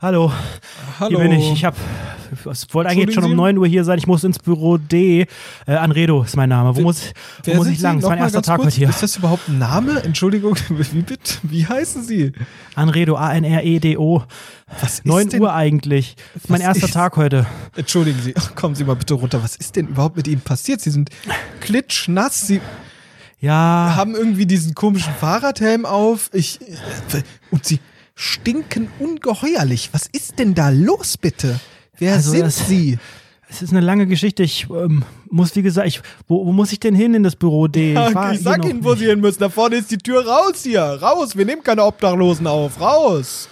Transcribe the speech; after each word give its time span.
Hallo. 0.00 0.32
Hallo. 1.00 1.18
Hier 1.18 1.28
bin 1.28 1.32
ich. 1.32 1.52
Ich 1.52 1.64
hab, 1.64 1.74
ich 2.30 2.72
wollte 2.72 2.88
eigentlich 2.88 3.16
schon 3.16 3.24
um 3.24 3.34
9 3.34 3.58
Uhr 3.58 3.66
hier 3.66 3.82
sein. 3.82 3.98
Ich 3.98 4.06
muss 4.06 4.22
ins 4.22 4.38
Büro 4.38 4.78
D. 4.78 5.26
Äh, 5.66 5.72
Anredo 5.72 6.22
ist 6.22 6.36
mein 6.36 6.50
Name. 6.50 6.76
Wo 6.76 6.82
muss, 6.82 7.12
wo 7.42 7.54
muss 7.54 7.66
ich 7.66 7.80
lang? 7.80 7.96
Das 7.96 8.04
ist 8.04 8.08
mein 8.08 8.18
erster 8.20 8.42
Tag 8.42 8.60
heute 8.60 8.76
hier. 8.76 8.88
Ist 8.90 9.02
das 9.02 9.16
überhaupt 9.16 9.48
ein 9.48 9.58
Name? 9.58 10.00
Entschuldigung, 10.04 10.54
wie 10.68 11.02
bitte? 11.02 11.34
Wie 11.42 11.66
heißen 11.66 12.04
Sie? 12.04 12.30
Anredo, 12.76 13.16
A-N-R-E-D-O. 13.16 14.22
Was 14.80 15.04
9 15.04 15.30
denn, 15.30 15.42
Uhr 15.42 15.52
eigentlich. 15.52 16.14
Das 16.34 16.44
ist 16.44 16.50
mein 16.50 16.60
erster 16.60 16.86
ist, 16.86 16.94
Tag 16.94 17.16
heute. 17.16 17.46
Entschuldigen 17.74 18.20
Sie, 18.22 18.34
kommen 18.54 18.76
Sie 18.76 18.84
mal 18.84 18.94
bitte 18.94 19.14
runter. 19.14 19.42
Was 19.42 19.56
ist 19.56 19.74
denn 19.74 19.88
überhaupt 19.88 20.16
mit 20.16 20.28
Ihnen 20.28 20.42
passiert? 20.42 20.80
Sie 20.80 20.90
sind 20.90 21.10
klitschnass. 21.58 22.46
Sie 22.46 22.60
ja. 23.40 23.94
haben 23.96 24.14
irgendwie 24.14 24.46
diesen 24.46 24.76
komischen 24.76 25.12
Fahrradhelm 25.14 25.86
auf. 25.86 26.30
Ich, 26.32 26.60
und 27.50 27.64
Sie 27.64 27.80
stinken 28.18 28.88
ungeheuerlich. 28.98 29.90
Was 29.92 30.08
ist 30.10 30.40
denn 30.40 30.52
da 30.54 30.70
los, 30.70 31.16
bitte? 31.16 31.60
Wer 31.98 32.14
also 32.14 32.32
sind 32.32 32.42
das, 32.42 32.66
Sie? 32.68 32.98
Es 33.50 33.62
ist 33.62 33.70
eine 33.70 33.80
lange 33.80 34.06
Geschichte. 34.06 34.42
Ich 34.42 34.66
ähm, 34.68 35.04
muss, 35.30 35.56
wie 35.56 35.62
gesagt, 35.62 35.88
ich, 35.88 36.02
wo, 36.26 36.44
wo, 36.44 36.52
muss 36.52 36.70
ich 36.70 36.80
denn 36.80 36.94
hin 36.94 37.14
in 37.14 37.22
das 37.22 37.34
Büro 37.34 37.66
D? 37.66 37.94
Ja, 37.94 38.10
ich, 38.10 38.38
ich 38.38 38.44
sag 38.44 38.62
Ihnen, 38.62 38.84
wo 38.84 38.94
Sie 38.94 39.06
hin 39.06 39.20
müssen. 39.20 39.38
Da 39.38 39.48
vorne 39.48 39.76
ist 39.76 39.90
die 39.90 39.96
Tür 39.96 40.26
raus 40.26 40.64
hier. 40.64 40.82
Raus. 40.82 41.34
Wir 41.34 41.46
nehmen 41.46 41.62
keine 41.62 41.82
Obdachlosen 41.82 42.46
auf. 42.46 42.78
Raus. 42.78 43.48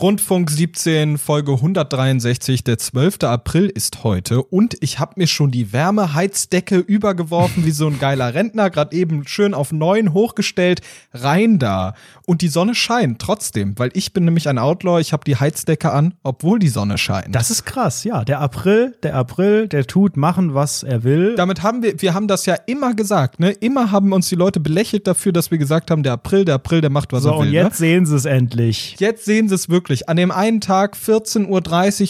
Rundfunk 0.00 0.48
17, 0.48 1.18
Folge 1.18 1.54
163, 1.54 2.62
der 2.62 2.78
12. 2.78 3.24
April 3.24 3.66
ist 3.66 4.04
heute 4.04 4.44
und 4.44 4.76
ich 4.80 5.00
habe 5.00 5.14
mir 5.16 5.26
schon 5.26 5.50
die 5.50 5.72
Wärmeheizdecke 5.72 6.78
übergeworfen 6.78 7.66
wie 7.66 7.72
so 7.72 7.88
ein 7.88 7.98
geiler 7.98 8.32
Rentner, 8.32 8.70
gerade 8.70 8.94
eben 8.94 9.26
schön 9.26 9.54
auf 9.54 9.72
neun 9.72 10.12
hochgestellt, 10.12 10.82
rein 11.12 11.58
da. 11.58 11.94
Und 12.26 12.42
die 12.42 12.48
Sonne 12.48 12.76
scheint 12.76 13.20
trotzdem, 13.20 13.76
weil 13.76 13.90
ich 13.92 14.12
bin 14.12 14.24
nämlich 14.24 14.48
ein 14.48 14.58
Outlaw, 14.58 15.00
ich 15.00 15.12
habe 15.12 15.24
die 15.24 15.34
Heizdecke 15.34 15.90
an, 15.90 16.14
obwohl 16.22 16.60
die 16.60 16.68
Sonne 16.68 16.96
scheint. 16.96 17.34
Das 17.34 17.50
ist 17.50 17.64
krass, 17.64 18.04
ja. 18.04 18.22
Der 18.22 18.38
April, 18.38 18.94
der 19.02 19.16
April, 19.16 19.66
der 19.66 19.84
tut 19.84 20.16
machen, 20.16 20.54
was 20.54 20.84
er 20.84 21.02
will. 21.02 21.34
Damit 21.34 21.64
haben 21.64 21.82
wir, 21.82 22.00
wir 22.00 22.14
haben 22.14 22.28
das 22.28 22.46
ja 22.46 22.54
immer 22.66 22.94
gesagt, 22.94 23.40
ne? 23.40 23.50
Immer 23.50 23.90
haben 23.90 24.12
uns 24.12 24.28
die 24.28 24.36
Leute 24.36 24.60
belächelt 24.60 25.08
dafür, 25.08 25.32
dass 25.32 25.50
wir 25.50 25.58
gesagt 25.58 25.90
haben, 25.90 26.04
der 26.04 26.12
April, 26.12 26.44
der 26.44 26.54
April, 26.54 26.82
der 26.82 26.90
macht, 26.90 27.12
was 27.12 27.24
so, 27.24 27.30
er 27.30 27.40
will. 27.40 27.46
Und 27.48 27.52
jetzt 27.52 27.80
ne? 27.80 27.86
sehen 27.88 28.06
sie 28.06 28.14
es 28.14 28.26
endlich. 28.26 28.94
Jetzt 29.00 29.24
sehen 29.24 29.48
sie 29.48 29.56
es 29.56 29.68
wirklich 29.68 29.87
wirklich. 29.88 30.08
An 30.08 30.16
dem 30.16 30.30
einen 30.30 30.60
Tag 30.60 30.96
14.30 30.96 31.48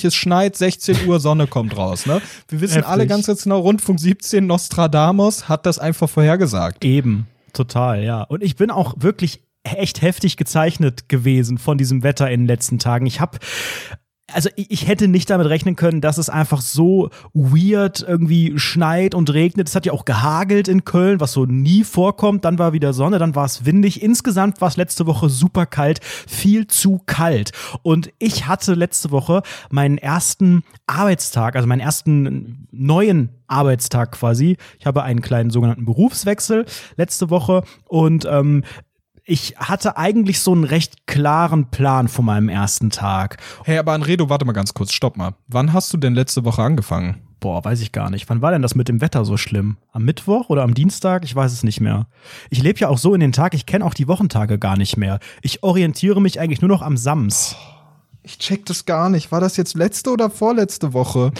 Uhr, 0.00 0.04
es 0.08 0.14
schneit, 0.14 0.56
16 0.56 1.06
Uhr, 1.06 1.20
Sonne 1.20 1.46
kommt 1.46 1.76
raus. 1.76 2.06
Ne? 2.06 2.20
Wir 2.48 2.60
wissen 2.60 2.74
Heftig. 2.74 2.90
alle 2.90 3.06
ganz 3.06 3.26
jetzt 3.26 3.44
genau, 3.44 3.60
Rundfunk 3.60 4.00
17, 4.00 4.46
Nostradamus 4.46 5.48
hat 5.48 5.66
das 5.66 5.78
einfach 5.78 6.08
vorhergesagt. 6.08 6.84
Eben, 6.84 7.26
total, 7.52 8.02
ja. 8.02 8.22
Und 8.22 8.42
ich 8.42 8.56
bin 8.56 8.70
auch 8.70 8.94
wirklich 8.98 9.42
echt 9.62 10.02
heftig 10.02 10.36
gezeichnet 10.36 11.08
gewesen 11.08 11.58
von 11.58 11.78
diesem 11.78 12.02
Wetter 12.02 12.30
in 12.30 12.42
den 12.42 12.46
letzten 12.46 12.78
Tagen. 12.78 13.06
Ich 13.06 13.20
habe 13.20 13.38
also 14.32 14.50
ich 14.56 14.86
hätte 14.86 15.08
nicht 15.08 15.30
damit 15.30 15.48
rechnen 15.48 15.74
können, 15.74 16.00
dass 16.00 16.18
es 16.18 16.28
einfach 16.28 16.60
so 16.60 17.10
weird 17.32 18.04
irgendwie 18.06 18.58
schneit 18.58 19.14
und 19.14 19.32
regnet. 19.32 19.68
Es 19.68 19.74
hat 19.74 19.86
ja 19.86 19.92
auch 19.92 20.04
gehagelt 20.04 20.68
in 20.68 20.84
Köln, 20.84 21.20
was 21.20 21.32
so 21.32 21.46
nie 21.46 21.82
vorkommt. 21.82 22.44
Dann 22.44 22.58
war 22.58 22.72
wieder 22.72 22.92
Sonne, 22.92 23.18
dann 23.18 23.34
war 23.34 23.46
es 23.46 23.64
windig. 23.64 24.02
Insgesamt 24.02 24.60
war 24.60 24.68
es 24.68 24.76
letzte 24.76 25.06
Woche 25.06 25.30
super 25.30 25.66
kalt, 25.66 26.00
viel 26.02 26.66
zu 26.66 27.00
kalt. 27.06 27.52
Und 27.82 28.10
ich 28.18 28.46
hatte 28.46 28.74
letzte 28.74 29.10
Woche 29.10 29.42
meinen 29.70 29.98
ersten 29.98 30.62
Arbeitstag, 30.86 31.56
also 31.56 31.66
meinen 31.66 31.80
ersten 31.80 32.68
neuen 32.70 33.30
Arbeitstag 33.46 34.12
quasi. 34.12 34.58
Ich 34.78 34.86
habe 34.86 35.02
einen 35.02 35.22
kleinen 35.22 35.50
sogenannten 35.50 35.86
Berufswechsel 35.86 36.66
letzte 36.96 37.30
Woche 37.30 37.62
und 37.86 38.26
ähm, 38.30 38.62
ich 39.28 39.56
hatte 39.58 39.98
eigentlich 39.98 40.40
so 40.40 40.52
einen 40.52 40.64
recht 40.64 41.06
klaren 41.06 41.70
Plan 41.70 42.08
von 42.08 42.24
meinem 42.24 42.48
ersten 42.48 42.88
Tag. 42.88 43.36
Hey, 43.64 43.76
aber 43.76 43.92
Anredo, 43.92 44.30
warte 44.30 44.46
mal 44.46 44.52
ganz 44.52 44.72
kurz, 44.72 44.92
stopp 44.92 45.18
mal. 45.18 45.34
Wann 45.48 45.74
hast 45.74 45.92
du 45.92 45.98
denn 45.98 46.14
letzte 46.14 46.46
Woche 46.46 46.62
angefangen? 46.62 47.18
Boah, 47.38 47.62
weiß 47.62 47.82
ich 47.82 47.92
gar 47.92 48.08
nicht. 48.08 48.28
Wann 48.30 48.40
war 48.40 48.52
denn 48.52 48.62
das 48.62 48.74
mit 48.74 48.88
dem 48.88 49.02
Wetter 49.02 49.26
so 49.26 49.36
schlimm? 49.36 49.76
Am 49.92 50.04
Mittwoch 50.04 50.48
oder 50.48 50.62
am 50.62 50.72
Dienstag? 50.72 51.24
Ich 51.24 51.36
weiß 51.36 51.52
es 51.52 51.62
nicht 51.62 51.80
mehr. 51.80 52.06
Ich 52.48 52.62
lebe 52.62 52.80
ja 52.80 52.88
auch 52.88 52.96
so 52.96 53.12
in 53.12 53.20
den 53.20 53.32
Tag, 53.32 53.52
ich 53.52 53.66
kenne 53.66 53.84
auch 53.84 53.94
die 53.94 54.08
Wochentage 54.08 54.58
gar 54.58 54.78
nicht 54.78 54.96
mehr. 54.96 55.18
Ich 55.42 55.62
orientiere 55.62 56.22
mich 56.22 56.40
eigentlich 56.40 56.62
nur 56.62 56.70
noch 56.70 56.82
am 56.82 56.96
Sams. 56.96 57.54
Oh. 57.54 57.77
Ich 58.28 58.38
check 58.38 58.66
das 58.66 58.84
gar 58.84 59.08
nicht. 59.08 59.32
War 59.32 59.40
das 59.40 59.56
jetzt 59.56 59.74
letzte 59.74 60.10
oder 60.10 60.28
vorletzte 60.28 60.92
Woche? 60.92 61.32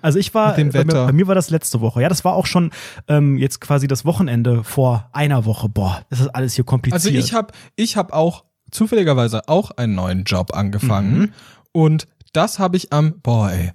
Also 0.00 0.18
ich 0.18 0.32
war, 0.32 0.54
bei 0.54 0.64
mir, 0.64 0.84
bei, 0.86 1.12
mir, 1.12 1.26
war 1.26 1.34
das 1.34 1.50
letzte 1.50 1.82
Woche. 1.82 2.00
Ja, 2.00 2.08
das 2.08 2.24
war 2.24 2.34
auch 2.34 2.46
schon 2.46 2.70
ähm, 3.08 3.36
jetzt 3.36 3.60
quasi 3.60 3.86
das 3.86 4.06
Wochenende 4.06 4.64
vor 4.64 5.10
einer 5.12 5.44
Woche. 5.44 5.68
Boah, 5.68 6.02
das 6.08 6.20
ist 6.20 6.28
alles 6.28 6.54
hier 6.54 6.64
kompliziert. 6.64 7.04
Also 7.04 7.10
ich 7.10 7.34
habe 7.34 7.52
ich 7.76 7.98
hab 7.98 8.14
auch 8.14 8.44
zufälligerweise 8.70 9.48
auch 9.48 9.70
einen 9.72 9.94
neuen 9.94 10.24
Job 10.24 10.54
angefangen. 10.54 11.18
Mhm. 11.18 11.32
Und 11.72 12.06
das 12.32 12.58
habe 12.58 12.78
ich 12.78 12.90
am, 12.90 13.20
boah 13.20 13.50
ey, 13.50 13.72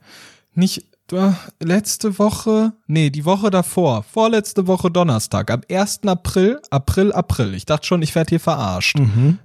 nicht 0.56 0.86
äh, 1.12 1.34
letzte 1.62 2.18
Woche, 2.18 2.74
nee, 2.88 3.12
die 3.12 3.26
Woche 3.26 3.52
davor, 3.52 4.02
vorletzte 4.02 4.66
Woche 4.66 4.90
Donnerstag, 4.90 5.52
am 5.52 5.62
1. 5.70 6.00
April, 6.08 6.60
April, 6.72 7.14
April. 7.14 7.54
Ich 7.54 7.68
dachte 7.68 7.86
schon, 7.86 8.02
ich 8.02 8.16
werde 8.16 8.30
hier 8.30 8.40
verarscht. 8.40 8.98
Mhm 8.98 9.38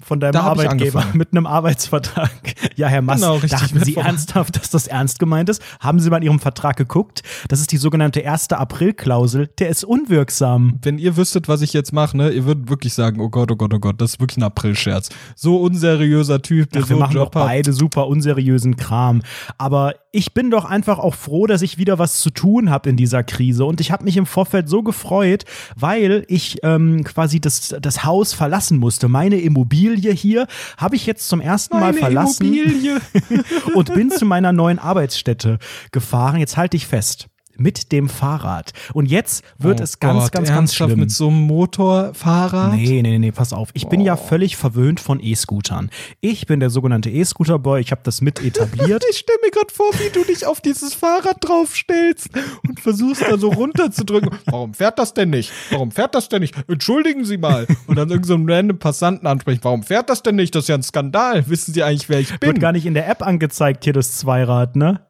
von 0.00 0.20
deinem 0.20 0.32
da 0.32 0.42
Arbeitgeber 0.42 1.04
mit 1.14 1.32
einem 1.32 1.46
Arbeitsvertrag. 1.46 2.30
Ja, 2.76 2.88
Herr 2.88 3.02
Mass, 3.02 3.20
genau, 3.20 3.38
dachten 3.38 3.82
Sie 3.84 3.96
ernsthaft, 3.96 4.56
dass 4.56 4.70
das 4.70 4.86
ernst 4.86 5.18
gemeint 5.18 5.48
ist? 5.48 5.62
Haben 5.80 6.00
Sie 6.00 6.10
mal 6.10 6.18
in 6.18 6.24
Ihrem 6.24 6.40
Vertrag 6.40 6.76
geguckt? 6.76 7.22
Das 7.48 7.60
ist 7.60 7.72
die 7.72 7.76
sogenannte 7.76 8.20
erste 8.20 8.58
April-Klausel. 8.58 9.48
Der 9.58 9.68
ist 9.68 9.84
unwirksam. 9.84 10.78
Wenn 10.82 10.98
ihr 10.98 11.16
wüsstet, 11.16 11.48
was 11.48 11.62
ich 11.62 11.72
jetzt 11.72 11.92
mache, 11.92 12.16
ne, 12.16 12.30
ihr 12.30 12.44
würdet 12.44 12.68
wirklich 12.68 12.94
sagen, 12.94 13.20
oh 13.20 13.28
Gott, 13.28 13.50
oh 13.50 13.56
Gott, 13.56 13.74
oh 13.74 13.78
Gott, 13.78 14.00
das 14.00 14.12
ist 14.12 14.20
wirklich 14.20 14.36
ein 14.38 14.42
April-Scherz. 14.42 15.08
So 15.34 15.58
unseriöser 15.58 16.42
Typ, 16.42 16.70
der 16.72 16.82
Ach, 16.82 16.88
wir 16.88 16.96
so 16.96 17.00
machen 17.00 17.14
Job 17.14 17.32
doch 17.32 17.40
beide 17.40 17.72
super 17.72 18.06
unseriösen 18.06 18.76
Kram. 18.76 19.22
Aber 19.56 19.94
ich 20.12 20.34
bin 20.34 20.50
doch 20.50 20.64
einfach 20.64 20.98
auch 20.98 21.14
froh, 21.14 21.46
dass 21.46 21.62
ich 21.62 21.78
wieder 21.78 21.98
was 21.98 22.20
zu 22.20 22.30
tun 22.30 22.70
habe 22.70 22.88
in 22.88 22.96
dieser 22.96 23.22
Krise. 23.22 23.64
Und 23.64 23.80
ich 23.80 23.90
habe 23.90 24.04
mich 24.04 24.16
im 24.16 24.26
Vorfeld 24.26 24.68
so 24.68 24.82
gefreut, 24.82 25.44
weil 25.76 26.24
ich 26.28 26.58
ähm, 26.62 27.04
quasi 27.04 27.40
das, 27.40 27.74
das 27.80 28.04
Haus 28.04 28.32
verlassen 28.32 28.78
musste. 28.78 29.08
Meine 29.08 29.40
Immobilie 29.40 29.87
hier 29.96 30.46
habe 30.76 30.96
ich 30.96 31.06
jetzt 31.06 31.28
zum 31.28 31.40
ersten 31.40 31.78
Meine 31.78 31.92
Mal 31.92 31.98
verlassen 31.98 32.52
Immobilie. 32.52 33.00
und 33.74 33.94
bin 33.94 34.10
zu 34.10 34.24
meiner 34.24 34.52
neuen 34.52 34.78
Arbeitsstätte 34.78 35.58
gefahren. 35.92 36.38
Jetzt 36.38 36.56
halte 36.56 36.76
ich 36.76 36.86
fest 36.86 37.28
mit 37.58 37.92
dem 37.92 38.08
Fahrrad. 38.08 38.72
Und 38.94 39.06
jetzt 39.06 39.44
wird 39.58 39.80
oh 39.80 39.84
es 39.84 40.00
ganz, 40.00 40.24
Gott, 40.24 40.32
ganz, 40.32 40.48
ganz 40.48 40.74
schlimm. 40.74 41.00
mit 41.00 41.10
so 41.10 41.28
einem 41.28 41.42
Motorfahrrad? 41.46 42.74
Nee, 42.74 43.02
nee, 43.02 43.18
nee, 43.18 43.32
pass 43.32 43.52
auf. 43.52 43.70
Ich 43.74 43.86
oh. 43.86 43.88
bin 43.88 44.00
ja 44.00 44.16
völlig 44.16 44.56
verwöhnt 44.56 45.00
von 45.00 45.20
E-Scootern. 45.20 45.90
Ich 46.20 46.46
bin 46.46 46.60
der 46.60 46.70
sogenannte 46.70 47.10
E-Scooter-Boy. 47.10 47.80
Ich 47.80 47.90
habe 47.90 48.00
das 48.04 48.20
mit 48.20 48.42
etabliert. 48.42 49.04
ich 49.10 49.18
stelle 49.18 49.38
mir 49.42 49.50
gerade 49.50 49.72
vor, 49.72 49.92
wie 49.94 50.10
du 50.10 50.24
dich 50.24 50.46
auf 50.46 50.60
dieses 50.60 50.94
Fahrrad 50.94 51.36
draufstellst 51.40 52.30
und 52.66 52.80
versuchst 52.80 53.22
da 53.22 53.38
so 53.38 53.50
runterzudrücken. 53.50 54.30
Warum 54.46 54.74
fährt 54.74 54.98
das 54.98 55.14
denn 55.14 55.30
nicht? 55.30 55.52
Warum 55.70 55.90
fährt 55.90 56.14
das 56.14 56.28
denn 56.28 56.40
nicht? 56.40 56.54
Entschuldigen 56.68 57.24
Sie 57.24 57.38
mal. 57.38 57.66
Und 57.86 57.96
dann 57.96 58.10
irgendeinen 58.10 58.46
so 58.46 58.52
random 58.52 58.78
Passanten 58.78 59.26
ansprechen. 59.26 59.60
Warum 59.62 59.82
fährt 59.82 60.08
das 60.10 60.22
denn 60.22 60.36
nicht? 60.36 60.54
Das 60.54 60.64
ist 60.64 60.68
ja 60.68 60.76
ein 60.76 60.82
Skandal. 60.82 61.48
Wissen 61.48 61.74
Sie 61.74 61.82
eigentlich, 61.82 62.08
wer 62.08 62.20
ich 62.20 62.38
bin? 62.38 62.48
Wird 62.50 62.60
gar 62.60 62.72
nicht 62.72 62.86
in 62.86 62.94
der 62.94 63.08
App 63.08 63.22
angezeigt, 63.22 63.84
hier 63.84 63.92
das 63.92 64.16
Zweirad, 64.18 64.76
ne? 64.76 65.00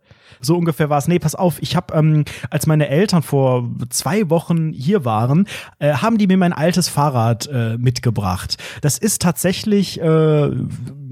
So 0.41 0.57
ungefähr 0.57 0.91
war 0.91 0.99
es. 0.99 1.09
Nee, 1.09 1.19
pass 1.19 1.35
auf, 1.35 1.61
ich 1.61 1.77
habe, 1.77 1.95
ähm, 1.95 2.25
als 2.51 2.67
meine 2.67 2.89
Eltern 2.89 3.23
vor 3.23 3.69
zwei 3.91 4.31
Wochen 4.31 4.73
hier 4.73 5.05
waren, 5.05 5.47
äh, 5.79 5.95
haben 5.95 6.19
die 6.19 6.27
mir 6.27 6.37
mein 6.37 6.53
altes 6.53 6.89
Fahrrad 6.89 7.47
äh, 7.47 7.77
mitgebracht. 7.79 8.57
Das 8.81 8.99
ist 8.99 9.23
tatsächlich 9.23 10.01
äh, 10.01 10.51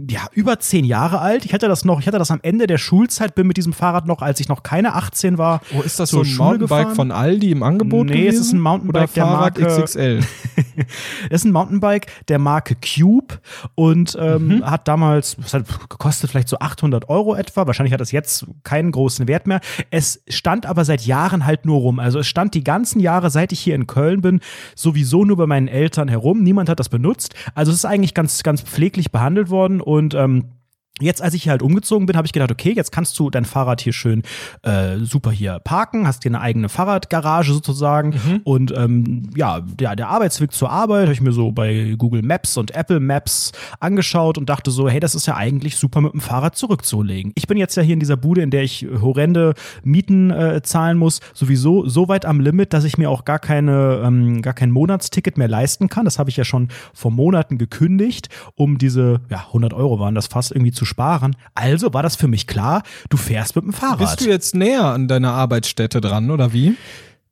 ja, 0.09 0.27
über 0.33 0.59
zehn 0.59 0.85
Jahre 0.85 1.21
alt. 1.21 1.45
Ich 1.45 1.55
hatte 1.55 1.69
das 1.69 1.85
noch, 1.85 2.01
ich 2.01 2.07
hatte 2.07 2.19
das 2.19 2.31
am 2.31 2.41
Ende 2.43 2.67
der 2.67 2.79
Schulzeit, 2.79 3.35
bin 3.35 3.47
mit 3.47 3.57
diesem 3.57 3.73
Fahrrad 3.73 4.07
noch, 4.07 4.23
als 4.23 4.41
ich 4.41 4.49
noch 4.49 4.63
keine 4.63 4.95
18 4.95 5.39
war. 5.39 5.61
Oh, 5.77 5.83
ist 5.83 5.99
das 5.99 6.11
so 6.11 6.21
ein 6.21 6.25
Schule 6.25 6.51
Mountainbike 6.51 6.69
gefahren. 6.69 6.95
von 6.95 7.13
Aldi 7.13 7.51
im 7.51 7.63
Angebot? 7.63 8.07
Nee, 8.07 8.13
gewesen? 8.13 8.41
es 8.41 8.47
ist 8.47 8.53
ein 8.53 8.61
Mountainbike 8.61 9.03
Oder 9.03 9.13
der 9.15 9.27
Marke 9.27 9.67
XXL. 9.67 10.21
es 11.31 11.43
ist 11.43 11.45
ein 11.45 11.53
Mountainbike 11.53 12.07
der 12.29 12.39
Marke 12.39 12.77
Cube 12.77 13.39
und 13.75 14.17
ähm, 14.21 14.49
mhm. 14.49 14.71
hat 14.71 14.87
damals, 14.87 15.37
was 15.39 15.55
hat 15.55 15.67
gekostet, 15.89 16.31
vielleicht 16.31 16.49
so 16.49 16.59
800 16.59 17.09
Euro 17.09 17.35
etwa. 17.35 17.67
Wahrscheinlich 17.67 17.93
hat 17.93 18.01
das 18.01 18.13
jetzt 18.13 18.47
keinen 18.65 18.93
großen 18.93 19.27
Wert 19.29 19.47
mehr. 19.47 19.61
Es 19.91 20.23
stand 20.29 20.67
aber 20.67 20.85
seit 20.85 21.03
Jahren 21.03 21.47
halt 21.47 21.65
nur 21.65 21.81
rum. 21.81 21.99
Also 21.99 22.21
es 22.21 22.27
stand 22.27 22.55
die 22.55 22.65
ganzen 22.65 23.01
Jahre, 23.01 23.31
seit 23.31 23.53
ich 23.53 23.61
hier 23.61 23.75
in 23.75 23.87
Köln 23.87 24.21
bin, 24.21 24.41
sowieso 24.75 25.25
nur 25.25 25.37
bei 25.37 25.47
meinen 25.47 25.69
Eltern 25.69 26.09
herum. 26.09 26.43
Niemand 26.43 26.69
hat 26.69 26.81
das 26.81 26.89
benutzt. 26.89 27.35
Also 27.55 27.73
es 27.73 27.79
ist 27.79 27.85
eigentlich 27.85 28.15
ganz, 28.15 28.43
ganz 28.43 28.63
pfleglich 28.63 29.11
behandelt 29.11 29.51
worden 29.51 29.81
und 29.81 29.96
und 29.97 30.15
ähm, 30.15 30.56
Jetzt, 31.01 31.21
als 31.21 31.35
ich 31.35 31.43
hier 31.43 31.53
halt 31.53 31.61
umgezogen 31.61 32.07
bin, 32.07 32.17
habe 32.17 32.27
ich 32.27 32.33
gedacht, 32.33 32.51
okay, 32.51 32.73
jetzt 32.75 32.91
kannst 32.91 33.19
du 33.19 33.29
dein 33.29 33.45
Fahrrad 33.45 33.83
hier 33.83 33.93
schön 33.93 34.23
äh, 34.63 34.97
super 34.97 35.31
hier 35.31 35.59
parken, 35.59 36.07
hast 36.07 36.25
dir 36.25 36.31
eine 36.31 36.41
eigene 36.41 36.71
Fahrradgarage 36.71 37.53
sozusagen. 37.53 38.11
Mhm. 38.11 38.41
Und 38.45 38.75
ähm, 38.75 39.29
ja, 39.37 39.61
der, 39.61 39.95
der 39.95 40.09
Arbeitsweg 40.09 40.53
zur 40.53 40.71
Arbeit 40.71 41.03
habe 41.03 41.13
ich 41.13 41.21
mir 41.21 41.33
so 41.33 41.53
bei 41.53 41.95
Google 41.99 42.23
Maps 42.23 42.57
und 42.57 42.75
Apple 42.75 43.01
Maps 43.01 43.53
angeschaut 43.79 44.39
und 44.39 44.49
dachte 44.49 44.71
so, 44.71 44.89
hey, 44.89 44.99
das 44.99 45.15
ist 45.15 45.27
ja 45.27 45.37
eigentlich 45.37 45.77
super 45.77 46.01
mit 46.01 46.15
dem 46.15 46.23
Fahrrad 46.23 46.57
zurückzulegen. 46.57 47.33
Ich 47.35 47.47
bin 47.47 47.59
jetzt 47.59 47.77
ja 47.77 47.83
hier 47.83 47.93
in 47.93 48.01
dieser 48.01 48.17
Bude, 48.17 48.41
in 48.41 48.51
der 48.51 48.63
ich 48.63 48.87
horrende 49.03 49.53
Mieten 49.85 50.31
äh, 50.31 50.63
zahlen 50.63 50.97
muss, 50.97 51.21
sowieso 51.35 51.87
so 51.87 52.09
weit 52.09 52.25
am 52.25 52.41
Limit, 52.41 52.73
dass 52.73 52.85
ich 52.85 52.97
mir 52.97 53.11
auch 53.11 53.27
gar 53.27 53.39
keine, 53.39 54.01
ähm, 54.03 54.41
gar 54.41 54.55
kein 54.55 54.71
Monatsticket 54.71 55.37
mehr 55.37 55.49
leisten 55.49 55.91
kann. 55.91 56.07
Das 56.07 56.19
habe 56.19 56.31
ich 56.31 56.39
ja 56.39 56.45
schon 56.45 56.69
vor 56.95 57.11
Monaten 57.11 57.59
gekündigt, 57.59 58.31
um 58.55 58.79
diese, 58.79 59.21
ja, 59.29 59.45
100 59.49 59.75
Euro 59.75 60.01
waren 60.01 60.15
das 60.15 60.29
fast 60.29 60.53
irgendwie 60.53 60.73
zu 60.73 60.86
sparen. 60.87 61.37
Also 61.55 61.93
war 61.93 62.03
das 62.03 62.17
für 62.17 62.29
mich 62.29 62.47
klar, 62.47 62.83
du 63.11 63.17
fährst 63.17 63.57
mit 63.57 63.65
dem 63.65 63.73
Fahrrad. 63.73 63.99
Bist 63.99 64.21
du 64.23 64.31
jetzt 64.31 64.55
näher 64.55 64.85
an 64.85 65.09
deiner 65.09 65.33
Arbeitsstätte 65.33 66.01
dran, 66.01 66.31
oder 66.31 66.53
wie? 66.53 66.77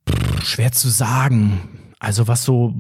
Pff, 0.09 0.45
schwer 0.45 0.73
zu 0.73 0.89
sagen. 0.89 1.61
Also 1.99 2.29
was 2.29 2.45
so 2.45 2.75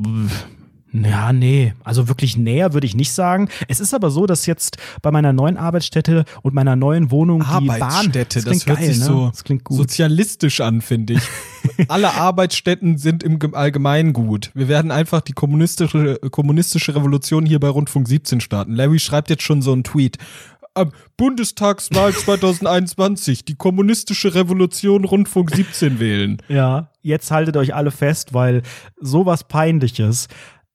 ja, 0.95 1.33
nee, 1.33 1.75
also 1.83 2.07
wirklich 2.07 2.37
näher 2.37 2.73
würde 2.73 2.87
ich 2.87 2.95
nicht 2.95 3.11
sagen. 3.11 3.49
Es 3.67 3.81
ist 3.81 3.95
aber 3.95 4.11
so, 4.11 4.27
dass 4.27 4.47
jetzt 4.47 4.77
bei 5.03 5.11
meiner 5.11 5.33
neuen 5.33 5.57
Arbeitsstätte 5.57 6.25
und 6.43 6.55
meiner 6.55 6.77
neuen 6.77 7.11
Wohnung 7.11 7.45
die 7.61 7.67
Bahn. 7.67 8.13
Das, 8.13 8.29
das 8.29 8.67
hört 8.67 8.79
geil, 8.79 8.93
sich 8.93 8.99
ne? 8.99 9.05
so 9.05 9.29
das 9.29 9.43
klingt 9.43 9.65
gut. 9.65 9.77
sozialistisch 9.77 10.61
an, 10.61 10.83
finde 10.83 11.15
ich. 11.15 11.23
Alle 11.89 12.15
Arbeitsstätten 12.15 12.97
sind 12.97 13.25
im 13.25 13.41
Allgemeinen 13.55 14.13
gut. 14.13 14.53
Wir 14.55 14.69
werden 14.69 14.93
einfach 14.93 15.21
die 15.21 15.33
kommunistische, 15.33 16.21
kommunistische 16.31 16.95
Revolution 16.95 17.45
hier 17.45 17.59
bei 17.59 17.69
Rundfunk 17.69 18.07
17 18.07 18.41
starten. 18.41 18.77
Larry 18.77 19.01
schreibt 19.01 19.31
jetzt 19.31 19.43
schon 19.43 19.63
so 19.63 19.73
einen 19.73 19.83
Tweet 19.83 20.19
am 20.75 20.93
Bundestagswahl 21.17 22.13
2021 22.13 23.45
die 23.45 23.55
kommunistische 23.55 24.35
Revolution 24.35 25.05
Rundfunk 25.05 25.51
17 25.55 26.01
wählen. 26.01 26.39
Ja, 26.49 26.91
jetzt 27.03 27.31
haltet 27.31 27.57
euch 27.57 27.75
alle 27.75 27.91
fest, 27.91 28.35
weil 28.35 28.63
sowas 29.01 29.45
peinliches 29.45 30.29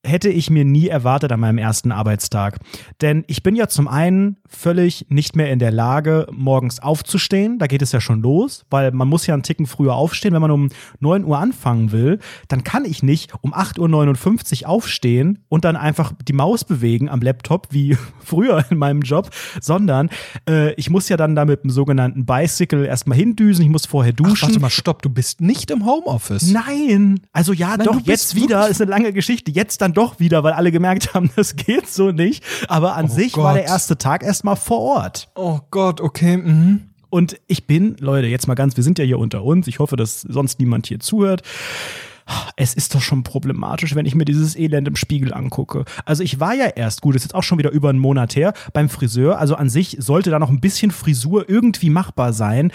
hätte 0.04 0.30
ich 0.30 0.48
mir 0.48 0.64
nie 0.64 0.88
erwartet 0.88 1.30
an 1.30 1.40
meinem 1.40 1.58
ersten 1.58 1.92
Arbeitstag. 1.92 2.58
Denn 3.02 3.24
ich 3.26 3.42
bin 3.42 3.54
ja 3.54 3.68
zum 3.68 3.86
einen 3.86 4.36
völlig 4.48 5.06
nicht 5.10 5.36
mehr 5.36 5.50
in 5.50 5.58
der 5.58 5.70
Lage, 5.70 6.26
morgens 6.32 6.80
aufzustehen. 6.80 7.58
Da 7.58 7.66
geht 7.66 7.82
es 7.82 7.92
ja 7.92 8.00
schon 8.00 8.22
los, 8.22 8.64
weil 8.70 8.92
man 8.92 9.08
muss 9.08 9.26
ja 9.26 9.34
einen 9.34 9.42
Ticken 9.42 9.66
früher 9.66 9.94
aufstehen. 9.94 10.32
Wenn 10.32 10.40
man 10.40 10.50
um 10.50 10.70
9 11.00 11.24
Uhr 11.24 11.38
anfangen 11.38 11.92
will, 11.92 12.18
dann 12.48 12.64
kann 12.64 12.84
ich 12.84 13.02
nicht 13.02 13.32
um 13.42 13.54
8.59 13.54 14.62
Uhr 14.62 14.68
aufstehen 14.68 15.44
und 15.48 15.64
dann 15.64 15.76
einfach 15.76 16.12
die 16.26 16.32
Maus 16.32 16.64
bewegen 16.64 17.08
am 17.08 17.20
Laptop, 17.20 17.68
wie 17.70 17.96
früher 18.24 18.64
in 18.70 18.78
meinem 18.78 19.02
Job, 19.02 19.30
sondern 19.60 20.08
äh, 20.48 20.72
ich 20.74 20.88
muss 20.88 21.08
ja 21.08 21.16
dann 21.16 21.36
da 21.36 21.44
mit 21.44 21.62
dem 21.62 21.70
sogenannten 21.70 22.24
Bicycle 22.24 22.86
erstmal 22.86 23.18
hindüsen. 23.18 23.64
Ich 23.64 23.70
muss 23.70 23.84
vorher 23.84 24.12
duschen. 24.12 24.36
Ach, 24.38 24.42
warte 24.48 24.60
mal, 24.60 24.70
stopp, 24.70 25.02
du 25.02 25.10
bist 25.10 25.40
nicht 25.40 25.70
im 25.70 25.84
Homeoffice. 25.84 26.50
Nein, 26.50 27.20
also 27.32 27.52
ja, 27.52 27.76
Nein, 27.76 27.86
doch, 27.86 28.00
jetzt 28.00 28.34
wieder, 28.34 28.68
ist 28.68 28.80
eine 28.80 28.90
lange 28.90 29.12
Geschichte. 29.12 29.50
Jetzt 29.50 29.82
dann 29.82 29.89
dann 29.90 29.94
doch 29.94 30.20
wieder, 30.20 30.42
weil 30.42 30.52
alle 30.52 30.72
gemerkt 30.72 31.14
haben, 31.14 31.30
das 31.36 31.56
geht 31.56 31.88
so 31.88 32.10
nicht. 32.10 32.44
Aber 32.68 32.96
an 32.96 33.06
oh 33.06 33.08
sich 33.08 33.32
Gott. 33.32 33.44
war 33.44 33.54
der 33.54 33.64
erste 33.64 33.98
Tag 33.98 34.22
erstmal 34.22 34.56
vor 34.56 34.80
Ort. 34.80 35.28
Oh 35.34 35.60
Gott, 35.70 36.00
okay. 36.00 36.36
Mhm. 36.36 36.90
Und 37.10 37.40
ich 37.48 37.66
bin, 37.66 37.96
Leute, 37.98 38.28
jetzt 38.28 38.46
mal 38.46 38.54
ganz, 38.54 38.76
wir 38.76 38.84
sind 38.84 38.98
ja 38.98 39.04
hier 39.04 39.18
unter 39.18 39.42
uns. 39.42 39.66
Ich 39.66 39.80
hoffe, 39.80 39.96
dass 39.96 40.20
sonst 40.20 40.60
niemand 40.60 40.86
hier 40.86 41.00
zuhört. 41.00 41.42
Es 42.54 42.74
ist 42.74 42.94
doch 42.94 43.00
schon 43.00 43.24
problematisch, 43.24 43.96
wenn 43.96 44.06
ich 44.06 44.14
mir 44.14 44.24
dieses 44.24 44.54
Elend 44.54 44.86
im 44.86 44.94
Spiegel 44.94 45.34
angucke. 45.34 45.84
Also 46.04 46.22
ich 46.22 46.38
war 46.38 46.54
ja 46.54 46.66
erst, 46.66 47.00
gut, 47.00 47.16
ist 47.16 47.24
jetzt 47.24 47.34
auch 47.34 47.42
schon 47.42 47.58
wieder 47.58 47.72
über 47.72 47.88
einen 47.88 47.98
Monat 47.98 48.36
her, 48.36 48.52
beim 48.72 48.88
Friseur. 48.88 49.40
Also 49.40 49.56
an 49.56 49.68
sich 49.68 49.96
sollte 49.98 50.30
da 50.30 50.38
noch 50.38 50.50
ein 50.50 50.60
bisschen 50.60 50.92
Frisur 50.92 51.48
irgendwie 51.48 51.90
machbar 51.90 52.32
sein. 52.32 52.70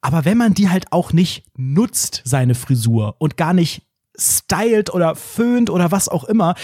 Aber 0.00 0.24
wenn 0.24 0.38
man 0.38 0.54
die 0.54 0.68
halt 0.68 0.92
auch 0.92 1.12
nicht 1.12 1.44
nutzt, 1.56 2.22
seine 2.24 2.54
Frisur, 2.54 3.16
und 3.18 3.36
gar 3.36 3.54
nicht 3.54 3.82
stylt 4.18 4.92
oder 4.92 5.14
föhnt 5.14 5.70
oder 5.70 5.90
was 5.90 6.08
auch 6.08 6.24
immer, 6.24 6.54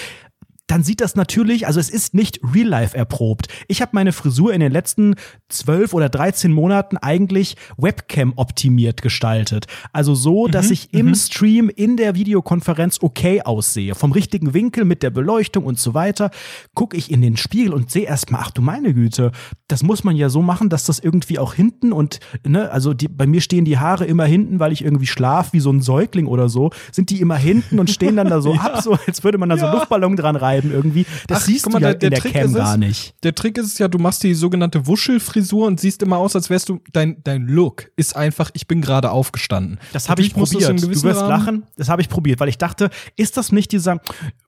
dann 0.69 0.85
sieht 0.85 1.01
das 1.01 1.17
natürlich, 1.17 1.67
also 1.67 1.81
es 1.81 1.89
ist 1.89 2.15
nicht 2.15 2.41
real 2.55 2.69
life 2.69 2.97
erprobt. 2.97 3.49
Ich 3.69 3.81
habe 3.81 3.93
meine 3.95 4.13
Frisur 4.13 4.53
in 4.53 4.61
den 4.61 4.71
letzten 4.71 5.17
zwölf 5.49 5.95
oder 5.95 6.11
dreizehn 6.11 6.53
Monaten 6.53 6.99
eigentlich 6.99 7.57
Webcam 7.79 8.35
optimiert 8.37 9.01
gestaltet. 9.01 9.67
Also 9.93 10.15
so, 10.15 10.47
dass 10.47 10.67
mhm, 10.67 10.73
ich 10.73 10.95
im 10.95 11.07
mhm. 11.07 11.15
Stream 11.15 11.71
in 11.75 11.97
der 11.97 12.15
Videokonferenz 12.15 12.99
okay 13.01 13.41
aussehe. 13.43 13.95
Vom 13.95 14.13
richtigen 14.13 14.53
Winkel 14.53 14.85
mit 14.85 15.03
der 15.03 15.11
Beleuchtung 15.11 15.65
und 15.65 15.79
so 15.79 15.95
weiter. 15.95 16.31
Gucke 16.75 16.99
ich 16.99 17.11
in 17.11 17.23
den 17.23 17.39
Spiegel 17.39 17.73
und 17.73 17.91
sehe 17.91 18.05
erstmal, 18.05 18.43
ach 18.45 18.51
du 18.51 18.61
meine 18.61 18.93
Güte, 18.93 19.33
das 19.69 19.83
muss 19.83 20.05
man 20.05 20.17
ja 20.17 20.29
so 20.29 20.43
machen, 20.43 20.69
dass 20.69 20.85
das 20.85 20.99
irgendwie 20.99 21.39
auch 21.39 21.55
hinten 21.55 21.93
und, 21.93 22.21
ne, 22.47 22.71
also 22.71 22.93
die, 22.93 23.09
bei 23.09 23.27
mir 23.27 23.41
stehen 23.41 23.65
die 23.65 23.79
Haare 23.79 24.05
immer 24.05 24.27
hinten, 24.27 24.61
weil 24.61 24.73
ich 24.73 24.85
irgendwie 24.85 25.07
schlaf 25.07 25.55
wie 25.55 25.61
so 25.61 25.71
ein 25.71 25.81
Säugling 25.81 26.27
oder 26.27 26.51
so, 26.51 26.71
sind 26.93 27.09
die 27.09 27.23
immer 27.23 27.37
hinten 27.37 27.79
und 27.79 27.91
stehen 27.91 28.17
dann 28.17 28.29
da 28.29 28.43
so 28.43 28.55
ja. 28.55 28.61
ab, 28.61 28.83
so 28.83 28.99
als 29.07 29.25
würde 29.25 29.39
man 29.39 29.49
da 29.49 29.57
ja. 29.57 29.71
so 29.71 29.77
Luftballon 29.77 30.17
dran 30.17 30.37
reiben 30.37 30.58
bleiben 30.61 30.73
irgendwie. 30.73 31.07
Das 31.27 31.43
Ach, 31.43 31.47
siehst 31.47 31.71
mal, 31.71 31.79
du 31.79 31.87
ja 31.87 31.95
der, 31.95 31.99
der 31.99 32.09
in 32.09 32.11
der 32.11 32.21
Trick 32.21 32.33
Cam 32.33 32.55
gar 32.55 32.77
nicht. 32.77 33.15
Der 33.23 33.35
Trick 33.35 33.59
ist 33.59 33.79
ja, 33.79 33.89
du 33.89 33.99
machst 33.99 34.23
die 34.23 34.35
sogenannte 34.35 34.87
Wuschelfrisur 34.87 35.67
und 35.67 35.81
siehst 35.81 36.03
immer 36.03 36.19
aus, 36.19 36.35
als 36.37 36.51
wärst 36.51 36.69
du, 36.69 36.81
dein, 36.93 37.23
dein 37.25 37.47
Look 37.47 37.91
ist 37.97 38.17
einfach, 38.17 38.51
ich 38.55 38.67
bin 38.67 38.81
gerade 38.81 39.11
aufgestanden. 39.11 39.79
Das 39.93 40.09
habe 40.09 40.23
ich 40.23 40.35
probiert. 40.35 40.83
Du 40.83 40.89
wirst 40.89 41.05
Rahmen 41.05 41.29
lachen. 41.29 41.67
Das 41.77 41.89
habe 41.89 42.03
ich 42.03 42.09
probiert, 42.09 42.41
weil 42.41 42.49
ich 42.49 42.59
dachte, 42.59 42.91
ist 43.17 43.37
das 43.37 43.53
nicht 43.53 43.73
dieser 43.73 44.01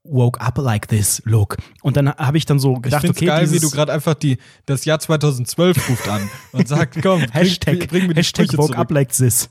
woke 0.03 0.39
up 0.41 0.57
like 0.57 0.87
this 0.87 1.21
Look? 1.25 1.57
Und 1.81 1.97
dann 1.97 2.09
habe 2.13 2.37
ich 2.37 2.45
dann 2.45 2.59
so 2.59 2.73
gedacht, 2.75 3.03
ich 3.03 3.09
okay, 3.09 3.25
geil, 3.25 3.51
wie 3.51 3.59
du 3.59 3.69
gerade 3.69 3.93
einfach 3.93 4.13
die, 4.13 4.37
das 4.65 4.85
Jahr 4.85 4.99
2012 4.99 5.89
ruft 5.89 6.07
an 6.07 6.29
und 6.51 6.67
sagt, 6.67 6.99
komm, 7.01 7.21
Hashtag, 7.31 7.79
bring, 7.79 7.87
bring 7.87 8.07
mir 8.07 8.13
die 8.13 8.19
Hashtag 8.19 8.47
woke 8.57 8.67
zurück. 8.67 8.77
up 8.77 8.91
like 8.91 9.11
this. 9.13 9.49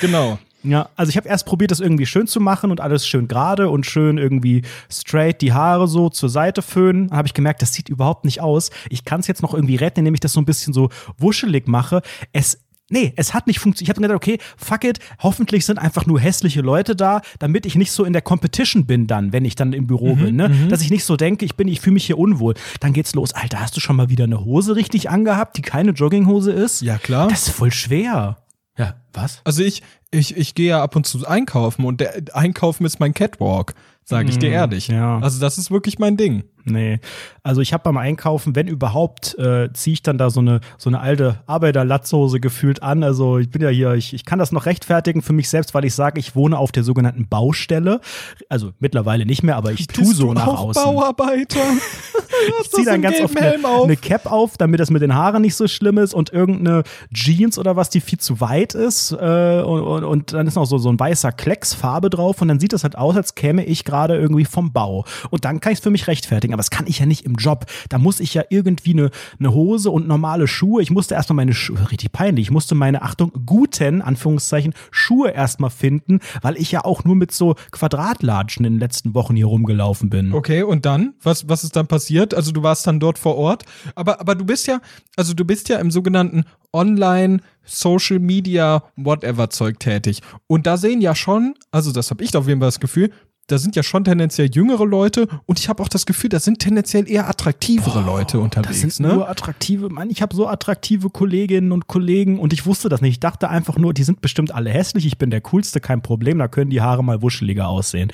genau. 0.00 0.38
Ja, 0.64 0.88
also 0.96 1.10
ich 1.10 1.16
habe 1.16 1.28
erst 1.28 1.46
probiert, 1.46 1.70
das 1.70 1.80
irgendwie 1.80 2.06
schön 2.06 2.26
zu 2.26 2.40
machen 2.40 2.70
und 2.70 2.80
alles 2.80 3.06
schön 3.06 3.28
gerade 3.28 3.68
und 3.68 3.86
schön 3.86 4.18
irgendwie 4.18 4.62
straight 4.90 5.40
die 5.42 5.52
Haare 5.52 5.86
so 5.86 6.08
zur 6.08 6.28
Seite 6.28 6.62
föhnen. 6.62 7.10
Habe 7.10 7.28
ich 7.28 7.34
gemerkt, 7.34 7.62
das 7.62 7.72
sieht 7.74 7.88
überhaupt 7.88 8.24
nicht 8.24 8.40
aus. 8.40 8.70
Ich 8.88 9.04
kann 9.04 9.20
es 9.20 9.26
jetzt 9.26 9.42
noch 9.42 9.54
irgendwie 9.54 9.76
retten, 9.76 10.00
indem 10.00 10.14
ich 10.14 10.20
das 10.20 10.32
so 10.32 10.40
ein 10.40 10.46
bisschen 10.46 10.72
so 10.72 10.88
wuschelig 11.18 11.68
mache. 11.68 12.02
Es 12.32 12.58
Nee, 12.90 13.14
es 13.16 13.32
hat 13.32 13.46
nicht 13.46 13.60
funktioniert. 13.60 13.88
Ich 13.88 13.96
habe 13.96 14.02
gedacht, 14.02 14.16
okay, 14.16 14.38
fuck 14.58 14.84
it, 14.84 14.98
hoffentlich 15.20 15.64
sind 15.64 15.78
einfach 15.78 16.04
nur 16.04 16.20
hässliche 16.20 16.60
Leute 16.60 16.94
da, 16.94 17.22
damit 17.38 17.64
ich 17.64 17.76
nicht 17.76 17.90
so 17.90 18.04
in 18.04 18.12
der 18.12 18.20
Competition 18.20 18.84
bin 18.84 19.06
dann, 19.06 19.32
wenn 19.32 19.46
ich 19.46 19.54
dann 19.54 19.72
im 19.72 19.86
Büro 19.86 20.14
mhm, 20.14 20.22
bin, 20.22 20.36
ne? 20.36 20.50
Mhm. 20.50 20.68
Dass 20.68 20.82
ich 20.82 20.90
nicht 20.90 21.04
so 21.04 21.16
denke, 21.16 21.46
ich 21.46 21.56
bin, 21.56 21.66
ich 21.66 21.80
fühle 21.80 21.94
mich 21.94 22.04
hier 22.04 22.18
unwohl. 22.18 22.54
Dann 22.80 22.92
geht's 22.92 23.14
los. 23.14 23.32
Alter, 23.32 23.60
hast 23.60 23.74
du 23.74 23.80
schon 23.80 23.96
mal 23.96 24.10
wieder 24.10 24.24
eine 24.24 24.44
Hose 24.44 24.76
richtig 24.76 25.08
angehabt, 25.08 25.56
die 25.56 25.62
keine 25.62 25.92
Jogginghose 25.92 26.52
ist? 26.52 26.82
Ja, 26.82 26.98
klar. 26.98 27.28
Das 27.28 27.48
ist 27.48 27.54
voll 27.54 27.72
schwer. 27.72 28.36
Ja, 28.76 28.94
was? 29.12 29.40
Also 29.44 29.62
ich, 29.62 29.82
ich, 30.10 30.36
ich 30.36 30.54
gehe 30.54 30.70
ja 30.70 30.82
ab 30.82 30.96
und 30.96 31.06
zu 31.06 31.26
einkaufen 31.26 31.84
und 31.84 32.00
der 32.00 32.14
Einkaufen 32.32 32.84
ist 32.84 32.98
mein 32.98 33.14
Catwalk, 33.14 33.74
sage 34.04 34.28
ich 34.28 34.38
dir 34.38 34.50
mm, 34.50 34.54
ehrlich. 34.54 34.88
Ja. 34.88 35.18
Also 35.20 35.40
das 35.40 35.58
ist 35.58 35.70
wirklich 35.70 35.98
mein 35.98 36.16
Ding. 36.16 36.44
Nee. 36.64 36.98
Also 37.42 37.60
ich 37.60 37.72
habe 37.72 37.84
beim 37.84 37.96
Einkaufen, 37.96 38.56
wenn 38.56 38.66
überhaupt, 38.66 39.38
äh, 39.38 39.72
ziehe 39.72 39.94
ich 39.94 40.02
dann 40.02 40.18
da 40.18 40.30
so 40.30 40.40
eine, 40.40 40.60
so 40.76 40.90
eine 40.90 41.00
alte 41.00 41.40
Arbeiterlatzhose 41.46 42.40
gefühlt 42.40 42.82
an. 42.82 43.04
Also 43.04 43.38
ich 43.38 43.50
bin 43.50 43.62
ja 43.62 43.68
hier, 43.68 43.92
ich, 43.94 44.12
ich 44.12 44.24
kann 44.24 44.38
das 44.38 44.50
noch 44.50 44.66
rechtfertigen 44.66 45.22
für 45.22 45.32
mich 45.32 45.48
selbst, 45.48 45.74
weil 45.74 45.84
ich 45.84 45.94
sage, 45.94 46.18
ich 46.18 46.34
wohne 46.34 46.58
auf 46.58 46.72
der 46.72 46.82
sogenannten 46.82 47.28
Baustelle. 47.28 48.00
Also 48.48 48.72
mittlerweile 48.80 49.26
nicht 49.26 49.42
mehr, 49.42 49.56
aber 49.56 49.72
ich 49.72 49.86
tue 49.86 50.06
so 50.06 50.32
nach 50.32 50.48
auch 50.48 50.60
außen. 50.60 50.82
Bauarbeiter. 50.82 51.60
ich 52.62 52.70
ziehe 52.70 52.86
dann 52.86 53.02
ganz 53.02 53.20
oft 53.20 53.36
eine, 53.38 53.58
eine, 53.64 53.96
Cap 53.96 54.30
auf, 54.30 54.56
damit 54.56 54.80
das 54.80 54.90
mit 54.90 55.02
den 55.02 55.14
Haaren 55.14 55.42
nicht 55.42 55.54
so 55.54 55.68
schlimm 55.68 55.98
ist 55.98 56.14
und 56.14 56.32
irgendeine 56.32 56.82
Jeans 57.12 57.58
oder 57.58 57.76
was, 57.76 57.90
die 57.90 58.00
viel 58.00 58.18
zu 58.18 58.40
weit 58.40 58.74
ist. 58.74 59.12
Äh, 59.12 59.62
und, 59.62 59.82
und, 59.82 60.04
und, 60.04 60.32
dann 60.32 60.46
ist 60.46 60.54
noch 60.54 60.66
so, 60.66 60.78
so 60.78 60.88
ein 60.88 60.98
weißer 60.98 61.32
Klecksfarbe 61.32 62.10
drauf 62.10 62.40
und 62.40 62.48
dann 62.48 62.60
sieht 62.60 62.72
das 62.72 62.84
halt 62.84 62.96
aus, 62.96 63.16
als 63.16 63.34
käme 63.34 63.64
ich 63.64 63.84
gerade 63.84 64.16
irgendwie 64.16 64.44
vom 64.44 64.72
Bau. 64.72 65.04
Und 65.30 65.44
dann 65.44 65.60
kann 65.60 65.72
ich 65.72 65.78
es 65.78 65.82
für 65.82 65.90
mich 65.90 66.06
rechtfertigen 66.06 66.54
aber 66.54 66.60
das 66.60 66.70
kann 66.70 66.86
ich 66.86 67.00
ja 67.00 67.06
nicht 67.06 67.26
im 67.26 67.34
Job. 67.34 67.66
Da 67.88 67.98
muss 67.98 68.20
ich 68.20 68.32
ja 68.32 68.44
irgendwie 68.48 68.92
eine, 68.92 69.10
eine 69.38 69.52
Hose 69.52 69.90
und 69.90 70.06
normale 70.06 70.46
Schuhe. 70.46 70.82
Ich 70.82 70.90
musste 70.90 71.14
erstmal 71.14 71.36
meine 71.36 71.52
Schuhe, 71.52 71.90
richtig 71.90 72.12
peinlich, 72.12 72.46
ich 72.46 72.50
musste 72.50 72.74
meine, 72.74 73.02
Achtung, 73.02 73.32
guten, 73.44 74.00
Anführungszeichen, 74.00 74.72
Schuhe 74.90 75.30
erstmal 75.30 75.70
finden, 75.70 76.20
weil 76.40 76.56
ich 76.56 76.70
ja 76.70 76.84
auch 76.84 77.04
nur 77.04 77.16
mit 77.16 77.32
so 77.32 77.56
Quadratlatschen 77.72 78.64
in 78.64 78.74
den 78.74 78.80
letzten 78.80 79.14
Wochen 79.14 79.34
hier 79.36 79.46
rumgelaufen 79.46 80.10
bin. 80.10 80.32
Okay, 80.32 80.62
und 80.62 80.86
dann? 80.86 81.14
Was, 81.22 81.48
was 81.48 81.64
ist 81.64 81.76
dann 81.76 81.86
passiert? 81.86 82.23
Also 82.32 82.52
du 82.52 82.62
warst 82.62 82.86
dann 82.86 83.00
dort 83.00 83.18
vor 83.18 83.36
Ort, 83.36 83.64
aber, 83.94 84.20
aber 84.20 84.34
du 84.34 84.44
bist 84.44 84.66
ja, 84.66 84.80
also 85.16 85.34
du 85.34 85.44
bist 85.44 85.68
ja 85.68 85.78
im 85.78 85.90
sogenannten 85.90 86.44
Online- 86.72 87.40
Social 87.64 88.18
Media, 88.18 88.84
whatever 88.96 89.50
Zeug 89.50 89.80
tätig. 89.80 90.20
Und 90.46 90.66
da 90.66 90.76
sehen 90.76 91.00
ja 91.00 91.14
schon, 91.14 91.54
also 91.70 91.92
das 91.92 92.10
habe 92.10 92.22
ich 92.22 92.36
auf 92.36 92.46
jeden 92.46 92.60
Fall 92.60 92.68
das 92.68 92.80
Gefühl, 92.80 93.10
da 93.46 93.58
sind 93.58 93.76
ja 93.76 93.82
schon 93.82 94.04
tendenziell 94.04 94.50
jüngere 94.52 94.86
Leute 94.86 95.28
und 95.46 95.58
ich 95.58 95.68
habe 95.68 95.82
auch 95.82 95.88
das 95.88 96.06
Gefühl, 96.06 96.30
da 96.30 96.40
sind 96.40 96.58
tendenziell 96.58 97.08
eher 97.10 97.28
attraktivere 97.28 98.02
Boah, 98.02 98.18
Leute 98.18 98.40
unterwegs. 98.40 98.80
Das 98.80 98.96
sind 98.96 99.06
ne? 99.06 99.14
nur 99.14 99.28
attraktive, 99.28 99.88
Mann, 99.90 100.10
ich 100.10 100.22
habe 100.22 100.34
so 100.34 100.48
attraktive 100.48 101.10
Kolleginnen 101.10 101.72
und 101.72 101.86
Kollegen 101.86 102.38
und 102.38 102.52
ich 102.52 102.66
wusste 102.66 102.88
das 102.88 103.00
nicht. 103.00 103.12
Ich 103.12 103.20
dachte 103.20 103.48
einfach 103.50 103.76
nur, 103.76 103.92
die 103.92 104.04
sind 104.04 104.20
bestimmt 104.20 104.54
alle 104.54 104.70
hässlich, 104.70 105.06
ich 105.06 105.18
bin 105.18 105.30
der 105.30 105.40
Coolste, 105.42 105.80
kein 105.80 106.02
Problem, 106.02 106.38
da 106.38 106.48
können 106.48 106.70
die 106.70 106.80
Haare 106.80 107.04
mal 107.04 107.22
wuscheliger 107.22 107.68
aussehen. 107.68 108.12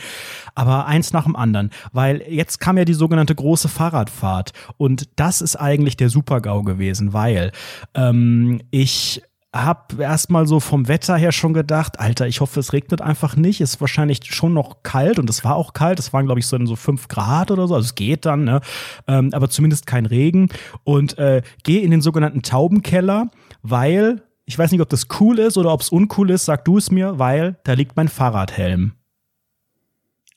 Aber 0.54 0.86
eins 0.86 1.12
nach 1.12 1.24
dem 1.24 1.36
anderen, 1.36 1.70
weil 1.92 2.22
jetzt 2.28 2.58
kam 2.60 2.76
ja 2.76 2.84
die 2.84 2.94
sogenannte 2.94 3.34
große 3.34 3.68
Fahrradfahrt 3.68 4.52
und 4.76 5.08
das 5.16 5.40
ist 5.40 5.56
eigentlich 5.56 5.96
der 5.96 6.08
Super-GAU 6.08 6.62
gewesen, 6.62 7.12
weil 7.12 7.52
ähm, 7.94 8.60
ich 8.70 9.22
hab 9.52 9.98
erstmal 9.98 10.46
so 10.46 10.60
vom 10.60 10.86
Wetter 10.86 11.16
her 11.16 11.32
schon 11.32 11.52
gedacht, 11.52 11.98
Alter, 11.98 12.28
ich 12.28 12.40
hoffe, 12.40 12.60
es 12.60 12.72
regnet 12.72 13.02
einfach 13.02 13.34
nicht. 13.34 13.60
Es 13.60 13.74
ist 13.74 13.80
wahrscheinlich 13.80 14.20
schon 14.24 14.54
noch 14.54 14.84
kalt 14.84 15.18
und 15.18 15.28
es 15.28 15.44
war 15.44 15.56
auch 15.56 15.72
kalt. 15.72 15.98
Es 15.98 16.12
waren, 16.12 16.26
glaube 16.26 16.38
ich, 16.38 16.46
so, 16.46 16.64
so 16.66 16.76
fünf 16.76 17.08
Grad 17.08 17.50
oder 17.50 17.66
so. 17.66 17.74
Also 17.74 17.86
es 17.86 17.96
geht 17.96 18.26
dann, 18.26 18.44
ne? 18.44 18.60
Ähm, 19.08 19.30
aber 19.32 19.50
zumindest 19.50 19.86
kein 19.86 20.06
Regen. 20.06 20.50
Und 20.84 21.18
äh, 21.18 21.42
gehe 21.64 21.80
in 21.80 21.90
den 21.90 22.00
sogenannten 22.00 22.42
Taubenkeller, 22.42 23.28
weil, 23.62 24.22
ich 24.44 24.56
weiß 24.56 24.70
nicht, 24.70 24.82
ob 24.82 24.88
das 24.88 25.08
cool 25.18 25.40
ist 25.40 25.58
oder 25.58 25.72
ob 25.72 25.80
es 25.80 25.88
uncool 25.88 26.30
ist, 26.30 26.44
sag 26.44 26.64
du 26.64 26.78
es 26.78 26.92
mir, 26.92 27.18
weil 27.18 27.58
da 27.64 27.72
liegt 27.72 27.96
mein 27.96 28.08
Fahrradhelm. 28.08 28.92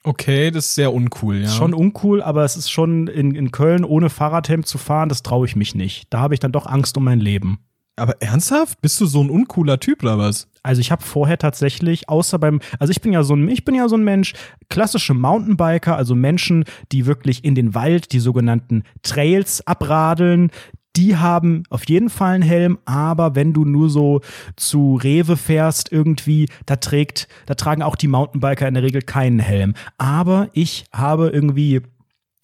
Okay, 0.04 0.50
das 0.50 0.66
ist 0.66 0.76
sehr 0.76 0.92
uncool, 0.92 1.38
ja. 1.38 1.46
Ist 1.46 1.56
schon 1.56 1.74
uncool, 1.74 2.22
aber 2.22 2.44
es 2.44 2.58
ist 2.58 2.70
schon 2.70 3.08
in, 3.08 3.36
in 3.36 3.52
Köln 3.52 3.86
ohne 3.86 4.10
Fahrradhelm 4.10 4.66
zu 4.66 4.78
fahren, 4.78 5.08
das 5.08 5.22
traue 5.22 5.46
ich 5.46 5.56
mich 5.56 5.76
nicht. 5.76 6.08
Da 6.10 6.20
habe 6.20 6.34
ich 6.34 6.40
dann 6.40 6.52
doch 6.52 6.66
Angst 6.66 6.98
um 6.98 7.06
mein 7.06 7.20
Leben. 7.20 7.60
Aber 7.96 8.22
ernsthaft? 8.22 8.82
Bist 8.82 9.00
du 9.00 9.06
so 9.06 9.22
ein 9.22 9.30
uncooler 9.30 9.80
Typ 9.80 10.04
oder 10.04 10.18
was? 10.18 10.48
Also 10.64 10.82
ich 10.82 10.92
habe 10.92 11.04
vorher 11.04 11.38
tatsächlich, 11.38 12.10
außer 12.10 12.40
beim, 12.40 12.60
also 12.80 12.92
ich 12.92 13.02
bin 13.02 13.14
ja 13.14 13.24
so 13.24 13.36
ein, 13.36 13.48
ich 13.50 13.66
bin 13.66 13.76
ja 13.76 13.88
so 13.88 13.96
ein 13.96 14.04
Mensch, 14.04 14.34
klassische 14.70 15.14
Mountainbiker, 15.14 15.96
also 15.96 16.16
Menschen, 16.16 16.64
die 16.92 17.06
wirklich 17.06 17.44
in 17.44 17.54
den 17.54 17.76
Wald 17.76 18.14
die 18.14 18.20
sogenannten 18.20 18.84
Trails 19.04 19.66
abradeln, 19.68 20.50
die 20.96 21.18
haben 21.18 21.64
auf 21.70 21.88
jeden 21.90 22.10
Fall 22.10 22.36
einen 22.36 22.44
Helm, 22.44 22.78
aber 22.86 23.36
wenn 23.36 23.52
du 23.54 23.66
nur 23.66 23.90
so 23.90 24.22
zu 24.56 24.96
Rewe 24.96 25.38
fährst 25.38 25.92
irgendwie, 25.92 26.48
da 26.66 26.76
trägt, 26.76 27.28
da 27.48 27.56
tragen 27.56 27.82
auch 27.82 27.96
die 27.96 28.08
Mountainbiker 28.08 28.68
in 28.68 28.76
der 28.76 28.84
Regel 28.84 29.02
keinen 29.02 29.40
Helm. 29.40 29.74
Aber 29.98 30.50
ich 30.54 30.86
habe 30.94 31.30
irgendwie 31.30 31.82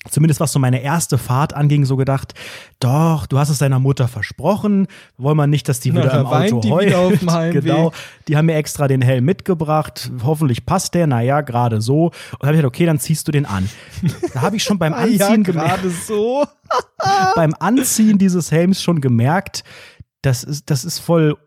zumindest 0.10 0.40
was 0.40 0.52
so 0.52 0.60
meine 0.60 0.82
erste 0.82 1.18
Fahrt 1.18 1.54
anging, 1.54 1.84
so 1.86 1.98
gedacht, 1.98 2.34
doch, 2.80 3.26
du 3.26 3.38
hast 3.38 3.50
es 3.50 3.58
deiner 3.58 3.80
Mutter 3.80 4.08
versprochen, 4.08 4.88
wollen 5.18 5.36
wir 5.38 5.48
nicht, 5.48 5.68
dass 5.68 5.80
die 5.82 5.92
wieder 5.94 6.06
Na, 6.06 6.22
im 6.22 6.28
Auto 6.28 6.62
die 6.62 6.72
heult. 6.72 7.20
genau, 7.52 7.92
die 8.28 8.38
haben 8.38 8.46
mir 8.46 8.56
extra 8.56 8.88
den 8.88 9.02
Helm 9.02 9.26
mitgebracht, 9.26 10.12
hoffentlich 10.24 10.66
passt 10.66 10.94
der, 10.94 11.08
naja, 11.08 11.42
gerade 11.42 11.82
so. 11.82 12.06
Und 12.06 12.14
da 12.42 12.48
habe 12.48 12.56
ich 12.56 12.62
gedacht, 12.62 12.76
okay, 12.76 12.86
dann 12.86 13.00
ziehst 13.00 13.28
du 13.28 13.32
den 13.32 13.46
an. 13.46 13.70
Da 14.34 14.42
habe 14.42 14.56
ich 14.56 14.64
schon 14.64 14.80
beim 14.80 14.94
Anziehen 15.00 15.20
ja, 15.20 15.36
gerade 15.38 15.90
so. 15.90 16.46
beim 17.36 17.54
Anziehen 17.60 18.18
dieses 18.18 18.52
Helms 18.52 18.82
schon 18.82 19.02
gemerkt, 19.02 19.64
das 20.22 20.44
ist, 20.44 20.70
das 20.70 20.84
ist 20.84 21.00
voll, 21.00 21.38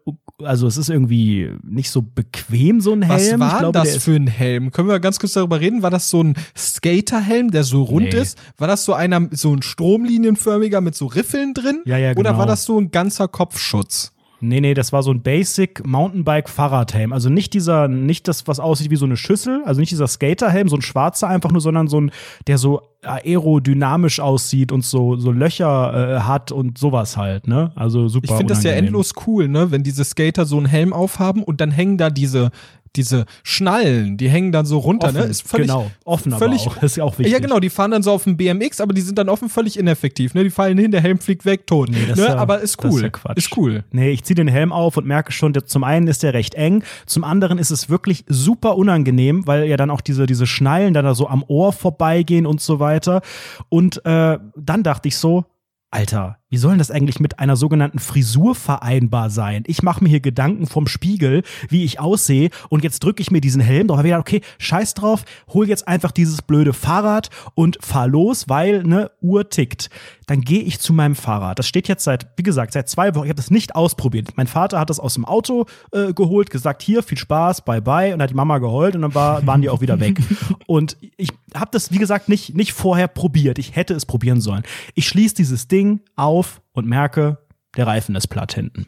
also 0.43 0.67
es 0.67 0.77
ist 0.79 0.89
irgendwie 0.89 1.51
nicht 1.63 1.91
so 1.91 2.01
bequem, 2.03 2.81
so 2.81 2.93
ein 2.93 3.07
Was 3.09 3.23
Helm. 3.23 3.41
war 3.41 3.53
ich 3.53 3.59
glaube, 3.59 3.79
das 3.79 3.97
für 4.03 4.15
ein 4.17 4.27
Helm? 4.27 4.71
Können 4.71 4.89
wir 4.89 4.99
ganz 4.99 5.19
kurz 5.19 5.33
darüber 5.35 5.61
reden? 5.61 5.83
War 5.83 5.91
das 5.91 6.09
so 6.09 6.23
ein 6.23 6.35
Skaterhelm, 6.57 7.51
der 7.51 7.65
so 7.65 7.83
rund 7.83 8.13
Nee. 8.13 8.21
ist? 8.21 8.39
War 8.57 8.69
das 8.69 8.85
so 8.85 8.95
einer, 8.95 9.29
so 9.33 9.55
ein 9.55 9.63
stromlinienförmiger 9.63 10.81
mit 10.81 10.95
so 10.95 11.07
Riffeln 11.07 11.55
drin? 11.55 11.83
Ja, 11.85 11.99
ja, 11.99 12.13
Oder 12.13 12.31
genau. 12.31 12.39
war 12.39 12.47
das 12.47 12.65
so 12.65 12.79
ein 12.81 12.91
ganzer 12.91 13.29
Kopfschutz? 13.29 14.13
Nee, 14.43 14.61
nee, 14.61 14.75
das 14.75 14.93
war 14.93 15.05
so 15.05 15.13
ein 15.13 15.23
Basic 15.23 15.87
Mountainbike 15.87 16.49
Fahrradhelm. 16.49 17.13
Also 17.13 17.31
nicht 17.31 17.55
dieser, 17.55 17.87
nicht 17.87 18.27
das, 18.27 18.49
was 18.49 18.59
aussieht 18.59 18.91
wie 18.91 18.97
so 18.97 19.05
eine 19.05 19.17
Schüssel, 19.17 19.63
also 19.65 19.81
nicht 19.81 19.93
dieser 19.93 20.09
Skaterhelm, 20.09 20.69
so 20.69 20.77
ein 20.77 20.83
schwarzer 20.83 21.29
einfach 21.29 21.53
nur, 21.53 21.61
sondern 21.61 21.87
so 21.87 22.01
ein, 22.01 22.11
der 22.49 22.59
so 22.59 22.83
aerodynamisch 23.03 24.19
aussieht 24.19 24.73
und 24.73 24.85
so, 24.85 25.17
so 25.17 25.31
Löcher 25.31 26.17
äh, 26.17 26.21
hat 26.21 26.51
und 26.51 26.77
sowas 26.77 27.17
halt, 27.17 27.47
ne? 27.47 27.71
Also 27.77 28.09
super. 28.09 28.27
Ich 28.31 28.37
finde 28.37 28.55
das 28.55 28.65
ja 28.65 28.73
endlos 28.73 29.13
cool, 29.27 29.49
ne? 29.49 29.71
Wenn 29.71 29.85
diese 29.85 30.05
Skater 30.05 30.45
so 30.45 30.57
einen 30.57 30.67
Helm 30.67 30.93
aufhaben 30.93 31.45
und 31.45 31.61
dann 31.61 31.71
hängen 31.71 31.97
da 31.97 32.11
diese, 32.11 32.51
diese 32.97 33.25
Schnallen, 33.43 34.17
die 34.17 34.29
hängen 34.29 34.53
dann 34.53 34.67
so 34.67 34.79
runter, 34.79 35.09
Offen, 35.09 35.21
ne? 35.21 35.25
Ist 35.25 35.49
völlig, 35.49 35.67
genau, 35.69 35.91
offen 36.05 36.33
völlig, 36.33 36.63
aber 36.63 36.73
auch. 36.73 36.75
Das 36.77 36.93
ist 36.93 36.97
ja 36.97 37.05
auch 37.05 37.19
wichtig. 37.19 37.33
Ja, 37.33 37.39
genau, 37.39 37.59
die 37.59 37.71
fahren 37.71 37.91
dann 37.91 38.03
so 38.03 38.13
auf 38.13 38.25
dem 38.25 38.37
BMX, 38.37 38.81
aber 38.81 38.93
die 38.93 39.01
sind 39.01 39.19
dann 39.19 39.29
offen 39.29 39.49
völlig 39.49 39.79
ineffektiv, 39.79 40.35
ne? 40.35 40.45
Die 40.45 40.51
fallen 40.51 40.77
hin, 40.79 40.91
der 40.91 41.01
Helm 41.01 41.19
fliegt 41.19 41.45
weg, 41.45 41.67
tot. 41.67 41.89
Nee, 41.91 42.07
das 42.09 42.19
ne? 42.19 42.27
ja- 42.27 42.37
aber 42.37 42.61
ist 42.61 42.77
das 42.83 42.85
ist 42.85 43.03
cool. 43.03 43.11
ja 43.27 43.33
ist 43.33 43.57
cool. 43.57 43.85
Nee, 43.93 44.11
ich 44.11 44.25
ziehe 44.25 44.35
den 44.35 44.49
Helm 44.49 44.73
auf 44.73 44.97
und 44.97 45.07
merke 45.07 45.33
schon, 45.33 45.53
der, 45.53 45.67
zum 45.67 45.85
einen 45.85 46.07
ist 46.07 46.23
der 46.23 46.35
recht 46.35 46.55
eng, 46.55 46.85
zum 47.07 47.25
anderen 47.25 47.59
ist 47.59 47.71
es 47.71 47.89
wirklich 47.89 48.25
super 48.29 48.77
unangenehm, 48.77 49.47
weil 49.47 49.65
ja 49.67 49.77
dann 49.77 49.91
auch 49.91 50.01
diese, 50.01 50.27
diese 50.27 50.47
Schnallen 50.47 50.95
dann 50.95 51.05
da 51.05 51.15
so 51.15 51.29
am 51.29 51.45
Ohr 51.47 51.73
vorbeigehen 51.73 52.47
und 52.47 52.61
so 52.61 52.79
weiter. 52.79 53.23
Und 53.69 54.05
äh, 54.05 54.39
dann 54.57 54.83
dachte 54.83 55.09
ich 55.09 55.17
so, 55.17 55.45
Alter, 55.91 56.39
wie 56.53 56.59
soll 56.59 56.73
denn 56.73 56.79
das 56.79 56.91
eigentlich 56.91 57.19
mit 57.19 57.39
einer 57.39 57.57
sogenannten 57.57 57.99
Frisur 57.99 58.55
vereinbar 58.55 59.31
sein? 59.31 59.65
Ich 59.67 59.83
mache 59.83 60.05
mir 60.05 60.11
hier 60.11 60.21
Gedanken 60.21 60.67
vom 60.67 60.87
Spiegel, 60.87 61.45
wie 61.71 61.83
ich 61.83 61.99
aussehe, 61.99 62.51
und 62.69 62.85
jetzt 62.85 63.03
drücke 63.03 63.23
ich 63.23 63.31
mir 63.31 63.41
diesen 63.41 63.63
Helm 63.63 63.89
drauf. 63.89 64.03
Gedacht, 64.03 64.21
okay, 64.21 64.43
scheiß 64.59 64.93
drauf, 64.93 65.25
hol 65.49 65.67
jetzt 65.67 65.89
einfach 65.89 66.11
dieses 66.11 66.43
blöde 66.43 66.75
Fahrrad 66.75 67.31
und 67.55 67.79
fahr 67.81 68.07
los, 68.07 68.51
weil 68.51 68.83
ne 68.83 69.11
Uhr 69.23 69.49
tickt. 69.49 69.89
Dann 70.27 70.43
gehe 70.43 70.61
ich 70.61 70.79
zu 70.79 70.93
meinem 70.93 71.15
Fahrrad. 71.15 71.59
Das 71.59 71.67
steht 71.67 71.89
jetzt 71.89 72.05
seit, 72.05 72.29
wie 72.37 72.43
gesagt, 72.43 72.75
seit 72.75 72.87
zwei 72.87 73.15
Wochen. 73.15 73.25
Ich 73.25 73.31
habe 73.31 73.37
das 73.37 73.51
nicht 73.51 73.75
ausprobiert. 73.75 74.37
Mein 74.37 74.47
Vater 74.47 74.79
hat 74.79 74.91
das 74.91 75.01
aus 75.01 75.15
dem 75.15 75.25
Auto 75.25 75.65
äh, 75.93 76.13
geholt, 76.13 76.51
gesagt, 76.51 76.83
hier 76.83 77.03
viel 77.03 77.19
Spaß, 77.19 77.63
bye 77.63 77.81
bye, 77.81 78.13
und 78.13 78.21
hat 78.21 78.29
die 78.29 78.35
Mama 78.35 78.59
geheult 78.59 78.95
und 78.95 79.01
dann 79.01 79.15
war, 79.15 79.47
waren 79.47 79.63
die 79.63 79.71
auch 79.71 79.81
wieder 79.81 80.01
weg. 80.01 80.21
Und 80.67 80.97
ich 81.17 81.31
habe 81.55 81.71
das, 81.71 81.93
wie 81.93 81.99
gesagt, 81.99 82.29
nicht 82.29 82.55
nicht 82.55 82.73
vorher 82.73 83.09
probiert. 83.09 83.59
Ich 83.59 83.77
hätte 83.77 83.95
es 83.95 84.07
probieren 84.07 84.41
sollen. 84.41 84.63
Ich 84.95 85.07
schließe 85.07 85.35
dieses 85.35 85.69
Ding 85.69 86.01
auf 86.17 86.42
und 86.73 86.87
merke, 86.87 87.39
der 87.77 87.87
Reifen 87.87 88.15
ist 88.17 88.29
platt 88.29 88.53
hinten. 88.55 88.87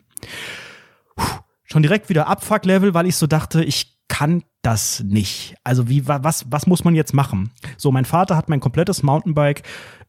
Puh, 1.16 1.38
schon 1.64 1.82
direkt 1.82 2.08
wieder 2.08 2.26
Abfuck-Level, 2.28 2.94
weil 2.94 3.06
ich 3.06 3.16
so 3.16 3.26
dachte, 3.26 3.62
ich 3.64 3.98
kann 4.08 4.42
das 4.62 5.02
nicht. 5.02 5.54
Also 5.64 5.88
wie 5.88 6.06
wa- 6.06 6.20
was 6.22 6.44
was 6.50 6.66
muss 6.66 6.84
man 6.84 6.94
jetzt 6.94 7.14
machen? 7.14 7.50
So, 7.76 7.90
mein 7.90 8.04
Vater 8.04 8.36
hat 8.36 8.48
mein 8.48 8.60
komplettes 8.60 9.02
Mountainbike 9.02 9.62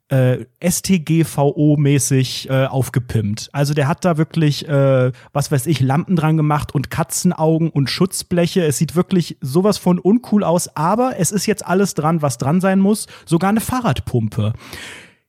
äh, 0.10 0.46
STGVO-mäßig 0.62 2.50
äh, 2.50 2.66
aufgepimpt. 2.68 3.50
Also 3.54 3.74
der 3.74 3.88
hat 3.88 4.06
da 4.06 4.18
wirklich, 4.18 4.68
äh, 4.68 5.12
was 5.34 5.52
weiß 5.52 5.66
ich, 5.68 5.80
Lampen 5.80 6.16
dran 6.16 6.38
gemacht 6.38 6.74
und 6.76 6.90
Katzenaugen 6.92 7.70
und 7.70 7.90
Schutzbleche. 7.90 8.64
Es 8.66 8.78
sieht 8.78 8.96
wirklich 8.96 9.38
sowas 9.42 9.78
von 9.78 10.00
uncool 10.00 10.44
aus, 10.44 10.76
aber 10.76 11.14
es 11.20 11.32
ist 11.32 11.46
jetzt 11.48 11.66
alles 11.66 11.94
dran, 11.96 12.22
was 12.22 12.38
dran 12.38 12.62
sein 12.62 12.80
muss. 12.80 13.08
Sogar 13.26 13.50
eine 13.50 13.62
Fahrradpumpe 13.62 14.54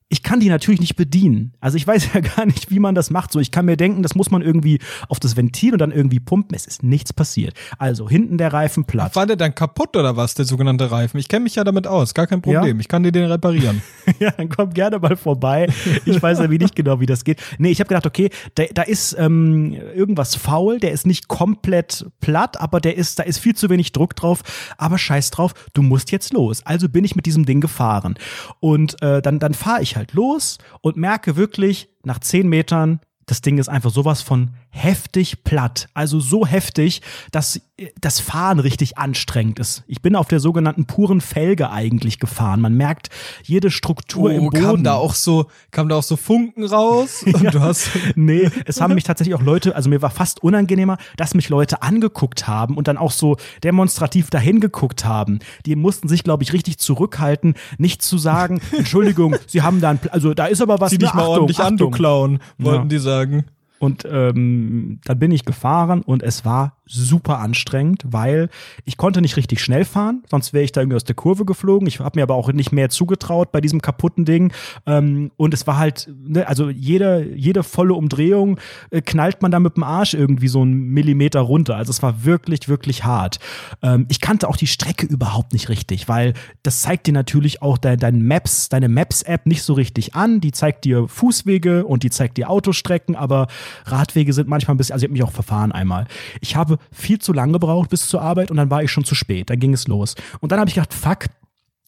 ich 0.08 0.22
kann 0.22 0.38
die 0.38 0.48
natürlich 0.48 0.80
nicht 0.80 0.94
bedienen. 0.94 1.52
Also 1.60 1.76
ich 1.76 1.86
weiß 1.86 2.10
ja 2.14 2.20
gar 2.20 2.46
nicht, 2.46 2.70
wie 2.70 2.78
man 2.78 2.94
das 2.94 3.10
macht. 3.10 3.32
So, 3.32 3.40
ich 3.40 3.50
kann 3.50 3.64
mir 3.64 3.76
denken, 3.76 4.02
das 4.02 4.14
muss 4.14 4.30
man 4.30 4.42
irgendwie 4.42 4.78
auf 5.08 5.18
das 5.18 5.36
Ventil 5.36 5.72
und 5.72 5.80
dann 5.80 5.90
irgendwie 5.90 6.20
pumpen. 6.20 6.54
Es 6.54 6.66
ist 6.66 6.82
nichts 6.82 7.12
passiert. 7.12 7.54
Also 7.78 8.08
hinten 8.08 8.38
der 8.38 8.52
Reifen 8.52 8.84
platt. 8.84 9.16
War 9.16 9.26
der 9.26 9.36
dann 9.36 9.54
kaputt 9.54 9.96
oder 9.96 10.16
was, 10.16 10.34
der 10.34 10.44
sogenannte 10.44 10.90
Reifen? 10.90 11.18
Ich 11.18 11.28
kenne 11.28 11.42
mich 11.42 11.56
ja 11.56 11.64
damit 11.64 11.86
aus, 11.86 12.14
gar 12.14 12.26
kein 12.26 12.40
Problem. 12.40 12.76
Ja? 12.76 12.80
Ich 12.80 12.88
kann 12.88 13.02
dir 13.02 13.10
den 13.10 13.24
reparieren. 13.24 13.82
ja, 14.20 14.30
dann 14.30 14.48
komm 14.48 14.70
gerne 14.72 14.98
mal 14.98 15.16
vorbei. 15.16 15.68
Ich 16.04 16.22
weiß 16.22 16.38
ja 16.38 16.50
wie 16.50 16.58
nicht 16.58 16.76
genau, 16.76 17.00
wie 17.00 17.06
das 17.06 17.24
geht. 17.24 17.42
Nee, 17.58 17.70
ich 17.70 17.80
habe 17.80 17.88
gedacht, 17.88 18.06
okay, 18.06 18.30
da, 18.54 18.64
da 18.72 18.82
ist 18.82 19.16
ähm, 19.18 19.72
irgendwas 19.72 20.36
faul, 20.36 20.78
der 20.78 20.92
ist 20.92 21.06
nicht 21.06 21.26
komplett 21.26 22.06
platt, 22.20 22.60
aber 22.60 22.80
der 22.80 22.96
ist, 22.96 23.18
da 23.18 23.24
ist 23.24 23.38
viel 23.38 23.56
zu 23.56 23.70
wenig 23.70 23.90
Druck 23.90 24.14
drauf. 24.14 24.42
Aber 24.78 24.98
scheiß 24.98 25.30
drauf, 25.32 25.52
du 25.74 25.82
musst 25.82 26.12
jetzt 26.12 26.32
los. 26.32 26.64
Also 26.64 26.88
bin 26.88 27.04
ich 27.04 27.16
mit 27.16 27.26
diesem 27.26 27.44
Ding 27.44 27.60
gefahren. 27.60 28.16
Und 28.60 29.02
äh, 29.02 29.20
dann, 29.20 29.40
dann 29.40 29.54
fahre 29.54 29.82
ich 29.82 29.95
halt 29.96 30.12
los 30.12 30.58
und 30.80 30.96
merke 30.96 31.36
wirklich, 31.36 31.88
nach 32.04 32.20
zehn 32.20 32.48
Metern, 32.48 33.00
das 33.26 33.40
Ding 33.40 33.58
ist 33.58 33.68
einfach 33.68 33.90
sowas 33.90 34.22
von 34.22 34.50
heftig 34.70 35.42
platt. 35.42 35.88
Also 35.94 36.20
so 36.20 36.46
heftig, 36.46 37.02
dass 37.32 37.60
das 38.00 38.20
Fahren 38.20 38.58
richtig 38.58 38.96
anstrengend 38.96 39.58
ist. 39.58 39.84
Ich 39.86 40.00
bin 40.00 40.16
auf 40.16 40.28
der 40.28 40.40
sogenannten 40.40 40.86
puren 40.86 41.20
Felge 41.20 41.70
eigentlich 41.70 42.18
gefahren. 42.18 42.62
Man 42.62 42.74
merkt 42.74 43.10
jede 43.42 43.70
Struktur 43.70 44.32
im 44.32 44.44
Boden. 44.44 44.56
Oh, 44.64 44.66
kam 44.66 44.82
da 44.82 44.94
auch 44.94 45.12
so, 45.14 45.48
kam 45.72 45.90
da 45.90 45.96
auch 45.96 46.02
so 46.02 46.16
Funken 46.16 46.64
raus 46.64 47.22
und 47.26 47.42
Ja. 47.42 47.50
du 47.50 47.60
hast 47.60 47.90
Nee, 48.14 48.50
es 48.64 48.80
haben 48.80 48.94
mich 48.94 49.04
tatsächlich 49.04 49.34
auch 49.34 49.42
Leute, 49.42 49.76
also 49.76 49.90
mir 49.90 50.00
war 50.00 50.08
fast 50.08 50.42
unangenehmer, 50.42 50.96
dass 51.18 51.34
mich 51.34 51.50
Leute 51.50 51.82
angeguckt 51.82 52.48
haben 52.48 52.78
und 52.78 52.88
dann 52.88 52.96
auch 52.96 53.12
so 53.12 53.36
demonstrativ 53.62 54.30
dahin 54.30 54.60
geguckt 54.60 55.04
haben. 55.04 55.40
Die 55.66 55.76
mussten 55.76 56.08
sich, 56.08 56.24
glaube 56.24 56.44
ich, 56.44 56.54
richtig 56.54 56.78
zurückhalten, 56.78 57.54
nicht 57.76 58.00
zu 58.00 58.16
sagen, 58.16 58.62
Entschuldigung, 58.72 59.36
sie 59.46 59.60
haben 59.60 59.82
da 59.82 59.90
ein, 59.90 60.00
also 60.12 60.32
da 60.32 60.46
ist 60.46 60.62
aber 60.62 60.80
was, 60.80 60.92
zieh 60.92 60.98
dich 60.98 61.10
ne, 61.12 61.16
mal 61.16 61.22
Achtung, 61.24 61.34
ordentlich 61.40 61.58
an, 61.60 61.76
du 61.76 61.84
Achtung. 61.84 61.92
Clown, 61.92 62.38
wollten 62.56 62.82
Ja. 62.84 62.88
die 62.88 62.98
sagen. 62.98 63.44
Und 63.78 64.06
ähm, 64.10 65.00
dann 65.04 65.18
bin 65.18 65.30
ich 65.30 65.44
gefahren 65.44 66.00
und 66.00 66.22
es 66.22 66.46
war 66.46 66.75
super 66.86 67.40
anstrengend, 67.40 68.04
weil 68.06 68.48
ich 68.84 68.96
konnte 68.96 69.20
nicht 69.20 69.36
richtig 69.36 69.60
schnell 69.60 69.84
fahren, 69.84 70.22
sonst 70.30 70.52
wäre 70.52 70.64
ich 70.64 70.72
da 70.72 70.80
irgendwie 70.80 70.96
aus 70.96 71.04
der 71.04 71.16
Kurve 71.16 71.44
geflogen. 71.44 71.88
Ich 71.88 71.98
habe 71.98 72.18
mir 72.18 72.22
aber 72.22 72.34
auch 72.34 72.52
nicht 72.52 72.72
mehr 72.72 72.88
zugetraut 72.88 73.50
bei 73.50 73.60
diesem 73.60 73.82
kaputten 73.82 74.24
Ding. 74.24 74.52
Ähm, 74.86 75.32
und 75.36 75.52
es 75.52 75.66
war 75.66 75.78
halt, 75.78 76.08
ne, 76.16 76.46
also 76.46 76.70
jede, 76.70 77.34
jede 77.34 77.64
volle 77.64 77.94
Umdrehung 77.94 78.58
äh, 78.90 79.00
knallt 79.00 79.42
man 79.42 79.50
da 79.50 79.58
mit 79.58 79.76
dem 79.76 79.82
Arsch 79.82 80.14
irgendwie 80.14 80.48
so 80.48 80.62
einen 80.62 80.88
Millimeter 80.90 81.40
runter. 81.40 81.76
Also 81.76 81.90
es 81.90 82.02
war 82.02 82.24
wirklich, 82.24 82.68
wirklich 82.68 83.04
hart. 83.04 83.40
Ähm, 83.82 84.06
ich 84.08 84.20
kannte 84.20 84.48
auch 84.48 84.56
die 84.56 84.68
Strecke 84.68 85.06
überhaupt 85.06 85.52
nicht 85.52 85.68
richtig, 85.68 86.08
weil 86.08 86.34
das 86.62 86.82
zeigt 86.82 87.08
dir 87.08 87.12
natürlich 87.12 87.62
auch 87.62 87.78
dein, 87.78 87.98
dein 87.98 88.22
Maps, 88.22 88.68
deine 88.68 88.88
Maps-App 88.88 89.46
nicht 89.46 89.62
so 89.62 89.72
richtig 89.72 90.14
an. 90.14 90.40
Die 90.40 90.52
zeigt 90.52 90.84
dir 90.84 91.08
Fußwege 91.08 91.84
und 91.84 92.04
die 92.04 92.10
zeigt 92.10 92.36
dir 92.36 92.48
Autostrecken, 92.48 93.16
aber 93.16 93.48
Radwege 93.86 94.32
sind 94.32 94.48
manchmal 94.48 94.74
ein 94.74 94.78
bisschen, 94.78 94.92
also 94.92 95.04
ich 95.04 95.08
habe 95.08 95.12
mich 95.14 95.22
auch 95.24 95.32
verfahren 95.32 95.72
einmal. 95.72 96.06
Ich 96.40 96.54
habe 96.54 96.75
viel 96.92 97.18
zu 97.18 97.32
lange 97.32 97.52
gebraucht 97.52 97.90
bis 97.90 98.08
zur 98.08 98.22
Arbeit 98.22 98.50
und 98.50 98.56
dann 98.56 98.70
war 98.70 98.82
ich 98.82 98.90
schon 98.90 99.04
zu 99.04 99.14
spät. 99.14 99.50
Dann 99.50 99.58
ging 99.58 99.72
es 99.72 99.88
los. 99.88 100.14
Und 100.40 100.52
dann 100.52 100.60
habe 100.60 100.68
ich 100.68 100.74
gedacht, 100.74 100.94
fuck, 100.94 101.26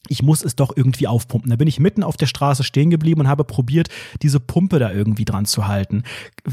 ich 0.09 0.23
muss 0.23 0.43
es 0.43 0.57
doch 0.57 0.73
irgendwie 0.75 1.07
aufpumpen. 1.07 1.51
Da 1.51 1.57
bin 1.57 1.69
ich 1.69 1.81
mitten 1.81 2.03
auf 2.03 2.17
der 2.17 2.27
Straße 2.27 2.65
stehen 2.65 2.91
geblieben 2.91 3.21
und 3.21 3.29
habe 3.29 3.45
probiert, 3.45 3.89
diese 4.23 4.41
Pumpe 4.41 4.79
da 4.79 4.91
irgendwie 4.93 5.25
dran 5.25 5.45
zu 5.45 5.67
halten. 5.67 6.03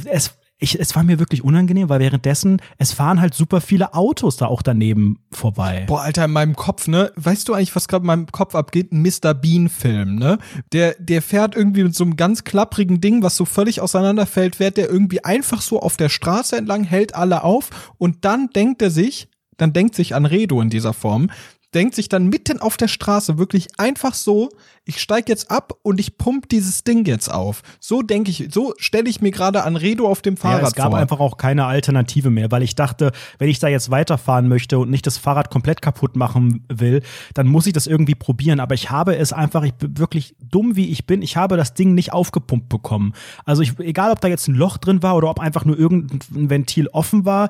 Es, 0.06 0.38
ich, 0.66 0.80
es 0.80 0.96
war 0.96 1.04
mir 1.04 1.20
wirklich 1.20 1.44
unangenehm, 1.44 1.90
weil 1.90 2.00
währenddessen, 2.00 2.62
es 2.78 2.92
fahren 2.92 3.22
halt 3.22 3.36
super 3.36 3.62
viele 3.62 3.94
Autos 3.94 4.36
da 4.36 4.48
auch 4.48 4.64
daneben 4.64 5.20
vorbei. 5.32 5.86
Boah, 5.88 6.02
Alter, 6.02 6.26
in 6.26 6.32
meinem 6.32 6.56
Kopf, 6.56 6.88
ne? 6.88 7.12
Weißt 7.16 7.48
du 7.48 7.54
eigentlich, 7.54 7.76
was 7.76 7.88
gerade 7.88 8.04
in 8.04 8.08
meinem 8.08 8.32
Kopf 8.32 8.56
abgeht? 8.56 8.92
Ein 8.92 9.04
Mr. 9.04 9.34
Bean-Film, 9.36 10.16
ne? 10.16 10.40
Der, 10.74 10.96
der 11.00 11.22
fährt 11.22 11.56
irgendwie 11.56 11.84
mit 11.84 11.96
so 11.96 12.04
einem 12.04 12.18
ganz 12.18 12.44
klapprigen 12.44 13.00
Ding, 13.00 13.22
was 13.22 13.38
so 13.38 13.46
völlig 13.46 13.80
auseinanderfällt, 13.80 14.56
fährt 14.56 14.78
der 14.78 14.90
irgendwie 14.90 15.24
einfach 15.24 15.62
so 15.62 15.80
auf 15.80 15.98
der 15.98 16.10
Straße 16.10 16.58
entlang, 16.58 16.84
hält 16.84 17.16
alle 17.16 17.44
auf 17.44 17.94
und 17.98 18.26
dann 18.26 18.50
denkt 18.50 18.82
er 18.82 18.90
sich, 18.90 19.30
dann 19.58 19.72
denkt 19.72 19.96
sich 19.96 20.16
Anredo 20.16 20.60
in 20.62 20.70
dieser 20.70 20.94
Form, 20.94 21.30
denkt 21.76 21.94
sich 21.94 22.10
dann 22.10 22.28
mitten 22.28 22.60
auf 22.60 22.78
der 22.78 22.88
Straße 22.88 23.38
wirklich 23.38 23.68
einfach 23.78 24.14
so, 24.14 24.50
ich 24.86 25.02
steig 25.02 25.28
jetzt 25.28 25.52
ab 25.52 25.74
und 25.82 26.00
ich 26.00 26.18
pump 26.18 26.48
dieses 26.48 26.84
Ding 26.84 27.06
jetzt 27.06 27.30
auf. 27.30 27.64
So 27.80 28.02
denke 28.02 28.32
ich, 28.32 28.48
so 28.52 28.74
stelle 28.78 29.10
ich 29.10 29.20
mir 29.20 29.32
gerade 29.32 29.64
an 29.64 29.76
Redo 29.76 30.08
auf 30.08 30.22
dem 30.22 30.38
Fahrrad 30.38 30.62
ja, 30.62 30.68
es 30.68 30.76
gab 30.76 30.92
vor. 30.92 31.00
einfach 31.00 31.20
auch 31.20 31.38
keine 31.38 31.66
Alternative 31.66 32.30
mehr, 32.30 32.52
weil 32.52 32.64
ich 32.64 32.76
dachte, 32.76 33.12
wenn 33.40 33.50
ich 33.50 33.60
da 33.60 33.68
jetzt 33.68 33.92
weiterfahren 33.92 34.48
möchte 34.48 34.80
und 34.80 34.90
nicht 34.90 35.06
das 35.06 35.18
Fahrrad 35.18 35.50
komplett 35.50 35.82
kaputt 35.82 36.16
machen 36.16 36.66
will, 36.70 37.02
dann 37.34 37.48
muss 37.48 37.68
ich 37.68 37.74
das 37.74 37.88
irgendwie 37.88 38.16
probieren. 38.16 38.60
Aber 38.60 38.74
ich 38.76 38.90
habe 38.90 39.18
es 39.18 39.34
einfach, 39.34 39.64
ich 39.64 39.74
bin 39.74 39.98
wirklich 39.98 40.36
dumm 40.40 40.76
wie 40.76 40.90
ich 40.92 41.06
bin, 41.06 41.22
ich 41.22 41.36
habe 41.36 41.58
das 41.58 41.74
Ding 41.74 41.94
nicht 41.94 42.14
aufgepumpt 42.14 42.70
bekommen. 42.70 43.14
Also 43.44 43.64
ich, 43.64 43.78
egal, 43.80 44.12
ob 44.12 44.22
da 44.22 44.28
jetzt 44.28 44.48
ein 44.48 44.56
Loch 44.56 44.78
drin 44.78 45.04
war 45.04 45.16
oder 45.16 45.30
ob 45.30 45.40
einfach 45.40 45.66
nur 45.66 45.78
irgendein 45.78 46.50
Ventil 46.50 46.88
offen 46.88 47.26
war, 47.26 47.50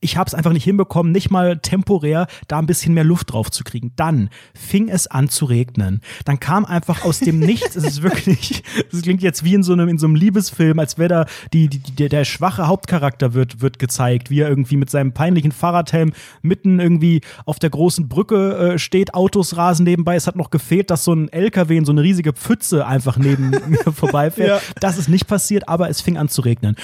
ich 0.00 0.16
habe 0.16 0.28
es 0.28 0.34
einfach 0.34 0.52
nicht 0.52 0.64
hinbekommen, 0.64 1.10
nicht 1.10 1.30
mal 1.30 1.58
temporär 1.58 2.28
da 2.46 2.58
ein 2.58 2.66
bisschen 2.66 2.94
mehr 2.94 3.04
Luft 3.04 3.32
drauf 3.32 3.50
zu 3.50 3.64
kriegen. 3.64 3.92
Dann 3.96 4.30
fing 4.54 4.88
es 4.88 5.08
an 5.08 5.28
zu 5.28 5.44
regnen. 5.44 6.02
Dann 6.24 6.38
kam 6.38 6.64
einfach 6.64 7.04
aus 7.04 7.18
dem 7.18 7.40
Nichts, 7.40 7.74
es 7.74 7.84
ist 7.84 8.02
wirklich, 8.02 8.62
es 8.92 9.02
klingt 9.02 9.22
jetzt 9.22 9.42
wie 9.42 9.54
in 9.54 9.64
so 9.64 9.72
einem, 9.72 9.88
in 9.88 9.98
so 9.98 10.06
einem 10.06 10.14
Liebesfilm, 10.14 10.78
als 10.78 10.98
wäre 10.98 11.08
da 11.08 11.26
die, 11.52 11.68
die, 11.68 11.80
der, 11.80 12.08
der 12.08 12.24
schwache 12.24 12.68
Hauptcharakter 12.68 13.34
wird, 13.34 13.60
wird 13.60 13.80
gezeigt, 13.80 14.30
wie 14.30 14.40
er 14.40 14.48
irgendwie 14.48 14.76
mit 14.76 14.88
seinem 14.88 15.12
peinlichen 15.12 15.50
Fahrradhelm 15.50 16.12
mitten 16.42 16.78
irgendwie 16.78 17.20
auf 17.44 17.58
der 17.58 17.70
großen 17.70 18.08
Brücke 18.08 18.74
äh, 18.74 18.78
steht, 18.78 19.14
Autos 19.14 19.56
rasen 19.56 19.84
nebenbei. 19.84 20.14
Es 20.14 20.28
hat 20.28 20.36
noch 20.36 20.50
gefehlt, 20.50 20.90
dass 20.90 21.02
so 21.02 21.12
ein 21.12 21.28
LKW 21.28 21.76
in 21.76 21.84
so 21.84 21.92
eine 21.92 22.02
riesige 22.02 22.32
Pfütze 22.32 22.86
einfach 22.86 23.16
neben 23.16 23.50
mir 23.68 23.92
vorbeifährt. 23.92 24.62
Ja. 24.62 24.74
Das 24.80 24.96
ist 24.96 25.08
nicht 25.08 25.26
passiert, 25.26 25.68
aber 25.68 25.88
es 25.88 26.00
fing 26.00 26.16
an 26.16 26.28
zu 26.28 26.42
regnen. 26.42 26.76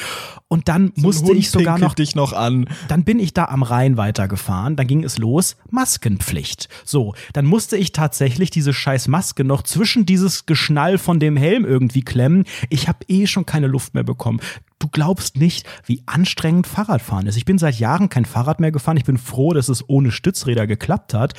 Und 0.48 0.68
dann 0.68 0.92
so 0.96 1.02
musste 1.02 1.32
ich 1.32 1.50
sogar 1.50 1.78
noch, 1.78 1.94
dich 1.94 2.14
noch 2.14 2.32
an. 2.32 2.68
Dann 2.88 3.03
bin 3.04 3.18
ich 3.18 3.34
da 3.34 3.46
am 3.46 3.62
Rhein 3.62 3.96
weitergefahren, 3.96 4.76
dann 4.76 4.86
ging 4.86 5.04
es 5.04 5.18
los, 5.18 5.56
Maskenpflicht. 5.70 6.68
So, 6.84 7.14
dann 7.32 7.46
musste 7.46 7.76
ich 7.76 7.92
tatsächlich 7.92 8.50
diese 8.50 8.72
scheiß 8.72 9.08
Maske 9.08 9.44
noch 9.44 9.62
zwischen 9.62 10.06
dieses 10.06 10.46
Geschnall 10.46 10.98
von 10.98 11.20
dem 11.20 11.36
Helm 11.36 11.64
irgendwie 11.64 12.02
klemmen. 12.02 12.44
Ich 12.70 12.88
habe 12.88 13.04
eh 13.08 13.26
schon 13.26 13.46
keine 13.46 13.66
Luft 13.66 13.94
mehr 13.94 14.04
bekommen. 14.04 14.40
Du 14.84 14.88
glaubst 14.88 15.38
nicht, 15.38 15.66
wie 15.86 16.02
anstrengend 16.04 16.66
Fahrradfahren 16.66 17.26
ist. 17.26 17.36
Ich 17.36 17.46
bin 17.46 17.56
seit 17.56 17.78
Jahren 17.78 18.10
kein 18.10 18.26
Fahrrad 18.26 18.60
mehr 18.60 18.72
gefahren. 18.72 18.98
Ich 18.98 19.04
bin 19.04 19.16
froh, 19.16 19.54
dass 19.54 19.70
es 19.70 19.88
ohne 19.88 20.10
Stützräder 20.10 20.66
geklappt 20.66 21.14
hat. 21.14 21.32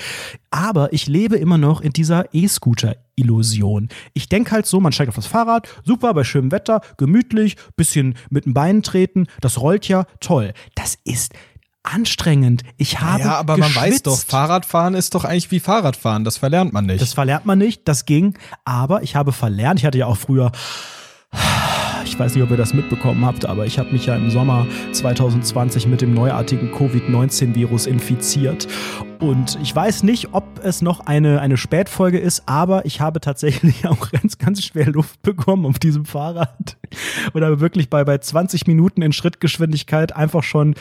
Aber 0.50 0.94
ich 0.94 1.06
lebe 1.06 1.36
immer 1.36 1.60
noch 1.60 1.82
in 1.82 1.92
dieser 1.92 2.34
E-Scooter-Illusion. 2.34 3.90
Ich 4.14 4.30
denke 4.30 4.52
halt 4.52 4.66
so, 4.66 4.80
man 4.80 4.94
steigt 4.94 5.10
auf 5.10 5.16
das 5.16 5.28
Fahrrad, 5.28 5.68
super, 5.84 6.14
bei 6.14 6.24
schönem 6.24 6.52
Wetter, 6.52 6.82
gemütlich, 6.98 7.58
bisschen 7.76 8.16
mit 8.30 8.46
den 8.46 8.56
Beinen 8.56 8.82
treten, 8.82 9.28
das 9.42 9.62
rollt 9.62 9.88
ja, 9.88 10.06
toll. 10.20 10.54
Das 10.74 10.98
ist 11.04 11.34
anstrengend. 11.86 12.64
Ich 12.78 13.00
habe 13.02 13.24
Ja, 13.24 13.36
aber 13.38 13.56
geschwitzt. 13.56 13.76
man 13.76 13.84
weiß 13.84 14.04
doch, 14.04 14.20
Fahrradfahren 14.20 14.94
ist 14.96 15.16
doch 15.16 15.24
eigentlich 15.26 15.52
wie 15.52 15.60
Fahrradfahren. 15.60 16.24
Das 16.24 16.38
verlernt 16.38 16.74
man 16.74 16.86
nicht. 16.86 17.02
Das 17.02 17.14
verlernt 17.14 17.46
man 17.46 17.58
nicht, 17.58 17.88
das 17.88 18.06
ging. 18.06 18.38
Aber 18.66 19.04
ich 19.04 19.16
habe 19.16 19.32
verlernt, 19.32 19.80
ich 19.80 19.86
hatte 19.86 19.98
ja 19.98 20.06
auch 20.08 20.18
früher 20.18 20.52
ich 22.06 22.18
weiß 22.18 22.36
nicht, 22.36 22.44
ob 22.44 22.52
ihr 22.52 22.58
das 22.58 22.74
mitbekommen 22.74 23.26
habt, 23.26 23.46
aber 23.46 23.66
ich 23.66 23.80
habe 23.80 23.92
mich 23.92 24.06
ja 24.06 24.16
im 24.16 24.30
Sommer 24.30 24.68
2020 24.92 25.88
mit 25.88 26.02
dem 26.02 26.14
neuartigen 26.14 26.72
Covid-19-Virus 26.72 27.88
infiziert. 27.88 28.68
Und 29.20 29.58
ich 29.62 29.76
weiß 29.76 30.04
nicht, 30.04 30.34
ob 30.34 30.44
es 30.64 30.82
noch 30.82 31.02
eine, 31.02 31.42
eine 31.42 31.58
Spätfolge 31.58 32.20
ist, 32.20 32.44
aber 32.46 32.86
ich 32.86 33.02
habe 33.02 33.20
tatsächlich 33.20 33.88
auch 33.88 34.12
ganz, 34.12 34.38
ganz 34.38 34.64
schwer 34.64 34.88
Luft 34.88 35.22
bekommen 35.22 35.66
auf 35.66 35.80
diesem 35.80 36.06
Fahrrad. 36.06 36.78
Oder 37.34 37.60
wirklich 37.60 37.90
bei, 37.90 38.04
bei 38.04 38.18
20 38.18 38.68
Minuten 38.68 39.02
in 39.02 39.12
Schrittgeschwindigkeit 39.12 40.16
einfach 40.16 40.44
schon 40.44 40.76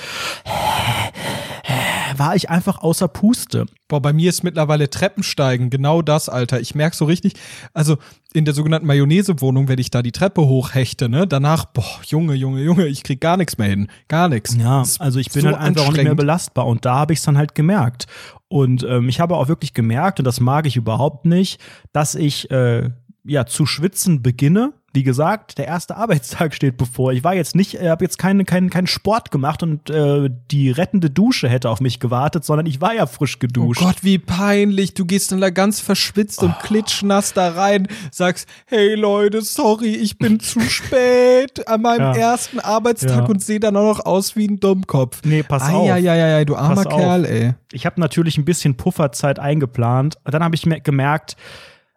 war 2.19 2.37
ich 2.37 2.51
einfach 2.51 2.79
außer 2.83 3.09
Puste. 3.09 3.67
Boah, 3.89 4.01
bei 4.01 4.13
mir 4.13 4.31
ist 4.31 4.43
mittlerweile 4.43 4.91
Treppensteigen 4.91 5.71
genau 5.71 6.03
das, 6.03 6.29
Alter. 6.29 6.61
Ich 6.61 6.75
merke 6.75 6.97
so 6.97 7.05
richtig, 7.05 7.35
also 7.73 7.99
in 8.33 8.45
der 8.45 8.55
sogenannten 8.55 8.87
Mayonnaise-Wohnung, 8.87 9.69
wenn 9.69 9.79
ich 9.79 9.91
da 9.91 10.03
die 10.03 10.13
Treppe 10.13 10.43
hochhechte, 10.43 11.09
ne, 11.09 11.27
danach, 11.27 11.67
boah, 11.67 12.01
Junge, 12.07 12.35
Junge, 12.35 12.63
Junge, 12.63 12.87
ich 12.87 13.03
krieg 13.03 13.21
gar 13.21 13.37
nichts 13.37 13.59
mehr 13.59 13.69
hin. 13.69 13.89
Gar 14.09 14.29
nichts. 14.29 14.57
Ja, 14.57 14.85
also 14.99 15.19
ich 15.19 15.31
bin 15.31 15.43
so 15.43 15.49
halt 15.49 15.59
einfach 15.59 15.87
auch 15.87 15.93
nicht 15.93 16.05
mehr 16.05 16.15
belastbar 16.15 16.67
und 16.67 16.85
da 16.85 16.97
habe 16.97 17.13
ich 17.13 17.21
es 17.21 17.25
dann 17.25 17.39
halt 17.39 17.55
gemerkt. 17.55 18.07
Und 18.49 18.85
ähm, 18.89 19.09
ich 19.09 19.21
habe 19.21 19.37
auch 19.37 19.49
wirklich 19.49 19.75
gemerkt, 19.75 20.19
und 20.21 20.25
das 20.25 20.41
mag 20.41 20.67
ich 20.67 20.77
überhaupt 20.77 21.27
nicht, 21.27 21.61
dass 21.93 22.15
ich 22.15 22.51
äh, 22.51 22.91
ja 23.25 23.47
zu 23.47 23.67
schwitzen 23.67 24.23
beginne 24.23 24.73
wie 24.95 25.03
gesagt, 25.03 25.59
der 25.59 25.67
erste 25.67 25.97
Arbeitstag 25.99 26.55
steht 26.55 26.77
bevor. 26.77 27.13
Ich 27.13 27.25
war 27.25 27.35
jetzt 27.35 27.55
nicht, 27.55 27.75
äh, 27.75 27.91
habe 27.91 28.05
jetzt 28.05 28.19
keinen 28.19 28.47
keinen 28.47 28.71
keinen 28.71 28.87
Sport 28.87 29.31
gemacht 29.31 29.63
und 29.63 29.91
äh, 29.91 30.31
die 30.51 30.71
rettende 30.71 31.11
Dusche 31.11 31.49
hätte 31.49 31.69
auf 31.69 31.81
mich 31.81 32.01
gewartet, 32.01 32.45
sondern 32.45 32.67
ich 32.67 32.81
war 32.81 32.95
ja 32.95 33.07
frisch 33.07 33.39
geduscht. 33.39 33.83
Oh 33.83 33.87
Gott, 33.87 34.03
wie 34.03 34.19
peinlich. 34.19 34.95
Du 34.95 35.05
gehst 35.05 35.33
dann 35.33 35.41
da 35.41 35.51
ganz 35.51 35.81
verschwitzt 35.81 36.43
oh. 36.43 36.47
und 36.47 36.59
klitschnass 36.61 37.33
da 37.35 37.51
rein, 37.51 37.89
sagst, 38.11 38.49
hey 38.67 38.95
Leute, 38.95 39.43
sorry, 39.43 39.95
ich 39.95 40.19
bin 40.19 40.41
zu 40.41 40.61
spät 40.69 41.67
an 41.69 41.83
meinem 41.83 42.15
ja. 42.15 42.17
ersten 42.17 42.61
Arbeitstag 42.61 43.25
ja. 43.25 43.25
und 43.25 43.43
sehe 43.43 43.61
dann 43.61 43.77
auch 43.77 43.99
noch 43.99 44.07
aus 44.07 44.37
wie 44.37 44.47
ein 44.47 44.61
Dummkopf. 44.61 45.23
Nee, 45.25 45.43
pass 45.43 45.65
ah, 45.65 45.73
auf. 45.73 45.87
Ja, 45.89 45.97
ja, 45.97 46.15
ja, 46.15 46.29
ja, 46.39 46.45
du 46.45 46.55
armer 46.57 46.85
pass 46.85 46.95
Kerl, 46.95 47.25
auf. 47.25 47.31
ey. 47.31 47.55
Ich 47.73 47.87
habe 47.87 48.01
natürlich 48.01 48.39
ein 48.39 48.45
bisschen 48.45 48.77
Pufferzeit 48.77 49.39
eingeplant. 49.39 50.17
Dann 50.25 50.45
habe 50.45 50.55
ich 50.55 50.65
mir 50.65 50.81
gemerkt, 50.81 51.37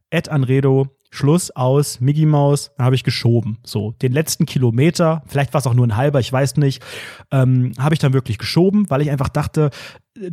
Ed 0.09 0.29
Anredo, 0.29 0.96
Schluss 1.17 1.51
aus, 1.51 1.99
Mickey 1.99 2.25
Maus, 2.25 2.71
dann 2.77 2.85
habe 2.85 2.95
ich 2.95 3.03
geschoben. 3.03 3.57
So, 3.63 3.91
den 4.01 4.11
letzten 4.11 4.45
Kilometer, 4.45 5.23
vielleicht 5.25 5.53
war 5.53 5.59
es 5.59 5.67
auch 5.67 5.73
nur 5.73 5.87
ein 5.87 5.97
halber, 5.97 6.19
ich 6.19 6.31
weiß 6.31 6.57
nicht, 6.57 6.83
ähm, 7.31 7.71
habe 7.79 7.95
ich 7.95 7.99
dann 7.99 8.13
wirklich 8.13 8.37
geschoben, 8.37 8.89
weil 8.89 9.01
ich 9.01 9.09
einfach 9.09 9.29
dachte, 9.29 9.71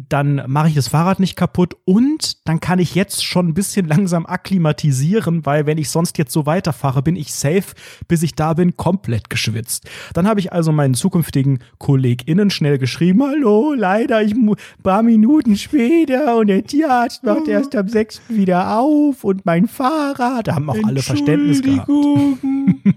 dann 0.09 0.43
mache 0.47 0.69
ich 0.69 0.75
das 0.75 0.89
Fahrrad 0.89 1.21
nicht 1.21 1.37
kaputt 1.37 1.77
und 1.85 2.47
dann 2.47 2.61
kann 2.61 2.79
ich 2.79 2.95
jetzt 2.95 3.25
schon 3.25 3.49
ein 3.49 3.55
bisschen 3.55 3.87
langsam 3.95 4.27
akklimatisieren, 4.27 5.45
weil 5.47 5.67
wenn 5.67 5.79
ich 5.79 5.91
sonst 5.91 6.19
jetzt 6.19 6.33
so 6.33 6.47
weiterfahre, 6.47 7.03
bin 7.03 7.17
ich 7.17 7.35
safe, 7.35 7.75
bis 8.09 8.23
ich 8.23 8.35
da 8.35 8.55
bin, 8.55 8.77
komplett 8.77 9.31
geschwitzt. 9.31 9.89
Dann 10.13 10.27
habe 10.27 10.41
ich 10.41 10.53
also 10.53 10.73
meinen 10.73 10.95
zukünftigen 10.95 11.61
KollegInnen 11.79 12.51
schnell 12.51 12.79
geschrieben, 12.79 13.23
hallo, 13.23 13.75
leider, 13.75 14.23
ich 14.23 14.35
ein 14.35 14.57
paar 14.83 15.03
Minuten 15.03 15.57
später 15.57 16.37
und 16.37 16.49
der 16.49 16.65
Tierarzt 16.65 17.23
macht 17.25 17.49
erst 17.49 17.75
am 17.77 17.89
6. 17.89 18.23
wieder 18.29 18.79
auf 18.79 19.25
und 19.25 19.45
mein 19.47 19.69
Fahrrad, 19.69 20.49
da 20.49 20.55
haben 20.55 20.71
auch 20.71 20.83
alle 20.85 21.03
Verständnis 21.03 21.63
gehabt. 21.63 21.89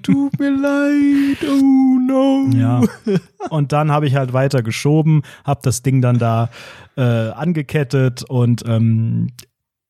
Tut 0.04 0.40
mir 0.40 0.52
leid, 0.52 1.38
oh 1.50 2.00
no. 2.08 2.48
Ja. 2.54 2.82
Und 3.50 3.72
dann 3.72 3.92
habe 3.92 4.08
ich 4.08 4.16
halt 4.16 4.34
weiter 4.34 4.64
geschoben, 4.64 5.22
habe 5.44 5.62
das 5.64 5.84
Ding 5.84 6.02
dann 6.02 6.18
da 6.18 6.50
äh, 6.96 7.02
angekettet 7.02 8.24
und 8.24 8.64
ähm, 8.68 9.28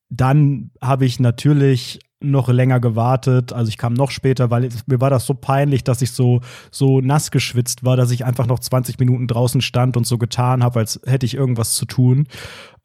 dann 0.09 0.71
habe 0.81 1.05
ich 1.05 1.19
natürlich 1.19 1.99
noch 2.19 2.49
länger 2.49 2.79
gewartet. 2.79 3.53
Also 3.53 3.69
ich 3.69 3.77
kam 3.77 3.93
noch 3.93 4.09
später, 4.09 4.49
weil 4.49 4.69
mir 4.87 4.99
war 4.99 5.09
das 5.09 5.25
so 5.25 5.33
peinlich, 5.33 5.83
dass 5.83 6.01
ich 6.01 6.11
so, 6.11 6.41
so 6.71 6.99
nass 6.99 7.29
geschwitzt 7.29 7.85
war, 7.85 7.95
dass 7.95 8.11
ich 8.11 8.25
einfach 8.25 8.47
noch 8.47 8.59
20 8.59 8.97
Minuten 8.99 9.27
draußen 9.27 9.61
stand 9.61 9.97
und 9.97 10.07
so 10.07 10.17
getan 10.17 10.63
habe, 10.63 10.79
als 10.79 10.99
hätte 11.05 11.25
ich 11.25 11.35
irgendwas 11.35 11.73
zu 11.73 11.85
tun. 11.85 12.27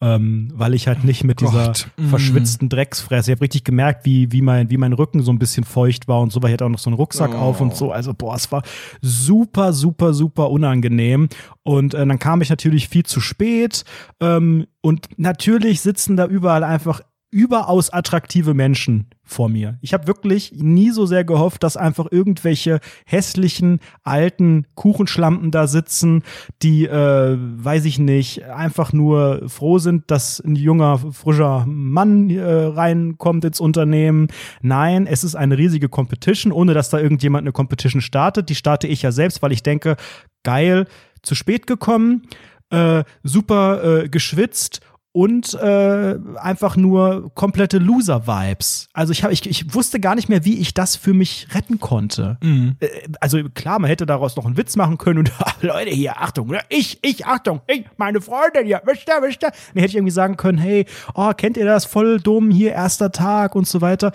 Ähm, 0.02 0.48
weil 0.52 0.74
ich 0.74 0.88
halt 0.88 1.04
nicht 1.04 1.22
mit 1.22 1.40
dieser 1.40 1.66
Gott. 1.68 1.88
Mm. 1.96 2.08
verschwitzten 2.08 2.68
Drecksfresse, 2.68 3.30
ich 3.30 3.36
habe 3.36 3.44
richtig 3.44 3.62
gemerkt, 3.62 4.04
wie, 4.04 4.32
wie, 4.32 4.42
mein, 4.42 4.68
wie 4.68 4.76
mein 4.76 4.92
Rücken 4.92 5.22
so 5.22 5.32
ein 5.32 5.38
bisschen 5.38 5.62
feucht 5.62 6.08
war 6.08 6.20
und 6.20 6.32
so, 6.32 6.42
weil 6.42 6.50
ich 6.50 6.54
hatte 6.54 6.64
auch 6.66 6.70
noch 6.70 6.80
so 6.80 6.90
einen 6.90 6.96
Rucksack 6.96 7.30
Oh. 7.34 7.38
auf 7.38 7.60
und 7.60 7.76
so. 7.76 7.92
Also, 7.92 8.12
boah, 8.12 8.34
es 8.34 8.50
war 8.50 8.62
super, 9.00 9.72
super, 9.72 10.12
super 10.12 10.50
unangenehm. 10.50 11.28
Und 11.62 11.94
äh, 11.94 12.04
dann 12.04 12.18
kam 12.18 12.42
ich 12.42 12.50
natürlich 12.50 12.88
viel 12.88 13.04
zu 13.04 13.20
spät. 13.20 13.84
Ähm, 14.20 14.66
und 14.80 15.06
natürlich 15.16 15.80
sitzen 15.80 16.16
da 16.16 16.26
überall 16.26 16.64
einfach 16.64 17.00
überaus 17.32 17.88
attraktive 17.90 18.52
Menschen 18.52 19.06
vor 19.24 19.48
mir. 19.48 19.78
Ich 19.80 19.94
habe 19.94 20.06
wirklich 20.06 20.52
nie 20.54 20.90
so 20.90 21.06
sehr 21.06 21.24
gehofft, 21.24 21.62
dass 21.62 21.78
einfach 21.78 22.06
irgendwelche 22.10 22.78
hässlichen 23.06 23.80
alten 24.02 24.66
Kuchenschlampen 24.74 25.50
da 25.50 25.66
sitzen, 25.66 26.24
die, 26.60 26.84
äh, 26.84 27.36
weiß 27.38 27.86
ich 27.86 27.98
nicht, 27.98 28.44
einfach 28.44 28.92
nur 28.92 29.48
froh 29.48 29.78
sind, 29.78 30.10
dass 30.10 30.40
ein 30.40 30.56
junger, 30.56 30.98
frischer 30.98 31.64
Mann 31.66 32.28
äh, 32.28 32.42
reinkommt 32.42 33.46
ins 33.46 33.60
Unternehmen. 33.60 34.28
Nein, 34.60 35.06
es 35.06 35.24
ist 35.24 35.34
eine 35.34 35.56
riesige 35.56 35.88
Competition, 35.88 36.52
ohne 36.52 36.74
dass 36.74 36.90
da 36.90 36.98
irgendjemand 36.98 37.44
eine 37.44 37.52
Competition 37.52 38.02
startet. 38.02 38.50
Die 38.50 38.54
starte 38.54 38.86
ich 38.86 39.00
ja 39.00 39.10
selbst, 39.10 39.40
weil 39.40 39.52
ich 39.52 39.62
denke, 39.62 39.96
geil, 40.42 40.86
zu 41.22 41.34
spät 41.34 41.66
gekommen, 41.66 42.26
äh, 42.68 43.04
super 43.22 44.02
äh, 44.02 44.08
geschwitzt 44.10 44.80
und 45.12 45.52
äh, 45.54 46.18
einfach 46.36 46.76
nur 46.76 47.30
komplette 47.34 47.76
Loser-Vibes. 47.78 48.88
Also 48.94 49.12
ich, 49.12 49.22
hab, 49.22 49.30
ich, 49.30 49.48
ich 49.48 49.74
wusste 49.74 50.00
gar 50.00 50.14
nicht 50.14 50.30
mehr, 50.30 50.46
wie 50.46 50.58
ich 50.58 50.72
das 50.72 50.96
für 50.96 51.12
mich 51.12 51.48
retten 51.54 51.78
konnte. 51.80 52.38
Mhm. 52.42 52.76
Äh, 52.80 52.88
Also 53.20 53.42
klar, 53.54 53.78
man 53.78 53.88
hätte 53.88 54.06
daraus 54.06 54.36
noch 54.36 54.46
einen 54.46 54.56
Witz 54.56 54.74
machen 54.76 54.96
können 54.96 55.18
und 55.18 55.32
Leute 55.60 55.90
hier, 55.90 56.20
Achtung, 56.20 56.48
ne? 56.48 56.60
ich, 56.70 56.98
ich, 57.02 57.26
Achtung, 57.26 57.60
ich, 57.66 57.84
meine 57.98 58.22
Freundin 58.22 58.64
hier, 58.64 58.80
wisst 58.86 59.06
ihr, 59.06 59.20
wisst 59.22 59.42
ihr? 59.42 59.50
Dann 59.50 59.80
hätte 59.80 59.88
ich 59.88 59.96
irgendwie 59.96 60.12
sagen 60.12 60.36
können, 60.38 60.56
hey, 60.58 60.86
oh, 61.14 61.30
kennt 61.36 61.58
ihr 61.58 61.66
das, 61.66 61.84
voll 61.84 62.18
dumm, 62.18 62.50
hier, 62.50 62.72
erster 62.72 63.12
Tag 63.12 63.54
und 63.54 63.68
so 63.68 63.82
weiter. 63.82 64.12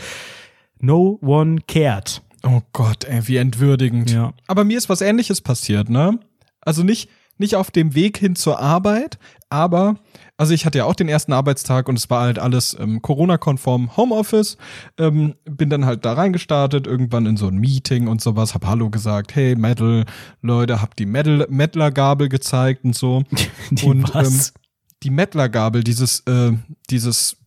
No 0.79 1.19
one 1.21 1.59
cared. 1.67 2.21
Oh 2.43 2.61
Gott, 2.73 3.03
ey, 3.05 3.27
wie 3.27 3.37
entwürdigend. 3.37 4.09
Ja. 4.11 4.33
Aber 4.47 4.63
mir 4.63 4.77
ist 4.77 4.89
was 4.89 5.01
ähnliches 5.01 5.41
passiert, 5.41 5.89
ne? 5.89 6.19
Also 6.61 6.83
nicht, 6.83 7.09
nicht 7.37 7.55
auf 7.55 7.71
dem 7.71 7.95
Weg 7.95 8.17
hin 8.17 8.35
zur 8.35 8.59
Arbeit, 8.59 9.17
aber, 9.49 9.95
also 10.35 10.53
ich 10.53 10.65
hatte 10.65 10.79
ja 10.79 10.85
auch 10.85 10.95
den 10.95 11.07
ersten 11.07 11.31
Arbeitstag 11.31 11.87
und 11.87 11.97
es 11.97 12.09
war 12.09 12.23
halt 12.23 12.37
alles 12.37 12.75
ähm, 12.79 13.01
Corona-konform 13.01 13.95
Homeoffice. 13.95 14.57
Ähm, 14.97 15.35
bin 15.45 15.69
dann 15.69 15.85
halt 15.85 16.03
da 16.03 16.13
reingestartet, 16.13 16.85
irgendwann 16.85 17.25
in 17.25 17.37
so 17.37 17.47
ein 17.47 17.57
Meeting 17.57 18.07
und 18.07 18.21
sowas, 18.21 18.53
hab 18.53 18.65
Hallo 18.65 18.89
gesagt, 18.89 19.35
hey, 19.35 19.55
Metal, 19.55 20.05
Leute, 20.41 20.81
hab 20.81 20.95
die 20.95 21.05
Metal, 21.05 21.47
Mettler-Gabel 21.49 22.27
gezeigt 22.27 22.83
und 22.83 22.95
so. 22.95 23.23
Die 23.71 23.85
und 23.85 24.13
was? 24.13 24.49
Ähm, 24.49 24.63
die 25.03 25.11
Mettler-Gabel, 25.11 25.83
dieses, 25.83 26.21
äh, 26.21 26.53
dieses, 26.89 27.37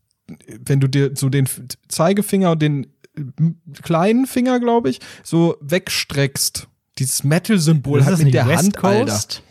wenn 0.47 0.81
du 0.81 0.89
dir 0.89 1.11
so 1.15 1.29
den 1.29 1.49
Zeigefinger 1.89 2.53
und 2.53 2.63
den 2.63 2.85
äh, 3.17 3.23
kleinen 3.83 4.27
Finger, 4.27 4.61
glaube 4.61 4.91
ich, 4.91 5.01
so 5.23 5.57
wegstreckst. 5.61 6.69
Dieses 6.99 7.25
Metal-Symbol 7.25 8.05
halt 8.05 8.19
mit 8.23 8.35
der 8.35 8.47
West 8.47 8.65
Hand, 8.65 8.85
Alter. 8.85 9.43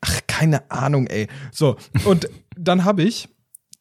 Ach, 0.00 0.20
keine 0.26 0.70
Ahnung, 0.70 1.06
ey. 1.06 1.28
So, 1.52 1.76
und 2.04 2.28
dann 2.56 2.84
habe 2.84 3.02
ich, 3.02 3.28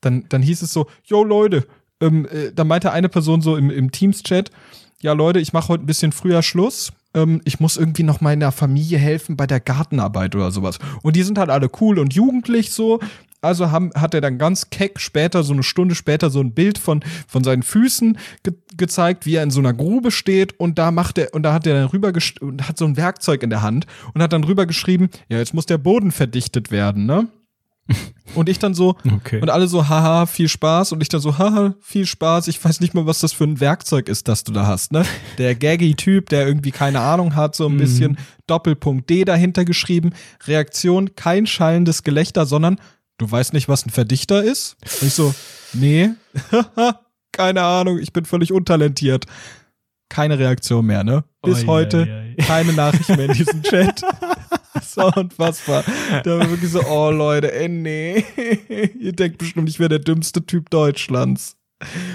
dann, 0.01 0.25
dann 0.29 0.41
hieß 0.41 0.62
es 0.62 0.73
so, 0.73 0.88
yo 1.03 1.23
Leute, 1.23 1.67
ähm, 2.01 2.25
äh, 2.25 2.51
da 2.53 2.63
meinte 2.63 2.91
eine 2.91 3.10
Person 3.10 3.41
so 3.41 3.55
im, 3.55 3.69
im 3.69 3.91
Teams-Chat, 3.91 4.51
ja 5.01 5.13
Leute, 5.13 5.39
ich 5.39 5.53
mache 5.53 5.69
heute 5.69 5.84
ein 5.84 5.88
bisschen 5.88 6.12
früher 6.12 6.43
Schluss. 6.43 6.91
Ähm, 7.13 7.41
ich 7.45 7.60
muss 7.60 7.77
irgendwie 7.77 8.03
noch 8.03 8.21
meiner 8.21 8.51
Familie 8.51 8.97
helfen 8.97 9.38
bei 9.38 9.47
der 9.47 9.60
Gartenarbeit 9.60 10.36
oder 10.36 10.51
sowas. 10.51 10.79
Und 11.01 11.15
die 11.15 11.23
sind 11.23 11.38
halt 11.38 11.49
alle 11.49 11.69
cool 11.79 11.99
und 11.99 12.13
jugendlich 12.13 12.71
so. 12.71 12.99
Also 13.41 13.71
haben, 13.71 13.91
hat 13.95 14.13
er 14.13 14.19
dann 14.19 14.38
ganz 14.38 14.69
keck 14.69 14.99
später, 14.99 15.43
so 15.43 15.53
eine 15.53 15.63
Stunde 15.63 15.95
später, 15.95 16.29
so 16.29 16.41
ein 16.41 16.53
Bild 16.53 16.77
von, 16.77 17.01
von 17.25 17.43
seinen 17.43 17.63
Füßen 17.63 18.17
ge 18.43 18.53
gezeigt, 18.80 19.28
wie 19.28 19.36
er 19.36 19.44
in 19.44 19.52
so 19.52 19.60
einer 19.60 19.74
Grube 19.74 20.10
steht 20.10 20.60
und 20.60 20.80
da 20.80 20.89
macht 20.89 21.20
er, 21.20 21.34
und 21.36 21.44
da 21.44 21.54
hat 21.54 21.68
er 21.68 21.76
dann 21.76 21.86
rüber 21.89 22.12
und 22.42 22.68
hat 22.68 22.78
so 22.80 22.86
ein 22.86 22.98
Werkzeug 22.98 23.44
in 23.44 23.52
der 23.52 23.62
Hand 23.62 23.86
und 24.15 24.24
hat 24.24 24.34
dann 24.34 24.44
rüber 24.44 24.65
geschrieben, 24.65 25.10
ja, 25.28 25.38
jetzt 25.38 25.54
muss 25.54 25.68
der 25.68 25.78
Boden 25.78 26.12
verdichtet 26.12 26.72
werden, 26.72 27.06
ne? 27.06 27.28
Und 28.36 28.50
ich 28.50 28.60
dann 28.60 28.76
so, 28.76 28.96
Okay. 29.15 29.42
und 29.42 29.50
alle 29.50 29.68
so, 29.68 29.89
haha, 29.89 30.28
viel 30.28 30.48
Spaß. 30.48 30.92
Und 30.92 31.02
ich 31.02 31.10
dann 31.10 31.22
so, 31.22 31.39
haha, 31.39 31.74
viel 31.82 32.06
Spaß. 32.06 32.48
Ich 32.48 32.63
weiß 32.63 32.82
nicht 32.82 32.94
mal, 32.94 33.08
was 33.08 33.18
das 33.18 33.34
für 33.34 33.46
ein 33.46 33.60
Werkzeug 33.60 34.08
ist, 34.10 34.28
das 34.28 34.44
du 34.44 34.52
da 34.52 34.68
hast, 34.68 34.92
ne? 34.92 35.04
Der 35.39 35.56
Gaggy-Typ, 35.56 36.30
der 36.30 36.46
irgendwie 36.46 36.70
keine 36.70 37.00
Ahnung 37.00 37.36
hat, 37.36 37.56
so 37.56 37.65
ein 37.68 37.78
bisschen 37.78 38.20
Doppelpunkt 38.46 39.10
D 39.10 39.26
dahinter 39.26 39.65
geschrieben. 39.65 40.12
Reaktion, 40.46 41.15
kein 41.15 41.48
schallendes 41.48 42.04
Gelächter, 42.04 42.46
sondern 42.46 42.80
du 43.18 43.30
weißt 43.32 43.54
nicht, 43.54 43.68
was 43.68 43.88
ein 43.88 43.89
Verdichter 43.89 44.44
ist? 44.44 44.78
Und 45.02 45.08
ich 45.08 45.13
so, 45.15 45.34
nee, 45.74 46.12
keine 47.39 47.63
Ahnung, 47.63 47.99
ich 47.99 48.12
bin 48.12 48.25
völlig 48.25 48.52
untalentiert. 48.52 49.23
Keine 50.10 50.38
Reaktion 50.38 50.86
mehr, 50.86 51.06
ne? 51.06 51.23
Bis 51.41 51.62
Oi, 51.62 51.67
heute 51.67 51.97
oi, 52.02 52.36
oi. 52.36 52.36
keine 52.45 52.73
Nachricht 52.73 53.08
mehr 53.08 53.28
in 53.28 53.34
diesem 53.34 53.63
Chat. 53.63 54.02
So 54.82 55.12
unfassbar. 55.15 55.84
Da 56.23 56.39
war 56.39 56.49
wirklich 56.49 56.71
so, 56.71 56.82
oh 56.84 57.10
Leute, 57.10 57.54
ey, 57.54 57.67
nee. 57.67 58.23
Ihr 58.99 59.12
denkt 59.13 59.38
bestimmt, 59.38 59.67
ich 59.67 59.80
wäre 59.80 59.89
der 59.89 59.99
dümmste 59.99 60.45
Typ 60.45 60.69
Deutschlands. 60.69 61.58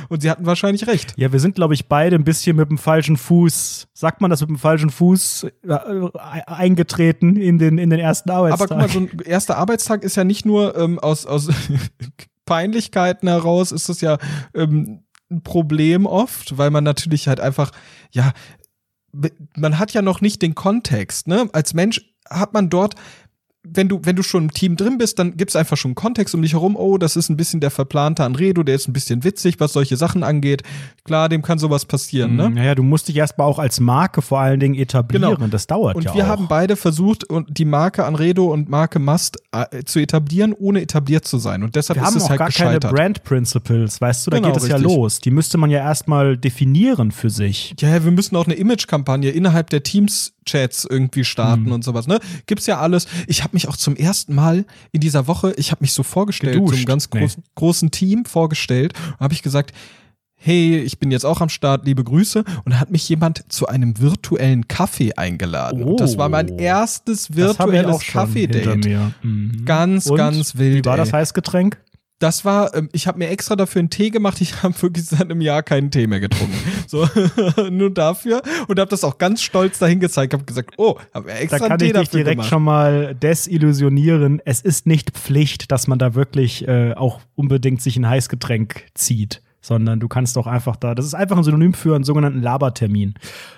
Und 0.08 0.22
sie 0.22 0.30
hatten 0.30 0.46
wahrscheinlich 0.46 0.87
recht. 0.87 1.14
Ja, 1.16 1.32
wir 1.32 1.40
sind, 1.40 1.56
glaube 1.56 1.74
ich, 1.74 1.88
beide 1.88 2.16
ein 2.16 2.24
bisschen 2.24 2.56
mit 2.56 2.70
dem 2.70 2.78
falschen 2.78 3.16
Fuß, 3.16 3.88
sagt 3.92 4.20
man 4.20 4.30
das 4.30 4.40
mit 4.40 4.50
dem 4.50 4.58
falschen 4.58 4.90
Fuß, 4.90 5.44
äh, 5.44 6.08
eingetreten 6.46 7.37
in 7.37 7.58
den, 7.58 7.78
in 7.78 7.90
den 7.90 8.00
ersten 8.00 8.30
Aber 8.30 8.46
Arbeitstag. 8.46 8.68
guck 8.68 8.78
mal, 8.78 8.88
so 8.88 9.00
ein 9.00 9.10
erster 9.24 9.56
Arbeitstag 9.58 10.02
ist 10.02 10.16
ja 10.16 10.24
nicht 10.24 10.46
nur 10.46 10.76
ähm, 10.76 10.98
aus, 10.98 11.26
aus 11.26 11.48
Peinlichkeiten 12.46 13.28
heraus, 13.28 13.72
ist 13.72 13.88
das 13.88 14.00
ja 14.00 14.18
ähm, 14.54 15.03
ein 15.34 15.42
Problem 15.42 16.06
oft, 16.06 16.56
weil 16.58 16.70
man 16.70 16.84
natürlich 16.84 17.28
halt 17.28 17.40
einfach, 17.40 17.72
ja, 18.12 18.32
man 19.56 19.78
hat 19.78 19.92
ja 19.92 20.02
noch 20.02 20.20
nicht 20.20 20.42
den 20.42 20.54
Kontext, 20.54 21.28
ne? 21.28 21.48
Als 21.52 21.74
Mensch 21.74 22.00
hat 22.28 22.52
man 22.52 22.70
dort, 22.70 22.94
wenn 23.66 23.88
du, 23.88 24.00
wenn 24.05 24.14
du 24.16 24.22
schon 24.22 24.44
im 24.44 24.50
Team 24.53 24.77
drin 24.77 24.98
bist, 24.98 25.18
dann 25.18 25.37
gibt's 25.37 25.57
einfach 25.57 25.77
schon 25.77 25.90
einen 25.90 25.94
Kontext 25.94 26.35
um 26.35 26.42
dich 26.42 26.53
herum. 26.53 26.77
Oh, 26.77 26.98
das 26.98 27.16
ist 27.16 27.31
ein 27.31 27.37
bisschen 27.37 27.61
der 27.61 27.70
verplante 27.70 28.22
Anredo, 28.22 28.62
der 28.62 28.74
ist 28.74 28.87
ein 28.88 28.92
bisschen 28.92 29.24
witzig, 29.24 29.59
was 29.59 29.72
solche 29.72 29.96
Sachen 29.96 30.22
angeht. 30.22 30.62
Klar, 31.05 31.29
dem 31.29 31.42
kann 31.42 31.59
sowas 31.59 31.85
passieren, 31.87 32.37
ne? 32.37 32.50
Naja, 32.50 32.74
du 32.74 32.83
musst 32.83 33.09
dich 33.09 33.16
erstmal 33.16 33.46
auch 33.46 33.59
als 33.59 33.81
Marke 33.81 34.22
vor 34.22 34.40
allen 34.40 34.61
Dingen 34.61 34.74
etablieren. 34.74 35.35
Genau. 35.37 35.46
Das 35.48 35.66
dauert 35.66 35.96
Und 35.96 36.05
ja 36.05 36.14
wir 36.14 36.24
auch. 36.24 36.29
haben 36.29 36.48
beide 36.48 36.77
versucht, 36.77 37.24
die 37.48 37.64
Marke 37.64 38.05
Anredo 38.05 38.53
und 38.53 38.68
Marke 38.68 38.98
Must 38.98 39.38
äh, 39.53 39.83
zu 39.85 39.98
etablieren, 39.98 40.53
ohne 40.53 40.81
etabliert 40.83 41.27
zu 41.27 41.38
sein. 41.38 41.62
Und 41.62 41.74
deshalb 41.77 41.98
wir 41.98 42.03
ist 42.03 42.07
haben 42.09 42.16
es 42.16 42.24
auch 42.24 42.29
halt 42.31 42.38
gar 42.38 42.48
gescheitert. 42.48 42.83
keine 42.85 42.94
Brand 42.94 43.24
Principles, 43.24 44.00
weißt 44.00 44.27
du, 44.27 44.31
da 44.31 44.37
Genau, 44.38 44.48
geht 44.53 44.62
es 44.62 44.68
ja 44.68 44.77
richtig. 44.77 44.94
los. 44.96 45.18
Die 45.20 45.31
müsste 45.31 45.59
man 45.59 45.70
ja 45.70 45.79
erstmal 45.81 46.37
definieren 46.37 47.12
für 47.12 47.31
sich. 47.31 47.74
ja, 47.81 48.05
wir 48.05 48.11
müssen 48.12 48.37
auch 48.37 48.44
eine 48.46 48.55
Image-Kampagne 48.55 49.31
innerhalb 49.31 49.70
der 49.70 49.83
Teams-Chats 49.83 50.87
irgendwie 50.88 51.24
starten 51.24 51.64
Mhm. 51.64 51.72
und 51.72 51.85
sowas. 51.85 52.07
Ne? 52.07 52.18
Gibt's 52.46 52.66
ja 52.66 52.79
alles. 52.79 53.07
Ich 53.27 53.42
habe 53.42 53.53
mich 53.54 53.68
auch 53.68 53.76
zum 53.76 53.96
ersten 53.96 54.34
Mal 54.34 54.64
in 54.92 55.00
dieser 55.00 55.26
Woche, 55.26 55.52
ich 55.56 55.70
habe 55.70 55.82
mich 55.82 55.92
so 55.92 56.02
vorgestellt, 56.02 56.54
so 56.54 56.60
Geduscht? 56.60 56.76
einem 56.78 56.86
ganz 56.86 57.08
Nee. 57.12 57.20
großen, 57.20 57.42
großen 57.54 57.90
Team 57.90 58.24
vorgestellt. 58.24 58.92
Habe 59.18 59.34
ich 59.34 59.42
gesagt, 59.42 59.72
hey, 60.36 60.78
ich 60.80 60.98
bin 60.98 61.10
jetzt 61.10 61.24
auch 61.24 61.40
am 61.40 61.48
Start, 61.48 61.86
liebe 61.86 62.04
Grüße. 62.04 62.44
Und 62.64 62.72
da 62.74 62.78
hat 62.80 62.90
mich 62.90 63.08
jemand 63.08 63.50
zu 63.50 63.66
einem 63.66 63.98
virtuellen 63.98 64.68
Kaffee 64.68 65.14
eingeladen. 65.14 65.82
Und 65.84 66.00
das 66.00 66.18
war 66.18 66.28
mein 66.28 66.50
Oh. 66.50 66.56
erstes 66.58 67.30
habe 67.30 67.36
virtuelles 67.72 68.00
Kaffee-Date. 68.00 68.98
Mhm. 69.22 69.64
Ganz, 69.64 70.06
Und? 70.06 70.16
ganz 70.18 70.56
wild. 70.56 70.84
Wie 70.84 70.84
war 70.84 70.98
das. 70.98 71.14
Heißgetränk? 71.14 71.78
Das 72.24 72.42
war, 72.46 72.74
ähm, 72.74 72.88
ich 72.92 73.06
habe 73.06 73.18
mir 73.18 73.28
extra 73.28 73.54
dafür 73.54 73.80
einen 73.80 73.90
Tee 73.90 74.08
gemacht. 74.08 74.40
Ich 74.40 74.62
habe 74.62 74.80
wirklich 74.80 75.04
seit 75.04 75.20
einem 75.20 75.42
Jahr 75.42 75.62
keinen 75.62 75.90
Tee 75.90 76.06
mehr 76.06 76.20
getrunken. 76.20 76.56
So, 76.87 77.06
nur 77.70 77.90
dafür. 77.90 78.40
Und 78.66 78.80
habe 78.80 78.88
das 78.88 79.04
auch 79.04 79.18
ganz 79.18 79.42
stolz 79.42 79.78
dahin 79.78 80.00
gezeigt. 80.00 80.32
Habe 80.32 80.44
gesagt, 80.44 80.72
oh, 80.78 80.96
habe 81.12 81.28
Da 81.28 81.34
extra 81.34 81.58
kann 81.58 81.72
einen 81.72 81.78
Tee 81.80 81.87
ich 81.88 81.92
dich 81.92 82.00
dafür 82.00 82.18
direkt 82.20 82.37
gemacht. 82.37 82.48
schon 82.48 82.62
mal 82.62 83.14
desillusionieren. 83.14 84.40
Es 84.46 84.62
ist 84.62 84.87
nicht 84.87 85.10
Pflicht, 85.10 85.70
dass 85.70 85.87
man 85.87 85.98
da 85.98 86.14
wirklich 86.14 86.66
äh, 86.66 86.94
auch 86.94 87.20
unbedingt 87.34 87.82
sich 87.82 87.98
ein 87.98 88.08
Heißgetränk 88.08 88.87
zieht, 88.94 89.42
sondern 89.66 89.98
du 89.98 90.09
kannst 90.09 90.37
auch 90.37 90.46
einfach 90.46 90.77
da. 90.77 90.94
Das 90.94 91.07
ist 91.07 91.14
einfach 91.14 91.38
ein 91.38 91.42
Synonym 91.44 91.72
für 91.72 91.94
einen 91.94 92.05
sogenannten 92.05 92.42
Labertermin. 92.42 93.14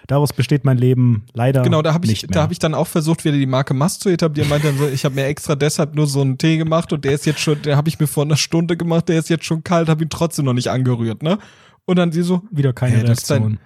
Daraus 0.06 0.32
besteht 0.32 0.64
mein 0.64 0.78
Leben 0.78 1.26
leider 1.34 1.62
Genau, 1.62 1.82
da 1.82 1.92
habe 1.92 2.04
ich, 2.06 2.10
nicht 2.10 2.22
mehr. 2.22 2.34
da 2.34 2.42
habe 2.42 2.52
ich 2.52 2.60
dann 2.60 2.74
auch 2.74 2.86
versucht, 2.86 3.24
wieder 3.24 3.36
die 3.36 3.44
Marke 3.46 3.74
Mast 3.74 4.02
zu 4.02 4.08
etablieren. 4.08 4.48
Meinte 4.48 4.68
dann 4.68 4.78
so, 4.78 4.86
ich 4.86 5.04
habe 5.04 5.16
mir 5.16 5.24
extra 5.24 5.56
deshalb 5.56 5.96
nur 5.96 6.06
so 6.06 6.20
einen 6.20 6.38
Tee 6.38 6.58
gemacht 6.58 6.92
und 6.92 7.04
der 7.04 7.12
ist 7.12 7.26
jetzt 7.26 7.40
schon, 7.40 7.60
der 7.62 7.76
habe 7.76 7.88
ich 7.88 7.98
mir 7.98 8.06
vor 8.06 8.22
einer 8.24 8.36
Stunde 8.36 8.76
gemacht, 8.76 9.08
der 9.08 9.18
ist 9.18 9.28
jetzt 9.30 9.44
schon 9.44 9.64
kalt, 9.64 9.88
habe 9.88 10.04
ihn 10.04 10.08
trotzdem 10.08 10.44
noch 10.44 10.52
nicht 10.52 10.68
angerührt, 10.70 11.24
ne? 11.24 11.38
Und 11.86 11.96
dann 11.96 12.12
sie 12.12 12.22
so, 12.22 12.42
wieder 12.52 12.72
keine 12.72 12.98
Hä, 12.98 13.10
ist 13.12 13.28
dein- 13.28 13.42
Reaktion. 13.42 13.58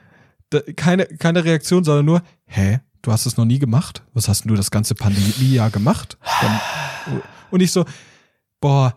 da, 0.49 0.61
keine, 0.77 1.05
keine 1.07 1.45
Reaktion, 1.45 1.85
sondern 1.85 2.07
nur, 2.07 2.23
hä, 2.47 2.81
du 3.03 3.13
hast 3.13 3.27
es 3.27 3.37
noch 3.37 3.45
nie 3.45 3.59
gemacht? 3.59 4.03
Was 4.15 4.29
hast 4.29 4.45
denn 4.45 4.49
du 4.49 4.55
das 4.57 4.71
ganze 4.71 4.95
Pandemiejahr 4.95 5.69
gemacht? 5.71 6.17
Dann, 6.41 7.21
und 7.51 7.61
ich 7.61 7.71
so, 7.73 7.85
boah, 8.61 8.95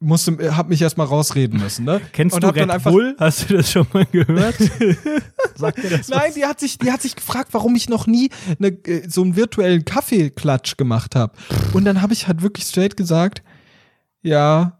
musste, 0.00 0.56
hab 0.56 0.68
mich 0.68 0.82
erstmal 0.82 1.06
rausreden 1.06 1.60
müssen, 1.60 1.84
ne? 1.84 2.00
Kennst 2.12 2.34
und 2.34 2.44
du 2.44 2.48
Red 2.48 2.82
Bull? 2.84 3.16
Hast 3.18 3.48
du 3.48 3.56
das 3.56 3.70
schon 3.70 3.86
mal 3.92 4.04
gehört? 4.06 4.56
Sagt 5.54 5.82
dir 5.82 5.90
das 5.90 6.08
Nein, 6.08 6.22
was? 6.28 6.34
die 6.34 6.44
hat 6.44 6.60
sich, 6.60 6.78
die 6.78 6.92
hat 6.92 7.00
sich 7.00 7.16
gefragt, 7.16 7.48
warum 7.52 7.74
ich 7.76 7.88
noch 7.88 8.06
nie 8.06 8.30
ne, 8.58 8.68
äh, 8.68 9.08
so 9.08 9.22
einen 9.22 9.36
virtuellen 9.36 9.84
Kaffeeklatsch 9.84 10.76
gemacht 10.76 11.14
habe. 11.14 11.32
Und 11.72 11.84
dann 11.84 12.02
habe 12.02 12.12
ich 12.12 12.28
halt 12.28 12.42
wirklich 12.42 12.66
straight 12.66 12.96
gesagt, 12.96 13.42
ja, 14.22 14.78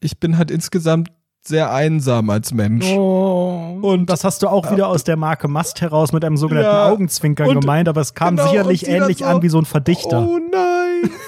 ich 0.00 0.18
bin 0.18 0.38
halt 0.38 0.50
insgesamt 0.50 1.10
sehr 1.46 1.72
einsam 1.72 2.30
als 2.30 2.54
Mensch. 2.54 2.86
Oh. 2.86 3.78
Und 3.82 4.08
das 4.08 4.24
hast 4.24 4.42
du 4.42 4.48
auch 4.48 4.70
wieder 4.72 4.88
aus 4.88 5.04
der 5.04 5.16
Marke 5.16 5.46
Mast 5.46 5.82
heraus 5.82 6.12
mit 6.12 6.24
einem 6.24 6.38
sogenannten 6.38 6.70
ja, 6.70 6.88
Augenzwinkern 6.88 7.60
gemeint, 7.60 7.88
aber 7.88 8.00
es 8.00 8.14
kam 8.14 8.36
genau, 8.36 8.48
sicherlich 8.48 8.88
ähnlich 8.88 9.18
so, 9.18 9.26
an 9.26 9.42
wie 9.42 9.50
so 9.50 9.58
ein 9.58 9.66
Verdichter. 9.66 10.26
Oh 10.26 10.38
nein, 10.38 10.73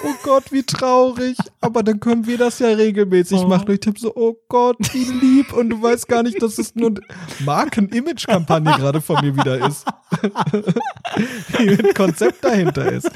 oh 0.03 0.13
Gott, 0.23 0.51
wie 0.51 0.63
traurig. 0.63 1.37
aber 1.61 1.83
dann 1.83 1.99
können 1.99 2.25
wir 2.27 2.37
das 2.37 2.59
ja 2.59 2.69
regelmäßig 2.69 3.39
oh. 3.39 3.47
machen. 3.47 3.67
Und 3.67 3.73
ich 3.73 3.79
tippe 3.79 3.99
so, 3.99 4.15
oh 4.15 4.35
Gott, 4.47 4.77
wie 4.93 5.05
lieb. 5.05 5.53
Und 5.53 5.69
du 5.69 5.81
weißt 5.81 6.07
gar 6.07 6.23
nicht, 6.23 6.41
dass 6.41 6.57
es 6.57 6.75
nur 6.75 6.89
eine 6.89 7.01
Marken-Image-Kampagne 7.45 8.71
gerade 8.77 9.01
von 9.01 9.23
mir 9.23 9.35
wieder 9.35 9.67
ist. 9.67 9.85
die 11.59 11.65
mit 11.65 11.95
Konzept 11.95 12.43
dahinter 12.43 12.91
ist 12.91 13.09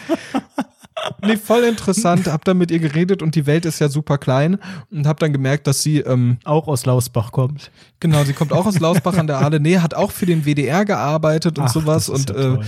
nee, 1.25 1.37
voll 1.37 1.63
interessant. 1.63 2.27
Hab 2.27 2.45
dann 2.45 2.57
mit 2.57 2.71
ihr 2.71 2.79
geredet 2.79 3.21
und 3.21 3.35
die 3.35 3.45
Welt 3.45 3.65
ist 3.65 3.79
ja 3.79 3.89
super 3.89 4.17
klein 4.17 4.57
und 4.91 5.07
hab 5.07 5.19
dann 5.19 5.33
gemerkt, 5.33 5.67
dass 5.67 5.81
sie 5.81 5.99
ähm, 5.99 6.37
auch 6.43 6.67
aus 6.67 6.85
Lausbach 6.85 7.31
kommt. 7.31 7.71
Genau, 7.99 8.23
sie 8.23 8.33
kommt 8.33 8.53
auch 8.53 8.65
aus 8.65 8.79
Lausbach 8.79 9.17
an 9.17 9.27
der 9.27 9.39
Aale. 9.39 9.59
Nee, 9.59 9.79
hat 9.79 9.93
auch 9.93 10.11
für 10.11 10.25
den 10.25 10.45
WDR 10.45 10.85
gearbeitet 10.85 11.57
und 11.57 11.65
Ach, 11.65 11.73
sowas 11.73 12.09
und 12.09 12.29
ja 12.29 12.55
äh, 12.55 12.59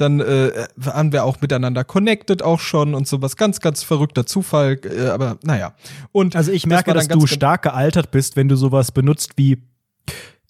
dann 0.00 0.20
äh, 0.20 0.66
waren 0.76 1.12
wir 1.12 1.24
auch 1.24 1.40
miteinander 1.40 1.84
connected 1.84 2.42
auch 2.42 2.60
schon 2.60 2.94
und 2.94 3.06
sowas. 3.06 3.36
Ganz, 3.36 3.60
ganz 3.60 3.82
verrückter 3.82 4.26
Zufall, 4.26 4.80
äh, 4.84 5.08
aber 5.08 5.38
naja. 5.42 5.74
Und 6.12 6.36
also 6.36 6.52
ich 6.52 6.66
merke, 6.66 6.92
dass 6.92 7.08
du 7.08 7.26
stark 7.26 7.62
gealtert 7.62 8.10
bist, 8.10 8.36
wenn 8.36 8.48
du 8.48 8.56
sowas 8.56 8.92
benutzt 8.92 9.32
wie 9.36 9.58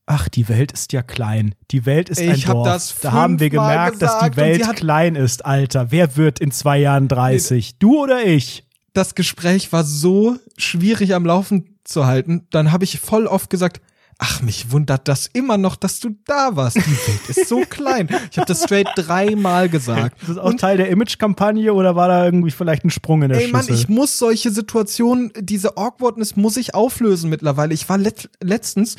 ach, 0.06 0.28
die 0.28 0.48
Welt 0.48 0.72
ist 0.72 0.92
ja 0.92 1.02
klein. 1.02 1.54
Die 1.70 1.86
Welt 1.86 2.08
ist 2.08 2.20
ich 2.20 2.46
ein 2.46 2.52
Dorf. 2.52 2.66
Das 2.66 2.98
da 3.00 3.12
haben 3.12 3.38
wir 3.38 3.48
gemerkt, 3.48 4.02
dass 4.02 4.18
die 4.18 4.36
Welt 4.36 4.76
klein 4.76 5.14
ist, 5.14 5.46
Alter. 5.46 5.90
Wer 5.90 6.16
wird 6.16 6.40
in 6.40 6.50
zwei 6.50 6.78
Jahren 6.78 7.06
30? 7.06 7.78
Du 7.78 8.02
oder 8.02 8.24
ich? 8.24 8.64
Das 8.92 9.14
Gespräch 9.14 9.72
war 9.72 9.84
so 9.84 10.36
schwierig 10.56 11.14
am 11.14 11.24
Laufen 11.24 11.78
zu 11.84 12.06
halten. 12.06 12.46
Dann 12.50 12.72
habe 12.72 12.82
ich 12.82 12.98
voll 12.98 13.26
oft 13.26 13.50
gesagt, 13.50 13.80
ach, 14.20 14.42
mich 14.42 14.70
wundert 14.70 15.08
das 15.08 15.26
immer 15.26 15.56
noch, 15.56 15.76
dass 15.76 15.98
du 15.98 16.10
da 16.26 16.54
warst. 16.54 16.76
Die 16.76 16.80
Welt 16.80 17.28
ist 17.28 17.48
so 17.48 17.62
klein. 17.68 18.08
Ich 18.30 18.38
habe 18.38 18.46
das 18.46 18.62
straight 18.62 18.88
dreimal 18.94 19.68
gesagt. 19.68 20.20
Das 20.20 20.30
ist 20.30 20.38
auch 20.38 20.44
Und, 20.44 20.60
Teil 20.60 20.76
der 20.76 20.90
Image-Kampagne 20.90 21.72
oder 21.72 21.96
war 21.96 22.06
da 22.06 22.24
irgendwie 22.24 22.50
vielleicht 22.50 22.84
ein 22.84 22.90
Sprung 22.90 23.22
in 23.22 23.30
der 23.30 23.38
ey, 23.38 23.48
Schüssel? 23.48 23.72
Mann, 23.72 23.80
ich 23.80 23.88
muss 23.88 24.18
solche 24.18 24.50
Situationen, 24.50 25.32
diese 25.40 25.76
Awkwardness 25.76 26.36
muss 26.36 26.58
ich 26.58 26.74
auflösen 26.74 27.30
mittlerweile. 27.30 27.72
Ich 27.72 27.88
war 27.88 27.98
let 27.98 28.30
letztens 28.42 28.96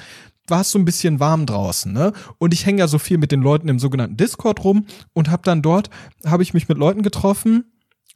war 0.47 0.61
es 0.61 0.71
so 0.71 0.79
ein 0.79 0.85
bisschen 0.85 1.19
warm 1.19 1.45
draußen, 1.45 1.93
ne? 1.93 2.13
Und 2.39 2.53
ich 2.53 2.65
hänge 2.65 2.79
ja 2.79 2.87
so 2.87 2.97
viel 2.97 3.19
mit 3.19 3.31
den 3.31 3.41
Leuten 3.41 3.69
im 3.69 3.79
sogenannten 3.79 4.17
Discord 4.17 4.63
rum 4.63 4.87
und 5.13 5.29
habe 5.29 5.43
dann 5.45 5.61
dort, 5.61 5.89
habe 6.25 6.43
ich 6.43 6.53
mich 6.53 6.67
mit 6.67 6.77
Leuten 6.77 7.03
getroffen 7.03 7.65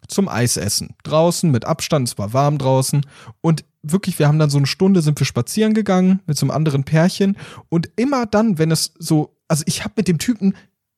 zum 0.08 0.28
Eisessen. 0.28 0.96
Draußen 1.04 1.50
mit 1.50 1.66
Abstand, 1.66 2.10
es 2.10 2.18
war 2.18 2.34
warm 2.34 2.58
draußen 2.58 3.06
und 3.42 3.64
wirklich, 3.92 4.20
wir 4.20 4.28
haben 4.28 4.40
dann 4.40 4.50
so 4.50 4.58
eine 4.58 4.68
Stunde, 4.68 5.02
sind 5.02 5.20
wir 5.20 5.26
spazieren 5.26 5.74
gegangen 5.74 6.22
mit 6.26 6.38
so 6.38 6.46
einem 6.46 6.52
anderen 6.52 6.84
Pärchen 6.84 7.38
und 7.70 7.90
immer 7.96 8.26
dann, 8.26 8.58
wenn 8.58 8.72
es 8.72 8.94
so, 9.00 9.38
also 9.48 9.64
ich 9.68 9.84
habe 9.84 9.94
mit 9.98 10.08
dem 10.08 10.18
Typen 10.18 10.56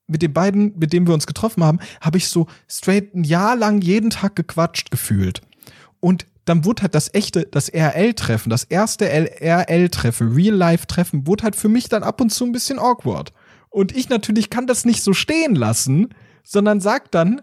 mit 0.07 0.21
den 0.21 0.33
beiden, 0.33 0.77
mit 0.77 0.93
denen 0.93 1.05
wir 1.05 1.13
uns 1.13 1.27
getroffen 1.27 1.63
haben, 1.63 1.79
habe 2.01 2.17
ich 2.17 2.29
so 2.29 2.47
straight 2.69 3.13
ein 3.13 3.23
Jahr 3.23 3.55
lang 3.55 3.81
jeden 3.81 4.09
Tag 4.09 4.35
gequatscht 4.35 4.89
gefühlt. 4.89 5.41
Und 5.99 6.25
dann 6.45 6.63
wurde 6.63 6.83
halt 6.83 6.95
das 6.95 7.13
echte, 7.13 7.45
das 7.45 7.67
RL-Treffen, 7.67 8.49
das 8.49 8.63
erste 8.63 9.05
RL-Treffen, 9.05 10.31
Real-Life-Treffen, 10.33 11.27
wurde 11.27 11.43
halt 11.43 11.57
für 11.57 11.67
mich 11.67 11.89
dann 11.89 12.03
ab 12.03 12.21
und 12.21 12.29
zu 12.29 12.45
ein 12.45 12.53
bisschen 12.53 12.79
awkward. 12.79 13.33
Und 13.69 13.95
ich 13.95 14.07
natürlich 14.07 14.49
kann 14.49 14.65
das 14.65 14.85
nicht 14.85 15.03
so 15.03 15.13
stehen 15.13 15.55
lassen, 15.55 16.13
sondern 16.43 16.79
sag 16.79 17.11
dann, 17.11 17.41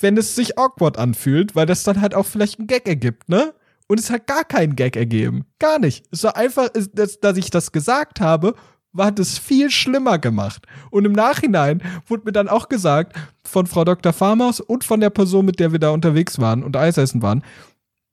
wenn 0.00 0.18
es 0.18 0.34
sich 0.34 0.58
awkward 0.58 0.98
anfühlt, 0.98 1.56
weil 1.56 1.66
das 1.66 1.84
dann 1.84 2.02
halt 2.02 2.14
auch 2.14 2.26
vielleicht 2.26 2.58
einen 2.58 2.68
Gag 2.68 2.86
ergibt, 2.86 3.28
ne? 3.28 3.54
Und 3.86 4.00
es 4.00 4.10
hat 4.10 4.26
gar 4.26 4.44
keinen 4.44 4.76
Gag 4.76 4.96
ergeben. 4.96 5.44
Gar 5.58 5.78
nicht. 5.78 6.06
Es 6.10 6.24
war 6.24 6.36
einfach, 6.36 6.68
dass, 6.92 7.20
dass 7.20 7.36
ich 7.36 7.50
das 7.50 7.72
gesagt 7.72 8.20
habe, 8.20 8.54
war 8.92 9.12
das 9.12 9.38
viel 9.38 9.70
schlimmer 9.70 10.18
gemacht. 10.18 10.66
Und 10.90 11.04
im 11.04 11.12
Nachhinein 11.12 11.82
wurde 12.06 12.24
mir 12.24 12.32
dann 12.32 12.48
auch 12.48 12.68
gesagt 12.68 13.16
von 13.44 13.66
Frau 13.66 13.84
Dr. 13.84 14.12
Farmers 14.12 14.60
und 14.60 14.84
von 14.84 15.00
der 15.00 15.10
Person, 15.10 15.44
mit 15.44 15.60
der 15.60 15.72
wir 15.72 15.80
da 15.80 15.90
unterwegs 15.90 16.38
waren 16.38 16.62
und 16.62 16.76
Eis 16.76 16.96
essen 16.96 17.20
waren, 17.20 17.44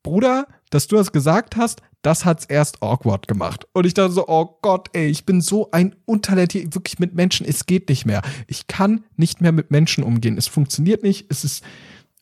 Bruder, 0.03 0.47
dass 0.71 0.88
du 0.88 0.95
das 0.95 1.12
gesagt 1.12 1.55
hast, 1.55 1.81
das 2.01 2.25
hat's 2.25 2.45
erst 2.45 2.81
awkward 2.81 3.27
gemacht. 3.27 3.67
Und 3.73 3.86
ich 3.86 3.93
dachte 3.93 4.13
so, 4.13 4.27
oh 4.27 4.57
Gott, 4.63 4.89
ey, 4.93 5.07
ich 5.07 5.25
bin 5.25 5.39
so 5.41 5.69
ein 5.71 5.95
untalentiert, 6.05 6.73
wirklich 6.73 6.97
mit 6.97 7.13
Menschen, 7.13 7.45
es 7.45 7.67
geht 7.67 7.89
nicht 7.89 8.05
mehr. 8.05 8.23
Ich 8.47 8.65
kann 8.65 9.03
nicht 9.17 9.41
mehr 9.41 9.51
mit 9.51 9.69
Menschen 9.69 10.03
umgehen. 10.03 10.38
Es 10.38 10.47
funktioniert 10.47 11.03
nicht. 11.03 11.27
Es 11.29 11.43
ist, 11.43 11.63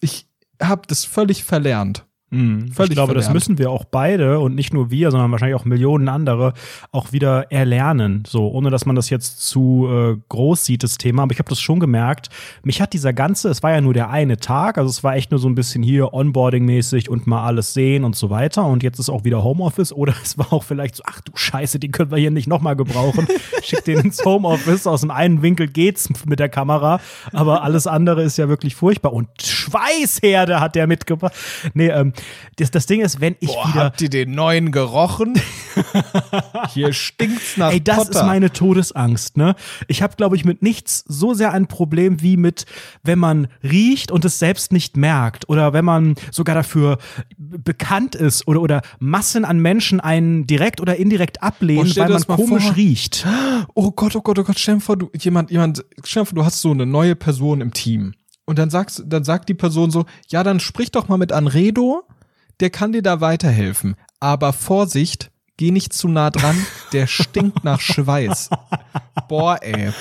ich 0.02 0.28
habe 0.62 0.82
das 0.88 1.06
völlig 1.06 1.46
verlernt. 1.46 2.06
Mhm. 2.32 2.72
ich 2.78 2.90
glaube, 2.92 3.16
das 3.16 3.34
müssen 3.34 3.58
wir 3.58 3.72
auch 3.72 3.86
beide 3.86 4.40
und 4.40 4.54
nicht 4.54 4.74
nur 4.74 4.92
wir, 4.92 5.10
sondern 5.10 5.32
wahrscheinlich 5.32 5.60
auch 5.60 5.66
Millionen 5.66 6.10
andere 6.10 6.54
auch 6.92 7.12
wieder 7.12 7.52
erlernen. 7.52 8.24
So, 8.28 8.50
ohne 8.50 8.70
dass 8.70 8.86
man 8.86 8.96
das 8.96 9.10
jetzt 9.10 9.48
zu 9.48 9.88
äh, 9.90 10.18
groß 10.30 10.64
sieht, 10.64 10.84
das 10.84 10.98
Thema. 10.98 11.24
Aber 11.24 11.32
ich 11.32 11.40
habe 11.40 11.50
das 11.50 11.60
schon 11.60 11.80
gemerkt. 11.80 12.30
Mich 12.64 12.82
hat 12.82 12.94
dieser 12.94 13.14
ganze, 13.14 13.50
es 13.50 13.64
war 13.64 13.72
ja 13.72 13.82
nur 13.82 13.94
der 13.94 14.10
eine 14.12 14.38
Tag, 14.38 14.78
also 14.78 14.90
es 14.90 15.04
war 15.04 15.16
echt 15.16 15.32
nur 15.32 15.40
so 15.40 15.48
ein 15.48 15.56
bisschen 15.56 15.82
hier 15.82 16.14
Onboarding-mäßig 16.14 17.10
und 17.10 17.26
mal 17.26 17.46
alles 17.46 17.74
sehen 17.74 18.04
und 18.04 18.16
so 18.16 18.30
weiter. 18.30 18.66
Und 18.66 18.84
jetzt 18.84 19.00
ist 19.00 19.10
auch 19.10 19.24
wieder 19.24 19.44
Homeoffice 19.44 19.92
oder 19.92 20.14
es 20.24 20.38
war 20.38 20.54
auch 20.54 20.64
vielleicht 20.64 20.96
so, 20.98 21.04
ach 21.08 21.22
du 21.22 21.32
Scheiße, 21.34 21.80
den 21.80 21.92
können 21.92 22.12
wir 22.12 22.18
hier 22.20 22.32
nicht 22.32 22.48
nochmal 22.48 22.76
gebrauchen. 22.76 23.28
Schick 23.64 23.84
den 23.86 24.00
ins 24.00 24.24
Homeoffice. 24.24 24.86
Aus 24.86 25.02
dem 25.02 25.12
einen 25.12 25.42
Winkel 25.42 25.68
geht's 25.68 26.10
mit 26.26 26.40
der 26.40 26.50
Kamera, 26.50 27.00
aber 27.34 27.64
alles 27.64 27.88
andere 27.88 28.22
ist 28.22 28.38
ja 28.38 28.50
wirklich 28.50 28.76
furchtbar. 28.76 29.14
Und 29.14 29.30
Schweißherde 29.42 30.60
hat 30.60 30.76
der 30.76 30.86
mitgebracht. 30.86 31.34
Nee, 31.74 31.88
ähm, 31.88 32.14
das, 32.58 32.72
das 32.72 32.86
Ding 32.86 33.02
ist, 33.02 33.22
wenn 33.22 33.36
ich 33.40 33.54
Boah, 33.54 33.68
wieder. 33.68 33.84
Habt 33.86 34.02
ihr 34.02 34.10
den 34.10 34.32
neuen 34.32 34.72
gerochen? 34.72 35.40
Hier 36.74 36.94
stinkt's 36.94 37.58
nach 37.58 37.72
Ey, 37.72 37.82
das 37.84 37.98
Potter. 37.98 38.12
ist 38.12 38.26
meine 38.26 38.52
Todesangst, 38.52 39.38
ne? 39.38 39.56
Ich 39.88 40.02
habe, 40.02 40.16
glaube 40.16 40.36
ich, 40.36 40.46
mit 40.46 40.62
nichts 40.62 41.04
so 41.08 41.34
sehr 41.34 41.54
ein 41.54 41.68
Problem 41.68 42.22
wie 42.22 42.38
mit, 42.38 42.66
wenn 43.04 43.20
man 43.20 43.48
riecht 43.64 44.12
und 44.12 44.26
es 44.26 44.40
selbst 44.40 44.72
nicht 44.72 44.98
merkt 44.98 45.48
oder 45.50 45.74
wenn 45.74 45.86
man 45.86 46.16
sogar 46.32 46.56
dafür 46.56 46.98
bekannt 47.38 48.16
ist 48.16 48.48
oder, 48.48 48.62
oder 48.62 48.82
Massen 49.00 49.46
an 49.46 49.60
Menschen 49.60 50.00
einen 50.00 50.48
direkt 50.48 50.82
oder 50.82 50.98
indirekt 50.98 51.42
ablehnen, 51.42 51.96
weil 51.96 52.10
man 52.10 52.24
komisch 52.26 52.66
vor. 52.66 52.76
riecht. 52.76 53.26
Oh 53.74 53.92
Gott, 53.92 54.16
oh 54.16 54.22
Gott, 54.22 54.40
oh 54.40 54.44
Gott, 54.44 54.60
stell 54.60 54.76
dir 54.76 54.82
vor, 54.82 54.98
du, 54.98 55.10
jemand, 55.18 55.52
jemand, 55.52 55.86
stell 56.04 56.24
dir 56.24 56.28
vor, 56.28 56.36
du 56.36 56.46
hast 56.46 56.62
so 56.62 56.72
eine 56.72 56.86
neue 56.86 57.16
Person 57.16 57.62
im 57.62 57.74
Team. 57.74 58.14
Und 58.50 58.58
dann 58.58 58.72
sagst, 58.72 59.04
dann 59.06 59.24
sagt 59.24 59.48
die 59.48 59.54
Person 59.54 59.92
so, 59.92 60.08
ja, 60.30 60.42
dann 60.42 60.60
sprich 60.60 60.90
doch 60.90 61.08
mal 61.08 61.20
mit 61.20 61.32
Anredo, 61.32 62.02
der 62.60 62.72
kann 62.72 62.94
dir 62.94 63.04
da 63.04 63.22
weiterhelfen. 63.22 63.96
Aber 64.20 64.54
Vorsicht, 64.54 65.30
geh 65.58 65.70
nicht 65.70 65.94
zu 65.94 66.08
nah 66.08 66.32
dran, 66.32 66.58
der 66.92 67.06
stinkt 67.06 67.64
nach 67.64 67.80
Schweiß. 67.80 68.50
Boah, 69.30 69.60
ey. 69.62 69.94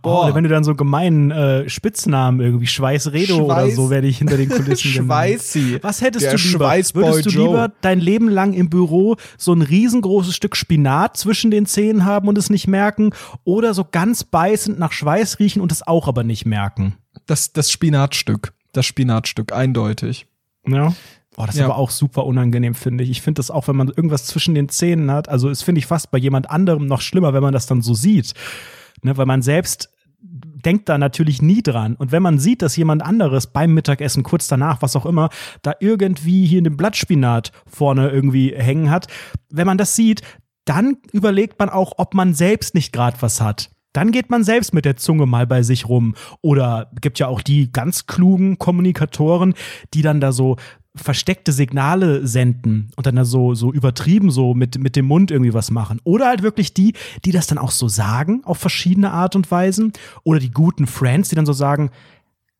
Boah. 0.00 0.24
oder 0.24 0.34
wenn 0.34 0.44
du 0.44 0.50
dann 0.50 0.64
so 0.64 0.74
gemeinen 0.74 1.30
äh, 1.30 1.68
Spitznamen 1.68 2.40
irgendwie 2.40 2.66
Schweißredo 2.66 3.34
Schweiß. 3.34 3.44
oder 3.44 3.70
so 3.70 3.90
werde 3.90 4.06
ich 4.06 4.18
hinter 4.18 4.36
den 4.36 4.48
Kulissen 4.48 4.76
Schweißi. 4.90 5.78
Was 5.82 6.00
hättest 6.00 6.32
du 6.32 6.36
lieber? 6.36 6.70
Würdest 6.94 7.26
du 7.26 7.30
lieber 7.30 7.72
dein 7.80 8.00
Leben 8.00 8.28
lang 8.28 8.52
im 8.54 8.70
Büro 8.70 9.16
so 9.36 9.52
ein 9.52 9.62
riesengroßes 9.62 10.34
Stück 10.34 10.56
Spinat 10.56 11.16
zwischen 11.16 11.50
den 11.50 11.66
Zähnen 11.66 12.04
haben 12.04 12.28
und 12.28 12.38
es 12.38 12.50
nicht 12.50 12.66
merken 12.66 13.10
oder 13.44 13.74
so 13.74 13.84
ganz 13.90 14.24
beißend 14.24 14.78
nach 14.78 14.92
Schweiß 14.92 15.38
riechen 15.38 15.60
und 15.60 15.72
es 15.72 15.86
auch 15.86 16.08
aber 16.08 16.24
nicht 16.24 16.46
merken? 16.46 16.96
Das, 17.26 17.52
das 17.52 17.70
Spinatstück. 17.70 18.52
Das 18.72 18.86
Spinatstück, 18.86 19.52
eindeutig. 19.52 20.26
Ja. 20.66 20.94
Oh, 21.36 21.46
das 21.46 21.54
ist 21.54 21.60
ja. 21.60 21.66
aber 21.66 21.76
auch 21.76 21.90
super 21.90 22.26
unangenehm, 22.26 22.74
finde 22.74 23.04
ich. 23.04 23.10
Ich 23.10 23.22
finde 23.22 23.38
das 23.38 23.50
auch, 23.50 23.68
wenn 23.68 23.76
man 23.76 23.88
irgendwas 23.88 24.26
zwischen 24.26 24.54
den 24.54 24.68
Zähnen 24.68 25.10
hat. 25.10 25.28
Also, 25.28 25.48
es 25.48 25.62
finde 25.62 25.78
ich 25.78 25.86
fast 25.86 26.10
bei 26.10 26.18
jemand 26.18 26.50
anderem 26.50 26.86
noch 26.86 27.00
schlimmer, 27.00 27.32
wenn 27.32 27.42
man 27.42 27.54
das 27.54 27.66
dann 27.66 27.80
so 27.80 27.94
sieht. 27.94 28.34
Ne, 29.02 29.16
weil 29.16 29.26
man 29.26 29.42
selbst 29.42 29.90
denkt 30.22 30.88
da 30.88 30.96
natürlich 30.96 31.42
nie 31.42 31.62
dran. 31.62 31.96
Und 31.96 32.12
wenn 32.12 32.22
man 32.22 32.38
sieht, 32.38 32.62
dass 32.62 32.76
jemand 32.76 33.02
anderes 33.02 33.48
beim 33.48 33.74
Mittagessen, 33.74 34.22
kurz 34.22 34.46
danach, 34.46 34.80
was 34.80 34.96
auch 34.96 35.06
immer, 35.06 35.28
da 35.62 35.74
irgendwie 35.80 36.46
hier 36.46 36.58
einen 36.58 36.76
Blattspinat 36.76 37.52
vorne 37.66 38.10
irgendwie 38.10 38.54
hängen 38.56 38.90
hat, 38.90 39.08
wenn 39.50 39.66
man 39.66 39.78
das 39.78 39.96
sieht, 39.96 40.22
dann 40.64 40.98
überlegt 41.12 41.58
man 41.58 41.68
auch, 41.68 41.94
ob 41.96 42.14
man 42.14 42.34
selbst 42.34 42.74
nicht 42.74 42.92
gerade 42.92 43.16
was 43.20 43.40
hat. 43.40 43.70
Dann 43.92 44.10
geht 44.10 44.30
man 44.30 44.44
selbst 44.44 44.72
mit 44.72 44.84
der 44.84 44.96
Zunge 44.96 45.26
mal 45.26 45.46
bei 45.46 45.62
sich 45.62 45.88
rum. 45.88 46.14
Oder 46.40 46.90
gibt 47.00 47.18
ja 47.18 47.26
auch 47.26 47.42
die 47.42 47.70
ganz 47.70 48.06
klugen 48.06 48.58
Kommunikatoren, 48.58 49.54
die 49.92 50.02
dann 50.02 50.20
da 50.20 50.32
so 50.32 50.56
versteckte 50.94 51.52
Signale 51.52 52.26
senden 52.26 52.90
und 52.96 53.06
dann 53.06 53.16
da 53.16 53.24
so, 53.24 53.54
so 53.54 53.72
übertrieben 53.72 54.30
so 54.30 54.54
mit, 54.54 54.78
mit 54.78 54.94
dem 54.94 55.06
Mund 55.06 55.30
irgendwie 55.30 55.54
was 55.54 55.70
machen. 55.70 56.00
Oder 56.04 56.26
halt 56.26 56.42
wirklich 56.42 56.74
die, 56.74 56.94
die 57.24 57.32
das 57.32 57.46
dann 57.46 57.58
auch 57.58 57.70
so 57.70 57.88
sagen, 57.88 58.42
auf 58.44 58.58
verschiedene 58.58 59.10
Art 59.10 59.34
und 59.34 59.50
Weisen. 59.50 59.92
Oder 60.22 60.38
die 60.38 60.50
guten 60.50 60.86
Friends, 60.86 61.30
die 61.30 61.36
dann 61.36 61.46
so 61.46 61.54
sagen, 61.54 61.90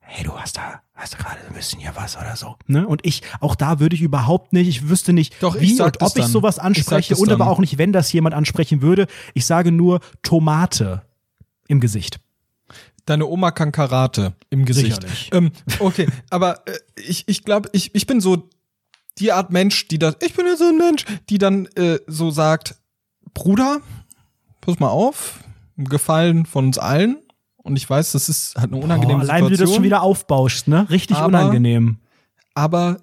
hey, 0.01 0.25
du 0.25 0.33
hast 0.33 0.57
da, 0.57 0.81
hast 0.95 1.15
da 1.15 1.19
gerade 1.19 1.39
ein 1.47 1.55
bisschen 1.55 1.81
hier 1.81 1.93
was 1.95 2.17
oder 2.17 2.35
so. 2.37 2.57
Ne? 2.67 2.87
Und 2.87 3.05
ich, 3.05 3.23
auch 3.41 3.55
da 3.55 3.81
würde 3.81 3.97
ich 3.97 4.03
überhaupt 4.03 4.55
nicht, 4.55 4.69
ich 4.69 4.89
wüsste 4.89 5.13
nicht, 5.13 5.35
Doch, 5.43 5.61
wie 5.61 5.81
und 5.81 6.03
ob 6.03 6.17
ich 6.17 6.25
sowas 6.25 6.59
anspreche 6.59 7.13
ich 7.13 7.21
und 7.21 7.31
aber 7.31 7.49
auch 7.49 7.59
nicht, 7.59 7.77
wenn 7.77 7.93
das 7.93 8.13
jemand 8.13 8.35
ansprechen 8.35 8.81
würde. 8.81 9.09
Ich 9.35 9.45
sage 9.45 9.73
nur 9.73 10.01
Tomate 10.23 11.03
im 11.69 11.81
Gesicht. 11.81 12.19
Deine 13.07 13.27
Oma 13.27 13.51
kann 13.51 13.73
Karate 13.73 14.35
im 14.51 14.65
Gesicht. 14.65 15.05
Ähm, 15.33 15.51
okay, 15.81 16.07
aber 16.31 16.67
äh, 16.67 16.79
ich, 16.97 17.25
ich 17.27 17.45
glaube, 17.45 17.69
ich, 17.73 17.95
ich 17.95 18.07
bin 18.07 18.21
so 18.21 18.49
die 19.19 19.33
Art 19.33 19.51
Mensch, 19.51 19.89
die 19.89 19.99
das, 19.99 20.17
ich 20.23 20.35
bin 20.35 20.47
ja 20.47 20.57
so 20.57 20.65
ein 20.69 20.79
Mensch, 20.79 21.05
die 21.29 21.39
dann 21.39 21.67
äh, 21.75 21.99
so 22.07 22.31
sagt, 22.31 22.77
Bruder, 23.35 23.81
pass 24.61 24.79
mal 24.79 24.89
auf, 24.89 25.41
Gefallen 25.77 26.47
von 26.47 26.67
uns 26.67 26.79
allen. 26.79 27.17
Und 27.57 27.77
ich 27.77 27.89
weiß, 27.89 28.13
das 28.13 28.29
ist 28.29 28.57
halt 28.57 28.73
eine 28.73 28.83
unangenehme 28.83 29.21
Boah, 29.21 29.25
allein 29.31 29.45
Situation. 29.45 29.51
wie 29.53 29.57
du 29.57 29.65
das 29.65 29.75
schon 29.75 29.85
wieder 29.85 30.03
aufbauschst, 30.03 30.69
ne? 30.69 30.87
Richtig 30.91 31.17
Aber- 31.17 31.27
unangenehm. 31.29 31.99
aber 32.55 32.99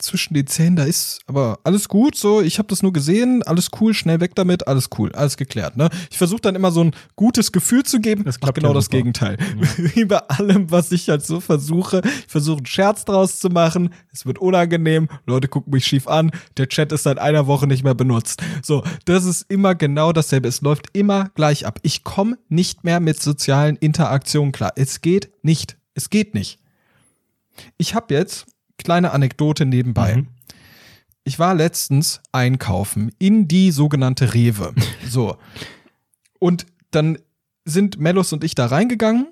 zwischen 0.00 0.34
den 0.34 0.46
Zähnen, 0.46 0.76
da 0.76 0.84
ist 0.84 1.20
aber 1.26 1.58
alles 1.64 1.88
gut, 1.88 2.16
so, 2.16 2.40
ich 2.40 2.58
habe 2.58 2.68
das 2.68 2.82
nur 2.82 2.92
gesehen, 2.92 3.42
alles 3.42 3.70
cool, 3.80 3.94
schnell 3.94 4.20
weg 4.20 4.34
damit, 4.34 4.66
alles 4.68 4.88
cool, 4.98 5.12
alles 5.12 5.36
geklärt, 5.36 5.76
ne? 5.76 5.88
Ich 6.10 6.18
versuche 6.18 6.40
dann 6.40 6.54
immer 6.54 6.70
so 6.70 6.82
ein 6.84 6.92
gutes 7.16 7.52
Gefühl 7.52 7.82
zu 7.82 8.00
geben, 8.00 8.24
Das 8.24 8.40
klappt 8.40 8.56
genau 8.56 8.68
ja 8.68 8.74
das 8.74 8.86
super. 8.86 8.98
Gegenteil. 8.98 9.38
Wie 9.76 10.04
bei 10.06 10.18
allem, 10.18 10.70
was 10.70 10.92
ich 10.92 11.08
halt 11.08 11.24
so 11.24 11.40
versuche, 11.40 12.02
ich 12.04 12.26
versuche 12.30 12.58
einen 12.58 12.66
Scherz 12.66 13.04
draus 13.04 13.40
zu 13.40 13.48
machen, 13.48 13.90
es 14.12 14.26
wird 14.26 14.38
unangenehm, 14.38 15.08
Leute 15.26 15.48
gucken 15.48 15.72
mich 15.72 15.86
schief 15.86 16.06
an, 16.06 16.30
der 16.56 16.68
Chat 16.68 16.92
ist 16.92 17.04
seit 17.04 17.18
einer 17.18 17.46
Woche 17.46 17.66
nicht 17.66 17.84
mehr 17.84 17.94
benutzt. 17.94 18.42
So, 18.62 18.84
das 19.04 19.24
ist 19.24 19.46
immer 19.48 19.74
genau 19.74 20.12
dasselbe, 20.12 20.48
es 20.48 20.60
läuft 20.60 20.86
immer 20.92 21.30
gleich 21.34 21.66
ab. 21.66 21.78
Ich 21.82 22.04
komme 22.04 22.38
nicht 22.48 22.84
mehr 22.84 23.00
mit 23.00 23.22
sozialen 23.22 23.76
Interaktionen 23.76 24.52
klar. 24.52 24.72
Es 24.76 25.00
geht 25.00 25.30
nicht, 25.42 25.76
es 25.94 26.10
geht 26.10 26.34
nicht. 26.34 26.58
Ich 27.76 27.94
habe 27.94 28.14
jetzt 28.14 28.46
kleine 28.78 29.12
Anekdote 29.12 29.66
nebenbei. 29.66 30.16
Mhm. 30.16 30.28
Ich 31.24 31.38
war 31.38 31.54
letztens 31.54 32.22
einkaufen 32.32 33.12
in 33.18 33.48
die 33.48 33.70
sogenannte 33.70 34.32
Rewe. 34.32 34.74
So. 35.08 35.36
Und 36.38 36.66
dann 36.90 37.18
sind 37.64 37.98
Mellos 37.98 38.32
und 38.32 38.44
ich 38.44 38.54
da 38.54 38.66
reingegangen. 38.66 39.26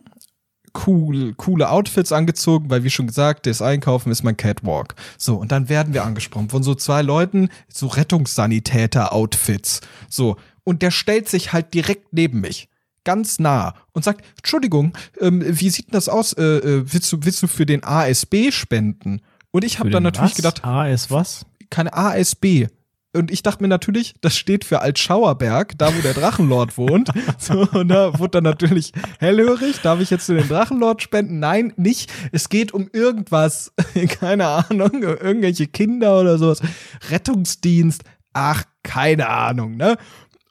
Cool, 0.86 1.32
coole 1.34 1.70
Outfits 1.70 2.12
angezogen, 2.12 2.68
weil 2.68 2.84
wie 2.84 2.90
schon 2.90 3.06
gesagt, 3.06 3.46
das 3.46 3.62
Einkaufen 3.62 4.12
ist 4.12 4.22
mein 4.22 4.36
Catwalk. 4.36 4.94
So, 5.16 5.36
und 5.36 5.52
dann 5.52 5.70
werden 5.70 5.94
wir 5.94 6.04
angesprochen 6.04 6.50
von 6.50 6.62
so 6.62 6.74
zwei 6.74 7.00
Leuten, 7.00 7.48
so 7.68 7.86
Rettungssanitäter-Outfits. 7.86 9.80
So, 10.10 10.36
und 10.64 10.82
der 10.82 10.90
stellt 10.90 11.28
sich 11.28 11.52
halt 11.52 11.72
direkt 11.72 12.12
neben 12.12 12.40
mich. 12.40 12.68
Ganz 13.04 13.38
nah 13.38 13.74
und 13.92 14.04
sagt, 14.04 14.24
Entschuldigung, 14.36 14.92
ähm, 15.20 15.42
wie 15.46 15.70
sieht 15.70 15.86
denn 15.86 15.92
das 15.92 16.08
aus? 16.08 16.32
Äh, 16.34 16.42
äh, 16.42 16.92
willst, 16.92 17.10
du, 17.12 17.18
willst 17.22 17.42
du 17.42 17.46
für 17.46 17.64
den 17.64 17.84
ASB 17.84 18.50
spenden? 18.50 19.22
Und 19.56 19.64
ich 19.64 19.78
habe 19.78 19.88
Für 19.88 19.94
dann 19.94 20.02
natürlich 20.02 20.32
was? 20.32 20.36
gedacht, 20.36 20.64
A 20.66 20.86
ist 20.86 21.10
was? 21.10 21.46
keine 21.70 21.94
ASB. 21.94 22.66
Und 23.14 23.30
ich 23.30 23.42
dachte 23.42 23.62
mir 23.62 23.68
natürlich, 23.68 24.12
das 24.20 24.36
steht 24.36 24.66
für 24.66 24.82
Altschauerberg, 24.82 25.78
da 25.78 25.96
wo 25.96 26.02
der 26.02 26.12
Drachenlord 26.12 26.76
wohnt. 26.76 27.08
So, 27.38 27.66
und 27.72 27.88
da 27.88 28.18
wurde 28.18 28.32
dann 28.32 28.44
natürlich 28.44 28.92
hellhörig. 29.18 29.80
Darf 29.80 30.00
ich 30.00 30.10
jetzt 30.10 30.26
zu 30.26 30.34
den 30.34 30.46
Drachenlord 30.46 31.00
spenden? 31.00 31.38
Nein, 31.38 31.72
nicht. 31.78 32.12
Es 32.32 32.50
geht 32.50 32.74
um 32.74 32.90
irgendwas. 32.92 33.72
Keine 34.20 34.46
Ahnung, 34.46 35.02
irgendwelche 35.02 35.66
Kinder 35.68 36.20
oder 36.20 36.36
sowas. 36.36 36.60
Rettungsdienst. 37.08 38.04
Ach, 38.34 38.62
keine 38.82 39.30
Ahnung, 39.30 39.78
ne? 39.78 39.96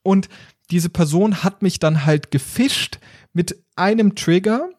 Und 0.02 0.30
diese 0.72 0.90
Person 0.90 1.44
hat 1.44 1.62
mich 1.62 1.78
dann 1.78 2.08
halt 2.08 2.32
gefischt 2.32 2.98
mit 3.34 3.62
einem 3.76 4.16
Trigger. 4.16 4.70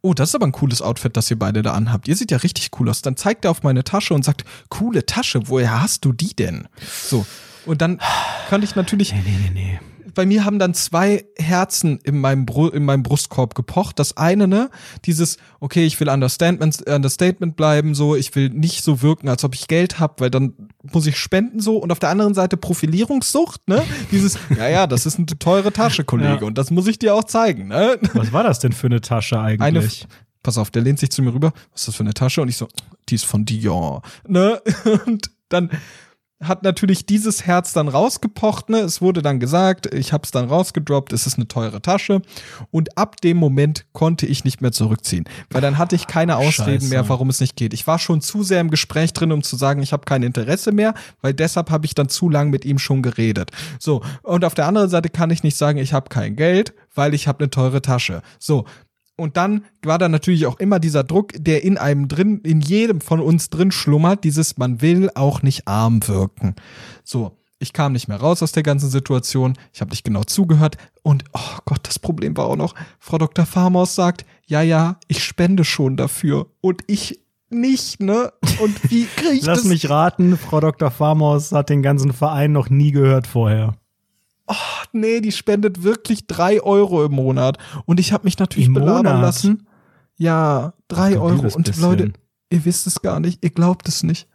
Oh, 0.00 0.14
das 0.14 0.30
ist 0.30 0.34
aber 0.34 0.46
ein 0.46 0.52
cooles 0.52 0.82
Outfit, 0.82 1.16
das 1.16 1.30
ihr 1.30 1.38
beide 1.38 1.62
da 1.62 1.72
anhabt. 1.72 2.08
Ihr 2.08 2.16
seht 2.16 2.30
ja 2.30 2.38
richtig 2.38 2.70
cool 2.78 2.88
aus. 2.88 3.02
Dann 3.02 3.16
zeigt 3.16 3.44
er 3.44 3.50
auf 3.50 3.62
meine 3.62 3.84
Tasche 3.84 4.14
und 4.14 4.24
sagt, 4.24 4.44
coole 4.68 5.06
Tasche, 5.06 5.48
woher 5.48 5.80
hast 5.80 6.04
du 6.04 6.12
die 6.12 6.34
denn? 6.34 6.68
So. 6.80 7.26
Und 7.66 7.82
dann 7.82 8.00
kann 8.48 8.62
ich 8.62 8.76
natürlich, 8.76 9.12
Nee, 9.12 9.22
nee, 9.24 9.38
nee, 9.44 9.50
nee. 9.52 9.80
Bei 10.14 10.26
mir 10.26 10.44
haben 10.44 10.58
dann 10.58 10.74
zwei 10.74 11.24
Herzen 11.36 11.98
in 12.04 12.20
meinem, 12.20 12.46
Bru 12.46 12.68
in 12.68 12.84
meinem 12.84 13.02
Brustkorb 13.02 13.54
gepocht. 13.54 13.98
Das 13.98 14.16
eine, 14.16 14.48
ne, 14.48 14.70
dieses, 15.04 15.36
okay, 15.60 15.84
ich 15.86 15.98
will 16.00 16.08
Understatement, 16.08 16.86
Understatement 16.88 17.56
bleiben, 17.56 17.94
so, 17.94 18.16
ich 18.16 18.34
will 18.34 18.48
nicht 18.50 18.82
so 18.84 19.02
wirken, 19.02 19.28
als 19.28 19.44
ob 19.44 19.54
ich 19.54 19.68
Geld 19.68 19.98
hab, 20.00 20.20
weil 20.20 20.30
dann 20.30 20.52
muss 20.92 21.06
ich 21.06 21.16
spenden, 21.18 21.60
so. 21.60 21.76
Und 21.78 21.92
auf 21.92 21.98
der 21.98 22.08
anderen 22.10 22.34
Seite 22.34 22.56
Profilierungssucht, 22.56 23.68
ne, 23.68 23.82
dieses, 24.10 24.38
ja, 24.56 24.68
ja, 24.68 24.86
das 24.86 25.06
ist 25.06 25.18
eine 25.18 25.26
teure 25.26 25.72
Tasche, 25.72 26.04
Kollege, 26.04 26.40
Ja. 26.40 26.46
und 26.46 26.58
das 26.58 26.70
muss 26.70 26.86
ich 26.86 26.98
dir 26.98 27.14
auch 27.14 27.24
zeigen, 27.24 27.68
ne. 27.68 27.98
Was 28.14 28.32
war 28.32 28.42
das 28.42 28.58
denn 28.58 28.72
für 28.72 28.86
eine 28.86 29.00
Tasche 29.00 29.38
Eine, 29.38 29.62
eigentlich? 29.62 30.06
pass 30.42 30.56
auf, 30.58 30.70
der 30.70 30.82
lehnt 30.82 30.98
sich 30.98 31.10
zu 31.10 31.22
mir 31.22 31.34
rüber, 31.34 31.52
was 31.72 31.82
ist 31.82 31.88
das 31.88 31.94
für 31.96 32.04
eine 32.04 32.14
Tasche? 32.14 32.40
Und 32.42 32.48
ich 32.48 32.56
so, 32.56 32.68
die 33.08 33.16
ist 33.16 33.24
von 33.26 33.44
Dior, 33.44 34.02
ne? 34.26 34.60
Und 35.06 35.30
dann 35.48 35.70
hat 36.40 36.62
natürlich 36.62 37.04
dieses 37.04 37.46
Herz 37.46 37.72
dann 37.72 37.88
rausgepocht, 37.88 38.68
ne? 38.68 38.78
Es 38.78 39.00
wurde 39.02 39.22
dann 39.22 39.40
gesagt, 39.40 39.92
ich 39.92 40.12
hab's 40.12 40.30
dann 40.30 40.48
rausgedroppt, 40.48 41.12
es 41.12 41.26
ist 41.26 41.36
eine 41.36 41.48
teure 41.48 41.82
Tasche. 41.82 42.22
Und 42.70 42.96
ab 42.96 43.20
dem 43.20 43.36
Moment 43.36 43.86
konnte 43.92 44.26
ich 44.26 44.44
nicht 44.44 44.60
mehr 44.60 44.70
zurückziehen, 44.70 45.24
weil 45.50 45.60
dann 45.60 45.78
hatte 45.78 45.96
ich 45.96 46.06
keine 46.06 46.36
Ausreden 46.36 46.80
Scheiße. 46.80 46.90
mehr, 46.90 47.08
warum 47.08 47.28
es 47.28 47.40
nicht 47.40 47.56
geht. 47.56 47.74
Ich 47.74 47.86
war 47.86 47.98
schon 47.98 48.20
zu 48.20 48.44
sehr 48.44 48.60
im 48.60 48.70
Gespräch 48.70 49.12
drin, 49.12 49.32
um 49.32 49.42
zu 49.42 49.56
sagen, 49.56 49.82
ich 49.82 49.92
habe 49.92 50.04
kein 50.04 50.22
Interesse 50.22 50.70
mehr, 50.70 50.94
weil 51.22 51.34
deshalb 51.34 51.70
habe 51.70 51.86
ich 51.86 51.94
dann 51.94 52.08
zu 52.08 52.28
lang 52.28 52.50
mit 52.50 52.64
ihm 52.64 52.78
schon 52.78 53.02
geredet. 53.02 53.50
So, 53.80 54.02
und 54.22 54.44
auf 54.44 54.54
der 54.54 54.66
anderen 54.66 54.90
Seite 54.90 55.08
kann 55.08 55.30
ich 55.30 55.42
nicht 55.42 55.56
sagen, 55.56 55.78
ich 55.78 55.92
habe 55.92 56.08
kein 56.08 56.36
Geld, 56.36 56.72
weil 56.94 57.14
ich 57.14 57.26
habe 57.26 57.40
eine 57.40 57.50
teure 57.50 57.82
Tasche. 57.82 58.22
So, 58.38 58.64
und 59.18 59.36
dann 59.36 59.64
war 59.82 59.98
da 59.98 60.08
natürlich 60.08 60.46
auch 60.46 60.58
immer 60.58 60.78
dieser 60.78 61.04
Druck, 61.04 61.32
der 61.36 61.64
in 61.64 61.76
einem 61.76 62.08
drin, 62.08 62.40
in 62.44 62.60
jedem 62.60 63.00
von 63.00 63.20
uns 63.20 63.50
drin 63.50 63.72
schlummert, 63.72 64.24
dieses, 64.24 64.56
man 64.56 64.80
will 64.80 65.10
auch 65.14 65.42
nicht 65.42 65.66
arm 65.66 66.06
wirken. 66.06 66.54
So, 67.02 67.36
ich 67.58 67.72
kam 67.72 67.92
nicht 67.92 68.06
mehr 68.06 68.20
raus 68.20 68.42
aus 68.42 68.52
der 68.52 68.62
ganzen 68.62 68.88
Situation, 68.88 69.54
ich 69.72 69.80
habe 69.80 69.90
nicht 69.90 70.04
genau 70.04 70.22
zugehört 70.22 70.76
und, 71.02 71.24
oh 71.32 71.58
Gott, 71.64 71.80
das 71.82 71.98
Problem 71.98 72.36
war 72.36 72.46
auch 72.46 72.56
noch, 72.56 72.74
Frau 73.00 73.18
Dr. 73.18 73.44
Farmaus 73.44 73.96
sagt, 73.96 74.24
ja, 74.46 74.62
ja, 74.62 74.98
ich 75.08 75.24
spende 75.24 75.64
schon 75.64 75.96
dafür 75.96 76.46
und 76.60 76.82
ich 76.86 77.20
nicht, 77.50 78.00
ne? 78.00 78.32
Und 78.60 78.90
wie 78.90 79.06
kriege 79.16 79.32
ich 79.32 79.44
Lass 79.44 79.62
das? 79.62 79.68
mich 79.68 79.90
raten, 79.90 80.36
Frau 80.36 80.60
Dr. 80.60 80.90
Farmhaus 80.90 81.50
hat 81.52 81.70
den 81.70 81.82
ganzen 81.82 82.12
Verein 82.12 82.52
noch 82.52 82.70
nie 82.70 82.92
gehört 82.92 83.26
vorher. 83.26 83.74
Nee, 84.92 85.20
die 85.20 85.32
spendet 85.32 85.82
wirklich 85.82 86.26
drei 86.26 86.62
Euro 86.62 87.04
im 87.04 87.12
Monat. 87.12 87.58
Und 87.84 88.00
ich 88.00 88.12
habe 88.12 88.24
mich 88.24 88.38
natürlich 88.38 88.68
Im 88.68 88.74
belabern 88.74 89.16
Monat? 89.16 89.22
lassen. 89.22 89.66
Ja, 90.16 90.74
drei 90.88 91.16
Ach, 91.16 91.22
Euro. 91.22 91.48
Und 91.54 91.66
bisschen. 91.66 91.82
Leute, 91.82 92.12
ihr 92.50 92.64
wisst 92.64 92.86
es 92.86 93.00
gar 93.02 93.20
nicht, 93.20 93.44
ihr 93.44 93.50
glaubt 93.50 93.88
es 93.88 94.02
nicht. 94.02 94.28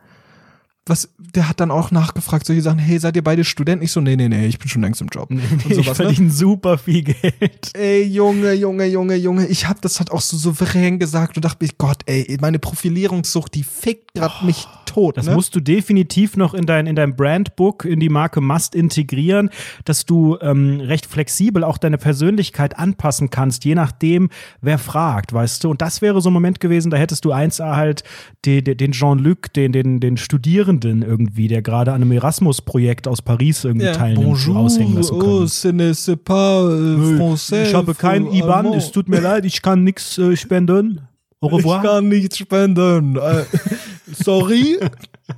Was, 0.86 1.10
der 1.17 1.47
hat 1.47 1.62
dann 1.62 1.71
auch 1.71 1.91
nachgefragt, 1.91 2.45
solche 2.45 2.62
Sachen, 2.62 2.78
hey, 2.78 2.99
seid 2.99 3.15
ihr 3.15 3.23
beide 3.23 3.45
Studenten? 3.45 3.86
Ich 3.86 3.93
so, 3.93 4.02
nee, 4.02 4.17
nee, 4.17 4.28
nee, 4.28 4.47
ich 4.47 4.60
bin 4.60 4.67
schon 4.67 4.82
längst 4.82 4.99
im 4.99 5.08
Job. 5.08 5.30
und 5.32 5.39
ich 5.41 5.76
sowas, 5.76 5.88
ne? 5.88 5.95
verdiene 5.95 6.30
super 6.30 6.78
viel 6.78 7.04
Geld. 7.04 7.71
Ey, 7.73 8.04
Junge, 8.04 8.52
Junge, 8.52 8.86
Junge, 8.88 9.15
Junge, 9.15 9.47
ich 9.47 9.65
hab 9.69 9.82
das 9.82 9.99
halt 9.99 10.12
auch 10.12 10.19
so 10.19 10.36
souverän 10.36 10.99
gesagt 10.99 11.38
und 11.38 11.45
dachte 11.45 11.63
mir, 11.63 11.71
Gott, 11.78 12.02
ey, 12.06 12.38
meine 12.41 12.60
Profilierungssucht, 12.60 13.56
die 13.56 13.63
fickt 13.63 14.13
grad 14.13 14.43
mich 14.43 14.67
tot, 14.93 15.17
Das 15.17 15.25
ne? 15.25 15.34
musst 15.34 15.56
du 15.56 15.60
definitiv 15.60 16.38
noch 16.38 16.53
in 16.53 16.65
dein, 16.65 16.86
in 16.88 16.95
dein 16.95 17.15
Brandbook, 17.15 17.86
in 17.86 17.99
die 17.99 18.10
Marke 18.10 18.41
Must 18.41 18.75
integrieren, 18.75 19.49
dass 19.86 20.06
du 20.06 20.38
ähm, 20.41 20.79
recht 20.79 21.06
flexibel 21.06 21.63
auch 21.63 21.77
deine 21.77 21.97
Persönlichkeit 21.97 22.77
anpassen 22.77 23.29
kannst, 23.29 23.65
je 23.65 23.75
nachdem, 23.75 24.29
wer 24.62 24.77
fragt, 24.77 25.34
weißt 25.34 25.63
du. 25.63 25.71
Und 25.71 25.82
das 25.82 26.01
wäre 26.01 26.21
so 26.21 26.29
ein 26.29 26.34
Moment 26.34 26.60
gewesen, 26.60 26.91
da 26.91 26.97
hättest 26.97 27.25
du 27.25 27.34
1A 27.34 27.75
halt 27.75 28.03
den, 28.45 28.63
den 28.63 28.91
Jean-Luc, 28.91 29.51
den, 29.53 29.71
den, 29.71 29.99
den 29.99 30.17
Studierenden 30.17 31.01
irgendwie, 31.01 31.47
der 31.47 31.62
gerade 31.62 31.91
an 31.91 32.01
einem 32.01 32.12
Erasmus-Projekt 32.12 33.08
aus 33.08 33.21
Paris 33.21 33.63
irgendwie 33.63 33.91
teilnimmt, 33.91 34.47
aushängen 34.56 34.95
lassen 34.95 35.15
oh, 35.15 35.19
können. 35.19 35.47
ce 35.47 35.69
n'est 35.69 35.93
c'est 35.93 36.17
pas 36.17 36.63
euh, 36.63 37.17
français. 37.17 37.63
Ich 37.63 37.73
habe 37.73 37.95
kein 37.95 38.32
IBAN, 38.32 38.73
es 38.73 38.91
tut 38.91 39.10
mir 39.10 39.21
leid, 39.21 39.45
ich 39.45 39.62
kann 39.62 39.84
nichts 39.84 40.17
äh, 40.17 40.36
spenden. 40.36 41.01
Au 41.41 41.47
revoir. 41.47 41.84
Ich 41.84 41.89
kann 41.89 42.08
nichts 42.08 42.38
spenden. 42.38 43.19
Sorry. 44.13 44.80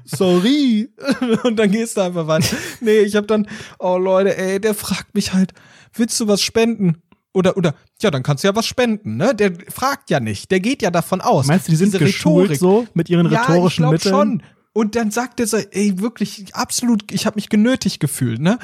Sorry. 0.06 0.90
Und 1.44 1.58
dann 1.58 1.72
gehst 1.72 1.98
du 1.98 2.02
einfach 2.02 2.28
weiter. 2.28 2.56
Nee, 2.82 3.00
ich 3.00 3.16
habe 3.16 3.28
dann, 3.28 3.48
oh 3.80 3.98
Leute, 3.98 4.38
ey, 4.38 4.60
der 4.60 4.74
fragt 4.74 5.14
mich 5.16 5.34
halt, 5.34 5.54
willst 5.94 6.20
du 6.20 6.28
was 6.28 6.42
spenden? 6.42 7.02
Oder, 7.34 7.58
oder, 7.58 7.76
ja, 8.02 8.12
dann 8.12 8.24
kannst 8.24 8.44
du 8.44 8.48
ja 8.48 8.56
was 8.56 8.66
spenden, 8.66 9.18
ne? 9.18 9.36
Der 9.36 9.52
fragt 9.70 10.10
ja 10.10 10.22
nicht. 10.22 10.52
Der 10.52 10.62
geht 10.62 10.82
ja 10.82 10.90
davon 10.90 11.20
aus. 11.20 11.48
Meinst 11.48 11.68
du, 11.68 11.72
die 11.72 11.76
sind 11.76 11.94
Diese 11.94 12.00
geschult 12.00 12.52
Rhetorik. 12.52 12.60
so 12.60 12.88
mit 12.94 13.10
ihren 13.10 13.30
ja, 13.30 13.44
ich 13.44 13.50
rhetorischen 13.50 13.90
Mitteln? 13.90 14.14
schon. 14.16 14.44
Und 14.72 14.96
dann 14.96 15.12
sagt 15.12 15.40
er 15.40 15.48
so, 15.48 15.58
ey, 15.58 16.00
wirklich, 16.00 16.56
absolut, 16.56 17.12
ich 17.12 17.26
habe 17.26 17.36
mich 17.36 17.50
genötigt 17.50 18.00
gefühlt, 18.00 18.40
ne? 18.40 18.58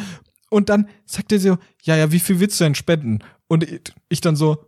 Und 0.50 0.70
dann 0.70 0.90
sagt 1.06 1.32
er 1.32 1.40
so, 1.40 1.58
ja, 1.84 1.96
ja, 1.96 2.12
wie 2.12 2.20
viel 2.20 2.40
willst 2.40 2.60
du 2.60 2.66
denn 2.66 2.76
spenden? 2.76 3.20
Und 3.48 3.66
ich 4.10 4.22
dann 4.22 4.36
so, 4.36 4.66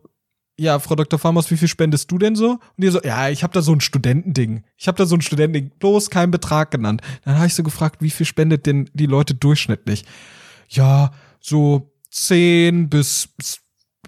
ja, 0.58 0.78
Frau 0.80 0.96
Dr. 0.96 1.18
Farmers, 1.18 1.50
wie 1.50 1.58
viel 1.58 1.68
spendest 1.68 2.12
du 2.12 2.18
denn 2.18 2.36
so? 2.36 2.60
Und 2.78 2.84
ihr 2.84 2.92
so, 2.92 3.02
ja, 3.02 3.30
ich 3.30 3.44
habe 3.44 3.54
da 3.54 3.62
so 3.62 3.74
ein 3.74 3.82
Studentending. 3.82 4.64
Ich 4.78 4.88
habe 4.88 4.98
da 4.98 5.06
so 5.06 5.16
ein 5.16 5.22
Studentending, 5.22 5.72
bloß 5.80 6.10
keinen 6.10 6.32
Betrag 6.32 6.72
genannt. 6.72 7.02
Dann 7.26 7.36
habe 7.36 7.48
ich 7.48 7.56
so 7.56 7.64
gefragt, 7.64 8.02
wie 8.02 8.12
viel 8.12 8.26
spendet 8.26 8.66
denn 8.66 8.90
die 8.94 9.08
Leute 9.08 9.34
durchschnittlich? 9.34 10.06
Ja, 10.70 11.12
so 11.40 11.92
10 12.12 12.90
bis 12.90 13.30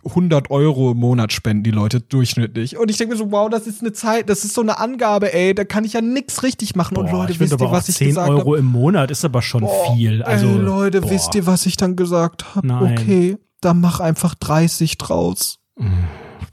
100 0.05 0.51
Euro 0.51 0.91
im 0.91 0.97
Monat 0.97 1.33
spenden 1.33 1.63
die 1.63 1.71
Leute 1.71 1.99
durchschnittlich. 1.99 2.77
Und 2.77 2.91
ich 2.91 2.97
denke 2.97 3.15
mir 3.15 3.17
so, 3.17 3.31
wow, 3.31 3.49
das 3.49 3.65
ist 3.65 3.81
eine 3.81 3.91
Zeit, 3.91 4.29
das 4.29 4.45
ist 4.45 4.53
so 4.53 4.61
eine 4.61 4.77
Angabe, 4.77 5.33
ey, 5.33 5.55
da 5.55 5.63
kann 5.63 5.83
ich 5.83 5.93
ja 5.93 6.01
nix 6.01 6.43
richtig 6.43 6.75
machen. 6.75 6.95
und 6.97 7.07
Boah, 7.07 7.21
Leute, 7.21 7.31
ich 7.31 7.39
finde 7.39 7.53
wisst 7.53 7.61
ihr, 7.61 7.71
was 7.71 7.89
ich 7.89 7.95
10 7.95 8.07
gesagt 8.09 8.29
Euro 8.29 8.51
habe? 8.51 8.57
im 8.59 8.65
Monat 8.65 9.09
ist 9.09 9.25
aber 9.25 9.41
schon 9.41 9.67
viel. 9.95 10.21
Also, 10.21 10.47
ey, 10.47 10.57
Leute, 10.57 11.01
boah. 11.01 11.09
wisst 11.09 11.33
ihr, 11.33 11.47
was 11.47 11.65
ich 11.65 11.77
dann 11.77 11.95
gesagt 11.95 12.55
habe? 12.55 12.91
Okay, 12.91 13.37
dann 13.61 13.81
mach 13.81 13.99
einfach 13.99 14.35
30 14.35 14.99
draus. 14.99 15.57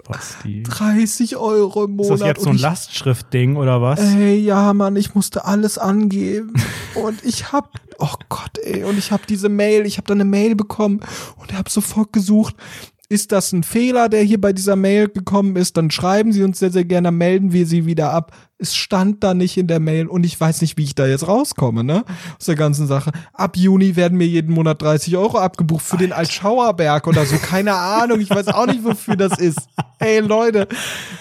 Basti. 0.08 0.62
30 0.62 1.36
Euro 1.36 1.84
im 1.84 1.96
Monat. 1.96 2.12
Ist 2.12 2.20
das 2.20 2.28
jetzt 2.28 2.42
so 2.42 2.50
ein 2.50 2.58
Lastschriftding 2.58 3.56
oder 3.56 3.80
was? 3.80 4.00
Ey, 4.00 4.36
ja, 4.38 4.72
Mann, 4.72 4.96
ich 4.96 5.14
musste 5.14 5.44
alles 5.44 5.78
angeben. 5.78 6.52
und 6.94 7.24
ich 7.24 7.52
hab, 7.52 7.70
oh 7.98 8.14
Gott, 8.28 8.58
ey, 8.62 8.84
und 8.84 8.98
ich 8.98 9.12
hab 9.12 9.26
diese 9.26 9.48
Mail, 9.48 9.86
ich 9.86 9.98
hab 9.98 10.06
da 10.06 10.14
eine 10.14 10.24
Mail 10.24 10.54
bekommen 10.54 11.00
und 11.36 11.56
hab 11.56 11.68
sofort 11.68 12.12
gesucht, 12.12 12.56
ist 13.08 13.30
das 13.30 13.52
ein 13.52 13.62
Fehler, 13.62 14.08
der 14.08 14.22
hier 14.22 14.40
bei 14.40 14.52
dieser 14.52 14.74
Mail 14.74 15.08
gekommen 15.08 15.56
ist, 15.56 15.76
dann 15.76 15.90
schreiben 15.90 16.32
Sie 16.32 16.42
uns 16.42 16.58
sehr, 16.58 16.70
sehr 16.70 16.86
gerne, 16.86 17.12
melden 17.12 17.52
wir 17.52 17.66
Sie 17.66 17.84
wieder 17.84 18.12
ab 18.12 18.32
es 18.62 18.76
stand 18.76 19.22
da 19.24 19.34
nicht 19.34 19.58
in 19.58 19.66
der 19.66 19.80
Mail 19.80 20.06
und 20.06 20.24
ich 20.24 20.40
weiß 20.40 20.60
nicht, 20.62 20.78
wie 20.78 20.84
ich 20.84 20.94
da 20.94 21.06
jetzt 21.06 21.26
rauskomme, 21.26 21.84
ne? 21.84 22.04
Aus 22.38 22.46
der 22.46 22.54
ganzen 22.54 22.86
Sache. 22.86 23.10
Ab 23.32 23.56
Juni 23.56 23.96
werden 23.96 24.16
mir 24.16 24.26
jeden 24.26 24.54
Monat 24.54 24.80
30 24.80 25.16
Euro 25.16 25.38
abgebucht 25.38 25.84
für 25.84 25.92
Alter. 25.94 26.04
den 26.04 26.12
Altschauerberg 26.12 27.06
oder 27.06 27.26
so. 27.26 27.36
Keine 27.36 27.74
Ahnung, 27.74 28.20
ich 28.20 28.30
weiß 28.30 28.48
auch 28.48 28.66
nicht, 28.66 28.84
wofür 28.84 29.16
das 29.16 29.38
ist. 29.38 29.58
Ey, 29.98 30.20
Leute, 30.20 30.68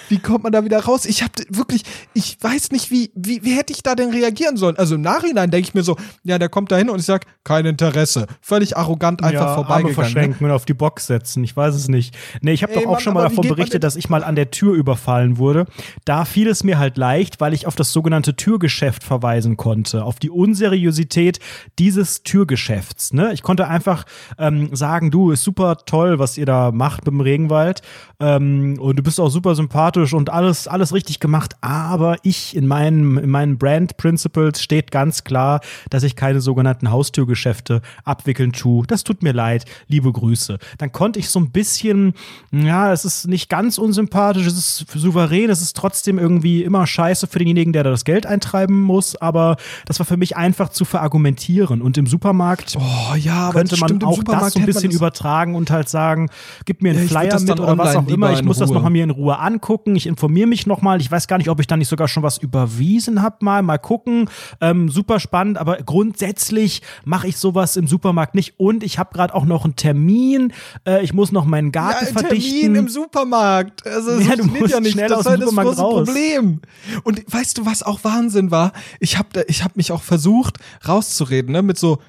wie 0.10 0.20
kommt 0.20 0.44
man 0.44 0.52
da 0.52 0.64
wieder 0.64 0.80
raus? 0.80 1.06
Ich 1.06 1.24
hab 1.24 1.32
wirklich, 1.50 1.84
ich 2.14 2.38
weiß 2.40 2.72
nicht, 2.72 2.92
wie, 2.92 3.12
wie, 3.16 3.44
wie 3.44 3.56
hätte 3.56 3.74
ich 3.74 3.84
da 3.84 3.96
denn 3.96 4.12
reagieren 4.12 4.58
sollen? 4.58 4.78
Also 4.78 4.96
im 4.96 5.02
Nachhinein 5.02 5.52
denke 5.52 5.68
ich 5.68 5.74
mir 5.74 5.84
so, 5.84 5.98
ja, 6.24 6.38
der 6.38 6.50
kommt 6.50 6.72
da 6.72 6.78
hin 6.78 6.90
und 6.90 7.00
ich 7.00 7.06
sag, 7.06 7.26
kein 7.44 7.66
Interesse. 7.66 8.28
Völlig 8.42 8.78
arrogant 8.78 9.24
einfach 9.24 9.48
ja, 9.48 9.56
vorbeigegangen. 9.56 9.82
Arme 9.82 9.90
ne? 9.90 9.94
verschenken 9.94 10.46
und 10.46 10.52
auf 10.52 10.66
die 10.66 10.74
Box 10.74 11.08
setzen. 11.08 11.44
Ich 11.44 11.56
weiß 11.56 11.76
es 11.76 11.88
nicht. 11.88 12.16
Nee, 12.42 12.54
ich 12.54 12.64
habe 12.64 12.74
doch 12.74 12.86
auch 12.86 12.92
Mann, 12.94 13.02
schon 13.02 13.14
mal 13.14 13.24
davon 13.24 13.48
berichtet, 13.48 13.84
dass 13.84 13.96
ich 13.96 14.10
mal 14.10 14.24
an 14.24 14.36
der 14.36 14.52
Tür 14.52 14.74
überfallen 14.74 15.38
wurde. 15.38 15.66
Da 16.06 16.26
fiel 16.26 16.48
es 16.48 16.64
mir 16.64 16.78
halt 16.78 16.98
leicht, 16.98 17.31
nicht, 17.32 17.42
weil 17.42 17.54
ich 17.54 17.68
auf 17.68 17.76
das 17.76 17.94
sogenannte 17.94 18.36
Türgeschäft 18.36 19.04
verweisen 19.04 19.56
konnte, 19.56 20.04
auf 20.04 20.20
die 20.20 20.30
Unseriosität 20.30 21.40
dieses 21.80 22.24
Türgeschäfts. 22.24 23.14
Ne? 23.14 23.32
Ich 23.34 23.42
konnte 23.42 23.68
einfach 23.68 24.06
ähm, 24.38 24.76
sagen, 24.76 25.12
du, 25.12 25.32
ist 25.32 25.44
super 25.44 25.78
toll, 25.86 26.20
was 26.20 26.38
ihr 26.38 26.46
da 26.46 26.72
macht 26.72 27.06
beim 27.06 27.22
Regenwald 27.22 27.82
ähm, 28.20 28.78
und 28.80 28.98
du 28.98 29.04
bist 29.04 29.20
auch 29.20 29.30
super 29.30 29.56
sympathisch 29.56 30.14
und 30.14 30.30
alles, 30.30 30.68
alles 30.68 30.94
richtig 30.94 31.20
gemacht, 31.20 31.56
aber 31.62 32.18
ich 32.24 32.56
in 32.56 32.68
meinen, 32.68 33.18
in 33.18 33.30
meinen 33.30 33.58
Brand 33.58 33.98
Principles 33.98 34.62
steht 34.62 34.92
ganz 34.92 35.24
klar, 35.24 35.62
dass 35.90 36.04
ich 36.04 36.16
keine 36.16 36.42
sogenannten 36.42 36.92
Haustürgeschäfte 36.92 37.82
abwickeln 38.04 38.52
tue. 38.52 38.86
Das 38.88 39.04
tut 39.04 39.24
mir 39.24 39.34
leid, 39.34 39.66
liebe 39.88 40.12
Grüße. 40.12 40.58
Dann 40.78 40.92
konnte 40.92 41.20
ich 41.20 41.30
so 41.30 41.40
ein 41.40 41.52
bisschen, 41.52 42.14
ja, 42.52 42.92
es 42.92 43.06
ist 43.06 43.28
nicht 43.28 43.50
ganz 43.50 43.78
unsympathisch, 43.78 44.48
es 44.48 44.58
ist 44.58 44.92
souverän, 44.92 45.50
es 45.50 45.62
ist 45.62 45.78
trotzdem 45.78 46.20
irgendwie 46.20 46.64
immer 46.64 46.86
scheiße 46.86 47.11
scheiße 47.12 47.28
für 47.28 47.40
denjenigen, 47.40 47.74
der 47.74 47.84
da 47.84 47.90
das 47.90 48.06
Geld 48.06 48.26
eintreiben 48.26 48.80
muss, 48.80 49.16
aber 49.16 49.58
das 49.86 50.00
war 50.00 50.06
für 50.06 50.18
mich 50.18 50.38
einfach 50.38 50.70
zu 50.70 50.86
verargumentieren. 50.86 51.82
Und 51.82 51.98
im 51.98 52.08
Supermarkt 52.08 52.78
oh, 52.78 53.16
ja, 53.16 53.52
könnte 53.52 53.78
man 53.78 53.90
stimmt, 53.90 54.04
auch 54.04 54.24
das 54.24 54.54
so 54.54 54.60
ein 54.60 54.66
bisschen 54.66 54.92
übertragen 54.92 55.56
und 55.56 55.70
halt 55.72 55.90
sagen, 55.90 56.30
gib 56.66 56.82
mir 56.82 56.92
einen 56.92 57.04
ja, 57.04 57.08
Flyer 57.08 57.40
mit 57.40 57.60
oder 57.60 57.78
was 57.78 57.96
auch 57.96 58.08
immer. 58.08 58.32
Ich 58.32 58.44
muss 58.44 58.58
Ruhe. 58.58 58.66
das 58.66 58.72
nochmal 58.72 58.92
mir 58.92 59.04
in 59.04 59.10
Ruhe 59.10 59.38
angucken. 59.38 59.96
Ich 59.96 60.08
informiere 60.08 60.48
mich 60.48 60.66
nochmal. 60.68 61.02
Ich 61.02 61.12
weiß 61.12 61.28
gar 61.28 61.38
nicht, 61.38 61.50
ob 61.50 61.60
ich 61.60 61.68
da 61.68 61.78
nicht 61.78 61.90
sogar 61.90 62.08
schon 62.08 62.24
was 62.24 62.38
überwiesen 62.38 63.22
habe. 63.22 63.38
Mal, 63.42 63.62
mal 63.62 63.78
gucken. 63.78 64.30
Ähm, 64.62 64.90
super 64.90 65.20
spannend, 65.20 65.58
aber 65.58 65.78
grundsätzlich 65.78 66.82
mache 67.04 67.28
ich 67.28 67.38
sowas 67.38 67.76
im 67.76 67.88
Supermarkt 67.88 68.36
nicht. 68.36 68.54
Und 68.58 68.84
ich 68.84 69.00
habe 69.00 69.14
gerade 69.14 69.34
auch 69.34 69.46
noch 69.46 69.66
einen 69.66 69.76
Termin. 69.76 70.54
Äh, 70.88 71.04
ich 71.04 71.14
muss 71.14 71.32
noch 71.32 71.46
meinen 71.46 71.72
Garten 71.72 72.06
ja, 72.06 72.12
verdichten. 72.12 72.62
Termin 72.62 72.76
im 72.76 72.88
Supermarkt. 72.88 73.86
Also, 73.86 74.20
ja, 74.20 74.36
du 74.36 74.46
musst 74.46 74.74
ja 74.74 74.80
nicht. 74.80 74.94
schnell 74.94 75.10
das 75.10 75.26
aus 75.26 75.34
dem 75.34 75.42
Supermarkt 75.42 75.80
raus. 75.80 76.06
Problem. 76.06 76.62
Und 77.04 77.22
weißt 77.32 77.58
du, 77.58 77.66
was 77.66 77.84
auch 77.84 78.04
Wahnsinn 78.04 78.52
war? 78.52 78.74
Ich 79.00 79.18
habe 79.18 79.46
ich 79.48 79.64
hab 79.64 79.76
mich 79.78 79.92
auch 79.92 80.04
versucht 80.04 80.58
rauszureden, 80.88 81.52
ne, 81.52 81.62
mit 81.62 81.78
so 81.78 82.00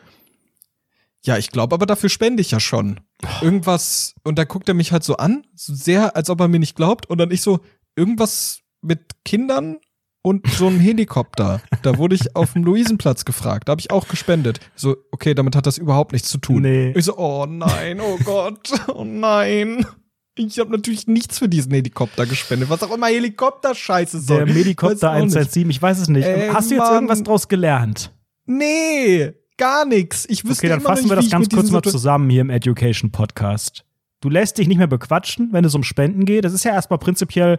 ja, 1.24 1.38
ich 1.38 1.50
glaube, 1.50 1.74
aber 1.74 1.86
dafür 1.86 2.08
spende 2.08 2.40
ich 2.40 2.50
ja 2.50 2.58
schon. 2.58 3.00
Irgendwas 3.40 4.14
und 4.24 4.38
dann 4.38 4.48
guckt 4.48 4.68
er 4.68 4.74
mich 4.74 4.90
halt 4.90 5.04
so 5.04 5.16
an, 5.16 5.46
so 5.54 5.72
sehr 5.72 6.16
als 6.16 6.28
ob 6.30 6.40
er 6.40 6.48
mir 6.48 6.58
nicht 6.58 6.74
glaubt 6.74 7.06
und 7.06 7.18
dann 7.18 7.30
ich 7.30 7.42
so 7.42 7.60
irgendwas 7.94 8.60
mit 8.80 9.00
Kindern 9.24 9.78
und 10.22 10.46
so 10.48 10.66
ein 10.68 10.80
Helikopter. 10.80 11.60
Da 11.82 11.98
wurde 11.98 12.14
ich 12.16 12.34
auf 12.34 12.54
dem 12.54 12.64
Luisenplatz 12.64 13.24
gefragt. 13.24 13.68
Da 13.68 13.72
habe 13.72 13.80
ich 13.80 13.90
auch 13.90 14.08
gespendet. 14.08 14.60
So, 14.74 14.96
okay, 15.10 15.34
damit 15.34 15.54
hat 15.56 15.66
das 15.66 15.78
überhaupt 15.78 16.12
nichts 16.12 16.28
zu 16.28 16.38
tun. 16.38 16.62
Nee. 16.62 16.92
Ich 16.96 17.04
so, 17.04 17.16
oh 17.16 17.46
nein, 17.46 18.00
oh 18.00 18.18
Gott, 18.24 18.72
oh 18.88 19.04
nein. 19.04 19.86
Ich 20.34 20.58
habe 20.58 20.70
natürlich 20.70 21.06
nichts 21.06 21.38
für 21.38 21.48
diesen 21.48 21.72
Helikopter 21.72 22.24
gespendet, 22.24 22.70
was 22.70 22.82
auch 22.82 22.94
immer 22.94 23.08
Helikopter-Scheiße 23.08 24.20
soll. 24.20 24.46
Der 24.46 24.54
Helikopter 24.54 25.10
117, 25.10 25.68
ich 25.68 25.80
weiß 25.82 25.98
es 25.98 26.08
nicht. 26.08 26.24
Ey, 26.24 26.48
Hast 26.48 26.70
du 26.70 26.74
jetzt 26.74 26.84
Mann. 26.84 26.94
irgendwas 26.94 27.22
draus 27.22 27.48
gelernt? 27.48 28.12
Nee, 28.46 29.32
gar 29.58 29.84
nichts. 29.84 30.24
Ich 30.28 30.44
wüsste 30.44 30.62
Okay, 30.62 30.68
dann 30.68 30.80
fassen 30.80 31.02
nicht, 31.02 31.10
wir 31.12 31.16
das 31.16 31.30
ganz 31.30 31.48
kurz 31.50 31.70
mal 31.70 31.82
zusammen 31.82 32.30
hier 32.30 32.40
im 32.40 32.50
Education 32.50 33.10
Podcast. 33.12 33.84
Du 34.22 34.30
lässt 34.30 34.56
dich 34.56 34.68
nicht 34.68 34.78
mehr 34.78 34.86
bequatschen, 34.86 35.48
wenn 35.50 35.64
es 35.64 35.74
um 35.74 35.82
Spenden 35.82 36.24
geht. 36.24 36.44
Das 36.44 36.52
ist 36.52 36.64
ja 36.64 36.70
erstmal 36.70 37.00
prinzipiell, 37.00 37.58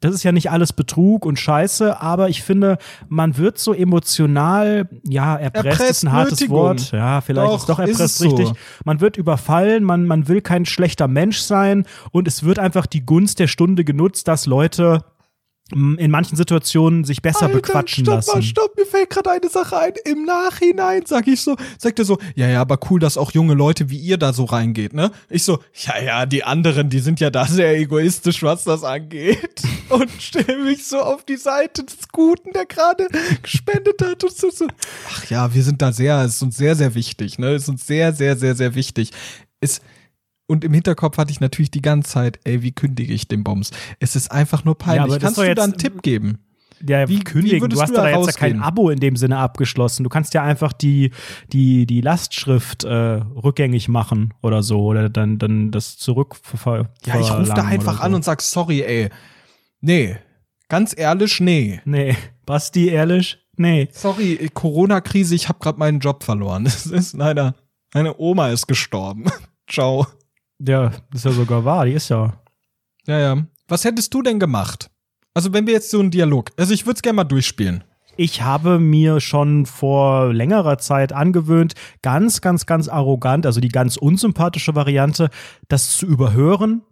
das 0.00 0.14
ist 0.14 0.22
ja 0.22 0.30
nicht 0.30 0.50
alles 0.50 0.74
Betrug 0.74 1.24
und 1.24 1.38
Scheiße, 1.38 2.00
aber 2.02 2.28
ich 2.28 2.42
finde, 2.42 2.76
man 3.08 3.38
wird 3.38 3.58
so 3.58 3.72
emotional, 3.72 4.90
ja, 5.08 5.36
erpresst, 5.36 5.66
erpresst 5.66 5.90
ist 5.90 6.02
ein 6.04 6.12
hartes 6.12 6.40
Nötigung. 6.40 6.58
Wort. 6.58 6.92
Ja, 6.92 7.22
vielleicht 7.22 7.48
doch, 7.48 7.56
ist 7.56 7.68
doch 7.68 7.78
erpresst 7.78 8.00
ist 8.00 8.22
richtig. 8.22 8.48
So. 8.48 8.54
Man 8.84 9.00
wird 9.00 9.16
überfallen, 9.16 9.84
man, 9.84 10.04
man 10.04 10.28
will 10.28 10.42
kein 10.42 10.66
schlechter 10.66 11.08
Mensch 11.08 11.38
sein 11.38 11.86
und 12.10 12.28
es 12.28 12.42
wird 12.42 12.58
einfach 12.58 12.84
die 12.84 13.06
Gunst 13.06 13.38
der 13.38 13.46
Stunde 13.46 13.82
genutzt, 13.82 14.28
dass 14.28 14.44
Leute 14.44 15.04
in 15.72 16.10
manchen 16.10 16.36
Situationen 16.36 17.04
sich 17.04 17.22
besser 17.22 17.46
Alter, 17.46 17.56
bequatschen 17.56 18.04
stopp 18.04 18.16
lassen. 18.16 18.30
Mal, 18.34 18.42
stopp, 18.42 18.76
mir 18.76 18.86
fällt 18.86 19.10
gerade 19.10 19.30
eine 19.30 19.48
Sache 19.48 19.78
ein. 19.78 19.92
Im 20.04 20.24
Nachhinein 20.24 21.04
sag 21.06 21.26
ich 21.26 21.40
so, 21.40 21.56
sagt 21.78 21.98
er 21.98 22.04
so, 22.04 22.18
ja, 22.34 22.48
ja, 22.48 22.60
aber 22.60 22.78
cool, 22.90 23.00
dass 23.00 23.16
auch 23.16 23.32
junge 23.32 23.54
Leute 23.54 23.90
wie 23.90 23.98
ihr 23.98 24.18
da 24.18 24.32
so 24.32 24.44
reingeht, 24.44 24.92
ne? 24.92 25.10
Ich 25.28 25.44
so, 25.44 25.60
ja, 25.74 26.00
ja, 26.00 26.26
die 26.26 26.44
anderen, 26.44 26.90
die 26.90 27.00
sind 27.00 27.20
ja 27.20 27.30
da 27.30 27.46
sehr 27.46 27.76
egoistisch, 27.76 28.42
was 28.42 28.64
das 28.64 28.84
angeht. 28.84 29.62
Und 29.88 30.10
stell 30.18 30.64
mich 30.64 30.86
so 30.86 31.00
auf 31.00 31.24
die 31.24 31.36
Seite 31.36 31.84
des 31.84 32.08
Guten, 32.10 32.52
der 32.52 32.66
gerade 32.66 33.08
gespendet 33.42 34.00
hat 34.02 34.24
und 34.24 34.32
so, 34.32 34.50
so. 34.50 34.66
Ach 35.10 35.24
ja, 35.26 35.52
wir 35.52 35.62
sind 35.62 35.82
da 35.82 35.92
sehr, 35.92 36.22
es 36.22 36.36
ist 36.36 36.42
uns 36.42 36.56
sehr, 36.56 36.76
sehr 36.76 36.94
wichtig, 36.94 37.38
ne? 37.38 37.50
Es 37.50 37.62
ist 37.62 37.68
uns 37.68 37.86
sehr, 37.86 38.12
sehr, 38.12 38.36
sehr, 38.36 38.54
sehr 38.54 38.74
wichtig. 38.74 39.10
Ist, 39.60 39.82
und 40.52 40.64
im 40.64 40.74
Hinterkopf 40.74 41.16
hatte 41.16 41.30
ich 41.32 41.40
natürlich 41.40 41.70
die 41.70 41.80
ganze 41.80 42.10
Zeit, 42.10 42.38
ey, 42.44 42.62
wie 42.62 42.72
kündige 42.72 43.14
ich 43.14 43.26
den 43.26 43.42
Bombs? 43.42 43.70
Es 44.00 44.14
ist 44.14 44.30
einfach 44.30 44.64
nur 44.64 44.76
peinlich. 44.76 45.14
Ja, 45.14 45.18
Kannst 45.18 45.38
du 45.38 45.54
da 45.54 45.64
einen 45.64 45.78
Tipp 45.78 46.02
geben? 46.02 46.38
Ja, 46.86 47.08
wie 47.08 47.20
kündigen? 47.20 47.62
Wie 47.62 47.68
du 47.68 47.80
hast 47.80 47.90
du 47.90 47.94
da 47.94 48.10
jetzt 48.10 48.26
ja 48.26 48.32
kein 48.32 48.60
Abo 48.60 48.90
in 48.90 49.00
dem 49.00 49.16
Sinne 49.16 49.38
abgeschlossen. 49.38 50.02
Du 50.04 50.10
kannst 50.10 50.34
ja 50.34 50.42
einfach 50.42 50.74
die, 50.74 51.10
die, 51.52 51.86
die 51.86 52.02
Lastschrift 52.02 52.84
äh, 52.84 52.90
rückgängig 52.92 53.88
machen 53.88 54.34
oder 54.42 54.62
so. 54.62 54.80
Oder 54.84 55.08
dann, 55.08 55.38
dann 55.38 55.70
das 55.70 55.96
zurück 55.96 56.36
Ja, 56.64 56.84
ich 57.18 57.32
rufe 57.32 57.52
da 57.54 57.64
einfach 57.64 57.98
so. 57.98 58.02
an 58.02 58.14
und 58.14 58.24
sag, 58.24 58.42
sorry, 58.42 58.82
ey. 58.82 59.08
Nee. 59.80 60.16
Ganz 60.68 60.94
ehrlich, 60.96 61.40
nee. 61.40 61.80
Nee. 61.86 62.16
Basti, 62.44 62.88
ehrlich? 62.88 63.38
Nee. 63.56 63.88
Sorry, 63.92 64.50
Corona-Krise, 64.52 65.34
ich 65.34 65.48
habe 65.48 65.60
gerade 65.60 65.78
meinen 65.78 66.00
Job 66.00 66.24
verloren. 66.24 66.66
Es 66.66 66.86
ist 66.86 67.14
leider, 67.14 67.54
meine 67.94 68.18
Oma 68.18 68.48
ist 68.50 68.66
gestorben. 68.66 69.24
Ciao. 69.70 70.06
Ja, 70.66 70.92
ist 71.12 71.24
ja 71.24 71.32
sogar 71.32 71.64
wahr, 71.64 71.86
die 71.86 71.92
ist 71.92 72.08
ja. 72.08 72.34
Ja, 73.06 73.18
ja. 73.18 73.46
Was 73.68 73.84
hättest 73.84 74.14
du 74.14 74.22
denn 74.22 74.38
gemacht? 74.38 74.90
Also, 75.34 75.52
wenn 75.52 75.66
wir 75.66 75.72
jetzt 75.72 75.90
so 75.90 75.98
einen 75.98 76.10
Dialog, 76.10 76.50
also 76.56 76.72
ich 76.72 76.86
würde 76.86 76.96
es 76.96 77.02
gerne 77.02 77.16
mal 77.16 77.24
durchspielen. 77.24 77.84
Ich 78.16 78.42
habe 78.42 78.78
mir 78.78 79.20
schon 79.20 79.64
vor 79.64 80.34
längerer 80.34 80.76
Zeit 80.76 81.14
angewöhnt, 81.14 81.72
ganz, 82.02 82.42
ganz, 82.42 82.66
ganz 82.66 82.88
arrogant, 82.88 83.46
also 83.46 83.60
die 83.60 83.70
ganz 83.70 83.96
unsympathische 83.96 84.74
Variante, 84.74 85.30
das 85.68 85.96
zu 85.96 86.06
überhören 86.06 86.82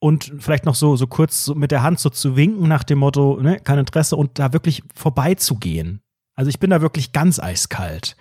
und 0.00 0.32
vielleicht 0.40 0.66
noch 0.66 0.74
so, 0.74 0.96
so 0.96 1.06
kurz 1.06 1.44
so 1.44 1.54
mit 1.54 1.70
der 1.70 1.84
Hand 1.84 2.00
so 2.00 2.10
zu 2.10 2.36
winken 2.36 2.66
nach 2.66 2.82
dem 2.82 2.98
Motto, 2.98 3.38
ne, 3.40 3.60
kein 3.60 3.78
Interesse 3.78 4.16
und 4.16 4.40
da 4.40 4.52
wirklich 4.52 4.82
vorbeizugehen. 4.92 6.00
Also 6.34 6.48
ich 6.48 6.58
bin 6.58 6.70
da 6.70 6.80
wirklich 6.80 7.12
ganz 7.12 7.38
eiskalt 7.38 8.16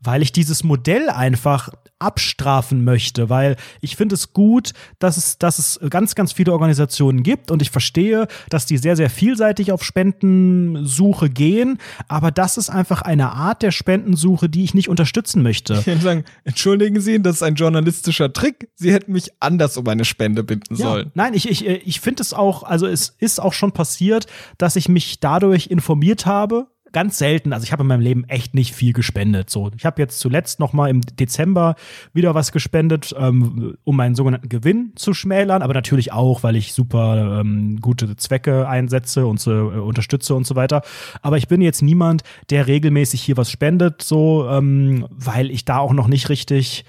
weil 0.00 0.22
ich 0.22 0.32
dieses 0.32 0.64
Modell 0.64 1.10
einfach 1.10 1.70
abstrafen 1.98 2.84
möchte, 2.84 3.30
weil 3.30 3.56
ich 3.80 3.96
finde 3.96 4.14
es 4.14 4.32
gut, 4.32 4.72
dass 4.98 5.16
es, 5.16 5.38
dass 5.38 5.58
es 5.58 5.80
ganz, 5.88 6.14
ganz 6.14 6.32
viele 6.32 6.52
Organisationen 6.52 7.22
gibt 7.22 7.50
und 7.50 7.62
ich 7.62 7.70
verstehe, 7.70 8.26
dass 8.50 8.66
die 8.66 8.76
sehr, 8.76 8.96
sehr 8.96 9.08
vielseitig 9.08 9.72
auf 9.72 9.82
Spendensuche 9.82 11.30
gehen, 11.30 11.78
aber 12.08 12.30
das 12.30 12.58
ist 12.58 12.68
einfach 12.68 13.02
eine 13.02 13.32
Art 13.32 13.62
der 13.62 13.70
Spendensuche, 13.70 14.48
die 14.48 14.64
ich 14.64 14.74
nicht 14.74 14.88
unterstützen 14.88 15.42
möchte. 15.42 15.74
Ich 15.74 15.86
würde 15.86 16.02
sagen, 16.02 16.24
entschuldigen 16.44 17.00
Sie, 17.00 17.22
das 17.22 17.36
ist 17.36 17.42
ein 17.42 17.54
journalistischer 17.54 18.32
Trick. 18.32 18.68
Sie 18.74 18.92
hätten 18.92 19.12
mich 19.12 19.30
anders 19.40 19.76
um 19.78 19.88
eine 19.88 20.04
Spende 20.04 20.44
binden 20.44 20.76
ja, 20.76 20.86
sollen. 20.86 21.10
Nein, 21.14 21.32
ich, 21.32 21.48
ich, 21.48 21.66
ich 21.66 22.00
finde 22.00 22.22
es 22.22 22.34
auch, 22.34 22.62
also 22.62 22.86
es 22.86 23.14
ist 23.18 23.40
auch 23.40 23.54
schon 23.54 23.72
passiert, 23.72 24.26
dass 24.58 24.76
ich 24.76 24.88
mich 24.88 25.20
dadurch 25.20 25.68
informiert 25.68 26.26
habe 26.26 26.66
ganz 26.96 27.18
selten, 27.18 27.52
also 27.52 27.62
ich 27.62 27.72
habe 27.72 27.82
in 27.82 27.88
meinem 27.88 28.00
Leben 28.00 28.24
echt 28.24 28.54
nicht 28.54 28.74
viel 28.74 28.94
gespendet. 28.94 29.50
So, 29.50 29.70
ich 29.76 29.84
habe 29.84 30.00
jetzt 30.00 30.18
zuletzt 30.18 30.60
noch 30.60 30.72
mal 30.72 30.88
im 30.88 31.02
Dezember 31.02 31.74
wieder 32.14 32.34
was 32.34 32.52
gespendet, 32.52 33.14
ähm, 33.18 33.76
um 33.84 33.96
meinen 33.96 34.14
sogenannten 34.14 34.48
Gewinn 34.48 34.92
zu 34.94 35.12
schmälern, 35.12 35.60
aber 35.60 35.74
natürlich 35.74 36.14
auch, 36.14 36.42
weil 36.42 36.56
ich 36.56 36.72
super 36.72 37.40
ähm, 37.42 37.82
gute 37.82 38.16
Zwecke 38.16 38.66
einsetze 38.66 39.26
und 39.26 39.38
so, 39.38 39.50
äh, 39.52 39.78
unterstütze 39.78 40.34
und 40.34 40.46
so 40.46 40.56
weiter. 40.56 40.80
Aber 41.20 41.36
ich 41.36 41.48
bin 41.48 41.60
jetzt 41.60 41.82
niemand, 41.82 42.22
der 42.48 42.66
regelmäßig 42.66 43.22
hier 43.22 43.36
was 43.36 43.50
spendet, 43.50 44.00
so, 44.00 44.48
ähm, 44.48 45.06
weil 45.10 45.50
ich 45.50 45.66
da 45.66 45.76
auch 45.76 45.92
noch 45.92 46.08
nicht 46.08 46.30
richtig 46.30 46.86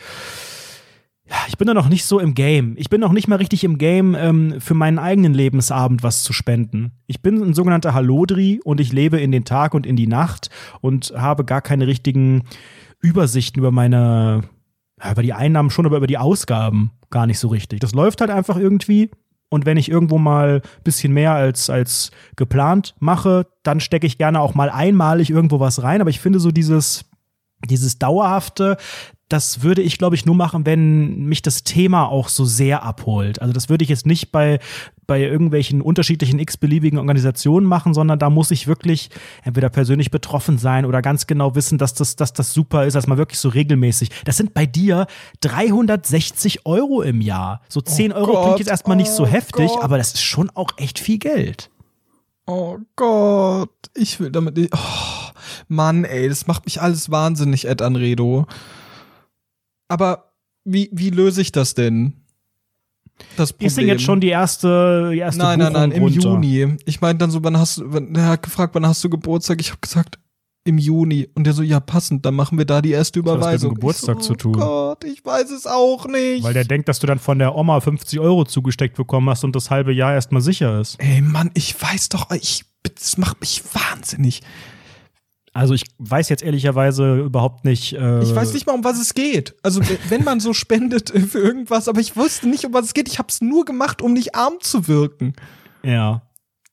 ich 1.47 1.57
bin 1.57 1.67
da 1.67 1.73
noch 1.73 1.89
nicht 1.89 2.05
so 2.05 2.19
im 2.19 2.33
Game. 2.33 2.75
Ich 2.77 2.89
bin 2.89 3.01
noch 3.01 3.11
nicht 3.11 3.27
mal 3.27 3.35
richtig 3.35 3.63
im 3.63 3.77
Game, 3.77 4.15
ähm, 4.15 4.59
für 4.59 4.73
meinen 4.73 4.99
eigenen 4.99 5.33
Lebensabend 5.33 6.03
was 6.03 6.23
zu 6.23 6.33
spenden. 6.33 6.91
Ich 7.05 7.21
bin 7.21 7.41
ein 7.41 7.53
sogenannter 7.53 7.93
Hallodri 7.93 8.61
und 8.63 8.79
ich 8.79 8.93
lebe 8.93 9.19
in 9.19 9.31
den 9.31 9.45
Tag 9.45 9.73
und 9.73 9.85
in 9.85 9.95
die 9.95 10.07
Nacht 10.07 10.49
und 10.81 11.13
habe 11.15 11.45
gar 11.45 11.61
keine 11.61 11.87
richtigen 11.87 12.43
Übersichten 12.99 13.59
über 13.59 13.71
meine, 13.71 14.43
über 15.09 15.23
die 15.23 15.33
Einnahmen 15.33 15.69
schon, 15.69 15.85
aber 15.85 15.97
über 15.97 16.07
die 16.07 16.17
Ausgaben 16.17 16.91
gar 17.09 17.27
nicht 17.27 17.39
so 17.39 17.49
richtig. 17.49 17.79
Das 17.79 17.93
läuft 17.93 18.21
halt 18.21 18.31
einfach 18.31 18.57
irgendwie. 18.57 19.11
Und 19.49 19.65
wenn 19.65 19.77
ich 19.77 19.89
irgendwo 19.89 20.17
mal 20.17 20.61
ein 20.63 20.83
bisschen 20.83 21.13
mehr 21.13 21.33
als, 21.33 21.69
als 21.69 22.11
geplant 22.35 22.95
mache, 22.99 23.47
dann 23.63 23.79
stecke 23.79 24.05
ich 24.05 24.17
gerne 24.17 24.41
auch 24.41 24.55
mal 24.55 24.69
einmalig 24.69 25.29
irgendwo 25.29 25.59
was 25.59 25.83
rein. 25.83 26.01
Aber 26.01 26.09
ich 26.09 26.19
finde 26.19 26.39
so 26.39 26.51
dieses, 26.51 27.05
dieses 27.65 27.97
dauerhafte, 27.97 28.77
das 29.29 29.61
würde 29.61 29.81
ich, 29.81 29.97
glaube 29.97 30.15
ich, 30.15 30.25
nur 30.25 30.35
machen, 30.35 30.65
wenn 30.65 31.25
mich 31.25 31.41
das 31.41 31.63
Thema 31.63 32.07
auch 32.07 32.29
so 32.29 32.45
sehr 32.45 32.83
abholt. 32.83 33.41
Also 33.41 33.53
das 33.53 33.67
würde 33.67 33.83
ich 33.83 33.89
jetzt 33.89 34.05
nicht 34.05 34.31
bei, 34.31 34.59
bei 35.05 35.21
irgendwelchen 35.21 35.81
unterschiedlichen 35.81 36.39
x-beliebigen 36.39 36.97
Organisationen 36.97 37.67
machen, 37.67 37.93
sondern 37.93 38.19
da 38.19 38.29
muss 38.29 38.51
ich 38.51 38.67
wirklich 38.67 39.09
entweder 39.43 39.69
persönlich 39.69 40.11
betroffen 40.11 40.57
sein 40.57 40.85
oder 40.85 41.01
ganz 41.01 41.27
genau 41.27 41.55
wissen, 41.55 41.77
dass 41.77 41.93
das, 41.93 42.15
dass 42.15 42.31
das 42.31 42.53
super 42.53 42.85
ist, 42.85 42.93
dass 42.93 43.07
man 43.07 43.17
wirklich 43.17 43.39
so 43.39 43.49
regelmäßig. 43.49 44.11
Das 44.23 44.37
sind 44.37 44.53
bei 44.53 44.65
dir 44.65 45.07
360 45.41 46.65
Euro 46.65 47.01
im 47.01 47.19
Jahr. 47.19 47.61
So 47.67 47.81
10 47.81 48.13
oh 48.13 48.15
Euro 48.15 48.31
Gott, 48.31 48.43
klingt 48.43 48.59
jetzt 48.59 48.69
erstmal 48.69 48.95
oh 48.95 48.99
nicht 48.99 49.11
so 49.11 49.23
oh 49.23 49.27
heftig, 49.27 49.67
Gott. 49.67 49.83
aber 49.83 49.97
das 49.97 50.13
ist 50.13 50.23
schon 50.23 50.49
auch 50.51 50.71
echt 50.77 50.99
viel 50.99 51.17
Geld. 51.17 51.69
Oh 52.45 52.77
Gott, 52.95 53.69
ich 53.93 54.21
will 54.21 54.31
damit 54.31 54.55
nicht. 54.55 54.73
Oh, 54.73 55.31
Mann, 55.67 56.05
ey, 56.05 56.29
das 56.29 56.47
macht 56.47 56.63
mich 56.63 56.81
alles 56.81 57.11
wahnsinnig, 57.11 57.67
Ed 57.67 57.81
Anredo. 57.81 58.47
Aber 59.87 60.33
wie, 60.63 60.89
wie 60.91 61.09
löse 61.09 61.41
ich 61.41 61.51
das 61.51 61.73
denn? 61.73 62.13
Das 63.35 63.53
Problem. 63.53 63.67
Ist 63.67 63.77
denn 63.77 63.87
jetzt 63.87 64.03
schon 64.03 64.21
die 64.21 64.27
erste, 64.29 65.09
die 65.11 65.19
erste 65.19 65.41
Nein, 65.41 65.59
nein, 65.59 65.73
nein, 65.73 65.91
im 65.91 66.03
runter? 66.03 66.19
Juni. 66.19 66.77
Ich 66.85 67.01
meine 67.01 67.17
dann 67.17 67.31
so, 67.31 67.43
wann 67.43 67.57
hast 67.57 67.77
du, 67.77 67.83
wann, 67.87 68.13
er 68.15 68.27
hat 68.27 68.43
gefragt, 68.43 68.75
wann 68.75 68.85
hast 68.85 69.03
du 69.03 69.09
Geburtstag? 69.09 69.59
Ich 69.59 69.69
habe 69.69 69.79
gesagt, 69.81 70.19
im 70.67 70.77
Juni. 70.77 71.27
Und 71.33 71.45
der 71.45 71.53
so, 71.53 71.63
ja, 71.63 71.79
passend, 71.79 72.25
dann 72.25 72.35
machen 72.35 72.57
wir 72.57 72.65
da 72.65 72.81
die 72.81 72.91
erste 72.91 73.19
Überweisung. 73.19 73.41
Was 73.41 73.47
hat 73.47 73.53
mit 73.53 73.71
dem 73.71 73.75
Geburtstag 73.75 74.15
so, 74.17 74.21
zu 74.21 74.35
tun? 74.35 74.55
Oh 74.57 74.59
Gott, 74.59 75.03
ich 75.05 75.25
weiß 75.25 75.49
es 75.51 75.65
auch 75.65 76.05
nicht. 76.07 76.43
Weil 76.43 76.53
der 76.53 76.65
denkt, 76.65 76.89
dass 76.89 76.99
du 76.99 77.07
dann 77.07 77.19
von 77.19 77.39
der 77.39 77.55
Oma 77.55 77.79
50 77.79 78.19
Euro 78.19 78.43
zugesteckt 78.43 78.97
bekommen 78.97 79.29
hast 79.29 79.43
und 79.43 79.55
das 79.55 79.71
halbe 79.71 79.93
Jahr 79.93 80.13
erstmal 80.13 80.41
sicher 80.41 80.79
ist. 80.79 81.01
Ey, 81.01 81.21
Mann, 81.21 81.51
ich 81.53 81.81
weiß 81.81 82.09
doch, 82.09 82.29
ich, 82.31 82.65
das 82.83 83.17
macht 83.17 83.39
mich 83.39 83.63
wahnsinnig. 83.73 84.41
Also 85.57 85.73
ich 85.73 85.85
weiß 85.97 86.29
jetzt 86.29 86.43
ehrlicherweise 86.43 87.17
überhaupt 87.17 87.65
nicht. 87.65 87.93
Äh 87.93 88.21
ich 88.21 88.35
weiß 88.35 88.53
nicht 88.53 88.67
mal, 88.67 88.73
um 88.73 88.83
was 88.83 88.99
es 88.99 89.15
geht. 89.15 89.55
Also 89.63 89.81
wenn 90.07 90.23
man 90.23 90.39
so 90.39 90.53
spendet 90.53 91.09
für 91.09 91.39
irgendwas, 91.39 91.87
aber 91.87 91.99
ich 91.99 92.15
wusste 92.15 92.47
nicht, 92.47 92.63
um 92.65 92.73
was 92.73 92.85
es 92.85 92.93
geht. 92.93 93.07
Ich 93.07 93.17
habe 93.17 93.29
es 93.29 93.41
nur 93.41 93.65
gemacht, 93.65 94.03
um 94.03 94.13
nicht 94.13 94.35
arm 94.35 94.57
zu 94.59 94.87
wirken. 94.87 95.33
Ja. 95.81 96.21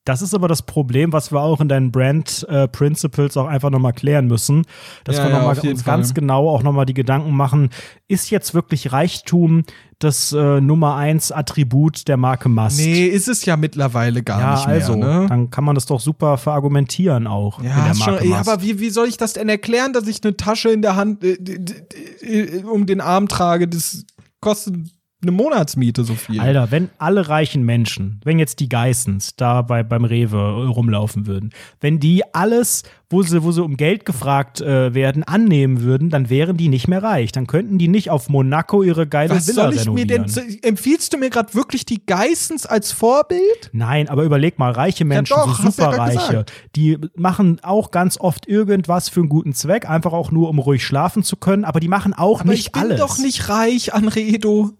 Das 0.05 0.21
ist 0.21 0.35
aber 0.35 0.49
das 0.49 0.63
Problem, 0.63 1.15
was 1.15 1.33
wir 1.33 1.41
auch 1.41 1.63
in 1.63 1.69
deinen 1.69 1.91
Brand 1.91 2.47
äh, 2.51 2.69
Principles 2.69 3.39
auch 3.39 3.47
einfach 3.47 3.71
nochmal 3.71 3.95
klären 3.95 4.27
müssen. 4.27 4.67
Dass 5.05 5.17
ja, 5.17 5.25
wir 5.25 5.31
nochmal 5.31 5.57
ja, 5.57 5.71
uns 5.71 5.83
Fall. 5.83 5.97
ganz 5.97 6.13
genau 6.13 6.51
auch 6.51 6.63
nochmal 6.63 6.85
die 6.85 6.93
Gedanken 6.93 7.33
machen, 7.35 7.71
ist 8.07 8.31
jetzt 8.31 8.53
wirklich 8.53 8.93
Reichtum 8.93 9.65
das 9.99 10.33
äh, 10.33 10.61
Nummer 10.61 10.97
eins 10.97 11.33
Attribut 11.33 12.07
der 12.07 12.19
Marke 12.19 12.51
Must? 12.51 12.79
Nee, 12.79 13.07
ist 13.07 13.29
es 13.29 13.47
ja 13.47 13.57
mittlerweile 13.57 14.23
gar 14.23 14.41
ja, 14.41 14.55
nicht 14.55 14.67
mehr. 14.67 14.75
Also, 14.75 14.95
ne? 14.95 15.27
dann 15.27 15.49
kann 15.49 15.65
man 15.65 15.75
das 15.75 15.87
doch 15.87 16.01
super 16.01 16.37
verargumentieren 16.37 17.27
auch. 17.27 17.63
Ja, 17.63 17.79
in 17.79 17.85
der 17.85 17.95
Marke 17.95 18.19
schon, 18.19 18.31
ja 18.31 18.39
aber 18.39 18.61
wie, 18.61 18.81
wie 18.81 18.91
soll 18.91 19.09
ich 19.09 19.17
das 19.17 19.33
denn 19.33 19.49
erklären, 19.49 19.95
dass 19.95 20.07
ich 20.07 20.23
eine 20.23 20.37
Tasche 20.37 20.69
in 20.69 20.83
der 20.83 20.97
Hand 20.97 21.25
äh, 21.25 22.63
um 22.71 22.85
den 22.85 23.01
Arm 23.01 23.29
trage? 23.29 23.69
Das 23.69 24.05
kostet 24.41 24.77
eine 25.25 25.33
Monatsmiete 25.33 26.05
so 26.05 26.15
viel. 26.15 26.41
Alter, 26.41 26.71
wenn 26.71 26.91
alle 26.99 27.29
reichen 27.29 27.65
Menschen, 27.65 28.21
wenn 28.25 28.39
jetzt 28.39 28.61
die 28.61 28.69
Geissens 28.69 29.37
da 29.37 29.63
bei, 29.63 29.83
beim 29.83 30.05
Rewe 30.05 30.69
rumlaufen 30.69 31.27
würden, 31.27 31.51
wenn 31.81 32.01
die 32.01 32.23
alles, 32.35 32.85
wo 33.11 33.23
sie, 33.23 33.43
wo 33.43 33.53
sie 33.53 33.63
um 33.63 33.77
Geld 33.77 34.05
gefragt 34.05 34.61
äh, 34.61 34.95
werden, 34.95 35.23
annehmen 35.25 35.83
würden, 35.83 36.11
dann 36.11 36.31
wären 36.31 36.57
die 36.57 36.69
nicht 36.69 36.89
mehr 36.89 37.03
reich. 37.03 37.33
Dann 37.33 37.47
könnten 37.47 37.79
die 37.79 37.89
nicht 37.89 38.11
auf 38.11 38.29
Monaco 38.29 38.83
ihre 38.83 39.07
geile 39.07 39.31
Was 39.31 39.49
Villa 39.49 39.65
soll 39.65 39.75
ich 39.75 39.81
renovieren. 39.83 40.23
mir 40.23 40.33
denn, 40.33 40.59
empfiehlst 40.63 41.13
du 41.13 41.19
mir 41.19 41.31
gerade 41.31 41.55
wirklich 41.55 41.85
die 41.85 42.05
Geissens 42.05 42.67
als 42.67 42.93
Vorbild? 42.93 43.71
Nein, 43.73 44.09
aber 44.09 44.25
überleg 44.25 44.59
mal, 44.59 44.73
reiche 44.73 45.05
Menschen, 45.05 45.37
ja 45.37 45.45
doch, 45.45 45.61
so 45.61 45.71
superreiche, 45.71 46.33
ja 46.33 46.45
die 46.77 46.99
machen 47.17 47.61
auch 47.63 47.91
ganz 47.91 48.19
oft 48.19 48.47
irgendwas 48.47 49.09
für 49.09 49.21
einen 49.21 49.29
guten 49.29 49.55
Zweck, 49.55 49.89
einfach 49.89 50.13
auch 50.13 50.31
nur, 50.31 50.49
um 50.49 50.59
ruhig 50.59 50.85
schlafen 50.85 51.23
zu 51.23 51.37
können, 51.37 51.65
aber 51.65 51.81
die 51.81 51.89
machen 51.89 52.15
auch 52.15 52.41
aber 52.41 52.51
nicht 52.51 52.75
alles. 52.75 52.85
Ich 52.85 52.97
bin 52.97 53.03
alles. 53.03 53.17
doch 53.17 53.19
nicht 53.19 53.49
reich, 53.49 53.95
Anredo. 53.95 54.73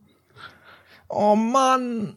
Oh 1.15 1.37
Mann. 1.37 2.17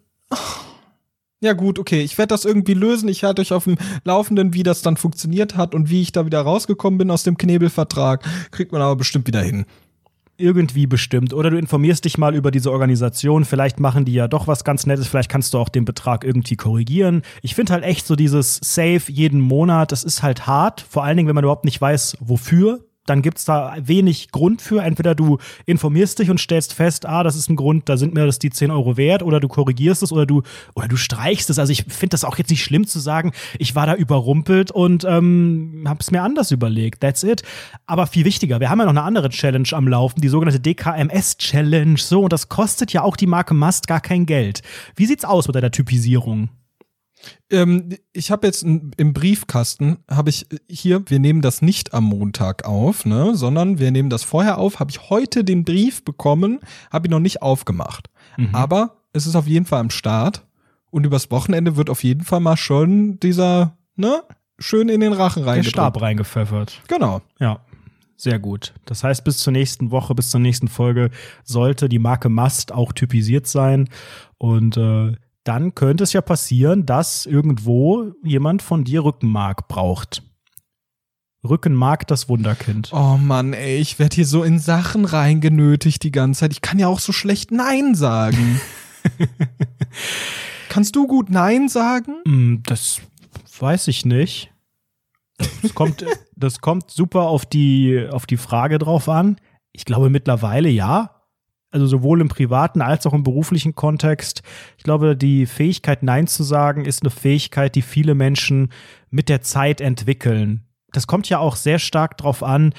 Ja 1.40 1.54
gut, 1.54 1.78
okay, 1.78 2.02
ich 2.02 2.18
werde 2.18 2.30
das 2.30 2.46
irgendwie 2.46 2.74
lösen. 2.74 3.08
Ich 3.10 3.24
halte 3.24 3.44
euch 3.44 3.54
auf 3.54 3.66
dem 3.66 3.78
Laufenden, 4.04 4.56
wie 4.56 4.64
das 4.64 4.82
dann 4.82 4.98
funktioniert 4.98 5.56
hat 5.56 5.76
und 5.76 5.92
wie 5.92 6.02
ich 6.02 6.12
da 6.12 6.26
wieder 6.26 6.42
rausgekommen 6.42 6.98
bin 6.98 7.12
aus 7.12 7.22
dem 7.22 7.38
Knebelvertrag. 7.38 8.26
Kriegt 8.50 8.72
man 8.72 8.82
aber 8.82 8.96
bestimmt 8.96 9.28
wieder 9.28 9.44
hin. 9.44 9.66
Irgendwie 10.38 10.88
bestimmt. 10.88 11.34
Oder 11.34 11.52
du 11.52 11.58
informierst 11.60 12.06
dich 12.06 12.18
mal 12.18 12.34
über 12.34 12.50
diese 12.50 12.72
Organisation. 12.72 13.46
Vielleicht 13.46 13.80
machen 13.80 14.04
die 14.04 14.14
ja 14.14 14.28
doch 14.28 14.48
was 14.48 14.64
ganz 14.64 14.88
Nettes. 14.88 15.08
Vielleicht 15.08 15.30
kannst 15.30 15.54
du 15.54 15.60
auch 15.60 15.70
den 15.70 15.86
Betrag 15.86 16.24
irgendwie 16.24 16.56
korrigieren. 16.56 17.22
Ich 17.44 17.54
finde 17.54 17.74
halt 17.74 17.84
echt 17.84 18.08
so 18.08 18.16
dieses 18.16 18.60
Save 18.64 19.04
jeden 19.08 19.40
Monat, 19.40 19.92
das 19.92 20.04
ist 20.04 20.24
halt 20.24 20.48
hart. 20.48 20.82
Vor 20.82 21.04
allen 21.04 21.18
Dingen, 21.18 21.28
wenn 21.28 21.36
man 21.36 21.44
überhaupt 21.44 21.66
nicht 21.66 21.80
weiß, 21.80 22.18
wofür 22.20 22.87
dann 23.10 23.22
gibt's 23.22 23.46
da 23.46 23.76
wenig 23.82 24.32
Grund 24.32 24.62
für. 24.62 24.84
Entweder 24.84 25.16
du 25.16 25.38
informierst 25.66 26.20
dich 26.20 26.30
und 26.30 26.40
stellst 26.40 26.74
fest, 26.74 27.06
ah, 27.06 27.24
das 27.24 27.36
ist 27.36 27.50
ein 27.50 27.56
Grund, 27.56 27.90
da 27.90 27.98
sind 27.98 28.14
mir 28.14 28.26
das 28.26 28.40
die 28.40 28.50
10 28.50 28.72
Euro 28.72 28.98
wert, 28.98 29.24
oder 29.24 29.40
du 29.40 29.48
korrigierst 29.48 30.04
es 30.04 30.12
oder 30.12 30.26
du, 30.26 30.44
oder 30.76 30.88
du 30.88 30.98
streichst 30.98 31.50
es. 31.50 31.60
Also 31.60 31.72
ich 31.72 31.86
finde 31.88 32.12
das 32.12 32.24
auch 32.24 32.38
jetzt 32.38 32.50
nicht 32.50 32.64
schlimm 32.64 32.86
zu 32.86 33.00
sagen, 33.00 33.32
ich 33.58 33.76
war 33.76 33.86
da 33.86 33.96
überrumpelt 33.96 34.72
und 34.72 35.06
ähm, 35.06 35.86
habe 35.88 36.00
es 36.02 36.12
mir 36.12 36.22
anders 36.22 36.52
überlegt. 36.52 37.02
That's 37.02 37.24
it. 37.24 37.44
Aber 37.86 38.08
viel 38.08 38.26
wichtiger, 38.26 38.60
wir 38.60 38.70
haben 38.70 38.80
ja 38.80 38.86
noch 38.86 38.92
eine 38.92 39.04
andere 39.04 39.30
Challenge 39.30 39.68
am 39.72 39.88
Laufen, 39.88 40.22
die 40.22 40.30
sogenannte 40.30 40.60
DKMS-Challenge. 40.60 41.98
So, 41.98 42.22
und 42.22 42.34
das 42.34 42.50
kostet 42.50 42.94
ja 42.94 43.02
auch 43.02 43.16
die 43.16 43.28
Marke 43.28 43.54
Must 43.54 43.88
gar 43.88 44.02
kein 44.02 44.26
Geld. 44.26 44.62
Wie 44.96 45.06
sieht's 45.06 45.26
aus 45.26 45.48
mit 45.48 45.56
deiner 45.56 45.72
Typisierung? 45.72 46.50
Ähm, 47.50 47.90
ich 48.14 48.32
habe 48.32 48.48
jetzt 48.48 48.64
im 48.64 49.14
Briefkasten, 49.14 49.98
habe 50.10 50.30
ich 50.30 50.48
hier, 50.70 51.04
wir 51.08 51.20
nehmen 51.20 51.42
das 51.42 51.62
nicht 51.62 51.94
am 51.94 52.06
Montag 52.06 52.66
auf, 52.66 53.06
ne, 53.06 53.36
sondern 53.36 53.80
wir 53.80 53.92
nehmen 53.92 54.10
das 54.10 54.24
vorher 54.24 54.58
auf, 54.58 54.80
habe 54.80 54.92
ich 54.92 55.10
heute 55.10 55.44
den 55.44 55.64
Brief 55.64 56.04
bekommen, 56.04 56.60
habe 56.92 57.08
ihn 57.08 57.12
noch 57.12 57.20
nicht 57.20 57.42
aufgemacht. 57.42 58.10
Mhm. 58.38 58.54
Aber 58.54 58.98
es 59.14 59.26
ist 59.26 59.36
auf 59.36 59.48
jeden 59.48 59.66
Fall 59.66 59.80
am 59.80 59.90
Start 59.90 60.46
und 60.92 61.06
übers 61.06 61.32
Wochenende 61.32 61.76
wird 61.76 61.90
auf 61.90 62.04
jeden 62.04 62.24
Fall 62.24 62.40
mal 62.40 62.58
schon 62.58 63.20
dieser, 63.20 63.78
ne, 63.96 64.24
schön 64.60 64.90
in 64.90 65.00
den 65.00 65.14
Rachen 65.14 65.44
reingepfeffert. 65.44 65.66
Der 65.66 65.70
Stab 65.70 66.02
reingepfeffert. 66.02 66.82
Genau. 66.88 67.22
Ja. 67.40 67.62
Sehr 68.20 68.40
gut. 68.40 68.74
Das 68.86 69.04
heißt, 69.04 69.24
bis 69.24 69.38
zur 69.38 69.54
nächsten 69.54 69.92
Woche, 69.92 70.16
bis 70.16 70.32
zur 70.32 70.40
nächsten 70.40 70.68
Folge 70.68 71.12
sollte 71.44 71.88
die 71.88 72.00
Marke 72.00 72.30
Must 72.30 72.72
auch 72.72 72.92
typisiert 72.92 73.46
sein. 73.46 73.90
Und 74.40 74.76
äh, 74.76 75.14
dann 75.48 75.76
könnte 75.76 76.04
es 76.04 76.14
ja 76.14 76.22
passieren, 76.22 76.86
dass 76.86 77.26
irgendwo 77.26 78.12
jemand 78.24 78.62
von 78.62 78.84
dir 78.84 79.04
Rückenmark 79.04 79.68
braucht. 79.68 80.24
Rückenmark, 81.48 82.06
das 82.08 82.28
Wunderkind. 82.28 82.92
Oh 82.92 83.18
Mann, 83.18 83.54
ey, 83.54 83.78
ich 83.78 84.00
werde 84.00 84.16
hier 84.16 84.26
so 84.26 84.44
in 84.44 84.60
Sachen 84.60 85.06
reingenötigt 85.06 86.04
die 86.04 86.12
ganze 86.12 86.42
Zeit. 86.42 86.52
Ich 86.52 86.62
kann 86.62 86.80
ja 86.80 86.88
auch 86.88 87.00
so 87.00 87.14
schlecht 87.14 87.52
Nein 87.52 87.96
sagen. 87.96 88.60
Kannst 90.70 90.96
du 90.96 91.08
gut 91.08 91.30
Nein 91.30 91.70
sagen? 91.70 92.16
Mm, 92.26 92.64
das 92.64 93.02
weiß 93.60 93.88
ich 93.88 94.06
nicht. 94.06 94.52
Das 95.62 95.74
kommt, 95.74 96.06
das 96.36 96.60
kommt 96.60 96.92
super 96.92 97.24
auf 97.24 97.46
die, 97.46 98.06
auf 98.12 98.26
die 98.26 98.38
Frage 98.38 98.80
drauf 98.80 99.08
an. 99.08 99.38
Ich 99.72 99.86
glaube 99.86 100.10
mittlerweile 100.10 100.70
ja 100.70 101.17
also 101.72 101.86
sowohl 101.86 102.22
im 102.22 102.30
privaten 102.30 102.82
als 102.82 103.06
auch 103.06 103.14
im 103.14 103.24
beruflichen 103.24 103.76
Kontext. 103.76 104.42
Ich 104.78 104.84
glaube, 104.84 105.16
die 105.16 105.46
Fähigkeit, 105.46 106.04
Nein 106.04 106.28
zu 106.28 106.44
sagen, 106.44 106.86
ist 106.86 107.04
eine 107.04 107.10
Fähigkeit, 107.10 107.76
die 107.76 107.82
viele 107.82 108.16
Menschen 108.16 108.70
mit 109.10 109.30
der 109.30 109.42
Zeit 109.42 109.82
entwickeln. 109.82 110.64
Das 110.92 111.08
kommt 111.08 111.30
ja 111.30 111.40
auch 111.40 111.56
sehr 111.56 111.80
stark 111.80 112.18
darauf 112.18 112.44
an, 112.44 112.74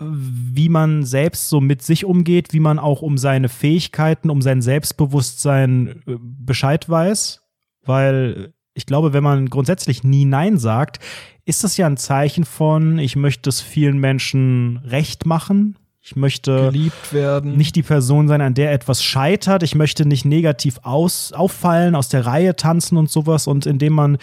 wie 0.00 0.68
man 0.68 1.04
selbst 1.04 1.48
so 1.48 1.60
mit 1.60 1.82
sich 1.82 2.04
umgeht, 2.04 2.52
wie 2.52 2.60
man 2.60 2.78
auch 2.78 3.02
um 3.02 3.16
seine 3.16 3.48
Fähigkeiten, 3.48 4.30
um 4.30 4.42
sein 4.42 4.60
Selbstbewusstsein 4.60 6.02
äh, 6.06 6.16
Bescheid 6.20 6.88
weiß. 6.88 7.42
Weil 7.82 8.52
ich 8.74 8.84
glaube, 8.84 9.12
wenn 9.12 9.24
man 9.24 9.48
grundsätzlich 9.48 10.04
nie 10.04 10.26
Nein 10.26 10.58
sagt, 10.58 11.00
ist 11.46 11.64
das 11.64 11.76
ja 11.76 11.86
ein 11.86 11.96
Zeichen 11.96 12.44
von, 12.44 12.98
ich 12.98 13.16
möchte 13.16 13.48
es 13.48 13.62
vielen 13.62 13.98
Menschen 13.98 14.78
recht 14.84 15.24
machen, 15.24 15.78
ich 16.08 16.14
möchte 16.14 16.70
geliebt 16.70 17.12
werden. 17.12 17.56
nicht 17.56 17.74
die 17.74 17.82
Person 17.82 18.28
sein, 18.28 18.40
an 18.40 18.54
der 18.54 18.70
etwas 18.72 19.02
scheitert. 19.02 19.64
Ich 19.64 19.74
möchte 19.74 20.06
nicht 20.06 20.24
negativ 20.24 20.78
aus, 20.84 21.32
auffallen, 21.32 21.96
aus 21.96 22.08
der 22.08 22.24
Reihe 22.24 22.54
tanzen 22.54 22.96
und 22.96 23.10
sowas. 23.10 23.48
Und 23.48 23.66
indem 23.66 23.92
man 23.92 24.18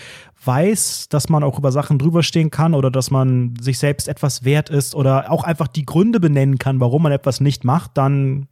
weiß, 0.45 1.09
dass 1.09 1.27
man 1.27 1.43
auch 1.43 1.59
über 1.59 1.73
Sachen 1.73 1.99
drüberstehen 1.99 2.51
kann 2.51 2.73
oder 2.73 2.89
dass 2.89 3.11
man 3.11 3.55
sich 3.59 3.79
selbst 3.79 4.07
etwas 4.07 4.45
wert 4.45 4.69
ist 4.69 4.95
oder 4.95 5.29
auch 5.29 5.43
einfach 5.43 5.67
die 5.67 5.85
Gründe 5.85 6.21
benennen 6.21 6.57
kann, 6.57 6.79
warum 6.79 7.03
man 7.03 7.11
etwas 7.11 7.41
nicht 7.41 7.65
macht, 7.65 7.91
dann 7.97 8.47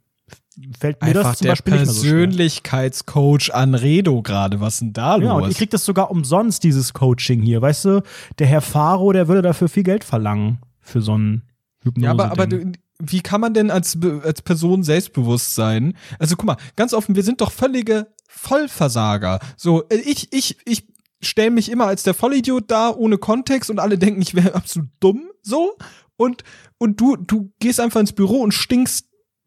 fällt 0.78 1.00
mir 1.00 1.08
Einfach 1.08 1.22
das 1.30 1.38
zum 1.38 1.44
der 1.46 1.52
Beispiel 1.52 1.72
nicht 1.72 1.86
mehr 1.86 1.94
so. 1.94 2.02
Persönlichkeitscoach 2.02 3.50
Anredo 3.54 4.20
gerade. 4.20 4.60
Was 4.60 4.80
denn 4.80 4.92
da 4.92 5.16
Ja, 5.16 5.32
und 5.32 5.42
ihr 5.42 5.46
los? 5.48 5.56
kriegt 5.56 5.72
das 5.72 5.84
sogar 5.86 6.10
umsonst, 6.10 6.64
dieses 6.64 6.92
Coaching 6.92 7.40
hier. 7.40 7.62
Weißt 7.62 7.86
du, 7.86 8.02
der 8.38 8.46
Herr 8.46 8.60
Faro, 8.60 9.12
der 9.12 9.28
würde 9.28 9.40
dafür 9.42 9.68
viel 9.70 9.82
Geld 9.84 10.04
verlangen 10.04 10.58
für 10.80 11.00
so 11.00 11.16
ein 11.16 11.42
Hypnose. 11.82 12.04
Ja, 12.04 12.10
aber, 12.12 12.30
aber 12.30 12.46
du- 12.46 12.72
wie 13.04 13.20
kann 13.20 13.40
man 13.40 13.52
denn 13.52 13.70
als, 13.70 13.98
als 14.22 14.42
Person 14.42 14.84
selbstbewusst 14.84 15.54
sein? 15.54 15.96
Also 16.18 16.36
guck 16.36 16.46
mal, 16.46 16.56
ganz 16.76 16.94
offen, 16.94 17.16
wir 17.16 17.24
sind 17.24 17.40
doch 17.40 17.50
völlige 17.50 18.06
Vollversager. 18.28 19.40
So, 19.56 19.88
äh, 19.88 19.96
ich, 19.96 20.32
ich, 20.32 20.56
ich 20.64 20.86
stelle 21.20 21.50
mich 21.50 21.70
immer 21.70 21.86
als 21.86 22.04
der 22.04 22.14
Vollidiot 22.14 22.70
da, 22.70 22.90
ohne 22.90 23.18
Kontext 23.18 23.70
und 23.70 23.80
alle 23.80 23.98
denken, 23.98 24.22
ich 24.22 24.34
wäre 24.34 24.54
absolut 24.54 24.88
dumm, 25.00 25.30
so. 25.42 25.76
Und, 26.16 26.44
und 26.78 27.00
du, 27.00 27.16
du 27.16 27.52
gehst 27.58 27.80
einfach 27.80 28.00
ins 28.00 28.12
Büro 28.12 28.40
und 28.40 28.52
stinkst 28.52 29.06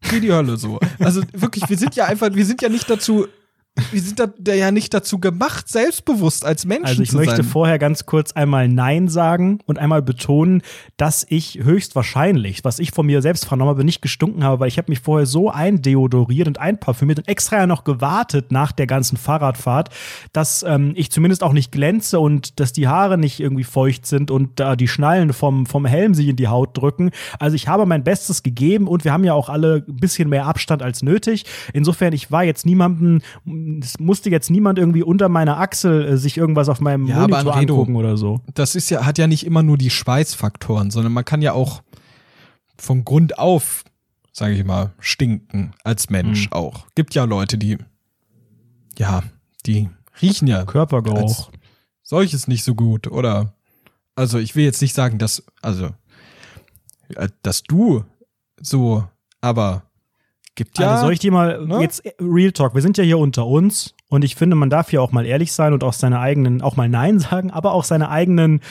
wie 0.09 0.19
die 0.19 0.33
Hölle, 0.33 0.57
so. 0.57 0.79
Also 0.99 1.21
wirklich, 1.31 1.69
wir 1.69 1.77
sind 1.77 1.95
ja 1.95 2.05
einfach, 2.05 2.33
wir 2.33 2.45
sind 2.45 2.61
ja 2.61 2.69
nicht 2.69 2.89
dazu, 2.89 3.27
wir 3.91 4.01
sind 4.01 4.19
da, 4.19 4.27
da 4.39 4.53
ja 4.53 4.71
nicht 4.71 4.93
dazu 4.93 5.19
gemacht, 5.19 5.67
selbstbewusst 5.67 6.45
als 6.45 6.65
Menschen 6.65 6.85
Also 6.85 7.01
ich 7.01 7.09
zu 7.09 7.17
möchte 7.17 7.37
sein. 7.37 7.45
vorher 7.45 7.77
ganz 7.77 8.05
kurz 8.05 8.31
einmal 8.31 8.69
Nein 8.69 9.09
sagen 9.09 9.59
und 9.65 9.79
einmal 9.79 10.01
betonen, 10.01 10.61
dass 10.95 11.25
ich 11.27 11.59
höchstwahrscheinlich, 11.61 12.63
was 12.63 12.79
ich 12.79 12.91
von 12.91 13.05
mir 13.05 13.21
selbst 13.21 13.45
vernommen 13.45 13.71
habe, 13.71 13.83
nicht 13.83 14.01
gestunken 14.01 14.45
habe, 14.45 14.61
weil 14.61 14.69
ich 14.69 14.77
habe 14.77 14.89
mich 14.89 15.01
vorher 15.01 15.25
so 15.25 15.49
eindeodoriert 15.49 16.47
und 16.47 16.57
einparfümiert 16.57 17.19
und 17.19 17.27
extra 17.27 17.57
ja 17.57 17.67
noch 17.67 17.83
gewartet 17.83 18.49
nach 18.49 18.71
der 18.71 18.87
ganzen 18.87 19.17
Fahrradfahrt, 19.17 19.89
dass 20.31 20.63
ähm, 20.63 20.93
ich 20.95 21.11
zumindest 21.11 21.43
auch 21.43 21.53
nicht 21.53 21.73
glänze 21.73 22.21
und 22.21 22.61
dass 22.61 22.71
die 22.71 22.87
Haare 22.87 23.17
nicht 23.17 23.41
irgendwie 23.41 23.65
feucht 23.65 24.05
sind 24.05 24.31
und 24.31 24.57
da 24.59 24.77
die 24.77 24.87
Schnallen 24.87 25.33
vom, 25.33 25.65
vom 25.65 25.85
Helm 25.85 26.13
sich 26.13 26.29
in 26.29 26.37
die 26.37 26.47
Haut 26.47 26.77
drücken. 26.77 27.11
Also 27.39 27.55
ich 27.55 27.67
habe 27.67 27.85
mein 27.85 28.05
Bestes 28.05 28.41
gegeben 28.41 28.87
und 28.87 29.03
wir 29.03 29.11
haben 29.11 29.25
ja 29.25 29.33
auch 29.33 29.49
alle 29.49 29.83
ein 29.85 29.97
bisschen 29.97 30.29
mehr 30.29 30.45
Abstand 30.45 30.81
als 30.81 31.03
nötig. 31.03 31.43
Insofern, 31.73 32.13
ich 32.13 32.31
war 32.31 32.45
jetzt 32.45 32.65
niemandem, 32.65 33.19
es 33.81 33.99
musste 33.99 34.29
jetzt 34.29 34.49
niemand 34.49 34.77
irgendwie 34.79 35.03
unter 35.03 35.29
meiner 35.29 35.57
Achsel 35.59 36.05
äh, 36.05 36.17
sich 36.17 36.37
irgendwas 36.37 36.69
auf 36.69 36.79
meinem 36.81 37.07
Ja, 37.07 37.17
aber 37.17 37.29
Monitor 37.37 37.53
Anredo, 37.53 37.73
angucken 37.75 37.95
oder 37.95 38.17
so. 38.17 38.41
das 38.53 38.75
ist 38.75 38.89
ja, 38.89 39.05
hat 39.05 39.17
ja 39.17 39.27
nicht 39.27 39.45
immer 39.45 39.63
nur 39.63 39.77
die 39.77 39.89
Schweißfaktoren, 39.89 40.91
sondern 40.91 41.13
man 41.13 41.25
kann 41.25 41.41
ja 41.41 41.53
auch 41.53 41.81
von 42.77 43.05
Grund 43.05 43.37
auf, 43.39 43.83
sage 44.33 44.53
ich 44.55 44.63
mal, 44.65 44.93
stinken 44.99 45.73
als 45.83 46.09
Mensch 46.09 46.47
Mhm. 46.47 46.53
auch. 46.53 46.85
Gibt 46.95 47.15
ja 47.15 47.23
Leute, 47.23 47.57
die, 47.57 47.77
ja, 48.97 49.23
die 49.65 49.89
riechen 50.21 50.47
ja 50.47 50.63
Körpergeruch. 50.65 51.49
solches 52.03 52.47
nicht 52.47 52.63
so 52.63 52.75
gut, 52.75 53.07
oder? 53.07 53.53
Also 54.15 54.37
ich 54.39 54.55
will 54.55 54.63
jetzt 54.63 54.81
nicht 54.81 54.93
sagen, 54.95 55.17
dass, 55.17 55.43
also, 55.61 55.89
äh, 57.15 57.29
dass 57.43 57.63
du 57.63 58.03
so, 58.61 59.05
aber 59.41 59.83
gibt 60.55 60.79
ja. 60.79 60.91
Also 60.91 61.03
soll 61.05 61.13
ich 61.13 61.19
dir 61.19 61.31
mal 61.31 61.65
ne? 61.65 61.81
jetzt 61.81 62.05
äh, 62.05 62.13
Real 62.19 62.51
Talk, 62.51 62.73
wir 62.73 62.81
sind 62.81 62.97
ja 62.97 63.03
hier 63.03 63.19
unter 63.19 63.45
uns 63.45 63.93
und 64.09 64.23
ich 64.23 64.35
finde, 64.35 64.55
man 64.55 64.69
darf 64.69 64.89
hier 64.89 65.01
auch 65.01 65.11
mal 65.11 65.25
ehrlich 65.25 65.51
sein 65.53 65.73
und 65.73 65.83
auch 65.83 65.93
seine 65.93 66.19
eigenen, 66.19 66.61
auch 66.61 66.75
mal 66.75 66.89
Nein 66.89 67.19
sagen, 67.19 67.51
aber 67.51 67.73
auch 67.73 67.83
seine 67.83 68.09
eigenen 68.09 68.61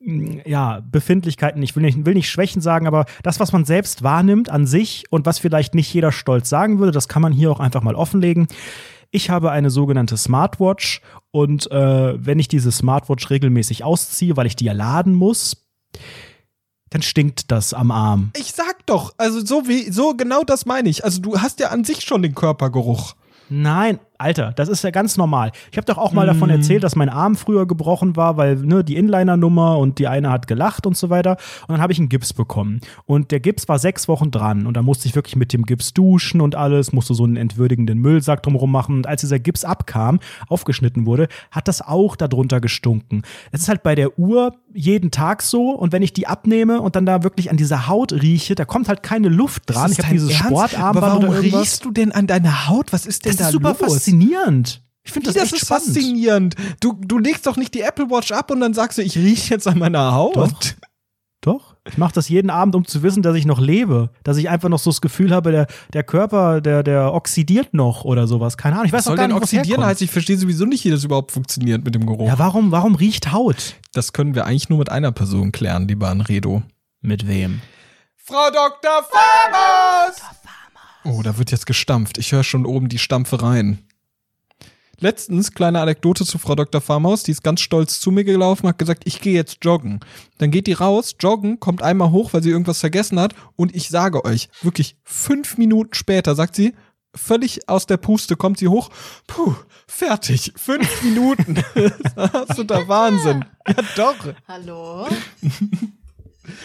mh, 0.00 0.42
ja, 0.46 0.80
Befindlichkeiten, 0.90 1.62
ich 1.62 1.74
will 1.74 1.82
nicht, 1.82 2.04
will 2.06 2.14
nicht 2.14 2.30
Schwächen 2.30 2.62
sagen, 2.62 2.86
aber 2.86 3.06
das, 3.22 3.40
was 3.40 3.52
man 3.52 3.64
selbst 3.64 4.02
wahrnimmt 4.02 4.50
an 4.50 4.66
sich 4.66 5.04
und 5.10 5.26
was 5.26 5.38
vielleicht 5.38 5.74
nicht 5.74 5.92
jeder 5.92 6.12
stolz 6.12 6.48
sagen 6.48 6.78
würde, 6.78 6.92
das 6.92 7.08
kann 7.08 7.22
man 7.22 7.32
hier 7.32 7.50
auch 7.50 7.60
einfach 7.60 7.82
mal 7.82 7.94
offenlegen. 7.94 8.46
Ich 9.10 9.30
habe 9.30 9.52
eine 9.52 9.70
sogenannte 9.70 10.16
Smartwatch 10.16 11.00
und 11.30 11.70
äh, 11.70 12.14
wenn 12.26 12.40
ich 12.40 12.48
diese 12.48 12.72
Smartwatch 12.72 13.30
regelmäßig 13.30 13.84
ausziehe, 13.84 14.36
weil 14.36 14.46
ich 14.46 14.56
die 14.56 14.64
ja 14.64 14.72
laden 14.72 15.14
muss, 15.14 15.64
dann 16.94 17.02
stinkt 17.02 17.50
das 17.50 17.74
am 17.74 17.90
Arm. 17.90 18.30
ich 18.36 18.52
sag 18.52 18.86
doch, 18.86 19.14
also 19.18 19.44
so 19.44 19.66
wie, 19.66 19.90
so 19.90 20.14
genau 20.14 20.44
das 20.44 20.64
meine 20.64 20.88
ich. 20.88 21.04
Also 21.04 21.20
du 21.20 21.40
hast 21.40 21.58
ja 21.58 21.70
an 21.70 21.82
sich 21.82 22.02
schon 22.02 22.22
den 22.22 22.36
Körpergeruch. 22.36 23.16
Nein, 23.48 23.98
Alter, 24.16 24.52
das 24.52 24.68
ist 24.68 24.84
ja 24.84 24.90
ganz 24.90 25.16
normal. 25.16 25.50
Ich 25.72 25.76
habe 25.76 25.86
doch 25.86 25.98
auch 25.98 26.12
mal 26.12 26.22
Mhm. 26.24 26.28
davon 26.28 26.50
erzählt, 26.50 26.84
dass 26.84 26.94
mein 26.94 27.08
Arm 27.08 27.34
früher 27.34 27.66
gebrochen 27.66 28.14
war, 28.16 28.36
weil 28.36 28.56
ne, 28.56 28.84
die 28.84 28.96
Inliner-Nummer 28.96 29.78
und 29.78 29.98
die 29.98 30.06
eine 30.06 30.30
hat 30.30 30.46
gelacht 30.46 30.86
und 30.86 30.96
so 30.96 31.10
weiter. 31.10 31.32
Und 31.66 31.70
dann 31.74 31.80
habe 31.80 31.92
ich 31.92 31.98
einen 31.98 32.08
Gips 32.08 32.32
bekommen. 32.32 32.80
Und 33.06 33.32
der 33.32 33.40
Gips 33.40 33.68
war 33.68 33.78
sechs 33.78 34.06
Wochen 34.06 34.30
dran. 34.30 34.66
Und 34.66 34.76
da 34.76 34.82
musste 34.82 35.08
ich 35.08 35.14
wirklich 35.16 35.36
mit 35.36 35.52
dem 35.52 35.64
Gips 35.64 35.94
duschen 35.94 36.40
und 36.40 36.54
alles, 36.54 36.92
musste 36.92 37.12
so 37.14 37.24
einen 37.24 37.36
entwürdigenden 37.36 37.98
Müllsack 37.98 38.42
drumherum 38.44 38.70
machen. 38.70 38.96
Und 38.98 39.06
als 39.08 39.22
dieser 39.22 39.38
Gips 39.40 39.64
abkam, 39.64 40.20
aufgeschnitten 40.48 41.06
wurde, 41.06 41.28
hat 41.50 41.66
das 41.68 41.82
auch 41.82 42.14
darunter 42.16 42.60
gestunken. 42.60 43.22
Es 43.50 43.62
ist 43.62 43.68
halt 43.68 43.82
bei 43.82 43.94
der 43.94 44.18
Uhr 44.18 44.54
jeden 44.72 45.10
Tag 45.10 45.42
so. 45.42 45.70
Und 45.70 45.92
wenn 45.92 46.02
ich 46.02 46.12
die 46.12 46.26
abnehme 46.28 46.80
und 46.80 46.94
dann 46.96 47.04
da 47.06 47.22
wirklich 47.24 47.50
an 47.50 47.56
dieser 47.56 47.88
Haut 47.88 48.12
rieche, 48.12 48.54
da 48.54 48.64
kommt 48.64 48.88
halt 48.88 49.02
keine 49.02 49.28
Luft 49.28 49.62
dran. 49.66 49.90
Ist 49.90 49.98
Ich 49.98 50.04
habe 50.04 50.14
dieses 50.14 50.30
Ernst? 50.30 50.46
Sportarmband 50.46 51.04
Aber 51.04 51.22
warum 51.22 51.36
riechst 51.36 51.84
du 51.84 51.90
denn 51.90 52.12
an 52.12 52.26
deiner 52.28 52.68
Haut? 52.68 52.92
Was 52.92 53.06
ist 53.06 53.24
denn 53.24 53.30
Das 53.32 53.38
da 53.38 53.46
ist 53.46 53.52
super 53.52 53.70
los? 53.80 54.03
Faszinierend. 54.04 54.82
Ich 55.06 55.12
finde 55.12 55.26
das, 55.26 55.34
das 55.34 55.44
echt 55.44 55.54
ist 55.54 55.66
spannend. 55.66 55.84
faszinierend. 55.86 56.54
Du, 56.80 56.94
du 56.94 57.18
legst 57.18 57.46
doch 57.46 57.56
nicht 57.56 57.74
die 57.74 57.82
Apple 57.82 58.08
Watch 58.10 58.32
ab 58.32 58.50
und 58.50 58.60
dann 58.60 58.72
sagst 58.74 58.96
du, 58.98 59.02
ich 59.02 59.16
rieche 59.16 59.52
jetzt 59.54 59.68
an 59.68 59.78
meiner 59.78 60.14
Haut. 60.14 60.36
Doch. 60.36 60.52
Doch. 61.42 61.76
Ich 61.86 61.98
mache 61.98 62.14
das 62.14 62.30
jeden 62.30 62.48
Abend, 62.48 62.74
um 62.74 62.86
zu 62.86 63.02
wissen, 63.02 63.22
dass 63.22 63.36
ich 63.36 63.44
noch 63.44 63.60
lebe. 63.60 64.08
Dass 64.22 64.38
ich 64.38 64.48
einfach 64.48 64.70
noch 64.70 64.78
so 64.78 64.88
das 64.88 65.02
Gefühl 65.02 65.30
habe, 65.34 65.52
der, 65.52 65.66
der 65.92 66.02
Körper, 66.02 66.62
der, 66.62 66.82
der 66.82 67.12
oxidiert 67.12 67.74
noch 67.74 68.04
oder 68.04 68.26
sowas. 68.26 68.56
Keine 68.56 68.76
Ahnung. 68.76 68.86
Ich 68.86 68.92
weiß 68.94 69.00
Was 69.00 69.04
soll 69.04 69.12
noch 69.16 69.18
gar 69.18 69.28
denn 69.28 69.34
nicht, 69.34 69.42
oxidieren 69.42 69.66
herkommt. 69.66 69.86
heißt? 69.88 70.00
Ich 70.00 70.10
verstehe 70.10 70.38
sowieso 70.38 70.64
nicht, 70.64 70.86
wie 70.86 70.90
das 70.90 71.04
überhaupt 71.04 71.32
funktioniert 71.32 71.84
mit 71.84 71.94
dem 71.94 72.06
Geruch. 72.06 72.26
Ja, 72.28 72.38
warum, 72.38 72.70
warum 72.70 72.94
riecht 72.94 73.30
Haut? 73.30 73.74
Das 73.92 74.14
können 74.14 74.34
wir 74.34 74.46
eigentlich 74.46 74.70
nur 74.70 74.78
mit 74.78 74.90
einer 74.90 75.12
Person 75.12 75.52
klären, 75.52 75.86
lieber 75.86 76.08
Anredo. 76.08 76.62
Mit 77.02 77.28
wem? 77.28 77.60
Frau 78.16 78.48
Dr. 78.50 79.04
Farmers! 79.10 80.22
Oh, 81.04 81.20
da 81.22 81.36
wird 81.36 81.50
jetzt 81.50 81.66
gestampft. 81.66 82.16
Ich 82.16 82.32
höre 82.32 82.42
schon 82.44 82.64
oben 82.64 82.88
die 82.88 82.98
Stampfereien. 82.98 83.86
Letztens, 85.00 85.52
kleine 85.52 85.80
Anekdote 85.80 86.24
zu 86.24 86.38
Frau 86.38 86.54
Dr. 86.54 86.80
Farmhaus, 86.80 87.22
die 87.22 87.32
ist 87.32 87.42
ganz 87.42 87.60
stolz 87.60 88.00
zu 88.00 88.10
mir 88.10 88.24
gelaufen, 88.24 88.68
hat 88.68 88.78
gesagt, 88.78 89.02
ich 89.06 89.20
gehe 89.20 89.34
jetzt 89.34 89.58
joggen. 89.62 90.00
Dann 90.38 90.50
geht 90.50 90.66
die 90.66 90.72
raus, 90.72 91.14
joggen, 91.20 91.60
kommt 91.60 91.82
einmal 91.82 92.10
hoch, 92.10 92.32
weil 92.32 92.42
sie 92.42 92.50
irgendwas 92.50 92.80
vergessen 92.80 93.18
hat 93.20 93.34
und 93.56 93.74
ich 93.74 93.88
sage 93.88 94.24
euch, 94.24 94.48
wirklich 94.62 94.96
fünf 95.04 95.58
Minuten 95.58 95.94
später 95.94 96.34
sagt 96.34 96.54
sie, 96.56 96.74
völlig 97.14 97.68
aus 97.68 97.86
der 97.86 97.96
Puste 97.96 98.36
kommt 98.36 98.58
sie 98.58 98.68
hoch, 98.68 98.90
puh, 99.26 99.54
fertig, 99.86 100.52
fünf 100.56 101.02
Minuten. 101.02 101.62
das 102.16 102.58
ist 102.58 102.70
der 102.70 102.88
Wahnsinn. 102.88 103.44
Ja 103.68 103.74
doch. 103.96 104.34
Hallo? 104.48 105.06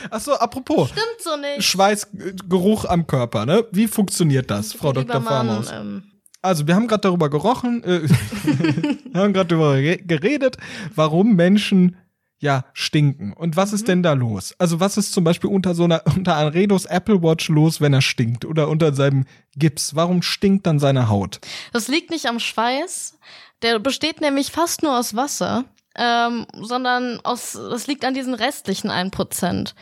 Achso, 0.09 0.33
apropos, 0.33 0.89
Stimmt 0.89 1.21
so 1.23 1.37
nicht. 1.37 1.63
Schweißgeruch 1.63 2.85
am 2.85 3.07
Körper, 3.07 3.45
ne? 3.45 3.65
Wie 3.71 3.87
funktioniert 3.87 4.51
das, 4.51 4.73
Frau 4.73 4.89
Lieber 4.91 5.05
Dr. 5.05 5.21
Farmhaus? 5.21 5.71
ähm, 5.71 6.03
Also, 6.41 6.67
wir 6.67 6.75
haben 6.75 6.87
gerade 6.87 7.01
darüber 7.01 7.29
gerochen, 7.29 7.83
äh, 7.83 8.01
wir 9.13 9.21
haben 9.21 9.33
gerade 9.33 9.49
darüber 9.49 9.75
ge- 9.81 10.01
geredet, 10.05 10.57
warum 10.95 11.35
Menschen 11.35 11.97
ja 12.41 12.63
stinken. 12.73 13.33
Und 13.33 13.57
was 13.57 13.71
Mhm. 13.71 13.75
ist 13.75 13.87
denn 13.89 14.03
da 14.03 14.13
los? 14.13 14.55
Also, 14.59 14.79
was 14.79 14.95
ist 14.97 15.11
zum 15.11 15.25
Beispiel 15.25 15.49
unter 15.49 15.75
so 15.75 15.83
einer, 15.83 16.01
unter 16.15 16.35
Anredos 16.37 16.85
Apple 16.85 17.21
Watch 17.21 17.49
los, 17.49 17.81
wenn 17.81 17.93
er 17.93 18.01
stinkt? 18.01 18.45
Oder 18.45 18.69
unter 18.69 18.93
seinem 18.93 19.25
Gips? 19.57 19.95
Warum 19.95 20.21
stinkt 20.21 20.65
dann 20.65 20.79
seine 20.79 21.09
Haut? 21.09 21.39
das 21.73 21.87
liegt 21.89 22.09
nicht 22.11 22.27
am 22.27 22.39
Schweiß. 22.39 23.17
Der 23.61 23.77
besteht 23.79 24.21
nämlich 24.21 24.51
fast 24.51 24.83
nur 24.83 24.97
aus 24.97 25.17
Wasser, 25.17 25.65
ähm, 25.97 26.45
sondern 26.61 27.19
aus, 27.25 27.51
das 27.51 27.87
liegt 27.87 28.05
an 28.05 28.13
diesen 28.13 28.33
restlichen 28.33 28.89
1%. 28.89 29.73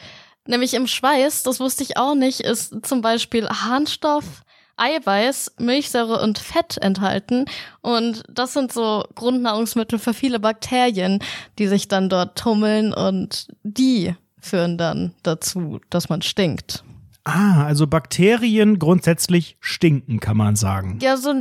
Nämlich 0.48 0.74
im 0.74 0.88
Schweiß, 0.88 1.44
das 1.44 1.60
wusste 1.60 1.84
ich 1.84 1.98
auch 1.98 2.16
nicht, 2.16 2.40
ist 2.40 2.74
zum 2.84 3.02
Beispiel 3.02 3.48
Harnstoff, 3.48 4.42
Eiweiß, 4.78 5.56
Milchsäure 5.60 6.22
und 6.22 6.40
Fett 6.40 6.78
enthalten. 6.78 7.46
Und 7.82 8.24
das 8.30 8.54
sind 8.54 8.72
so 8.72 9.06
Grundnahrungsmittel 9.16 10.00
für 10.00 10.14
viele 10.14 10.40
Bakterien, 10.40 11.20
die 11.60 11.68
sich 11.68 11.88
dann 11.88 12.10
dort 12.10 12.38
tummeln 12.38 12.94
und 12.94 13.48
die 13.64 14.16
führen 14.40 14.78
dann 14.78 15.14
dazu, 15.24 15.80
dass 15.90 16.10
man 16.10 16.22
stinkt. 16.22 16.84
Ah, 17.24 17.66
also 17.66 17.88
Bakterien 17.88 18.80
grundsätzlich 18.80 19.58
stinken, 19.60 20.22
kann 20.22 20.38
man 20.38 20.56
sagen. 20.56 21.00
Ja, 21.02 21.18
so, 21.18 21.34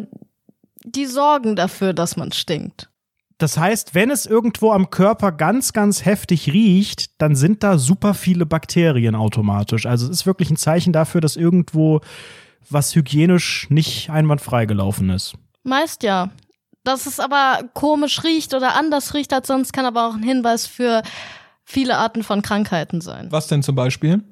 die 0.84 1.06
sorgen 1.06 1.54
dafür, 1.54 1.92
dass 1.92 2.16
man 2.16 2.32
stinkt. 2.32 2.88
Das 3.38 3.58
heißt, 3.58 3.94
wenn 3.94 4.10
es 4.10 4.24
irgendwo 4.24 4.72
am 4.72 4.88
Körper 4.88 5.30
ganz, 5.30 5.74
ganz 5.74 6.04
heftig 6.04 6.52
riecht, 6.52 7.20
dann 7.20 7.36
sind 7.36 7.62
da 7.62 7.76
super 7.76 8.14
viele 8.14 8.46
Bakterien 8.46 9.14
automatisch. 9.14 9.84
Also 9.84 10.06
es 10.06 10.10
ist 10.10 10.26
wirklich 10.26 10.50
ein 10.50 10.56
Zeichen 10.56 10.92
dafür, 10.92 11.20
dass 11.20 11.36
irgendwo 11.36 12.00
was 12.68 12.94
hygienisch 12.94 13.68
nicht 13.70 14.10
einwandfrei 14.10 14.66
gelaufen 14.66 15.10
ist. 15.10 15.34
Meist 15.62 16.02
ja. 16.02 16.30
Dass 16.84 17.06
es 17.06 17.18
aber 17.18 17.60
komisch 17.74 18.22
riecht 18.22 18.54
oder 18.54 18.76
anders 18.76 19.14
riecht 19.14 19.32
als 19.32 19.48
sonst, 19.48 19.72
kann 19.72 19.86
aber 19.86 20.06
auch 20.06 20.14
ein 20.14 20.22
Hinweis 20.22 20.66
für 20.66 21.02
viele 21.64 21.96
Arten 21.98 22.22
von 22.22 22.42
Krankheiten 22.42 23.00
sein. 23.00 23.26
Was 23.30 23.48
denn 23.48 23.62
zum 23.62 23.74
Beispiel? 23.74 24.22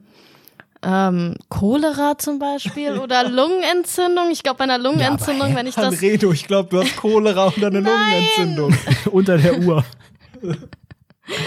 Ähm, 0.83 1.37
Cholera 1.49 2.19
zum 2.19 2.39
Beispiel 2.39 2.93
oder 3.03 3.29
Lungenentzündung. 3.29 4.31
Ich 4.31 4.43
glaube, 4.43 4.59
bei 4.59 4.65
einer 4.65 4.79
Lungenentzündung, 4.79 5.57
wenn 5.57 5.67
ich 5.67 5.75
das. 5.75 5.87
Anredo, 5.87 6.33
ich 6.33 6.47
glaube, 6.47 6.69
du 6.71 6.83
hast 6.83 6.97
Cholera 6.97 7.47
und 7.47 7.65
eine 7.65 7.81
Lungenentzündung. 7.81 8.77
Unter 9.11 9.39
der 9.39 9.59
Uhr. 9.59 9.85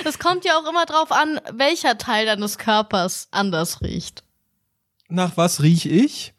Es 0.04 0.18
kommt 0.20 0.44
ja 0.44 0.58
auch 0.58 0.68
immer 0.68 0.86
drauf 0.86 1.12
an, 1.12 1.40
welcher 1.54 1.98
Teil 1.98 2.26
deines 2.26 2.58
Körpers 2.58 3.28
anders 3.32 3.82
riecht. 3.82 4.24
Nach 5.08 5.38
was 5.38 5.62
riech 5.62 5.86
ich? 5.86 6.34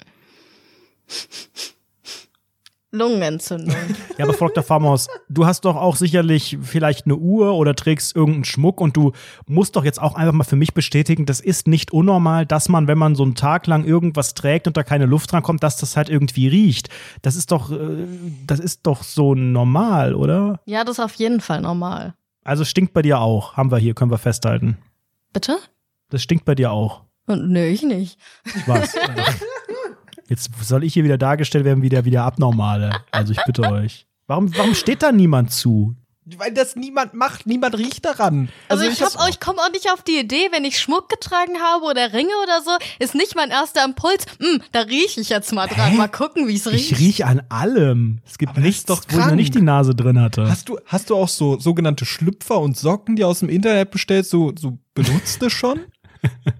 Lungenentzündung. 2.90 3.76
Ja, 4.18 4.24
aber 4.24 4.34
Frau 4.34 4.48
Dr. 4.48 4.64
Farmhaus, 4.64 5.06
du 5.28 5.46
hast 5.46 5.64
doch 5.64 5.76
auch 5.76 5.94
sicherlich 5.94 6.58
vielleicht 6.60 7.04
eine 7.06 7.14
Uhr 7.14 7.54
oder 7.54 7.76
trägst 7.76 8.16
irgendeinen 8.16 8.44
Schmuck 8.44 8.80
und 8.80 8.96
du 8.96 9.12
musst 9.46 9.76
doch 9.76 9.84
jetzt 9.84 10.02
auch 10.02 10.16
einfach 10.16 10.32
mal 10.32 10.42
für 10.42 10.56
mich 10.56 10.74
bestätigen, 10.74 11.24
das 11.24 11.38
ist 11.38 11.68
nicht 11.68 11.92
unnormal, 11.92 12.44
dass 12.44 12.68
man, 12.68 12.88
wenn 12.88 12.98
man 12.98 13.14
so 13.14 13.22
einen 13.22 13.36
Tag 13.36 13.68
lang 13.68 13.84
irgendwas 13.84 14.34
trägt 14.34 14.66
und 14.66 14.76
da 14.76 14.82
keine 14.82 15.06
Luft 15.06 15.30
dran 15.30 15.44
kommt, 15.44 15.62
dass 15.62 15.76
das 15.76 15.96
halt 15.96 16.08
irgendwie 16.08 16.48
riecht. 16.48 16.88
Das 17.22 17.36
ist 17.36 17.52
doch, 17.52 17.70
äh, 17.70 18.08
das 18.44 18.58
ist 18.58 18.88
doch 18.88 19.04
so 19.04 19.36
normal, 19.36 20.16
oder? 20.16 20.58
Ja, 20.64 20.82
das 20.82 20.98
ist 20.98 21.04
auf 21.04 21.14
jeden 21.14 21.40
Fall 21.40 21.60
normal. 21.60 22.14
Also 22.42 22.64
stinkt 22.64 22.92
bei 22.92 23.02
dir 23.02 23.20
auch, 23.20 23.56
haben 23.56 23.70
wir 23.70 23.78
hier, 23.78 23.94
können 23.94 24.10
wir 24.10 24.18
festhalten. 24.18 24.78
Bitte? 25.32 25.58
Das 26.10 26.22
stinkt 26.22 26.44
bei 26.44 26.56
dir 26.56 26.72
auch. 26.72 27.02
Und 27.26 27.50
nö, 27.50 27.62
ich 27.66 27.84
nicht. 27.84 28.18
Was? 28.66 28.96
Jetzt 30.28 30.50
soll 30.62 30.84
ich 30.84 30.94
hier 30.94 31.04
wieder 31.04 31.18
dargestellt 31.18 31.64
werden 31.64 31.82
wie 31.82 31.88
der 31.88 32.04
wieder 32.04 32.24
Abnormale. 32.24 32.90
Also 33.10 33.32
ich 33.32 33.42
bitte 33.44 33.62
euch. 33.62 34.06
Warum, 34.26 34.54
warum 34.56 34.74
steht 34.74 35.02
da 35.02 35.10
niemand 35.10 35.52
zu? 35.52 35.94
Weil 36.36 36.52
das 36.52 36.76
niemand 36.76 37.14
macht, 37.14 37.46
niemand 37.46 37.78
riecht 37.78 38.04
daran. 38.04 38.50
Also, 38.68 38.84
ich, 38.84 39.00
hab- 39.00 39.14
hab, 39.14 39.30
ich 39.30 39.40
komme 39.40 39.60
auch 39.60 39.72
nicht 39.72 39.90
auf 39.90 40.02
die 40.02 40.18
Idee, 40.18 40.48
wenn 40.52 40.66
ich 40.66 40.78
Schmuck 40.78 41.08
getragen 41.08 41.54
habe 41.58 41.86
oder 41.86 42.12
Ringe 42.12 42.32
oder 42.42 42.60
so, 42.62 42.72
ist 42.98 43.14
nicht 43.14 43.34
mein 43.34 43.48
erster 43.48 43.82
Impuls. 43.82 44.26
Hm, 44.38 44.60
da 44.72 44.80
rieche 44.80 45.22
ich 45.22 45.30
jetzt 45.30 45.54
mal 45.54 45.66
dran. 45.68 45.92
Hä? 45.92 45.96
Mal 45.96 46.08
gucken, 46.08 46.46
wie 46.46 46.56
es 46.56 46.70
riecht. 46.70 46.92
Ich 46.92 46.98
rieche 46.98 47.24
an 47.24 47.40
allem. 47.48 48.18
Es 48.26 48.36
gibt 48.36 48.52
Aber 48.52 48.60
nichts, 48.60 48.84
doch 48.84 49.02
wo 49.08 49.18
ich 49.18 49.24
noch 49.24 49.34
nicht 49.36 49.54
die 49.54 49.62
Nase 49.62 49.94
drin 49.94 50.20
hatte. 50.20 50.46
Hast 50.50 50.68
du, 50.68 50.78
hast 50.84 51.08
du 51.08 51.16
auch 51.16 51.28
so 51.28 51.58
sogenannte 51.58 52.04
Schlüpfer 52.04 52.58
und 52.60 52.76
Socken, 52.76 53.16
die 53.16 53.24
aus 53.24 53.38
dem 53.38 53.48
Internet 53.48 53.90
bestellst, 53.90 54.28
so, 54.28 54.52
so 54.58 54.78
benutzte 54.92 55.48
schon? 55.48 55.80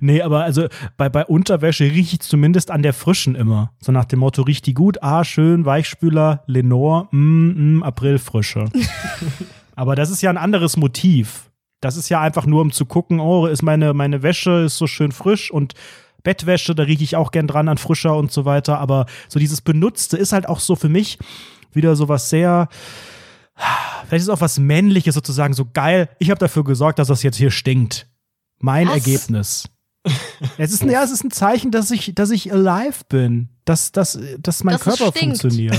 Nee, 0.00 0.22
aber 0.22 0.44
also 0.44 0.68
bei, 0.96 1.08
bei 1.08 1.24
Unterwäsche 1.24 1.84
rieche 1.84 2.16
ich 2.16 2.20
zumindest 2.20 2.70
an 2.70 2.82
der 2.82 2.92
frischen 2.92 3.34
immer. 3.34 3.72
So 3.80 3.92
nach 3.92 4.04
dem 4.04 4.20
Motto, 4.20 4.42
riecht 4.42 4.66
die 4.66 4.74
gut? 4.74 5.02
Ah, 5.02 5.24
schön, 5.24 5.64
Weichspüler, 5.64 6.42
Lenore, 6.46 7.08
mm, 7.10 7.78
mm, 7.78 7.82
Aprilfrische. 7.82 8.66
aber 9.76 9.94
das 9.94 10.10
ist 10.10 10.22
ja 10.22 10.30
ein 10.30 10.36
anderes 10.36 10.76
Motiv. 10.76 11.50
Das 11.80 11.96
ist 11.96 12.08
ja 12.08 12.20
einfach 12.20 12.46
nur, 12.46 12.62
um 12.62 12.72
zu 12.72 12.86
gucken, 12.86 13.20
oh, 13.20 13.46
ist 13.46 13.62
meine, 13.62 13.92
meine 13.94 14.22
Wäsche 14.22 14.64
ist 14.64 14.78
so 14.78 14.86
schön 14.86 15.12
frisch 15.12 15.50
und 15.50 15.74
Bettwäsche, 16.22 16.74
da 16.74 16.82
rieche 16.82 17.04
ich 17.04 17.14
auch 17.14 17.30
gern 17.30 17.46
dran 17.46 17.68
an 17.68 17.78
frischer 17.78 18.16
und 18.16 18.32
so 18.32 18.44
weiter. 18.44 18.80
Aber 18.80 19.06
so 19.28 19.38
dieses 19.38 19.60
Benutzte 19.60 20.16
ist 20.16 20.32
halt 20.32 20.48
auch 20.48 20.58
so 20.58 20.74
für 20.74 20.88
mich 20.88 21.18
wieder 21.72 21.94
so 21.94 22.08
was 22.08 22.30
sehr, 22.30 22.68
vielleicht 24.06 24.22
ist 24.22 24.28
es 24.28 24.28
auch 24.30 24.40
was 24.40 24.58
Männliches 24.58 25.14
sozusagen, 25.14 25.54
so 25.54 25.66
geil. 25.72 26.08
Ich 26.18 26.30
habe 26.30 26.38
dafür 26.38 26.64
gesorgt, 26.64 26.98
dass 26.98 27.08
das 27.08 27.22
jetzt 27.22 27.36
hier 27.36 27.52
stinkt. 27.52 28.08
Mein 28.58 28.88
Was? 28.88 28.94
Ergebnis. 28.96 29.64
Es 30.58 30.72
ist, 30.72 30.82
ein- 30.82 30.90
ja, 30.90 31.02
es 31.02 31.10
ist 31.10 31.24
ein 31.24 31.30
Zeichen, 31.30 31.70
dass 31.72 31.90
ich, 31.90 32.14
dass 32.14 32.30
ich 32.30 32.52
alive 32.52 33.04
bin, 33.08 33.48
dass, 33.64 33.90
dass, 33.92 34.18
dass 34.38 34.62
mein 34.62 34.74
Dass 34.74 34.82
Körper 34.82 35.12
funktioniert. 35.12 35.76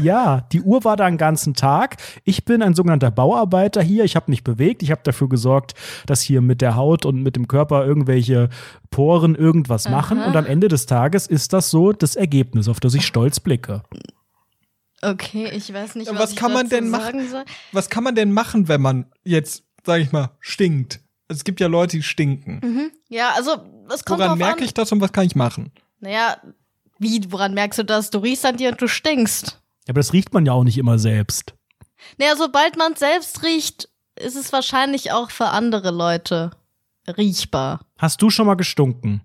Ja, 0.00 0.42
die 0.52 0.62
Uhr 0.62 0.84
war 0.84 0.96
da 0.96 1.08
den 1.08 1.18
ganzen 1.18 1.54
Tag. 1.54 1.96
Ich 2.24 2.44
bin 2.44 2.62
ein 2.62 2.74
sogenannter 2.74 3.10
Bauarbeiter 3.10 3.82
hier. 3.82 4.04
Ich 4.04 4.14
habe 4.14 4.30
mich 4.30 4.44
bewegt. 4.44 4.82
Ich 4.84 4.92
habe 4.92 5.00
dafür 5.02 5.28
gesorgt, 5.28 5.74
dass 6.06 6.20
hier 6.20 6.40
mit 6.40 6.60
der 6.60 6.76
Haut 6.76 7.04
und 7.04 7.22
mit 7.22 7.34
dem 7.34 7.48
Körper 7.48 7.84
irgendwelche 7.84 8.48
Poren 8.90 9.34
irgendwas 9.34 9.88
machen. 9.88 10.20
Und 10.22 10.36
am 10.36 10.46
Ende 10.46 10.68
des 10.68 10.86
Tages 10.86 11.26
ist 11.26 11.52
das 11.52 11.70
so 11.70 11.92
das 11.92 12.14
Ergebnis, 12.14 12.68
auf 12.68 12.78
das 12.78 12.94
ich 12.94 13.06
stolz 13.06 13.40
blicke. 13.40 13.82
Okay, 15.02 15.48
ich 15.52 15.72
weiß 15.72 15.94
nicht, 15.96 16.10
was, 16.12 16.18
was 16.18 16.30
ich 16.32 16.36
kann 16.36 16.52
man 16.52 16.68
denn 16.68 16.90
machen? 16.90 17.04
sagen 17.18 17.28
soll. 17.30 17.44
Was 17.72 17.88
kann 17.88 18.04
man 18.04 18.14
denn 18.14 18.32
machen, 18.32 18.68
wenn 18.68 18.80
man 18.80 19.06
jetzt, 19.24 19.64
sag 19.84 20.00
ich 20.00 20.12
mal, 20.12 20.30
stinkt? 20.40 21.00
Es 21.28 21.44
gibt 21.44 21.60
ja 21.60 21.66
Leute, 21.66 21.96
die 21.98 22.02
stinken. 22.02 22.60
Mhm. 22.62 22.90
Ja, 23.08 23.32
also 23.36 23.62
es 23.92 24.04
kommt 24.04 24.20
Woran 24.20 24.38
merke 24.38 24.60
an. 24.60 24.64
ich 24.64 24.74
das 24.74 24.90
und 24.92 25.00
was 25.00 25.12
kann 25.12 25.26
ich 25.26 25.34
machen? 25.36 25.70
Naja, 26.00 26.38
wie, 26.98 27.20
woran 27.30 27.54
merkst 27.54 27.78
du 27.78 27.84
das? 27.84 28.10
Du 28.10 28.18
riechst 28.18 28.44
an 28.46 28.56
dir 28.56 28.70
und 28.70 28.80
du 28.80 28.88
stinkst. 28.88 29.60
Aber 29.88 30.00
das 30.00 30.12
riecht 30.12 30.32
man 30.32 30.44
ja 30.46 30.52
auch 30.52 30.64
nicht 30.64 30.78
immer 30.78 30.98
selbst. 30.98 31.54
Naja, 32.18 32.34
sobald 32.36 32.76
man 32.78 32.96
selbst 32.96 33.42
riecht, 33.42 33.88
ist 34.16 34.36
es 34.36 34.52
wahrscheinlich 34.52 35.12
auch 35.12 35.30
für 35.30 35.46
andere 35.48 35.90
Leute 35.90 36.50
riechbar. 37.06 37.80
Hast 37.98 38.20
du 38.22 38.30
schon 38.30 38.46
mal 38.46 38.54
gestunken? 38.54 39.22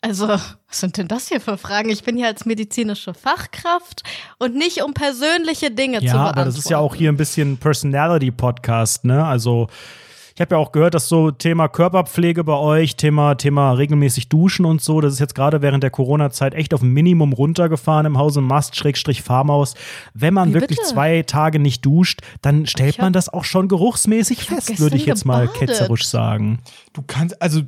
Also, 0.00 0.28
was 0.28 0.56
sind 0.68 0.98
denn 0.98 1.08
das 1.08 1.28
hier 1.28 1.40
für 1.40 1.56
Fragen? 1.56 1.88
Ich 1.88 2.04
bin 2.04 2.16
hier 2.16 2.26
als 2.26 2.44
medizinische 2.44 3.14
Fachkraft 3.14 4.02
und 4.38 4.54
nicht 4.54 4.82
um 4.82 4.92
persönliche 4.92 5.70
Dinge 5.70 6.00
zu 6.00 6.04
Ja, 6.06 6.12
beantworten. 6.12 6.38
aber 6.40 6.44
das 6.46 6.58
ist 6.58 6.68
ja 6.68 6.76
auch 6.78 6.94
hier 6.94 7.10
ein 7.10 7.16
bisschen 7.16 7.56
Personality-Podcast, 7.56 9.04
ne? 9.06 9.24
Also 9.24 9.68
ich 10.34 10.40
habe 10.40 10.56
ja 10.56 10.58
auch 10.58 10.72
gehört, 10.72 10.94
dass 10.94 11.08
so 11.08 11.30
Thema 11.30 11.68
Körperpflege 11.68 12.42
bei 12.42 12.54
euch, 12.56 12.96
Thema, 12.96 13.36
Thema 13.36 13.72
regelmäßig 13.72 14.28
duschen 14.28 14.64
und 14.66 14.82
so, 14.82 15.00
das 15.00 15.12
ist 15.14 15.20
jetzt 15.20 15.34
gerade 15.36 15.62
während 15.62 15.82
der 15.84 15.90
Corona-Zeit 15.90 16.54
echt 16.54 16.74
auf 16.74 16.82
ein 16.82 16.88
Minimum 16.92 17.32
runtergefahren 17.32 18.04
im 18.06 18.18
Hause 18.18 18.40
Mast, 18.40 18.74
Schrägstrich 18.74 19.22
Farmhaus. 19.22 19.74
Wenn 20.12 20.34
man 20.34 20.50
Wie 20.50 20.54
wirklich 20.54 20.78
bitte? 20.80 20.90
zwei 20.90 21.22
Tage 21.22 21.60
nicht 21.60 21.86
duscht, 21.86 22.20
dann 22.42 22.66
stellt 22.66 22.94
hab- 22.98 23.02
man 23.02 23.12
das 23.12 23.28
auch 23.28 23.44
schon 23.44 23.68
geruchsmäßig 23.68 24.42
fest, 24.44 24.80
würde 24.80 24.96
ich 24.96 25.06
jetzt 25.06 25.24
mal 25.24 25.46
gebadet. 25.46 25.68
ketzerisch 25.68 26.06
sagen. 26.06 26.58
Du 26.92 27.02
kannst, 27.06 27.40
also, 27.40 27.60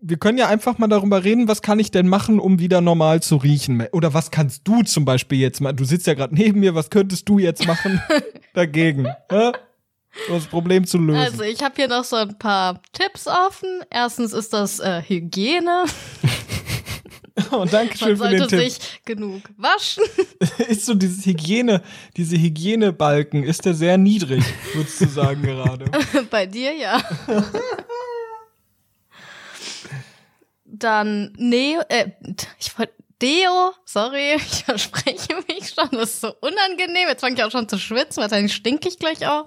wir 0.00 0.16
können 0.18 0.38
ja 0.38 0.48
einfach 0.48 0.78
mal 0.78 0.86
darüber 0.86 1.24
reden, 1.24 1.48
was 1.48 1.62
kann 1.62 1.80
ich 1.80 1.90
denn 1.90 2.06
machen, 2.06 2.38
um 2.38 2.60
wieder 2.60 2.80
normal 2.80 3.22
zu 3.22 3.36
riechen? 3.36 3.82
Oder 3.90 4.14
was 4.14 4.30
kannst 4.30 4.68
du 4.68 4.82
zum 4.82 5.04
Beispiel 5.04 5.38
jetzt 5.38 5.60
mal? 5.60 5.72
Du 5.72 5.84
sitzt 5.84 6.06
ja 6.06 6.14
gerade 6.14 6.34
neben 6.34 6.60
mir, 6.60 6.74
was 6.76 6.90
könntest 6.90 7.28
du 7.28 7.38
jetzt 7.40 7.66
machen 7.66 8.00
dagegen? 8.54 9.08
Um 10.28 10.34
das 10.34 10.46
Problem 10.46 10.86
zu 10.86 10.98
lösen. 10.98 11.18
Also, 11.18 11.42
ich 11.42 11.62
habe 11.62 11.74
hier 11.76 11.88
noch 11.88 12.04
so 12.04 12.16
ein 12.16 12.38
paar 12.38 12.80
Tipps 12.92 13.26
offen. 13.26 13.82
Erstens 13.90 14.32
ist 14.32 14.52
das 14.52 14.80
äh, 14.80 15.02
Hygiene. 15.02 15.84
oh, 17.50 17.64
danke 17.68 17.98
schön 17.98 18.18
Man 18.18 18.28
für 18.28 18.30
den 18.30 18.38
sollte 18.38 18.56
Tipp. 18.56 18.72
sich 18.72 19.04
genug 19.04 19.42
waschen. 19.56 20.04
Ist 20.68 20.86
so 20.86 20.94
dieses 20.94 21.26
Hygiene, 21.26 21.82
diese 22.16 22.36
Hygienebalken, 22.36 23.42
ist 23.44 23.64
der 23.64 23.74
sehr 23.74 23.98
niedrig, 23.98 24.44
würdest 24.72 25.00
du 25.00 25.08
sagen 25.08 25.42
gerade. 25.42 25.86
Bei 26.30 26.46
dir, 26.46 26.72
ja. 26.72 27.02
Dann 30.64 31.32
Neo, 31.36 31.82
äh, 31.88 32.10
ich 32.58 32.78
wollte 32.78 32.94
Deo, 33.20 33.72
sorry, 33.84 34.34
ich 34.36 34.64
verspreche 34.64 35.36
mich 35.48 35.70
schon, 35.70 35.88
das 35.92 36.10
ist 36.10 36.20
so 36.20 36.34
unangenehm. 36.40 37.08
Jetzt 37.08 37.20
fange 37.20 37.36
ich 37.36 37.42
auch 37.42 37.50
schon 37.50 37.68
zu 37.68 37.78
schwitzen, 37.78 38.22
wahrscheinlich 38.22 38.54
stinke 38.54 38.88
ich 38.88 38.98
gleich 38.98 39.26
auch. 39.26 39.46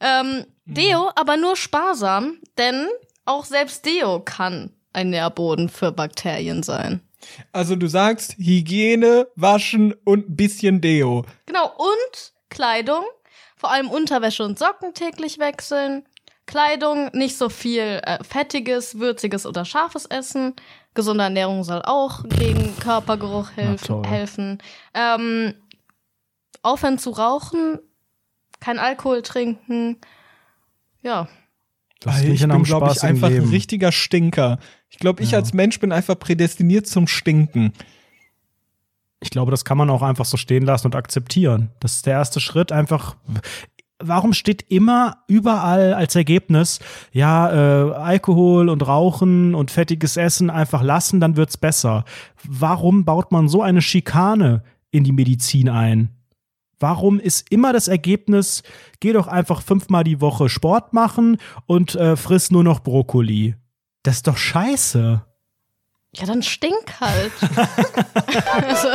Ähm, 0.00 0.46
Deo, 0.64 1.10
aber 1.16 1.36
nur 1.36 1.56
sparsam, 1.56 2.38
denn 2.56 2.86
auch 3.24 3.44
selbst 3.44 3.84
Deo 3.86 4.20
kann 4.20 4.70
ein 4.92 5.10
Nährboden 5.10 5.68
für 5.68 5.92
Bakterien 5.92 6.62
sein. 6.62 7.00
Also 7.52 7.76
du 7.76 7.88
sagst 7.88 8.36
Hygiene, 8.38 9.28
Waschen 9.34 9.94
und 10.04 10.30
ein 10.30 10.36
bisschen 10.36 10.80
Deo. 10.80 11.24
Genau, 11.46 11.72
und 11.76 12.32
Kleidung, 12.48 13.04
vor 13.56 13.70
allem 13.70 13.90
Unterwäsche 13.90 14.44
und 14.44 14.58
Socken 14.58 14.94
täglich 14.94 15.38
wechseln. 15.38 16.04
Kleidung, 16.46 17.10
nicht 17.12 17.36
so 17.36 17.48
viel 17.50 18.00
äh, 18.04 18.22
fettiges, 18.24 18.98
würziges 18.98 19.44
oder 19.46 19.64
scharfes 19.64 20.06
Essen. 20.06 20.54
Gesunde 20.94 21.24
Ernährung 21.24 21.62
soll 21.64 21.82
auch 21.82 22.24
gegen 22.24 22.74
Körpergeruch 22.78 23.50
helfen. 23.54 23.86
toll. 23.86 24.06
helfen. 24.06 24.58
Ähm, 24.94 25.54
aufhören 26.62 26.98
zu 26.98 27.10
rauchen, 27.10 27.78
kein 28.60 28.78
Alkohol 28.78 29.22
trinken. 29.22 29.96
Ja, 31.02 31.28
Das 32.00 32.20
klingt 32.20 32.34
ich 32.34 32.46
bin, 32.46 32.62
glaube 32.62 32.92
ich, 32.92 33.02
einfach 33.02 33.28
ein 33.28 33.48
richtiger 33.48 33.92
Stinker. 33.92 34.58
Ich 34.88 34.98
glaube, 34.98 35.22
ich 35.22 35.32
Ja. 35.32 35.38
als 35.38 35.52
Mensch 35.52 35.78
bin 35.80 35.92
einfach 35.92 36.18
prädestiniert 36.18 36.86
zum 36.86 37.06
Stinken. 37.06 37.72
Ich 39.20 39.30
glaube, 39.30 39.50
das 39.50 39.64
kann 39.64 39.78
man 39.78 39.90
auch 39.90 40.02
einfach 40.02 40.24
so 40.24 40.36
stehen 40.36 40.64
lassen 40.64 40.86
und 40.86 40.94
akzeptieren. 40.96 41.70
Das 41.80 41.94
ist 41.94 42.06
der 42.06 42.14
erste 42.14 42.40
Schritt, 42.40 42.70
einfach. 42.70 43.16
Warum 44.00 44.32
steht 44.32 44.62
immer 44.70 45.24
überall 45.26 45.92
als 45.92 46.14
Ergebnis, 46.14 46.78
ja, 47.10 47.50
äh, 47.90 47.94
Alkohol 47.94 48.68
und 48.68 48.86
Rauchen 48.86 49.56
und 49.56 49.72
fettiges 49.72 50.16
Essen 50.16 50.50
einfach 50.50 50.82
lassen, 50.84 51.18
dann 51.18 51.36
wird's 51.36 51.56
besser. 51.56 52.04
Warum 52.44 53.04
baut 53.04 53.32
man 53.32 53.48
so 53.48 53.60
eine 53.60 53.82
Schikane 53.82 54.62
in 54.92 55.02
die 55.02 55.10
Medizin 55.10 55.68
ein? 55.68 56.10
Warum 56.80 57.18
ist 57.18 57.50
immer 57.50 57.72
das 57.72 57.88
Ergebnis, 57.88 58.62
geh 59.00 59.12
doch 59.12 59.26
einfach 59.26 59.62
fünfmal 59.62 60.04
die 60.04 60.20
Woche 60.20 60.48
Sport 60.48 60.92
machen 60.92 61.38
und 61.66 61.94
äh, 61.96 62.16
friss 62.16 62.50
nur 62.50 62.62
noch 62.62 62.80
Brokkoli? 62.80 63.56
Das 64.02 64.16
ist 64.16 64.26
doch 64.28 64.36
scheiße. 64.36 65.22
ja, 66.14 66.26
dann 66.26 66.42
stink 66.42 67.00
halt. 67.00 67.32
also, 68.62 68.88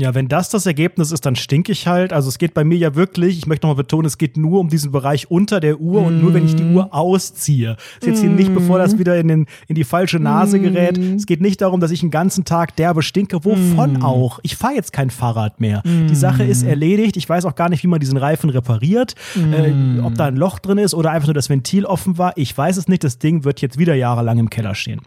Ja, 0.00 0.14
wenn 0.14 0.28
das 0.28 0.48
das 0.48 0.64
Ergebnis 0.64 1.12
ist, 1.12 1.26
dann 1.26 1.36
stinke 1.36 1.72
ich 1.72 1.86
halt. 1.86 2.14
Also 2.14 2.30
es 2.30 2.38
geht 2.38 2.54
bei 2.54 2.64
mir 2.64 2.78
ja 2.78 2.94
wirklich, 2.94 3.36
ich 3.36 3.46
möchte 3.46 3.66
nochmal 3.66 3.82
betonen, 3.82 4.06
es 4.06 4.16
geht 4.16 4.38
nur 4.38 4.58
um 4.58 4.70
diesen 4.70 4.92
Bereich 4.92 5.30
unter 5.30 5.60
der 5.60 5.78
Uhr 5.78 6.00
mm. 6.00 6.04
und 6.06 6.22
nur 6.22 6.32
wenn 6.32 6.46
ich 6.46 6.56
die 6.56 6.64
Uhr 6.64 6.94
ausziehe. 6.94 7.76
Es 8.00 8.06
geht 8.06 8.16
hier 8.16 8.30
nicht, 8.30 8.54
bevor 8.54 8.78
das 8.78 8.98
wieder 8.98 9.18
in, 9.18 9.28
den, 9.28 9.46
in 9.68 9.74
die 9.74 9.84
falsche 9.84 10.18
Nase 10.18 10.58
gerät. 10.58 10.98
Mm. 10.98 11.16
Es 11.16 11.26
geht 11.26 11.42
nicht 11.42 11.60
darum, 11.60 11.80
dass 11.80 11.90
ich 11.90 12.00
einen 12.00 12.10
ganzen 12.10 12.46
Tag 12.46 12.76
derbe 12.76 13.02
stinke. 13.02 13.44
Wovon 13.44 13.98
mm. 13.98 14.02
auch? 14.02 14.38
Ich 14.42 14.56
fahre 14.56 14.74
jetzt 14.74 14.94
kein 14.94 15.10
Fahrrad 15.10 15.60
mehr. 15.60 15.82
Die 15.84 16.14
Sache 16.14 16.44
ist 16.44 16.62
erledigt. 16.62 17.18
Ich 17.18 17.28
weiß 17.28 17.44
auch 17.44 17.54
gar 17.54 17.68
nicht, 17.68 17.82
wie 17.82 17.88
man 17.88 18.00
diesen 18.00 18.16
Reifen 18.16 18.48
repariert. 18.48 19.14
Äh, 19.36 20.00
ob 20.00 20.14
da 20.14 20.26
ein 20.26 20.36
Loch 20.36 20.58
drin 20.60 20.78
ist 20.78 20.94
oder 20.94 21.10
einfach 21.10 21.28
nur 21.28 21.34
das 21.34 21.50
Ventil 21.50 21.84
offen 21.84 22.16
war. 22.16 22.32
Ich 22.36 22.56
weiß 22.56 22.78
es 22.78 22.88
nicht. 22.88 23.04
Das 23.04 23.18
Ding 23.18 23.44
wird 23.44 23.60
jetzt 23.60 23.76
wieder 23.76 23.94
jahrelang 23.94 24.38
im 24.38 24.48
Keller 24.48 24.74
stehen. 24.74 25.02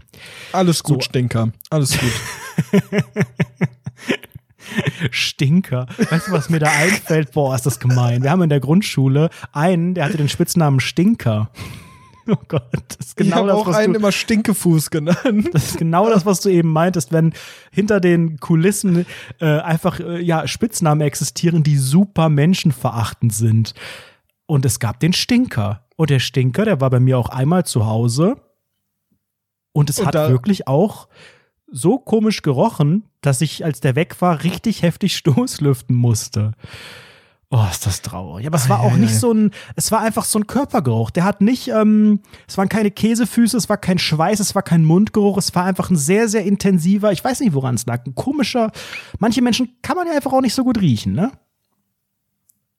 Alles 0.51 0.83
gut, 0.83 1.03
so. 1.03 1.09
Stinker. 1.09 1.51
Alles 1.71 1.97
gut. 1.97 2.81
Stinker. 5.11 5.87
Weißt 6.09 6.27
du, 6.27 6.31
was 6.31 6.49
mir 6.49 6.59
da 6.59 6.71
einfällt? 6.71 7.31
Boah, 7.31 7.55
ist 7.55 7.65
das 7.65 7.79
gemein. 7.79 8.23
Wir 8.23 8.31
haben 8.31 8.41
in 8.41 8.49
der 8.49 8.59
Grundschule 8.59 9.29
einen, 9.51 9.93
der 9.93 10.05
hatte 10.05 10.17
den 10.17 10.29
Spitznamen 10.29 10.79
Stinker. 10.79 11.49
Oh 12.27 12.37
Gott, 12.47 12.63
das 12.87 13.07
ist 13.07 13.17
genau 13.17 13.41
ich 13.41 13.47
das, 13.47 13.55
auch 13.55 13.67
was 13.67 13.75
einen 13.75 13.93
du, 13.93 13.99
immer 13.99 14.11
Stinkefuß 14.11 14.91
genannt. 14.91 15.49
Das 15.51 15.71
ist 15.71 15.77
genau 15.77 16.09
das, 16.09 16.25
was 16.25 16.39
du 16.39 16.49
eben 16.49 16.69
meintest, 16.69 17.11
wenn 17.11 17.33
hinter 17.71 17.99
den 17.99 18.39
Kulissen 18.39 19.05
äh, 19.41 19.59
einfach 19.59 19.99
äh, 19.99 20.21
ja 20.21 20.47
Spitznamen 20.47 21.01
existieren, 21.05 21.63
die 21.63 21.77
super 21.77 22.29
menschenverachtend 22.29 23.33
sind. 23.33 23.73
Und 24.45 24.65
es 24.65 24.79
gab 24.79 24.99
den 24.99 25.13
Stinker. 25.13 25.85
Und 25.95 26.09
der 26.09 26.19
Stinker, 26.19 26.65
der 26.65 26.81
war 26.81 26.89
bei 26.89 26.99
mir 26.99 27.17
auch 27.17 27.29
einmal 27.29 27.65
zu 27.65 27.85
Hause. 27.85 28.37
Und 29.73 29.89
es 29.89 29.99
und 29.99 30.07
hat 30.07 30.13
wirklich 30.29 30.67
auch 30.67 31.07
so 31.73 31.97
komisch 31.97 32.43
gerochen, 32.43 33.03
dass 33.21 33.41
ich, 33.41 33.65
als 33.65 33.81
der 33.81 33.95
weg 33.95 34.21
war, 34.21 34.43
richtig 34.43 34.83
heftig 34.83 35.15
Stoßlüften 35.17 35.95
musste. 35.95 36.53
Oh, 37.49 37.67
ist 37.69 37.85
das 37.85 38.01
traurig. 38.01 38.47
Aber 38.47 38.55
es 38.55 38.67
war 38.67 38.79
auch 38.79 38.95
nicht 38.95 39.15
so 39.15 39.31
ein, 39.31 39.51
es 39.75 39.91
war 39.91 39.99
einfach 39.99 40.25
so 40.25 40.39
ein 40.39 40.47
Körpergeruch. 40.47 41.11
Der 41.11 41.23
hat 41.23 41.39
nicht, 41.39 41.67
ähm, 41.67 42.21
es 42.47 42.57
waren 42.57 42.67
keine 42.67 42.89
Käsefüße, 42.89 43.55
es 43.55 43.69
war 43.69 43.77
kein 43.77 43.99
Schweiß, 43.99 44.39
es 44.39 44.55
war 44.55 44.63
kein 44.63 44.83
Mundgeruch, 44.83 45.37
es 45.37 45.53
war 45.53 45.65
einfach 45.65 45.91
ein 45.91 45.95
sehr, 45.95 46.27
sehr 46.27 46.45
intensiver, 46.45 47.11
ich 47.11 47.23
weiß 47.23 47.41
nicht, 47.41 47.53
woran 47.53 47.75
es 47.75 47.85
lag, 47.85 48.07
ein 48.07 48.15
komischer, 48.15 48.71
manche 49.19 49.43
Menschen 49.43 49.77
kann 49.83 49.95
man 49.95 50.07
ja 50.07 50.13
einfach 50.13 50.33
auch 50.33 50.41
nicht 50.41 50.55
so 50.55 50.63
gut 50.63 50.81
riechen, 50.81 51.13
ne? 51.13 51.31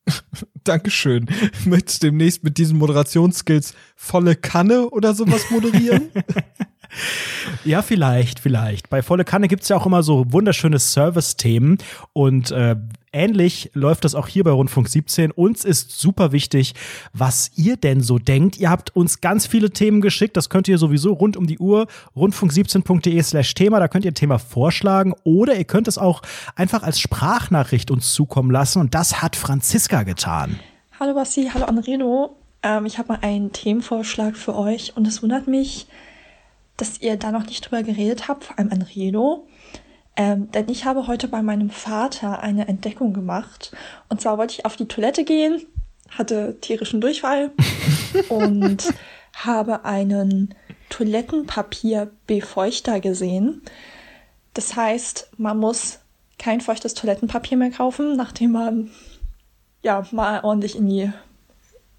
Dankeschön. 0.64 1.26
Möchtest 1.66 2.02
du 2.02 2.08
demnächst 2.08 2.42
mit 2.42 2.58
diesen 2.58 2.76
Moderationsskills 2.76 3.74
volle 3.94 4.34
Kanne 4.34 4.90
oder 4.90 5.14
sowas 5.14 5.50
moderieren? 5.50 6.10
Ja, 7.64 7.82
vielleicht, 7.82 8.38
vielleicht. 8.38 8.90
Bei 8.90 9.02
Volle 9.02 9.24
Kanne 9.24 9.48
gibt 9.48 9.62
es 9.62 9.68
ja 9.68 9.76
auch 9.76 9.86
immer 9.86 10.02
so 10.02 10.24
wunderschöne 10.28 10.78
Service-Themen 10.78 11.78
und 12.12 12.50
äh, 12.50 12.76
ähnlich 13.12 13.70
läuft 13.74 14.04
das 14.04 14.14
auch 14.14 14.28
hier 14.28 14.44
bei 14.44 14.50
Rundfunk 14.50 14.88
17. 14.88 15.30
Uns 15.30 15.64
ist 15.64 15.98
super 15.98 16.32
wichtig, 16.32 16.74
was 17.12 17.50
ihr 17.56 17.76
denn 17.76 18.00
so 18.00 18.18
denkt. 18.18 18.58
Ihr 18.58 18.70
habt 18.70 18.94
uns 18.94 19.20
ganz 19.20 19.46
viele 19.46 19.70
Themen 19.70 20.00
geschickt, 20.00 20.36
das 20.36 20.50
könnt 20.50 20.68
ihr 20.68 20.78
sowieso 20.78 21.12
rund 21.12 21.36
um 21.36 21.46
die 21.46 21.58
Uhr, 21.58 21.86
rundfunk17.de 22.16 23.22
slash 23.22 23.54
Thema, 23.54 23.80
da 23.80 23.88
könnt 23.88 24.04
ihr 24.04 24.14
Thema 24.14 24.38
vorschlagen 24.38 25.14
oder 25.24 25.56
ihr 25.56 25.64
könnt 25.64 25.88
es 25.88 25.98
auch 25.98 26.22
einfach 26.56 26.82
als 26.82 27.00
Sprachnachricht 27.00 27.90
uns 27.90 28.12
zukommen 28.12 28.50
lassen 28.50 28.80
und 28.80 28.94
das 28.94 29.22
hat 29.22 29.36
Franziska 29.36 30.02
getan. 30.02 30.58
Hallo 30.98 31.14
Basti, 31.14 31.50
hallo 31.52 31.66
Anredo. 31.66 32.36
Ähm, 32.62 32.86
ich 32.86 32.98
habe 32.98 33.08
mal 33.08 33.18
einen 33.22 33.52
Themenvorschlag 33.52 34.36
für 34.36 34.56
euch 34.56 34.96
und 34.96 35.06
es 35.06 35.22
wundert 35.22 35.46
mich, 35.46 35.86
dass 36.76 37.00
ihr 37.00 37.16
da 37.16 37.30
noch 37.30 37.46
nicht 37.46 37.64
drüber 37.64 37.82
geredet 37.82 38.28
habt, 38.28 38.44
vor 38.44 38.58
allem 38.58 38.72
an 38.72 38.82
Redo. 38.82 39.46
Ähm, 40.16 40.50
denn 40.52 40.68
ich 40.68 40.84
habe 40.84 41.06
heute 41.06 41.28
bei 41.28 41.42
meinem 41.42 41.70
Vater 41.70 42.40
eine 42.40 42.68
Entdeckung 42.68 43.12
gemacht. 43.12 43.72
Und 44.08 44.20
zwar 44.20 44.38
wollte 44.38 44.54
ich 44.54 44.64
auf 44.64 44.76
die 44.76 44.86
Toilette 44.86 45.24
gehen, 45.24 45.66
hatte 46.10 46.56
tierischen 46.60 47.00
Durchfall 47.00 47.50
und 48.28 48.94
habe 49.34 49.84
einen 49.84 50.54
Toilettenpapierbefeuchter 50.90 53.00
gesehen. 53.00 53.62
Das 54.54 54.76
heißt, 54.76 55.30
man 55.36 55.58
muss 55.58 55.98
kein 56.38 56.60
feuchtes 56.60 56.94
Toilettenpapier 56.94 57.56
mehr 57.56 57.70
kaufen, 57.70 58.16
nachdem 58.16 58.52
man 58.52 58.90
ja 59.82 60.06
mal 60.12 60.44
ordentlich 60.44 60.76
in 60.76 60.88
die 60.88 61.12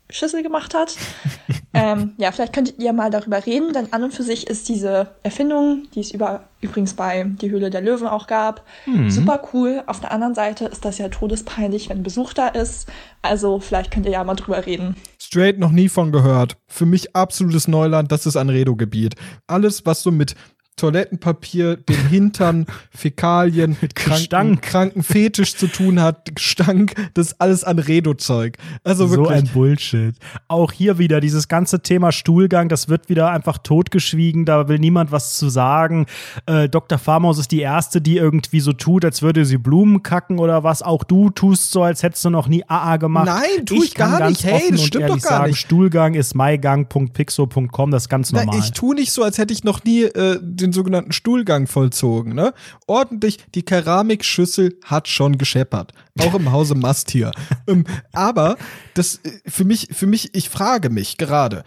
Schüssel 0.09 0.43
gemacht 0.43 0.73
hat. 0.73 0.95
ähm, 1.75 2.13
ja, 2.17 2.31
vielleicht 2.31 2.53
könntet 2.53 2.79
ihr 2.79 2.93
mal 2.93 3.11
darüber 3.11 3.45
reden, 3.45 3.73
denn 3.73 3.91
an 3.91 4.03
und 4.03 4.13
für 4.13 4.23
sich 4.23 4.47
ist 4.47 4.69
diese 4.69 5.07
Erfindung, 5.23 5.87
die 5.93 5.99
es 5.99 6.11
über, 6.11 6.45
übrigens 6.61 6.93
bei 6.93 7.25
Die 7.41 7.51
Höhle 7.51 7.69
der 7.69 7.81
Löwen 7.81 8.07
auch 8.07 8.27
gab, 8.27 8.63
mhm. 8.85 9.09
super 9.09 9.41
cool. 9.53 9.83
Auf 9.85 9.99
der 9.99 10.11
anderen 10.11 10.35
Seite 10.35 10.65
ist 10.65 10.85
das 10.85 10.97
ja 10.97 11.09
todespeinlich, 11.09 11.89
wenn 11.89 12.01
Besuch 12.01 12.33
da 12.33 12.47
ist. 12.47 12.87
Also 13.21 13.59
vielleicht 13.59 13.91
könnt 13.91 14.05
ihr 14.05 14.13
ja 14.13 14.23
mal 14.23 14.35
drüber 14.35 14.65
reden. 14.65 14.95
Straight 15.21 15.59
noch 15.59 15.71
nie 15.71 15.89
von 15.89 16.11
gehört. 16.11 16.57
Für 16.67 16.85
mich 16.85 17.15
absolutes 17.15 17.67
Neuland, 17.67 18.11
das 18.11 18.25
ist 18.25 18.37
ein 18.37 18.49
Redo-Gebiet. 18.49 19.15
Alles, 19.47 19.85
was 19.85 20.01
so 20.01 20.11
mit 20.11 20.35
Toilettenpapier, 20.77 21.77
den 21.77 22.09
Hintern, 22.09 22.65
Fäkalien, 22.91 23.77
mit 23.81 23.95
kranken, 23.95 24.59
kranken 24.59 25.03
Fetisch 25.03 25.55
zu 25.55 25.67
tun 25.67 26.01
hat, 26.01 26.35
Gestank, 26.35 26.95
das 27.13 27.27
ist 27.27 27.41
alles 27.41 27.63
an 27.63 27.79
Redo-Zeug. 27.79 28.57
Also 28.83 29.09
wirklich. 29.09 29.27
So 29.27 29.33
ein 29.33 29.47
Bullshit. 29.47 30.15
Auch 30.49 30.73
hier 30.73 30.97
wieder 30.97 31.21
dieses 31.21 31.47
ganze 31.47 31.81
Thema 31.81 32.11
Stuhlgang, 32.11 32.67
das 32.67 32.89
wird 32.89 33.07
wieder 33.07 33.29
einfach 33.29 33.57
totgeschwiegen, 33.57 34.45
da 34.45 34.67
will 34.67 34.79
niemand 34.79 35.13
was 35.13 35.37
zu 35.37 35.47
sagen. 35.49 36.07
Äh, 36.45 36.67
Dr. 36.67 36.97
Farmaus 36.97 37.39
ist 37.39 37.51
die 37.51 37.61
Erste, 37.61 38.01
die 38.01 38.17
irgendwie 38.17 38.59
so 38.59 38.73
tut, 38.73 39.05
als 39.05 39.21
würde 39.21 39.45
sie 39.45 39.57
Blumen 39.57 40.03
kacken 40.03 40.39
oder 40.39 40.63
was. 40.63 40.81
Auch 40.81 41.05
du 41.05 41.29
tust 41.29 41.71
so, 41.71 41.83
als 41.83 42.03
hättest 42.03 42.25
du 42.25 42.29
noch 42.29 42.47
nie 42.47 42.65
AA 42.67 42.97
gemacht. 42.97 43.27
Nein, 43.27 43.65
tu 43.65 43.75
ich, 43.75 43.83
ich 43.85 43.95
gar 43.95 44.27
nicht. 44.27 44.43
Hey, 44.43 44.71
das 44.71 44.83
stimmt 44.83 45.09
doch 45.09 45.21
gar 45.21 45.37
sagen, 45.37 45.47
nicht. 45.47 45.59
Stuhlgang 45.59 46.15
ist 46.15 46.35
mygang.pixo.com, 46.35 47.91
das 47.91 48.03
ist 48.03 48.09
ganz 48.09 48.33
normal. 48.33 48.47
Na, 48.51 48.59
ich 48.59 48.71
tu 48.71 48.93
nicht 48.93 49.13
so, 49.13 49.23
als 49.23 49.37
hätte 49.37 49.53
ich 49.53 49.63
noch 49.63 49.83
nie 49.85 50.03
äh, 50.03 50.39
den 50.65 50.73
sogenannten 50.73 51.11
Stuhlgang 51.11 51.67
vollzogen. 51.67 52.33
Ne? 52.33 52.53
Ordentlich, 52.87 53.37
die 53.53 53.63
Keramikschüssel 53.63 54.79
hat 54.83 55.07
schon 55.07 55.37
gescheppert. 55.37 55.93
Auch 56.19 56.33
im 56.33 56.51
Hause 56.51 56.75
Mast 56.75 57.11
hier. 57.11 57.31
ähm, 57.67 57.85
aber 58.13 58.57
das 58.93 59.19
äh, 59.23 59.31
für 59.45 59.65
mich, 59.65 59.89
für 59.91 60.07
mich, 60.07 60.33
ich 60.33 60.49
frage 60.49 60.89
mich 60.89 61.17
gerade, 61.17 61.63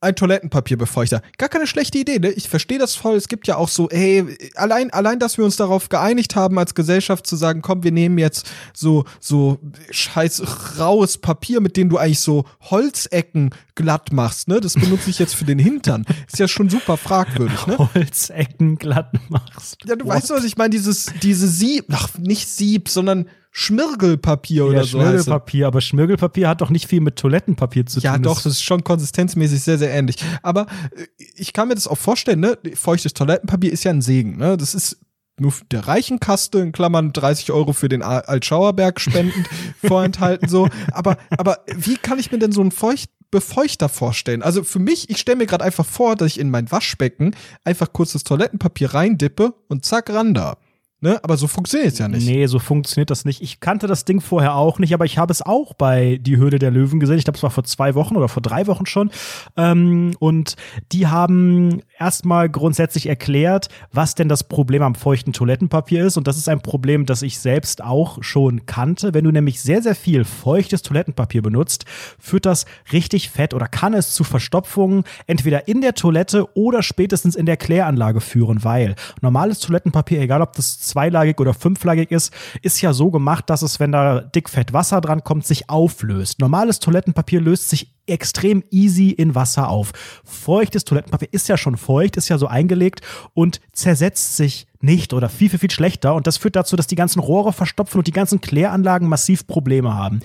ein 0.00 0.14
Toilettenpapierbefeuchter. 0.14 1.22
Gar 1.38 1.48
keine 1.48 1.66
schlechte 1.66 1.98
Idee, 1.98 2.18
ne? 2.18 2.30
Ich 2.30 2.48
verstehe 2.48 2.78
das 2.78 2.94
voll. 2.94 3.16
Es 3.16 3.28
gibt 3.28 3.48
ja 3.48 3.56
auch 3.56 3.68
so, 3.68 3.88
ey, 3.88 4.24
allein, 4.54 4.90
allein, 4.92 5.18
dass 5.18 5.38
wir 5.38 5.44
uns 5.44 5.56
darauf 5.56 5.88
geeinigt 5.88 6.36
haben, 6.36 6.58
als 6.58 6.74
Gesellschaft 6.74 7.26
zu 7.26 7.36
sagen, 7.36 7.62
komm, 7.62 7.82
wir 7.82 7.90
nehmen 7.90 8.18
jetzt 8.18 8.48
so, 8.72 9.04
so 9.18 9.58
scheiß 9.90 10.78
raues 10.78 11.18
Papier, 11.18 11.60
mit 11.60 11.76
dem 11.76 11.88
du 11.88 11.98
eigentlich 11.98 12.20
so 12.20 12.44
Holzecken 12.70 13.50
glatt 13.78 14.12
machst, 14.12 14.48
ne? 14.48 14.60
Das 14.60 14.74
benutze 14.74 15.08
ich 15.08 15.20
jetzt 15.20 15.34
für 15.34 15.44
den 15.44 15.60
Hintern. 15.60 16.04
Ist 16.26 16.40
ja 16.40 16.48
schon 16.48 16.68
super 16.68 16.96
fragwürdig, 16.96 17.66
ne? 17.68 17.78
Holzecken 17.78 18.76
glatt 18.76 19.14
machst. 19.30 19.84
Ja, 19.86 19.94
du 19.94 20.04
What? 20.04 20.16
weißt, 20.16 20.30
was 20.30 20.44
ich 20.44 20.56
meine, 20.56 20.70
dieses, 20.70 21.06
diese 21.22 21.46
Sieb, 21.46 21.86
ach, 21.92 22.18
nicht 22.18 22.48
Sieb, 22.48 22.88
sondern 22.88 23.26
Schmirgelpapier 23.52 24.64
ja, 24.64 24.68
oder 24.68 24.84
so. 24.84 24.98
Schmirgelpapier, 24.98 25.68
aber 25.68 25.80
Schmirgelpapier 25.80 26.48
hat 26.48 26.60
doch 26.60 26.70
nicht 26.70 26.88
viel 26.88 27.00
mit 27.00 27.16
Toilettenpapier 27.16 27.86
zu 27.86 28.00
ja, 28.00 28.14
tun. 28.14 28.24
Ja, 28.24 28.30
doch, 28.30 28.42
das 28.42 28.54
ist 28.54 28.64
schon 28.64 28.82
konsistenzmäßig 28.82 29.62
sehr, 29.62 29.78
sehr 29.78 29.92
ähnlich. 29.92 30.16
Aber 30.42 30.66
äh, 30.96 31.06
ich 31.36 31.52
kann 31.52 31.68
mir 31.68 31.76
das 31.76 31.86
auch 31.86 31.98
vorstellen, 31.98 32.40
ne? 32.40 32.58
Feuchtes 32.74 33.14
Toilettenpapier 33.14 33.72
ist 33.72 33.84
ja 33.84 33.92
ein 33.92 34.02
Segen, 34.02 34.38
ne? 34.38 34.56
Das 34.56 34.74
ist 34.74 34.98
nur 35.38 35.52
der 35.70 35.86
reichen 35.86 36.18
Kaste, 36.18 36.58
in 36.58 36.72
Klammern 36.72 37.12
30 37.12 37.52
Euro 37.52 37.72
für 37.72 37.88
den 37.88 38.02
Altschauerberg 38.02 39.00
spendend 39.00 39.48
vorenthalten, 39.84 40.48
so. 40.48 40.68
Aber, 40.90 41.16
aber 41.30 41.58
wie 41.76 41.96
kann 41.96 42.18
ich 42.18 42.32
mir 42.32 42.40
denn 42.40 42.50
so 42.50 42.60
einen 42.60 42.72
Feucht 42.72 43.10
Befeuchter 43.30 43.88
vorstellen. 43.88 44.42
Also 44.42 44.64
für 44.64 44.78
mich, 44.78 45.10
ich 45.10 45.18
stelle 45.18 45.38
mir 45.38 45.46
gerade 45.46 45.64
einfach 45.64 45.86
vor, 45.86 46.16
dass 46.16 46.28
ich 46.28 46.40
in 46.40 46.50
mein 46.50 46.70
Waschbecken 46.70 47.34
einfach 47.64 47.92
kurz 47.92 48.12
das 48.12 48.24
Toilettenpapier 48.24 48.94
reindippe 48.94 49.54
und 49.68 49.84
zack, 49.84 50.10
ran 50.10 50.34
da. 50.34 50.56
Ne? 51.00 51.22
Aber 51.22 51.36
so 51.36 51.46
funktioniert 51.46 51.92
es 51.92 51.98
ja 51.98 52.08
nicht. 52.08 52.26
Nee, 52.26 52.46
so 52.46 52.58
funktioniert 52.58 53.10
das 53.10 53.24
nicht. 53.24 53.40
Ich 53.40 53.60
kannte 53.60 53.86
das 53.86 54.04
Ding 54.04 54.20
vorher 54.20 54.56
auch 54.56 54.80
nicht, 54.80 54.92
aber 54.94 55.04
ich 55.04 55.16
habe 55.16 55.30
es 55.32 55.42
auch 55.42 55.74
bei 55.74 56.18
Die 56.20 56.36
Höhle 56.36 56.58
der 56.58 56.72
Löwen 56.72 56.98
gesehen. 56.98 57.18
Ich 57.18 57.24
glaube, 57.24 57.36
es 57.36 57.42
war 57.44 57.50
vor 57.50 57.62
zwei 57.62 57.94
Wochen 57.94 58.16
oder 58.16 58.28
vor 58.28 58.42
drei 58.42 58.66
Wochen 58.66 58.84
schon. 58.84 59.10
Ähm, 59.56 60.16
und 60.18 60.56
die 60.90 61.06
haben 61.06 61.82
erstmal 61.98 62.48
grundsätzlich 62.48 63.06
erklärt, 63.06 63.68
was 63.92 64.14
denn 64.14 64.28
das 64.28 64.44
Problem 64.44 64.82
am 64.82 64.94
feuchten 64.94 65.32
Toilettenpapier 65.32 66.04
ist. 66.06 66.16
Und 66.16 66.26
das 66.26 66.36
ist 66.36 66.48
ein 66.48 66.60
Problem, 66.60 67.06
das 67.06 67.22
ich 67.22 67.38
selbst 67.38 67.82
auch 67.82 68.22
schon 68.22 68.66
kannte. 68.66 69.14
Wenn 69.14 69.24
du 69.24 69.30
nämlich 69.30 69.60
sehr, 69.60 69.82
sehr 69.82 69.94
viel 69.94 70.24
feuchtes 70.24 70.82
Toilettenpapier 70.82 71.42
benutzt, 71.42 71.84
führt 72.18 72.46
das 72.46 72.66
richtig 72.92 73.30
fett 73.30 73.54
oder 73.54 73.66
kann 73.66 73.94
es 73.94 74.12
zu 74.12 74.24
Verstopfungen 74.24 75.04
entweder 75.26 75.68
in 75.68 75.80
der 75.80 75.94
Toilette 75.94 76.56
oder 76.56 76.82
spätestens 76.82 77.36
in 77.36 77.46
der 77.46 77.56
Kläranlage 77.56 78.20
führen, 78.20 78.64
weil 78.64 78.94
normales 79.20 79.60
Toilettenpapier, 79.60 80.20
egal 80.20 80.42
ob 80.42 80.54
das 80.54 80.78
zweilagig 80.80 81.40
oder 81.40 81.54
fünflagig 81.54 82.10
ist, 82.10 82.32
ist 82.62 82.80
ja 82.80 82.92
so 82.92 83.10
gemacht, 83.10 83.50
dass 83.50 83.62
es, 83.62 83.80
wenn 83.80 83.92
da 83.92 84.20
dickfett 84.20 84.72
Wasser 84.72 85.00
dran 85.00 85.24
kommt, 85.24 85.46
sich 85.46 85.68
auflöst. 85.70 86.40
Normales 86.40 86.78
Toilettenpapier 86.80 87.40
löst 87.40 87.68
sich 87.68 87.97
extrem 88.08 88.64
easy 88.70 89.10
in 89.10 89.34
Wasser 89.34 89.68
auf. 89.68 89.92
Feuchtes 90.24 90.84
Toilettenpapier 90.84 91.28
ist 91.32 91.48
ja 91.48 91.56
schon 91.56 91.76
feucht, 91.76 92.16
ist 92.16 92.28
ja 92.28 92.38
so 92.38 92.46
eingelegt 92.46 93.00
und 93.34 93.60
zersetzt 93.72 94.36
sich 94.36 94.66
nicht 94.80 95.12
oder 95.12 95.28
viel, 95.28 95.50
viel, 95.50 95.58
viel 95.58 95.70
schlechter. 95.70 96.14
Und 96.14 96.26
das 96.26 96.36
führt 96.36 96.56
dazu, 96.56 96.76
dass 96.76 96.86
die 96.86 96.94
ganzen 96.94 97.20
Rohre 97.20 97.52
verstopfen 97.52 97.98
und 97.98 98.06
die 98.06 98.12
ganzen 98.12 98.40
Kläranlagen 98.40 99.08
massiv 99.08 99.46
Probleme 99.46 99.94
haben. 99.94 100.20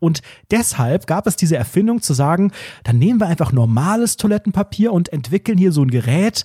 Und 0.00 0.22
deshalb 0.50 1.06
gab 1.06 1.26
es 1.26 1.36
diese 1.36 1.56
Erfindung 1.56 2.00
zu 2.00 2.14
sagen, 2.14 2.52
dann 2.84 2.98
nehmen 2.98 3.20
wir 3.20 3.26
einfach 3.26 3.52
normales 3.52 4.16
Toilettenpapier 4.16 4.92
und 4.92 5.12
entwickeln 5.12 5.58
hier 5.58 5.72
so 5.72 5.82
ein 5.82 5.90
Gerät, 5.90 6.44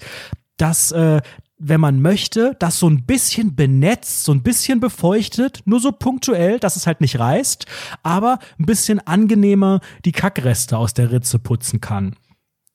das 0.57 0.91
äh, 0.91 1.21
wenn 1.63 1.79
man 1.79 2.01
möchte, 2.01 2.55
das 2.59 2.79
so 2.79 2.89
ein 2.89 3.05
bisschen 3.05 3.55
benetzt, 3.55 4.25
so 4.25 4.33
ein 4.33 4.43
bisschen 4.43 4.79
befeuchtet, 4.79 5.61
nur 5.65 5.79
so 5.79 5.91
punktuell, 5.91 6.59
dass 6.59 6.75
es 6.75 6.85
halt 6.85 7.01
nicht 7.01 7.19
reißt, 7.19 7.65
aber 8.03 8.39
ein 8.59 8.65
bisschen 8.65 8.99
angenehmer 8.99 9.79
die 10.05 10.11
Kackreste 10.11 10.77
aus 10.77 10.93
der 10.93 11.11
Ritze 11.11 11.39
putzen 11.39 11.81
kann. 11.81 12.15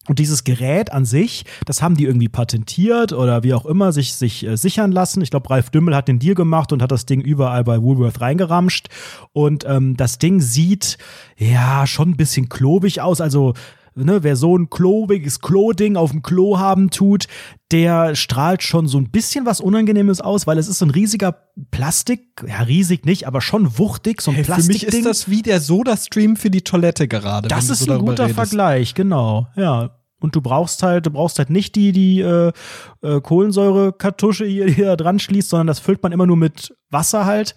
Und 0.08 0.18
dieses 0.18 0.42
Gerät 0.42 0.90
an 0.90 1.04
sich, 1.04 1.44
das 1.66 1.82
haben 1.82 1.94
die 1.94 2.04
irgendwie 2.04 2.30
patentiert 2.30 3.12
oder 3.12 3.42
wie 3.42 3.52
auch 3.52 3.66
immer 3.66 3.92
sich, 3.92 4.14
sich 4.14 4.46
äh, 4.46 4.56
sichern 4.56 4.90
lassen. 4.90 5.20
Ich 5.20 5.30
glaube, 5.30 5.50
Ralf 5.50 5.68
Dümmel 5.68 5.94
hat 5.94 6.08
den 6.08 6.18
Deal 6.18 6.34
gemacht 6.34 6.72
und 6.72 6.80
hat 6.80 6.90
das 6.90 7.04
Ding 7.04 7.20
überall 7.20 7.62
bei 7.62 7.82
Woolworth 7.82 8.22
reingeramscht. 8.22 8.88
Und 9.32 9.66
ähm, 9.68 9.98
das 9.98 10.16
Ding 10.16 10.40
sieht 10.40 10.96
ja 11.36 11.86
schon 11.86 12.10
ein 12.10 12.16
bisschen 12.16 12.48
klobig 12.48 13.02
aus. 13.02 13.20
Also 13.20 13.52
Ne, 14.04 14.22
wer 14.22 14.36
so 14.36 14.56
ein 14.56 14.70
klobiges 14.70 15.40
Klo-Ding 15.40 15.96
auf 15.96 16.10
dem 16.12 16.22
Klo 16.22 16.58
haben 16.58 16.90
tut, 16.90 17.26
der 17.70 18.14
strahlt 18.14 18.62
schon 18.62 18.86
so 18.86 18.98
ein 18.98 19.10
bisschen 19.10 19.44
was 19.44 19.60
Unangenehmes 19.60 20.20
aus, 20.20 20.46
weil 20.46 20.58
es 20.58 20.68
ist 20.68 20.78
so 20.78 20.86
ein 20.86 20.90
riesiger 20.90 21.36
Plastik, 21.70 22.44
ja 22.46 22.62
riesig 22.62 23.04
nicht, 23.04 23.26
aber 23.26 23.40
schon 23.40 23.78
wuchtig, 23.78 24.22
so 24.22 24.30
ein 24.30 24.36
hey, 24.36 24.44
Plastikding. 24.44 24.78
Für 24.78 24.96
mich 24.96 24.98
ist 24.98 25.06
das 25.06 25.28
wie 25.28 25.42
der 25.42 25.60
Soda-Stream 25.60 26.36
für 26.36 26.50
die 26.50 26.62
Toilette 26.62 27.08
gerade. 27.08 27.48
Das 27.48 27.70
ist 27.70 27.80
so 27.80 27.92
ein 27.92 27.98
guter 27.98 28.24
redest. 28.24 28.34
Vergleich, 28.36 28.94
genau, 28.94 29.48
ja. 29.56 29.94
Und 30.20 30.34
du 30.34 30.40
brauchst 30.40 30.82
halt, 30.82 31.06
du 31.06 31.10
brauchst 31.10 31.38
halt 31.38 31.48
nicht 31.48 31.76
die, 31.76 31.92
die 31.92 32.20
äh, 32.20 32.52
äh, 33.02 33.20
Kohlensäurekartusche 33.20 34.46
hier, 34.46 34.66
die 34.66 34.82
da 34.82 34.96
dran 34.96 35.20
schließt, 35.20 35.48
sondern 35.48 35.68
das 35.68 35.78
füllt 35.78 36.02
man 36.02 36.10
immer 36.10 36.26
nur 36.26 36.36
mit 36.36 36.74
Wasser 36.90 37.24
halt 37.24 37.54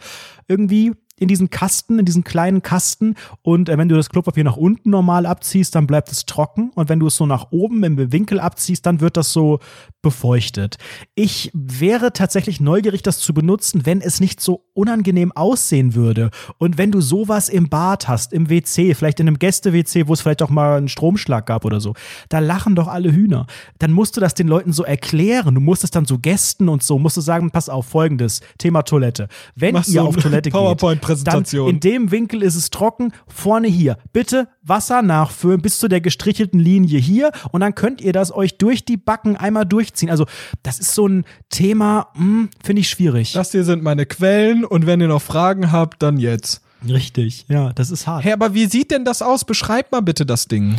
irgendwie 0.48 0.92
in 1.22 1.28
diesen 1.28 1.52
Kasten, 1.52 2.00
in 2.00 2.06
diesen 2.06 2.24
kleinen 2.24 2.64
Kasten. 2.64 3.14
Und 3.44 3.70
äh, 3.70 3.78
wenn 3.78 3.88
du 3.88 3.96
das 3.96 4.10
Klopapier 4.10 4.44
nach 4.44 4.58
unten 4.58 4.90
normal 4.90 5.28
abziehst, 5.28 5.76
dann 5.76 5.86
bleibt 5.86 6.12
es 6.12 6.26
trocken. 6.26 6.72
Und 6.74 6.90
wenn 6.90 7.00
du 7.00 7.08
es 7.08 7.16
so 7.16 7.28
nach 7.28 7.52
oben 7.52 7.84
im 7.84 8.12
Winkel 8.12 8.40
abziehst, 8.40 8.88
dann 8.88 9.02
wird 9.02 9.18
das 9.18 9.32
so 9.32 9.60
befeuchtet. 10.02 10.78
Ich 11.14 11.52
wäre 11.54 12.12
tatsächlich 12.12 12.60
neugierig, 12.60 13.04
das 13.04 13.20
zu 13.20 13.36
benutzen, 13.36 13.86
wenn 13.86 14.02
es 14.02 14.20
nicht 14.20 14.42
so 14.42 14.66
unangenehm 14.74 15.32
aussehen 15.32 15.94
würde. 15.94 16.32
Und 16.58 16.80
wenn 16.80 16.92
du 16.92 17.02
sowas 17.02 17.50
im 17.50 17.70
Bad 17.70 18.08
hast, 18.08 18.34
im 18.34 18.50
WC, 18.50 18.96
vielleicht 18.96 19.20
in 19.20 19.28
einem 19.28 19.38
Gäste-WC, 19.38 20.08
wo 20.08 20.14
es 20.14 20.22
vielleicht 20.22 20.42
auch 20.42 20.50
mal 20.50 20.78
einen 20.78 20.88
Stromschlag 20.88 21.46
gab 21.46 21.66
oder 21.66 21.80
so, 21.80 21.94
da 22.30 22.40
lachen 22.40 22.76
doch 22.76 22.88
alle 22.88 23.12
Hühner. 23.12 23.46
Dann 23.78 23.92
musst 23.92 24.18
du 24.18 24.22
das 24.22 24.34
den 24.34 24.48
Leuten 24.48 24.74
so 24.74 24.84
erklären. 24.84 25.54
Du 25.54 25.62
musst 25.62 25.84
es 25.84 25.92
dann 25.92 26.06
so 26.06 26.18
Gästen 26.18 26.68
und 26.68 26.82
so, 26.82 26.98
musst 26.98 27.18
du 27.18 27.22
sagen, 27.22 27.52
pass 27.52 27.70
auf, 27.70 27.86
folgendes, 27.86 28.42
Thema 28.58 28.82
Toilette. 28.82 29.28
Wenn 29.56 29.74
Machst 29.74 29.90
ihr 29.90 30.04
auf 30.04 30.16
Toilette 30.16 30.50
geht, 30.50 30.82
dann 31.16 31.44
in 31.44 31.80
dem 31.80 32.12
Winkel 32.12 32.44
ist 32.44 32.56
es 32.56 32.70
trocken, 32.70 33.14
vorne 33.28 33.68
hier. 33.68 33.98
Bitte 34.14 34.48
Wasser 34.64 35.02
nachfüllen 35.02 35.62
bis 35.62 35.80
zu 35.80 35.88
der 35.88 36.02
gestrichelten 36.02 36.60
Linie 36.60 37.00
hier 37.00 37.32
und 37.52 37.62
dann 37.62 37.76
könnt 37.76 38.02
ihr 38.02 38.14
das 38.14 38.34
euch 38.34 38.58
durch 38.58 38.86
die 38.86 38.98
Backen 38.98 39.36
einmal 39.38 39.66
durchziehen. 39.66 40.10
Also 40.10 40.26
das 40.64 40.80
ist 40.80 40.94
so 40.94 41.08
ein 41.08 41.26
Thema, 41.50 42.08
hm, 42.16 42.50
finde 42.64 42.82
ich 42.82 42.90
schwierig. 42.90 43.34
Das 43.34 43.52
hier 43.52 43.64
sind 43.64 43.84
meine 43.84 44.06
Quellen 44.06 44.66
und 44.66 44.86
wenn 44.86 45.02
ihr 45.02 45.08
noch 45.08 45.22
Fragen 45.22 45.72
habt, 45.72 46.02
dann 46.02 46.18
jetzt. 46.18 46.62
Richtig, 46.88 47.46
ja, 47.48 47.74
das 47.74 47.92
ist 47.92 48.08
hart. 48.08 48.24
Hey, 48.24 48.34
aber 48.34 48.54
wie 48.54 48.66
sieht 48.66 48.92
denn 48.92 49.06
das 49.06 49.22
aus? 49.22 49.46
Beschreib 49.46 49.92
mal 49.92 50.02
bitte 50.02 50.26
das 50.26 50.48
Ding. 50.48 50.78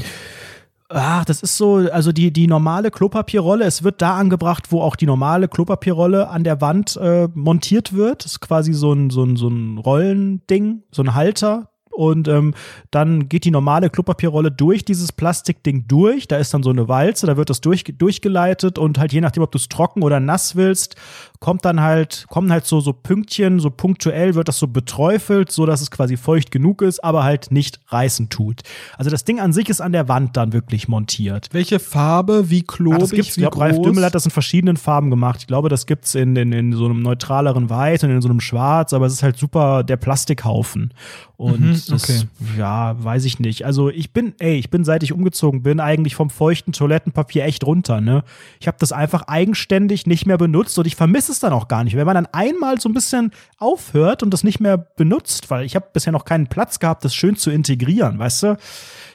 Ach, 0.95 1.25
das 1.25 1.43
ist 1.43 1.57
so, 1.57 1.77
also 1.77 2.13
die, 2.13 2.33
die 2.33 2.47
normale 2.47 2.91
Klopapierrolle, 2.91 3.65
es 3.65 3.83
wird 3.83 4.03
da 4.03 4.17
angebracht, 4.17 4.71
wo 4.71 4.83
auch 4.83 4.97
die 4.97 5.07
normale 5.07 5.49
Klopapierrolle 5.49 6.29
an 6.29 6.45
der 6.45 6.61
Wand 6.61 6.97
äh, 6.97 7.29
montiert 7.35 7.95
wird. 7.95 8.25
Das 8.25 8.33
ist 8.33 8.41
quasi 8.41 8.73
so 8.73 8.93
ein, 8.93 9.11
so 9.11 9.25
ein, 9.25 9.37
so 9.37 9.49
ein 9.49 9.79
Rollending, 9.79 10.83
so 10.91 11.03
ein 11.03 11.15
Halter, 11.15 11.73
und 11.93 12.27
ähm, 12.27 12.55
dann 12.91 13.29
geht 13.29 13.45
die 13.45 13.51
normale 13.51 13.91
Klopapierrolle 13.91 14.51
durch 14.51 14.85
dieses 14.85 15.13
Plastikding 15.13 15.87
durch. 15.89 16.27
Da 16.27 16.39
ist 16.39 16.55
dann 16.55 16.63
so 16.63 16.71
eine 16.71 16.89
Walze, 16.89 17.27
da 17.27 17.37
wird 17.37 17.51
das 17.51 17.61
durch, 17.61 17.85
durchgeleitet 17.85 18.79
und 18.79 18.99
halt 18.99 19.13
je 19.13 19.21
nachdem, 19.21 19.43
ob 19.43 19.53
du 19.53 19.59
es 19.59 19.69
trocken 19.69 20.03
oder 20.03 20.19
nass 20.19 20.57
willst, 20.57 20.97
kommt 21.43 21.65
dann 21.65 21.81
halt, 21.81 22.25
kommen 22.29 22.53
halt 22.53 22.67
so, 22.67 22.81
so 22.81 22.93
Pünktchen, 22.93 23.59
so 23.59 23.69
punktuell 23.69 24.37
wird 24.37 24.47
das 24.47 24.61
so 24.61 24.69
beträufelt, 24.69 25.51
so 25.51 25.67
dass 25.67 25.83
es 25.83 25.91
quasi 25.91 26.17
feucht 26.17 26.53
genug 26.53 26.83
ist, 26.83 27.03
aber 27.03 27.25
halt 27.25 27.51
nicht 27.51 27.81
reißen 27.89 28.29
tut. 28.29 28.61
Also 28.97 29.11
das 29.11 29.25
Ding 29.25 29.41
an 29.41 29.53
sich 29.53 29.69
ist 29.69 29.81
an 29.81 29.91
der 29.91 30.09
Wand 30.09 30.37
dann 30.37 30.53
wirklich 30.53 30.87
montiert. 30.87 31.49
Welche 31.51 31.81
Farbe, 31.81 32.49
wie 32.49 32.63
klobig, 32.63 32.97
Ach, 32.97 33.01
das 33.01 33.11
gibt's, 33.11 33.37
wie 33.37 33.41
ich 33.41 33.51
glaub, 33.51 33.61
Ralf 33.61 33.83
Dümmel 33.83 34.05
hat 34.05 34.15
das 34.15 34.25
in 34.25 34.31
verschiedenen 34.31 34.77
Farben 34.77 35.11
gemacht. 35.11 35.41
Ich 35.41 35.49
glaube, 35.49 35.69
das 35.69 35.87
gibt's 35.87 36.15
in, 36.15 36.37
in, 36.37 36.53
in 36.53 36.73
so 36.75 36.85
einem 36.85 37.03
neutraleren 37.03 37.69
Weiß 37.69 38.05
und 38.05 38.11
in 38.11 38.23
so 38.23 38.29
einem 38.29 38.41
Schwarz, 38.41 38.93
aber 38.93 39.07
es 39.07 39.15
ist 39.15 39.25
halt 39.25 39.37
super 39.37 39.83
der 39.83 39.97
Plastikhaufen. 39.97 40.95
Und 41.37 41.61
mhm, 41.61 41.83
das, 41.89 42.27
ja, 42.57 42.95
weiß 43.03 43.25
ich 43.25 43.41
nicht. 43.41 43.67
Also 43.67 43.91
ich 43.91 44.13
bin, 44.13 44.33
ey, 44.39 44.55
ich 44.55 44.71
bin, 44.71 44.85
seit 44.85 45.03
ich 45.03 45.13
umgezogen 45.13 45.65
bin, 45.65 45.81
eigentlich 45.81 46.15
vom 46.15 46.31
feuchten 46.31 46.73
Toilettenpapier 46.73 47.45
echt 47.45 47.67
runter, 47.67 48.01
ne? 48.01 48.23
Ich 48.61 48.69
habe 48.69 48.77
das 48.79 48.93
einfach 48.93 49.23
eigenständig 49.23 50.07
nicht 50.07 50.25
mehr 50.25 50.39
benutzt 50.39 50.79
und 50.79 50.87
ich 50.87 50.95
vermisse 50.95 51.32
es 51.33 51.41
dann 51.41 51.53
auch 51.53 51.69
gar 51.69 51.83
nicht. 51.85 51.97
Wenn 51.97 52.07
man 52.07 52.15
dann 52.15 52.27
einmal 52.27 52.81
so 52.81 52.89
ein 52.89 52.95
bisschen 52.95 53.33
aufhört 53.59 54.23
und 54.23 54.31
das 54.31 54.45
nicht 54.45 54.61
mehr 54.61 54.79
benutzt, 54.79 55.51
weil 55.51 55.65
ich 55.65 55.75
habe 55.75 55.87
bisher 55.93 56.13
noch 56.13 56.25
keinen 56.25 56.47
Platz 56.47 56.79
gehabt, 56.79 57.05
das 57.05 57.15
schön 57.15 57.37
zu 57.37 57.51
integrieren, 57.51 58.19
weißt 58.19 58.43
du? 58.45 58.57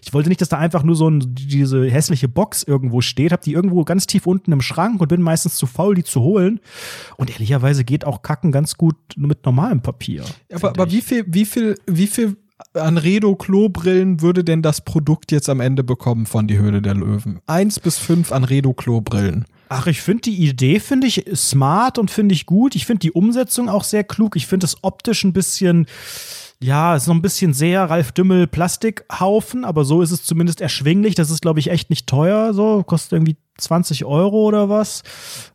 Ich 0.04 0.14
wollte 0.14 0.30
nicht, 0.30 0.42
dass 0.42 0.50
da 0.50 0.58
einfach 0.58 0.84
nur 0.84 0.96
so 0.96 1.10
ein, 1.10 1.36
diese 1.36 1.90
hässliche 1.90 2.28
Box 2.28 2.64
irgendwo 2.64 3.02
steht, 3.02 3.32
habe 3.32 3.44
die 3.44 3.54
irgendwo 3.54 3.84
ganz 3.84 4.08
tief 4.08 4.28
unten 4.28 4.52
im 4.52 4.62
Schrank 4.62 5.02
und 5.02 5.08
bin 5.08 5.22
meistens 5.22 5.56
zu 5.56 5.68
faul, 5.68 5.96
die 5.96 6.04
zu 6.04 6.22
holen. 6.22 6.60
Und 7.18 7.30
ehrlicherweise 7.30 7.84
geht 7.84 8.06
auch 8.06 8.22
Kacken 8.22 8.52
ganz 8.52 8.78
gut 8.78 8.96
mit 9.16 9.46
normalem 9.46 9.82
Papier. 9.82 10.24
Aber, 10.54 10.70
aber 10.70 10.92
wie 10.92 11.02
viel, 11.02 11.26
wie 11.28 11.46
viel, 11.46 11.76
wie 11.86 12.08
viel 12.08 12.38
Anredo 12.74 13.36
Klobrillen 13.36 14.22
würde 14.22 14.44
denn 14.44 14.62
das 14.62 14.82
Produkt 14.82 15.32
jetzt 15.32 15.50
am 15.50 15.60
Ende 15.60 15.84
bekommen 15.84 16.26
von 16.26 16.48
die 16.48 16.58
Höhle 16.58 16.82
der 16.82 16.96
Löwen? 16.96 17.40
Eins 17.46 17.80
bis 17.80 17.98
fünf 17.98 18.32
Anredo 18.32 18.74
Klobrillen. 18.74 19.46
Ach, 19.70 19.88
ich 19.88 20.02
finde 20.02 20.22
die 20.22 20.48
Idee 20.48 20.80
finde 20.80 21.08
ich 21.08 21.26
smart 21.36 21.98
und 21.98 22.12
finde 22.12 22.34
ich 22.34 22.46
gut. 22.46 22.76
Ich 22.76 22.86
finde 22.86 23.00
die 23.00 23.12
Umsetzung 23.12 23.70
auch 23.70 23.84
sehr 23.84 24.04
klug. 24.04 24.36
Ich 24.36 24.48
finde 24.48 24.66
es 24.66 24.84
optisch 24.84 25.24
ein 25.24 25.34
bisschen 25.34 25.88
ja, 26.60 26.96
ist 26.96 27.08
noch 27.08 27.14
ein 27.14 27.22
bisschen 27.22 27.54
sehr 27.54 27.88
Ralf 27.88 28.12
Dümmel 28.12 28.48
Plastikhaufen, 28.48 29.64
aber 29.64 29.86
so 29.86 30.02
ist 30.02 30.12
es 30.12 30.24
zumindest 30.24 30.60
erschwinglich. 30.60 31.14
Das 31.14 31.30
ist, 31.30 31.42
glaube 31.42 31.60
ich, 31.60 31.70
echt 31.70 31.90
nicht 31.90 32.08
teuer. 32.08 32.54
So, 32.54 32.84
kostet 32.84 33.14
irgendwie 33.14 33.38
20 33.58 34.06
Euro 34.06 34.48
oder 34.48 34.68
was. 34.68 35.04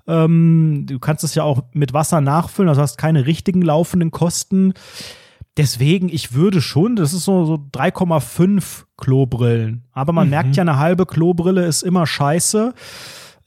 Ähm, 0.06 0.86
du 0.86 1.00
kannst 1.00 1.24
es 1.24 1.34
ja 1.34 1.42
auch 1.42 1.64
mit 1.72 1.92
Wasser 1.92 2.20
nachfüllen, 2.20 2.68
also 2.68 2.82
hast 2.82 2.98
keine 2.98 3.26
richtigen 3.26 3.62
laufenden 3.62 4.12
Kosten. 4.12 4.74
Deswegen, 5.56 6.08
ich 6.08 6.34
würde 6.34 6.62
schon, 6.62 6.96
das 6.96 7.12
ist 7.12 7.24
so, 7.24 7.44
so 7.44 7.54
3,5 7.54 8.84
Klobrillen. 8.96 9.84
Aber 9.92 10.12
man 10.12 10.28
mhm. 10.28 10.30
merkt 10.30 10.56
ja, 10.56 10.62
eine 10.62 10.78
halbe 10.78 11.04
Klobrille 11.04 11.66
ist 11.66 11.82
immer 11.82 12.06
scheiße. 12.06 12.74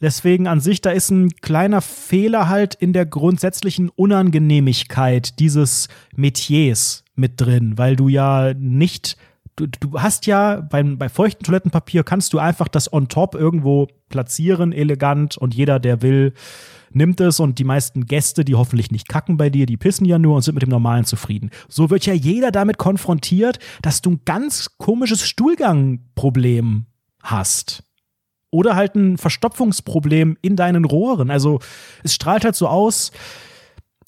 Deswegen 0.01 0.47
an 0.47 0.59
sich, 0.59 0.81
da 0.81 0.91
ist 0.91 1.09
ein 1.09 1.29
kleiner 1.41 1.81
Fehler 1.81 2.49
halt 2.49 2.75
in 2.75 2.93
der 2.93 3.05
grundsätzlichen 3.05 3.89
Unangenehmigkeit 3.89 5.39
dieses 5.39 5.87
Metiers 6.15 7.03
mit 7.15 7.39
drin, 7.39 7.77
weil 7.77 7.95
du 7.95 8.07
ja 8.07 8.53
nicht 8.53 9.17
Du, 9.57 9.67
du, 9.67 9.97
hast 9.97 10.25
ja 10.25 10.59
beim, 10.59 10.97
bei 10.97 11.07
feuchten 11.07 11.45
Toilettenpapier 11.45 12.03
kannst 12.03 12.33
du 12.33 12.39
einfach 12.39 12.67
das 12.67 12.91
on 12.91 13.07
top 13.07 13.35
irgendwo 13.35 13.87
platzieren, 14.09 14.73
elegant 14.73 15.37
und 15.37 15.55
jeder, 15.55 15.79
der 15.79 16.01
will, 16.01 16.33
nimmt 16.91 17.21
es 17.21 17.39
und 17.39 17.57
die 17.57 17.63
meisten 17.63 18.05
Gäste, 18.05 18.43
die 18.43 18.55
hoffentlich 18.55 18.91
nicht 18.91 19.07
kacken 19.07 19.37
bei 19.37 19.49
dir, 19.49 19.65
die 19.65 19.77
pissen 19.77 20.05
ja 20.05 20.19
nur 20.19 20.35
und 20.35 20.41
sind 20.41 20.55
mit 20.55 20.63
dem 20.63 20.71
Normalen 20.71 21.05
zufrieden. 21.05 21.51
So 21.69 21.89
wird 21.89 22.05
ja 22.05 22.13
jeder 22.13 22.51
damit 22.51 22.77
konfrontiert, 22.77 23.59
dass 23.81 24.01
du 24.01 24.11
ein 24.11 24.21
ganz 24.25 24.77
komisches 24.77 25.25
Stuhlgangproblem 25.25 26.87
hast 27.23 27.84
oder 28.51 28.75
halt 28.75 28.95
ein 28.95 29.17
Verstopfungsproblem 29.17 30.37
in 30.41 30.55
deinen 30.55 30.85
Rohren. 30.85 31.29
Also 31.29 31.59
es 32.03 32.13
strahlt 32.13 32.45
halt 32.45 32.55
so 32.55 32.67
aus, 32.67 33.11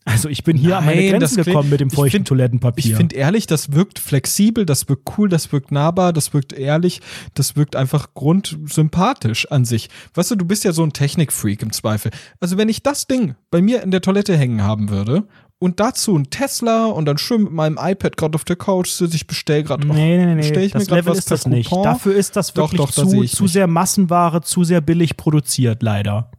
also 0.07 0.29
ich 0.29 0.45
bin 0.45 0.55
hier 0.55 0.69
Nein, 0.69 0.79
an 0.79 0.85
meine 0.85 1.09
Grenzen 1.09 1.43
gekommen 1.43 1.69
mit 1.69 1.81
dem 1.81 1.89
feuchten 1.89 2.19
find, 2.19 2.29
Toilettenpapier. 2.29 2.91
Ich 2.91 2.95
finde 2.95 3.17
ehrlich, 3.17 3.45
das 3.45 3.73
wirkt 3.73 3.99
flexibel, 3.99 4.65
das 4.65 4.87
wirkt 4.87 5.17
cool, 5.17 5.27
das 5.27 5.51
wirkt 5.51 5.69
nahbar, 5.73 6.13
das 6.13 6.33
wirkt 6.33 6.53
ehrlich, 6.53 7.01
das 7.33 7.57
wirkt 7.57 7.75
einfach 7.75 8.13
grundsympathisch 8.13 9.51
an 9.51 9.65
sich. 9.65 9.89
Weißt 10.13 10.31
du, 10.31 10.35
du 10.35 10.45
bist 10.45 10.63
ja 10.63 10.71
so 10.71 10.83
ein 10.83 10.93
Technikfreak 10.93 11.61
im 11.61 11.73
Zweifel. 11.73 12.11
Also 12.39 12.57
wenn 12.57 12.69
ich 12.69 12.81
das 12.81 13.07
Ding 13.07 13.35
bei 13.51 13.61
mir 13.61 13.83
in 13.83 13.91
der 13.91 14.01
Toilette 14.01 14.37
hängen 14.37 14.63
haben 14.63 14.89
würde 14.89 15.27
und 15.59 15.79
dazu 15.79 16.15
ein 16.15 16.29
Tesla 16.29 16.85
und 16.85 17.05
dann 17.05 17.17
schön 17.17 17.43
mit 17.43 17.51
meinem 17.51 17.79
iPad 17.81 18.15
gerade 18.15 18.35
auf 18.35 18.43
der 18.43 18.55
Couch 18.55 18.89
sitze, 18.89 19.15
ich 19.15 19.25
bestell 19.25 19.63
gerade 19.63 19.87
Nee, 19.87 20.17
nee, 20.17 20.35
nee, 20.35 20.43
stell 20.43 20.63
ich 20.63 20.71
das 20.71 20.89
mir 20.89 20.97
Level 20.97 21.15
ist 21.15 21.31
das 21.31 21.43
Coupon. 21.43 21.57
nicht. 21.57 21.71
Dafür 21.71 22.15
ist 22.15 22.35
das 22.35 22.55
wirklich 22.55 22.79
doch, 22.79 22.91
doch, 22.91 23.09
zu, 23.09 23.23
zu 23.23 23.47
sehr 23.47 23.67
Massenware, 23.67 24.41
zu 24.41 24.63
sehr 24.63 24.81
billig 24.81 25.17
produziert, 25.17 25.81
leider. 25.81 26.31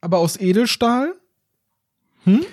Aber 0.00 0.18
aus 0.18 0.38
Edelstahl? 0.40 1.14
Hm? 2.24 2.44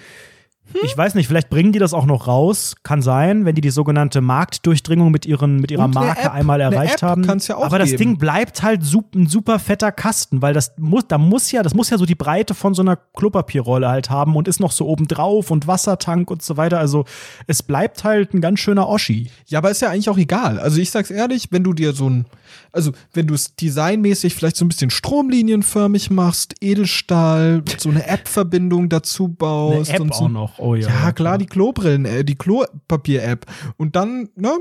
Ich 0.84 0.97
weiß 0.97 1.16
nicht, 1.16 1.28
vielleicht 1.28 1.49
bringen 1.49 1.72
die 1.72 1.80
das 1.80 1.93
auch 1.93 2.05
noch 2.05 2.28
raus. 2.28 2.76
Kann 2.84 3.01
sein, 3.01 3.45
wenn 3.45 3.55
die 3.55 3.61
die 3.61 3.70
sogenannte 3.70 4.20
Marktdurchdringung 4.22 5.11
mit, 5.11 5.26
ihren, 5.26 5.57
mit 5.57 5.72
ihrer 5.72 5.86
Und 5.86 5.93
Marke 5.93 6.24
App. 6.26 6.34
einmal 6.34 6.59
erreicht 6.59 7.03
haben. 7.03 7.24
ja 7.47 7.57
Aber 7.57 7.80
das 7.80 7.91
geben. 7.91 7.97
Ding 7.99 8.18
bleibt 8.18 8.63
halt 8.63 8.84
sup, 8.84 9.16
ein 9.16 9.28
super 9.28 9.59
fetter 9.59 9.91
Kasten, 9.91 10.41
weil 10.41 10.53
das 10.53 10.74
muss, 10.78 11.07
da 11.07 11.18
muss 11.18 11.51
ja, 11.51 11.63
das 11.63 11.74
muss 11.74 11.89
ja 11.89 11.97
so 11.97 12.05
die 12.05 12.16
Breite 12.16 12.53
von 12.53 12.74
so 12.74 12.82
einer 12.82 12.95
Klopapierrolle 12.95 13.88
halt 13.88 14.09
haben 14.09 14.36
und 14.36 14.47
ist 14.47 14.59
noch 14.59 14.72
so 14.72 14.88
oben 14.88 15.07
drauf 15.07 15.51
und 15.51 15.68
Wassertank 15.68 16.30
und 16.32 16.41
so 16.41 16.57
weiter. 16.57 16.80
Also 16.80 17.05
es 17.47 17.63
bleibt 17.63 18.03
halt 18.03 18.34
ein 18.34 18.41
ganz 18.41 18.59
schöner 18.59 18.89
Oschi. 18.89 19.30
Ja, 19.47 19.59
aber 19.59 19.72
ist 19.72 19.82
ja 19.82 19.89
eigentlich 19.91 20.09
auch 20.09 20.18
egal. 20.18 20.59
Also 20.59 20.80
ich 20.80 20.91
sag's 20.91 21.11
ehrlich, 21.11 21.47
wenn 21.51 21.63
du 21.63 21.74
dir 21.74 21.93
so 21.93 22.09
ein, 22.09 22.26
also 22.72 22.91
wenn 23.14 23.28
du 23.28 23.34
es 23.34 23.56
designmäßig 23.56 24.36
vielleicht 24.36 24.56
so 24.58 24.66
ein 24.66 24.70
bisschen 24.70 24.89
stromlinienförmig 24.89 26.10
machst, 26.12 26.56
Edelstahl, 26.62 27.64
so 27.78 27.89
eine 27.89 28.08
App-Verbindung 28.08 28.89
dazu 28.89 29.30
baust 29.30 29.89
Eine 29.89 29.97
App 29.97 30.01
und 30.01 30.16
so. 30.16 30.26
auch 30.26 30.30
noch. 30.30 30.60
Oh 30.60 30.76
ja. 30.76 30.88
Ja, 30.88 31.12
klar, 31.12 31.38
die 31.38 31.45
Klobrillen, 31.45 32.06
äh, 32.06 32.24
die 32.24 32.36
Klopapier-App. 32.36 33.45
Und 33.78 33.95
dann, 33.95 34.30
ne, 34.36 34.51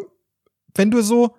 wenn 0.74 0.90
du 0.90 1.03
so 1.03 1.34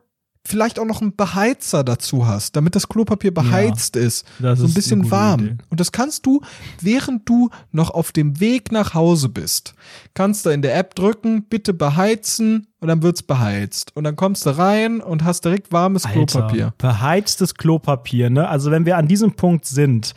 vielleicht 0.46 0.80
auch 0.80 0.86
noch 0.86 1.02
einen 1.02 1.16
Beheizer 1.16 1.84
dazu 1.84 2.28
hast, 2.28 2.56
damit 2.56 2.76
das 2.76 2.88
Klopapier 2.88 3.34
beheizt 3.34 3.96
ist, 3.96 4.26
das 4.40 4.60
so 4.60 4.66
ein 4.66 4.70
ist 4.70 4.74
bisschen 4.76 5.12
warm. 5.12 5.40
Idee. 5.40 5.58
Und 5.70 5.80
das 5.80 5.92
kannst 5.92 6.26
du, 6.26 6.42
während 6.80 7.28
du 7.28 7.50
noch 7.72 7.90
auf 7.90 8.12
dem 8.12 8.40
Weg 8.40 8.72
nach 8.72 8.94
Hause 8.94 9.30
bist, 9.30 9.74
kannst 10.14 10.46
du 10.46 10.50
in 10.52 10.62
der 10.62 10.78
App 10.78 10.96
drücken, 10.96 11.44
bitte 11.50 11.74
beheizen 11.74 12.68
und 12.80 12.88
dann 12.88 13.02
wird's 13.02 13.24
beheizt. 13.24 13.96
Und 13.96 14.04
dann 14.04 14.16
kommst 14.16 14.46
du 14.46 14.52
rein 14.52 15.02
und 15.02 15.24
hast 15.24 15.46
direkt 15.46 15.72
warmes 15.72 16.04
Klopapier. 16.04 16.66
Alter, 16.66 16.76
beheiztes 16.78 17.56
Klopapier, 17.56 18.30
ne? 18.30 18.48
Also 18.48 18.72
wenn 18.72 18.86
wir 18.86 18.98
an 18.98 19.08
diesem 19.08 19.36
Punkt 19.36 19.66
sind, 19.66 20.14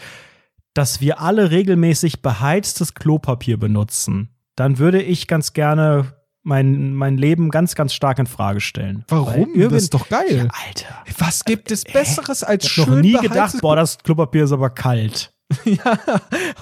dass 0.74 1.00
wir 1.00 1.20
alle 1.20 1.50
regelmäßig 1.50 2.22
beheiztes 2.22 2.94
Klopapier 2.94 3.56
benutzen, 3.56 4.28
dann 4.54 4.78
würde 4.78 5.02
ich 5.02 5.26
ganz 5.26 5.52
gerne 5.52 6.17
mein, 6.42 6.94
mein 6.94 7.16
Leben 7.18 7.50
ganz, 7.50 7.74
ganz 7.74 7.92
stark 7.92 8.18
in 8.18 8.26
Frage 8.26 8.60
stellen. 8.60 9.04
Warum? 9.08 9.54
Irgend- 9.54 9.72
Das 9.72 9.82
ist 9.84 9.94
doch 9.94 10.08
geil. 10.08 10.48
Alter. 10.66 11.04
Was 11.18 11.44
gibt 11.44 11.70
es 11.70 11.84
Besseres 11.84 12.42
als 12.42 12.64
Ich 12.64 12.70
schön 12.72 12.84
habe 12.86 12.96
noch 12.96 13.02
nie 13.02 13.12
gedacht, 13.18 13.60
boah, 13.60 13.76
das 13.76 13.98
Klopapier 13.98 14.44
ist 14.44 14.52
aber 14.52 14.70
kalt. 14.70 15.32
Ja, 15.64 15.98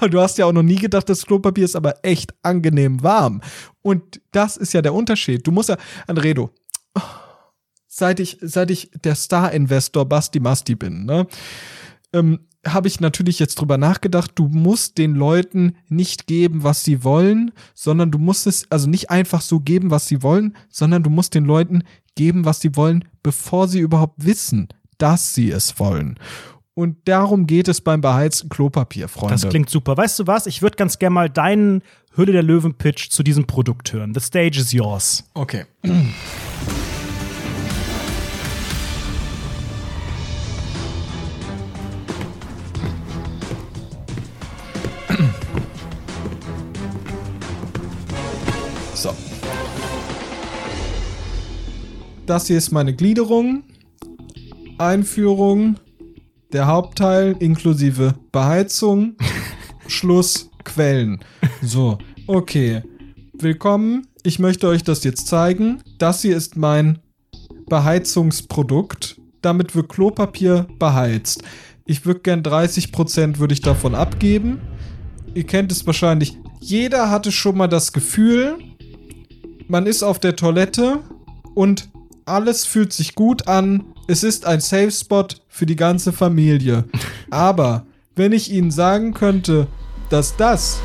und 0.01 0.15
du 0.15 0.21
hast 0.21 0.39
ja 0.39 0.47
auch 0.47 0.53
noch 0.53 0.63
nie 0.63 0.77
gedacht, 0.77 1.09
das 1.09 1.27
Klopapier 1.27 1.65
ist 1.65 1.75
aber 1.75 1.97
echt 2.05 2.33
angenehm 2.43 3.03
warm. 3.03 3.41
Und 3.83 4.21
das 4.31 4.57
ist 4.57 4.73
ja 4.75 4.81
der 4.83 4.95
Unterschied. 4.95 5.45
Du 5.47 5.51
musst 5.51 5.69
ja, 5.71 5.77
Andredo, 6.07 6.51
seit 7.89 8.21
ich, 8.21 8.39
seit 8.41 8.71
ich 8.71 8.91
der 9.05 9.15
Star-Investor 9.15 10.05
Basti 10.09 10.39
Masti 10.41 10.75
bin, 10.77 11.05
ne, 11.05 11.27
ähm, 12.13 12.47
habe 12.67 12.89
ich 12.89 13.01
natürlich 13.01 13.39
jetzt 13.39 13.57
drüber 13.57 13.79
nachgedacht, 13.79 14.33
du 14.35 14.49
musst 14.49 14.99
den 14.99 15.15
Leuten 15.15 15.77
nicht 15.89 16.27
geben, 16.27 16.63
was 16.63 16.85
sie 16.85 17.05
wollen, 17.05 17.53
sondern 17.75 18.11
du 18.11 18.19
musst 18.19 18.47
es, 18.47 18.71
also 18.71 18.89
nicht 18.89 19.11
einfach 19.11 19.41
so 19.41 19.61
geben, 19.61 19.91
was 19.91 20.07
sie 20.07 20.23
wollen, 20.23 20.57
sondern 20.69 21.03
du 21.03 21.11
musst 21.11 21.35
den 21.35 21.45
Leuten 21.45 21.83
geben, 22.15 22.45
was 22.45 22.61
sie 22.61 22.77
wollen, 22.77 23.05
bevor 23.23 23.69
sie 23.69 23.81
überhaupt 23.81 24.25
wissen, 24.25 24.69
dass 24.99 25.35
sie 25.35 25.51
es 25.51 25.79
wollen. 25.79 26.19
Und 26.75 26.97
darum 27.07 27.47
geht 27.47 27.69
es 27.69 27.81
beim 27.81 28.03
beheizten 28.03 28.51
Klopapier, 28.51 29.09
Freunde. 29.09 29.35
Das 29.35 29.49
klingt 29.49 29.71
super. 29.71 29.97
Weißt 29.97 30.19
du 30.19 30.27
was? 30.27 30.47
Ich 30.47 30.61
würde 30.61 30.77
ganz 30.77 30.99
gerne 30.99 31.15
mal 31.15 31.31
deinen 31.31 31.83
Hülle 32.15 32.33
der 32.33 32.43
Löwen-Pitch 32.43 33.09
zu 33.09 33.23
diesem 33.23 33.47
Produkt 33.47 33.93
hören. 33.93 34.13
The 34.13 34.21
stage 34.21 34.59
is 34.59 34.73
yours. 34.73 35.25
Okay. 35.33 35.65
Das 52.27 52.49
hier 52.49 52.59
ist 52.59 52.73
meine 52.73 52.93
Gliederung. 52.93 53.63
Einführung. 54.79 55.77
Der 56.53 56.67
Hauptteil 56.67 57.37
inklusive 57.39 58.15
Beheizung. 58.33 59.15
Schluss 59.87 60.51
Quellen. 60.65 61.21
So, 61.63 61.99
okay. 62.27 62.83
Willkommen. 63.33 64.09
Ich 64.25 64.41
möchte 64.41 64.67
euch 64.67 64.83
das 64.83 65.05
jetzt 65.05 65.29
zeigen. 65.29 65.85
Das 65.99 66.23
hier 66.23 66.37
ist 66.37 66.57
mein 66.57 66.99
Beheizungsprodukt. 67.69 69.21
Damit 69.41 69.77
wird 69.77 69.89
Klopapier 69.89 70.67
beheizt. 70.81 71.45
Ich 71.85 72.07
würde 72.07 72.21
gern 72.21 72.43
30% 72.43 73.39
würde 73.39 73.55
ich 73.55 73.61
davon 73.61 73.95
abgeben. 73.95 74.61
Ihr 75.35 75.45
kennt 75.45 75.71
es 75.71 75.87
wahrscheinlich. 75.87 76.37
Jeder 76.59 77.09
hatte 77.09 77.31
schon 77.31 77.57
mal 77.57 77.69
das 77.69 77.93
Gefühl, 77.93 78.59
man 79.69 79.87
ist 79.87 80.03
auf 80.03 80.19
der 80.19 80.35
Toilette 80.35 80.99
und 81.55 81.89
alles 82.27 82.67
fühlt 82.67 82.93
sich 82.93 83.15
gut 83.15 83.49
an. 83.49 83.85
Es 84.09 84.23
ist 84.23 84.47
ein 84.47 84.61
Safe 84.61 84.91
Spot 84.91 85.29
für 85.49 85.65
die 85.65 85.77
ganze 85.77 86.13
Familie. 86.13 86.85
Aber 87.31 87.87
wenn 88.17 88.33
ich 88.33 88.53
Ihnen 88.53 88.71
sagen 88.71 89.15
könnte, 89.15 89.69
dass 90.11 90.37
das 90.37 90.81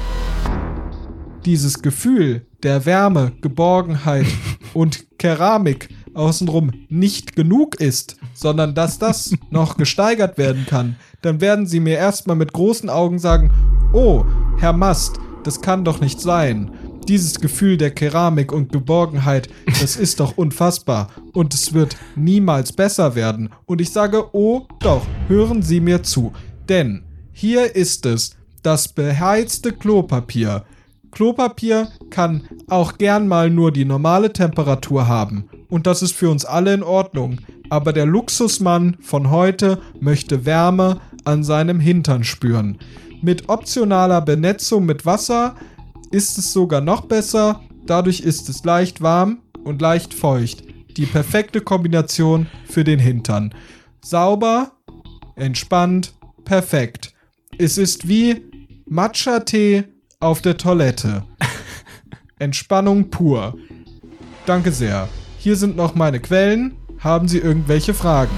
dieses 1.43 1.81
Gefühl 1.81 2.45
der 2.61 2.85
Wärme, 2.85 3.33
Geborgenheit 3.41 4.27
und 4.73 5.17
Keramik 5.17 5.89
außenrum 6.13 6.71
nicht 6.89 7.35
genug 7.35 7.79
ist, 7.79 8.17
sondern 8.33 8.75
dass 8.75 8.99
das 8.99 9.33
noch 9.49 9.77
gesteigert 9.77 10.37
werden 10.37 10.65
kann, 10.67 10.95
dann 11.23 11.41
werden 11.41 11.65
Sie 11.65 11.79
mir 11.79 11.97
erstmal 11.97 12.35
mit 12.35 12.53
großen 12.53 12.89
Augen 12.89 13.17
sagen, 13.17 13.51
oh, 13.93 14.25
Herr 14.59 14.73
Mast, 14.73 15.19
das 15.43 15.61
kann 15.61 15.83
doch 15.83 16.01
nicht 16.01 16.21
sein. 16.21 16.71
Dieses 17.12 17.41
Gefühl 17.41 17.76
der 17.76 17.91
Keramik 17.91 18.53
und 18.53 18.72
Geborgenheit, 18.72 19.49
das 19.66 19.97
ist 19.97 20.22
doch 20.22 20.38
unfassbar 20.38 21.09
und 21.34 21.53
es 21.53 21.74
wird 21.74 21.97
niemals 22.16 22.72
besser 22.72 23.16
werden. 23.16 23.49
Und 23.66 23.82
ich 23.82 23.89
sage, 23.89 24.30
oh 24.32 24.62
doch, 24.80 25.05
hören 25.28 25.62
Sie 25.62 25.82
mir 25.82 26.03
zu. 26.03 26.32
Denn 26.70 27.03
hier 27.34 27.76
ist 27.76 28.05
es, 28.05 28.38
das 28.64 28.88
beheizte 28.88 29.74
Klopapier. 29.74 30.64
Klopapier 31.12 31.89
kann 32.12 32.47
auch 32.70 32.97
gern 32.97 33.28
mal 33.28 33.49
nur 33.49 33.74
die 33.74 33.84
normale 33.84 34.32
Temperatur 34.32 35.09
haben. 35.09 35.49
Und 35.68 35.88
das 35.88 36.01
ist 36.01 36.14
für 36.14 36.30
uns 36.30 36.45
alle 36.45 36.74
in 36.74 36.82
Ordnung. 36.82 37.39
Aber 37.70 37.91
der 37.91 38.05
Luxusmann 38.05 38.95
von 39.01 39.30
heute 39.30 39.82
möchte 39.99 40.45
Wärme 40.45 41.01
an 41.26 41.43
seinem 41.43 41.82
Hintern 41.82 42.24
spüren. 42.24 42.78
Mit 43.22 43.49
optionaler 43.49 44.22
Benetzung 44.22 44.86
mit 44.86 45.05
Wasser 45.05 45.55
ist 46.12 46.38
es 46.38 46.53
sogar 46.53 46.82
noch 46.82 47.01
besser. 47.01 47.62
Dadurch 47.86 48.20
ist 48.20 48.49
es 48.49 48.64
leicht 48.64 49.01
warm 49.01 49.39
und 49.64 49.82
leicht 49.82 50.14
feucht. 50.14 50.64
Die 50.97 51.05
perfekte 51.05 51.62
Kombination 51.62 52.47
für 52.66 52.84
den 52.84 52.99
Hintern. 52.99 53.53
Sauber, 54.01 54.74
entspannt, 55.36 56.14
perfekt. 56.43 57.14
Es 57.57 57.78
ist 57.78 58.07
wie 58.07 58.41
Matcha-Tee 58.86 59.86
auf 60.20 60.41
der 60.41 60.57
Toilette. 60.57 61.24
Entspannung 62.39 63.09
pur. 63.09 63.55
Danke 64.45 64.72
sehr. 64.72 65.07
Hier 65.38 65.55
sind 65.55 65.76
noch 65.76 65.95
meine 65.95 66.20
Quellen. 66.20 66.76
Haben 66.99 67.28
Sie 67.28 67.39
irgendwelche 67.39 67.93
Fragen? 67.93 68.36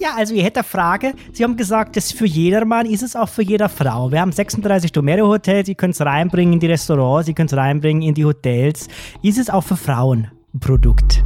Ja, 0.00 0.14
also 0.16 0.34
hätte 0.34 0.60
eine 0.60 0.64
Frage. 0.64 1.12
Sie 1.30 1.44
haben 1.44 1.58
gesagt, 1.58 1.94
das 1.94 2.06
ist 2.06 2.14
für 2.14 2.24
jedermann, 2.24 2.86
ist 2.86 3.02
es 3.02 3.14
auch 3.14 3.28
für 3.28 3.42
jede 3.42 3.68
Frau. 3.68 4.10
Wir 4.10 4.22
haben 4.22 4.32
36 4.32 4.92
Domero-Hotels, 4.92 5.66
Sie 5.66 5.74
können 5.74 5.90
es 5.90 6.00
reinbringen 6.00 6.54
in 6.54 6.60
die 6.60 6.68
Restaurants, 6.68 7.26
Sie 7.26 7.34
können 7.34 7.48
es 7.48 7.54
reinbringen 7.54 8.02
in 8.02 8.14
die 8.14 8.24
Hotels. 8.24 8.88
Ist 9.22 9.36
es 9.36 9.50
auch 9.50 9.60
für 9.60 9.76
Frauen 9.76 10.30
ein 10.54 10.60
Produkt? 10.60 11.22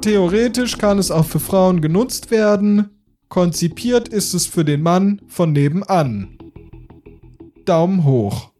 Theoretisch 0.00 0.76
kann 0.76 0.98
es 0.98 1.12
auch 1.12 1.26
für 1.26 1.38
Frauen 1.38 1.80
genutzt 1.80 2.32
werden. 2.32 2.90
Konzipiert 3.28 4.08
ist 4.08 4.34
es 4.34 4.46
für 4.46 4.64
den 4.64 4.82
Mann 4.82 5.20
von 5.28 5.52
nebenan. 5.52 6.38
Daumen 7.64 8.02
hoch. 8.02 8.50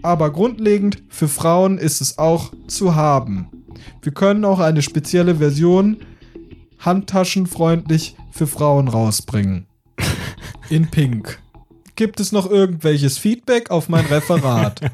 Aber 0.00 0.32
grundlegend 0.32 1.02
für 1.08 1.28
Frauen 1.28 1.76
ist 1.76 2.00
es 2.00 2.16
auch 2.16 2.54
zu 2.66 2.94
haben. 2.94 3.48
Wir 4.00 4.12
können 4.12 4.46
auch 4.46 4.60
eine 4.60 4.80
spezielle 4.80 5.34
Version 5.34 5.98
handtaschenfreundlich 6.86 8.16
für 8.30 8.46
Frauen 8.46 8.88
rausbringen. 8.88 9.66
In 10.70 10.88
Pink. 10.90 11.40
Gibt 11.96 12.20
es 12.20 12.32
noch 12.32 12.50
irgendwelches 12.50 13.18
Feedback 13.18 13.70
auf 13.70 13.88
mein 13.88 14.06
Referat? 14.06 14.80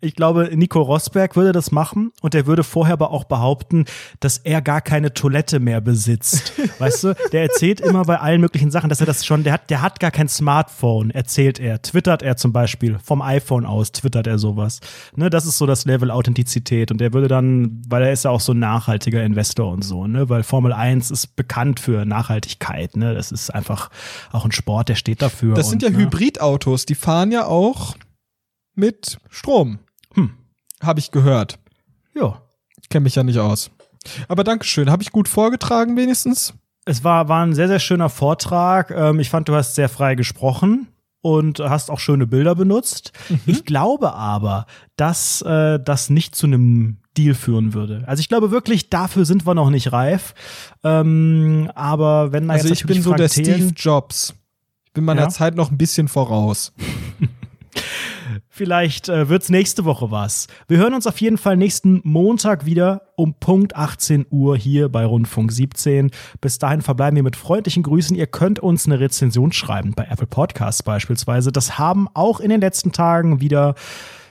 Ich 0.00 0.14
glaube, 0.14 0.50
Nico 0.54 0.80
Rosberg 0.80 1.36
würde 1.36 1.52
das 1.52 1.70
machen 1.72 2.12
und 2.22 2.34
er 2.34 2.46
würde 2.46 2.64
vorher 2.64 2.94
aber 2.94 3.10
auch 3.10 3.24
behaupten, 3.24 3.84
dass 4.20 4.38
er 4.38 4.62
gar 4.62 4.80
keine 4.80 5.14
Toilette 5.14 5.60
mehr 5.60 5.80
besitzt. 5.80 6.52
Weißt 6.78 7.04
du, 7.04 7.14
der 7.32 7.42
erzählt 7.42 7.80
immer 7.80 8.04
bei 8.04 8.18
allen 8.18 8.40
möglichen 8.40 8.70
Sachen, 8.70 8.88
dass 8.88 9.00
er 9.00 9.06
das 9.06 9.24
schon, 9.24 9.44
der 9.44 9.54
hat, 9.54 9.70
der 9.70 9.82
hat 9.82 10.00
gar 10.00 10.10
kein 10.10 10.28
Smartphone, 10.28 11.10
erzählt 11.10 11.58
er. 11.58 11.82
Twittert 11.82 12.22
er 12.22 12.36
zum 12.36 12.52
Beispiel, 12.52 12.98
vom 13.02 13.22
iPhone 13.22 13.66
aus 13.66 13.92
twittert 13.92 14.26
er 14.26 14.38
sowas. 14.38 14.80
Ne, 15.16 15.30
das 15.30 15.46
ist 15.46 15.58
so 15.58 15.66
das 15.66 15.84
Level 15.84 16.10
Authentizität 16.10 16.90
und 16.90 17.00
er 17.00 17.12
würde 17.12 17.28
dann, 17.28 17.82
weil 17.88 18.02
er 18.02 18.12
ist 18.12 18.24
ja 18.24 18.30
auch 18.30 18.40
so 18.40 18.52
ein 18.52 18.58
nachhaltiger 18.58 19.22
Investor 19.22 19.72
und 19.72 19.82
so, 19.82 20.06
ne, 20.06 20.28
weil 20.28 20.42
Formel 20.42 20.72
1 20.72 21.10
ist 21.10 21.36
bekannt 21.36 21.80
für 21.80 22.04
Nachhaltigkeit, 22.04 22.96
ne, 22.96 23.14
das 23.14 23.32
ist 23.32 23.50
einfach 23.50 23.90
auch 24.32 24.44
ein 24.44 24.52
Sport, 24.52 24.88
der 24.88 24.94
steht 24.94 25.22
dafür. 25.22 25.54
Das 25.54 25.70
sind 25.70 25.82
und, 25.82 25.92
ja 25.92 25.96
ne, 25.96 26.04
Hybridautos, 26.04 26.86
die 26.86 26.94
fahren 26.94 27.32
ja 27.32 27.46
auch 27.46 27.94
mit 28.74 29.18
Strom. 29.30 29.78
Hm. 30.14 30.32
Habe 30.82 31.00
ich 31.00 31.10
gehört. 31.10 31.58
Ja. 32.14 32.40
Ich 32.80 32.88
kenne 32.88 33.04
mich 33.04 33.14
ja 33.14 33.22
nicht 33.22 33.38
aus. 33.38 33.70
Aber 34.28 34.44
Dankeschön. 34.44 34.90
Habe 34.90 35.02
ich 35.02 35.12
gut 35.12 35.28
vorgetragen 35.28 35.96
wenigstens? 35.96 36.54
Es 36.84 37.02
war, 37.02 37.28
war 37.28 37.44
ein 37.44 37.54
sehr, 37.54 37.68
sehr 37.68 37.78
schöner 37.80 38.10
Vortrag. 38.10 38.90
Ähm, 38.90 39.18
ich 39.20 39.30
fand, 39.30 39.48
du 39.48 39.54
hast 39.54 39.74
sehr 39.74 39.88
frei 39.88 40.14
gesprochen 40.14 40.88
und 41.22 41.60
hast 41.60 41.90
auch 41.90 41.98
schöne 41.98 42.26
Bilder 42.26 42.54
benutzt. 42.54 43.12
Ich 43.46 43.64
glaube 43.64 44.12
aber, 44.12 44.66
dass 44.96 45.40
äh, 45.40 45.80
das 45.82 46.10
nicht 46.10 46.36
zu 46.36 46.46
einem 46.46 46.98
Deal 47.16 47.34
führen 47.34 47.72
würde. 47.72 48.04
Also 48.06 48.20
ich 48.20 48.28
glaube 48.28 48.50
wirklich, 48.50 48.90
dafür 48.90 49.24
sind 49.24 49.46
wir 49.46 49.54
noch 49.54 49.70
nicht 49.70 49.92
reif. 49.92 50.34
Ähm, 50.82 51.70
aber 51.74 52.32
wenn 52.32 52.48
da 52.48 52.54
Also 52.54 52.68
jetzt 52.68 52.80
ich 52.80 52.86
bin 52.86 53.00
so 53.00 53.14
der 53.14 53.28
Steve 53.28 53.72
Jobs. 53.74 54.34
Ich 54.84 54.92
bin 54.92 55.04
meiner 55.04 55.22
Ja? 55.22 55.28
Zeit 55.30 55.54
noch 55.54 55.70
ein 55.70 55.78
bisschen 55.78 56.08
voraus. 56.08 56.74
Vielleicht 58.56 59.08
äh, 59.08 59.28
wird's 59.28 59.48
nächste 59.48 59.84
Woche 59.84 60.12
was. 60.12 60.46
Wir 60.68 60.78
hören 60.78 60.94
uns 60.94 61.08
auf 61.08 61.20
jeden 61.20 61.38
Fall 61.38 61.56
nächsten 61.56 62.00
Montag 62.04 62.64
wieder 62.64 63.08
um 63.16 63.34
Punkt 63.34 63.74
18 63.74 64.26
Uhr 64.30 64.56
hier 64.56 64.88
bei 64.88 65.04
Rundfunk 65.04 65.50
17. 65.50 66.12
Bis 66.40 66.60
dahin 66.60 66.80
verbleiben 66.80 67.16
wir 67.16 67.24
mit 67.24 67.34
freundlichen 67.34 67.82
Grüßen. 67.82 68.16
Ihr 68.16 68.28
könnt 68.28 68.60
uns 68.60 68.86
eine 68.86 69.00
Rezension 69.00 69.50
schreiben 69.50 69.92
bei 69.96 70.04
Apple 70.04 70.28
Podcasts 70.28 70.84
beispielsweise. 70.84 71.50
Das 71.50 71.80
haben 71.80 72.06
auch 72.14 72.38
in 72.38 72.48
den 72.48 72.60
letzten 72.60 72.92
Tagen 72.92 73.40
wieder 73.40 73.74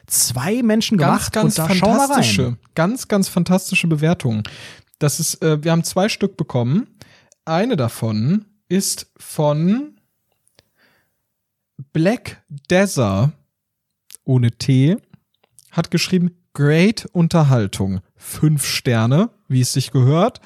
zwei 0.07 0.63
Menschen 0.63 0.97
Ganz, 0.97 1.31
gemacht. 1.31 1.33
ganz 1.33 1.59
und 1.59 1.67
da 1.67 1.75
schauen 1.75 1.89
wir 1.89 1.99
rein. 1.99 2.07
fantastische, 2.07 2.57
ganz, 2.75 3.07
ganz 3.09 3.27
fantastische 3.27 3.87
Bewertungen. 3.87 4.43
Das 4.99 5.19
ist, 5.19 5.43
äh, 5.43 5.61
wir 5.61 5.73
haben 5.73 5.83
zwei 5.83 6.07
Stück 6.07 6.37
bekommen. 6.37 6.87
Eine 7.43 7.75
davon 7.75 8.45
ist 8.69 9.11
von 9.17 9.99
Black 11.91 12.41
Desert 12.69 13.33
ohne 14.25 14.51
T 14.51 14.97
hat 15.71 15.91
geschrieben, 15.91 16.31
great 16.53 17.07
Unterhaltung. 17.11 18.01
Fünf 18.15 18.65
Sterne, 18.65 19.31
wie 19.47 19.61
es 19.61 19.73
sich 19.73 19.91
gehört. 19.91 20.39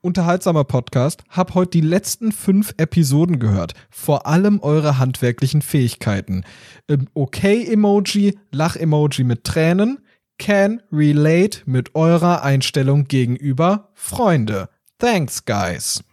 Unterhaltsamer 0.00 0.64
Podcast. 0.64 1.24
Hab 1.30 1.54
heute 1.54 1.70
die 1.70 1.80
letzten 1.80 2.32
fünf 2.32 2.74
Episoden 2.76 3.38
gehört. 3.38 3.74
Vor 3.90 4.26
allem 4.26 4.60
eure 4.60 4.98
handwerklichen 4.98 5.62
Fähigkeiten. 5.62 6.44
Ähm, 6.88 7.08
Okay-Emoji, 7.14 8.38
Lach-Emoji 8.52 9.24
mit 9.24 9.44
Tränen. 9.44 9.98
Can 10.38 10.82
relate 10.92 11.62
mit 11.64 11.94
eurer 11.94 12.42
Einstellung 12.42 13.08
gegenüber 13.08 13.90
Freunde. 13.94 14.68
Thanks, 14.98 15.44
guys. 15.44 16.04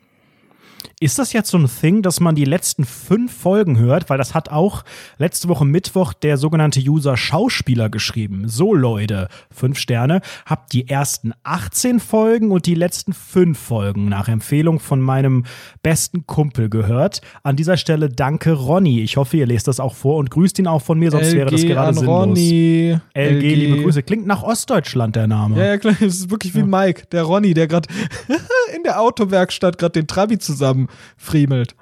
Ist 1.04 1.20
das 1.20 1.34
jetzt 1.34 1.50
so 1.50 1.58
ein 1.58 1.68
Thing, 1.68 2.02
dass 2.02 2.22
man 2.22 2.34
die 2.34 2.46
letzten 2.46 2.86
fünf 2.86 3.34
Folgen 3.34 3.78
hört? 3.78 4.10
Weil 4.10 4.18
das 4.18 4.34
hat 4.34 4.48
auch 4.48 4.86
letzte 5.18 5.50
Woche 5.50 5.66
Mittwoch 5.66 6.14
der 6.14 6.38
sogenannte 6.38 6.80
User 6.80 7.18
Schauspieler 7.18 7.90
geschrieben. 7.90 8.48
So, 8.48 8.74
Leute, 8.74 9.28
fünf 9.52 9.78
Sterne. 9.78 10.22
Habt 10.46 10.72
die 10.72 10.88
ersten 10.88 11.34
18 11.44 12.00
Folgen 12.00 12.52
und 12.52 12.68
die 12.68 12.76
letzten 12.76 13.12
fünf 13.12 13.60
Folgen 13.60 14.08
nach 14.08 14.30
Empfehlung 14.30 14.80
von 14.80 15.02
meinem 15.02 15.44
besten 15.82 16.26
Kumpel 16.26 16.70
gehört. 16.70 17.20
An 17.44 17.58
dieser 17.58 17.76
Stelle 17.76 18.08
danke, 18.08 18.54
Ronny. 18.54 19.02
Ich 19.02 19.18
hoffe, 19.18 19.36
ihr 19.36 19.46
lest 19.46 19.68
das 19.68 19.82
auch 19.82 19.96
vor 19.96 20.16
und 20.16 20.32
grüßt 20.32 20.58
ihn 20.60 20.68
auch 20.68 20.82
von 20.82 20.98
mir, 20.98 21.12
sonst 21.12 21.34
wäre 21.34 21.52
das 21.52 21.64
LG 21.64 21.68
gerade 21.68 21.88
an 21.90 21.94
sinnlos. 21.96 22.22
Ronny. 22.22 22.98
LG, 23.14 23.56
liebe 23.56 23.84
Grüße. 23.84 24.04
Klingt 24.04 24.26
nach 24.26 24.42
Ostdeutschland, 24.42 25.18
der 25.18 25.28
Name. 25.28 25.58
Ja, 25.58 25.66
ja, 25.66 25.78
klar. 25.78 25.96
Es 26.00 26.20
ist 26.20 26.32
wirklich 26.32 26.56
wie 26.56 26.64
Mike, 26.64 27.08
der 27.12 27.24
Ronny, 27.24 27.54
der 27.54 27.68
gerade 27.68 27.90
in 28.76 28.84
der 28.84 29.00
Autowerkstatt 29.00 29.78
gerade 29.78 29.94
den 29.94 30.08
Trabi 30.08 30.40
zusammen 30.40 30.88
friemelt. 31.18 31.76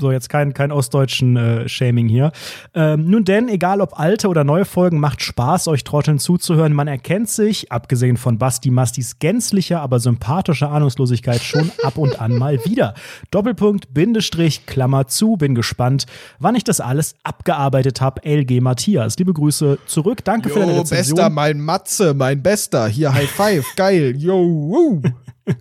So, 0.00 0.10
jetzt 0.10 0.30
kein, 0.30 0.54
kein 0.54 0.72
ostdeutschen 0.72 1.36
äh, 1.36 1.68
Shaming 1.68 2.08
hier. 2.08 2.32
Ähm, 2.74 3.10
nun 3.10 3.24
denn, 3.24 3.48
egal 3.48 3.82
ob 3.82 4.00
alte 4.00 4.28
oder 4.28 4.44
neue 4.44 4.64
Folgen, 4.64 4.98
macht 4.98 5.20
Spaß, 5.20 5.68
euch 5.68 5.84
Trotteln 5.84 6.18
zuzuhören. 6.18 6.72
Man 6.72 6.88
erkennt 6.88 7.28
sich, 7.28 7.70
abgesehen 7.70 8.16
von 8.16 8.38
Basti 8.38 8.70
Mastis 8.70 9.18
gänzlicher, 9.18 9.82
aber 9.82 10.00
sympathischer 10.00 10.70
Ahnungslosigkeit, 10.70 11.42
schon 11.42 11.70
ab 11.82 11.98
und 11.98 12.18
an 12.20 12.34
mal 12.34 12.64
wieder. 12.64 12.94
Doppelpunkt, 13.30 13.92
Bindestrich, 13.92 14.64
Klammer 14.64 15.06
zu, 15.06 15.36
bin 15.36 15.54
gespannt, 15.54 16.06
wann 16.38 16.54
ich 16.54 16.64
das 16.64 16.80
alles 16.80 17.14
abgearbeitet 17.22 18.00
habe. 18.00 18.22
LG 18.24 18.62
Matthias. 18.62 19.18
Liebe 19.18 19.34
Grüße 19.34 19.78
zurück. 19.84 20.24
Danke 20.24 20.48
für 20.48 20.60
deine 20.60 20.72
Jo, 20.72 20.80
Rezension. 20.80 21.16
bester, 21.16 21.30
mein 21.30 21.60
Matze, 21.60 22.14
mein 22.14 22.42
Bester. 22.42 22.88
Hier, 22.88 23.12
High 23.12 23.30
Five, 23.30 23.66
geil. 23.76 24.14
Yo, 24.16 24.38
woo. 24.38 25.02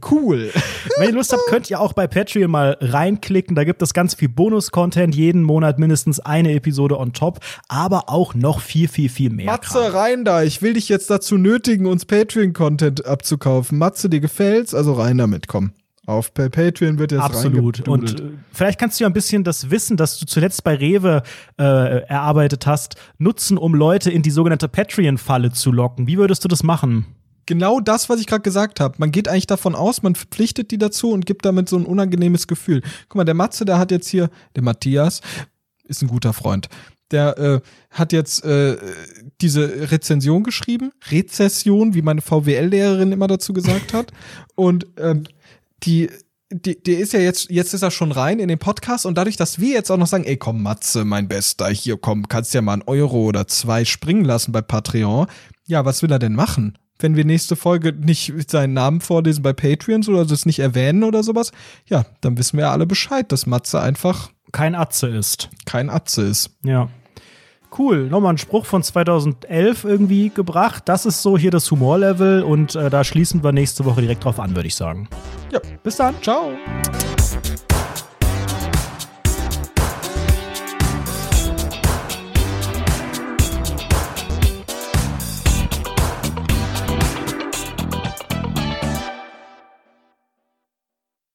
Cool. 0.09 0.51
Wenn 0.97 1.09
ihr 1.09 1.15
Lust 1.15 1.33
habt, 1.33 1.45
könnt 1.47 1.69
ihr 1.69 1.79
auch 1.79 1.93
bei 1.93 2.07
Patreon 2.07 2.49
mal 2.49 2.77
reinklicken. 2.79 3.55
Da 3.55 3.63
gibt 3.63 3.81
es 3.81 3.93
ganz 3.93 4.13
viel 4.13 4.29
Bonus-Content. 4.29 5.15
Jeden 5.15 5.43
Monat 5.43 5.79
mindestens 5.79 6.19
eine 6.19 6.53
Episode 6.53 6.97
on 6.97 7.13
top. 7.13 7.39
Aber 7.67 8.09
auch 8.09 8.33
noch 8.33 8.61
viel, 8.61 8.87
viel, 8.87 9.09
viel 9.09 9.29
mehr. 9.29 9.57
Kram. 9.57 9.81
Matze, 9.83 9.93
rein 9.93 10.25
da. 10.25 10.43
Ich 10.43 10.61
will 10.61 10.73
dich 10.73 10.89
jetzt 10.89 11.09
dazu 11.09 11.37
nötigen, 11.37 11.85
uns 11.85 12.05
Patreon-Content 12.05 13.05
abzukaufen. 13.05 13.77
Matze, 13.77 14.09
dir 14.09 14.19
gefällt's? 14.19 14.73
Also 14.73 14.93
rein 14.93 15.17
damit, 15.17 15.47
komm. 15.47 15.71
Auf 16.09 16.33
Patreon 16.33 16.97
wird 16.97 17.11
jetzt 17.11 17.21
Absolut. 17.21 17.87
Und 17.87 18.19
äh, 18.19 18.23
vielleicht 18.51 18.79
kannst 18.79 18.99
du 18.99 19.03
ja 19.03 19.09
ein 19.09 19.13
bisschen 19.13 19.43
das 19.43 19.69
Wissen, 19.69 19.95
das 19.95 20.17
du 20.17 20.25
zuletzt 20.25 20.63
bei 20.63 20.73
Rewe 20.73 21.21
äh, 21.59 21.63
erarbeitet 21.63 22.65
hast, 22.65 22.95
nutzen, 23.19 23.59
um 23.59 23.75
Leute 23.75 24.09
in 24.09 24.23
die 24.23 24.31
sogenannte 24.31 24.67
Patreon-Falle 24.67 25.51
zu 25.51 25.71
locken. 25.71 26.07
Wie 26.07 26.17
würdest 26.17 26.43
du 26.43 26.47
das 26.47 26.63
machen? 26.63 27.05
Genau 27.49 27.79
das, 27.79 28.09
was 28.09 28.21
ich 28.21 28.27
gerade 28.27 28.43
gesagt 28.43 28.79
habe. 28.79 28.95
Man 28.99 29.11
geht 29.11 29.27
eigentlich 29.27 29.47
davon 29.47 29.73
aus, 29.73 30.03
man 30.03 30.13
verpflichtet 30.13 30.69
die 30.69 30.77
dazu 30.77 31.11
und 31.11 31.25
gibt 31.25 31.45
damit 31.45 31.67
so 31.67 31.77
ein 31.77 31.85
unangenehmes 31.85 32.47
Gefühl. 32.47 32.81
Guck 33.09 33.15
mal, 33.15 33.25
der 33.25 33.33
Matze, 33.33 33.65
der 33.65 33.79
hat 33.79 33.89
jetzt 33.89 34.07
hier, 34.07 34.29
der 34.55 34.61
Matthias, 34.61 35.21
ist 35.85 36.03
ein 36.03 36.07
guter 36.07 36.31
Freund. 36.31 36.69
Der 37.09 37.37
äh, 37.39 37.61
hat 37.89 38.13
jetzt 38.13 38.45
äh, 38.45 38.77
diese 39.41 39.91
Rezension 39.91 40.43
geschrieben, 40.43 40.91
Rezession, 41.09 41.95
wie 41.95 42.03
meine 42.03 42.21
VWL-Lehrerin 42.21 43.11
immer 43.11 43.25
dazu 43.25 43.51
gesagt 43.51 43.93
hat. 43.93 44.11
Und 44.55 44.85
ähm, 44.97 45.23
die, 45.81 46.11
die, 46.51 46.81
der 46.81 46.99
ist 46.99 47.13
ja 47.13 47.19
jetzt, 47.19 47.49
jetzt 47.49 47.73
ist 47.73 47.81
er 47.81 47.89
schon 47.89 48.11
rein 48.11 48.37
in 48.37 48.47
den 48.47 48.59
Podcast 48.59 49.05
und 49.05 49.17
dadurch, 49.17 49.37
dass 49.37 49.59
wir 49.59 49.69
jetzt 49.69 49.91
auch 49.91 49.97
noch 49.97 50.07
sagen, 50.07 50.25
ey 50.25 50.35
komm 50.35 50.61
Matze, 50.63 51.05
mein 51.05 51.27
Bester, 51.27 51.69
hier 51.69 51.95
komm, 51.97 52.27
kannst 52.27 52.53
ja 52.53 52.61
mal 52.61 52.73
einen 52.73 52.81
Euro 52.81 53.23
oder 53.23 53.47
zwei 53.47 53.85
springen 53.85 54.25
lassen 54.25 54.51
bei 54.51 54.61
Patreon. 54.61 55.27
Ja, 55.67 55.85
was 55.85 56.01
will 56.01 56.11
er 56.11 56.19
denn 56.19 56.33
machen? 56.33 56.78
Wenn 57.01 57.15
wir 57.15 57.23
nächste 57.25 57.55
Folge 57.55 57.93
nicht 57.93 58.33
seinen 58.51 58.73
Namen 58.73 58.99
vorlesen 59.01 59.41
bei 59.41 59.53
Patreon 59.53 60.03
oder 60.07 60.25
das 60.25 60.45
nicht 60.45 60.59
erwähnen 60.59 61.03
oder 61.03 61.23
sowas, 61.23 61.51
ja, 61.87 62.05
dann 62.21 62.37
wissen 62.37 62.57
wir 62.57 62.65
ja 62.65 62.71
alle 62.71 62.85
Bescheid, 62.85 63.31
dass 63.31 63.45
Matze 63.45 63.79
einfach 63.81 64.29
Kein 64.51 64.75
Atze 64.75 65.07
ist. 65.07 65.49
kein 65.65 65.89
Atze 65.89 66.23
ist. 66.23 66.51
Ja. 66.63 66.89
Cool. 67.77 68.09
Nochmal 68.09 68.33
ein 68.33 68.37
Spruch 68.39 68.65
von 68.65 68.81
2011 68.83 69.83
irgendwie 69.83 70.29
gebracht. 70.29 70.83
Das 70.87 71.05
ist 71.05 71.21
so 71.21 71.37
hier 71.37 71.51
das 71.51 71.69
Humorlevel 71.69 72.41
und 72.43 72.75
äh, 72.75 72.89
da 72.89 73.03
schließen 73.03 73.43
wir 73.43 73.51
nächste 73.51 73.85
Woche 73.85 74.01
direkt 74.01 74.25
drauf 74.25 74.39
an, 74.39 74.55
würde 74.55 74.67
ich 74.67 74.75
sagen. 74.75 75.07
Ja, 75.53 75.59
Bis 75.83 75.95
dann. 75.97 76.15
ciao. 76.21 76.51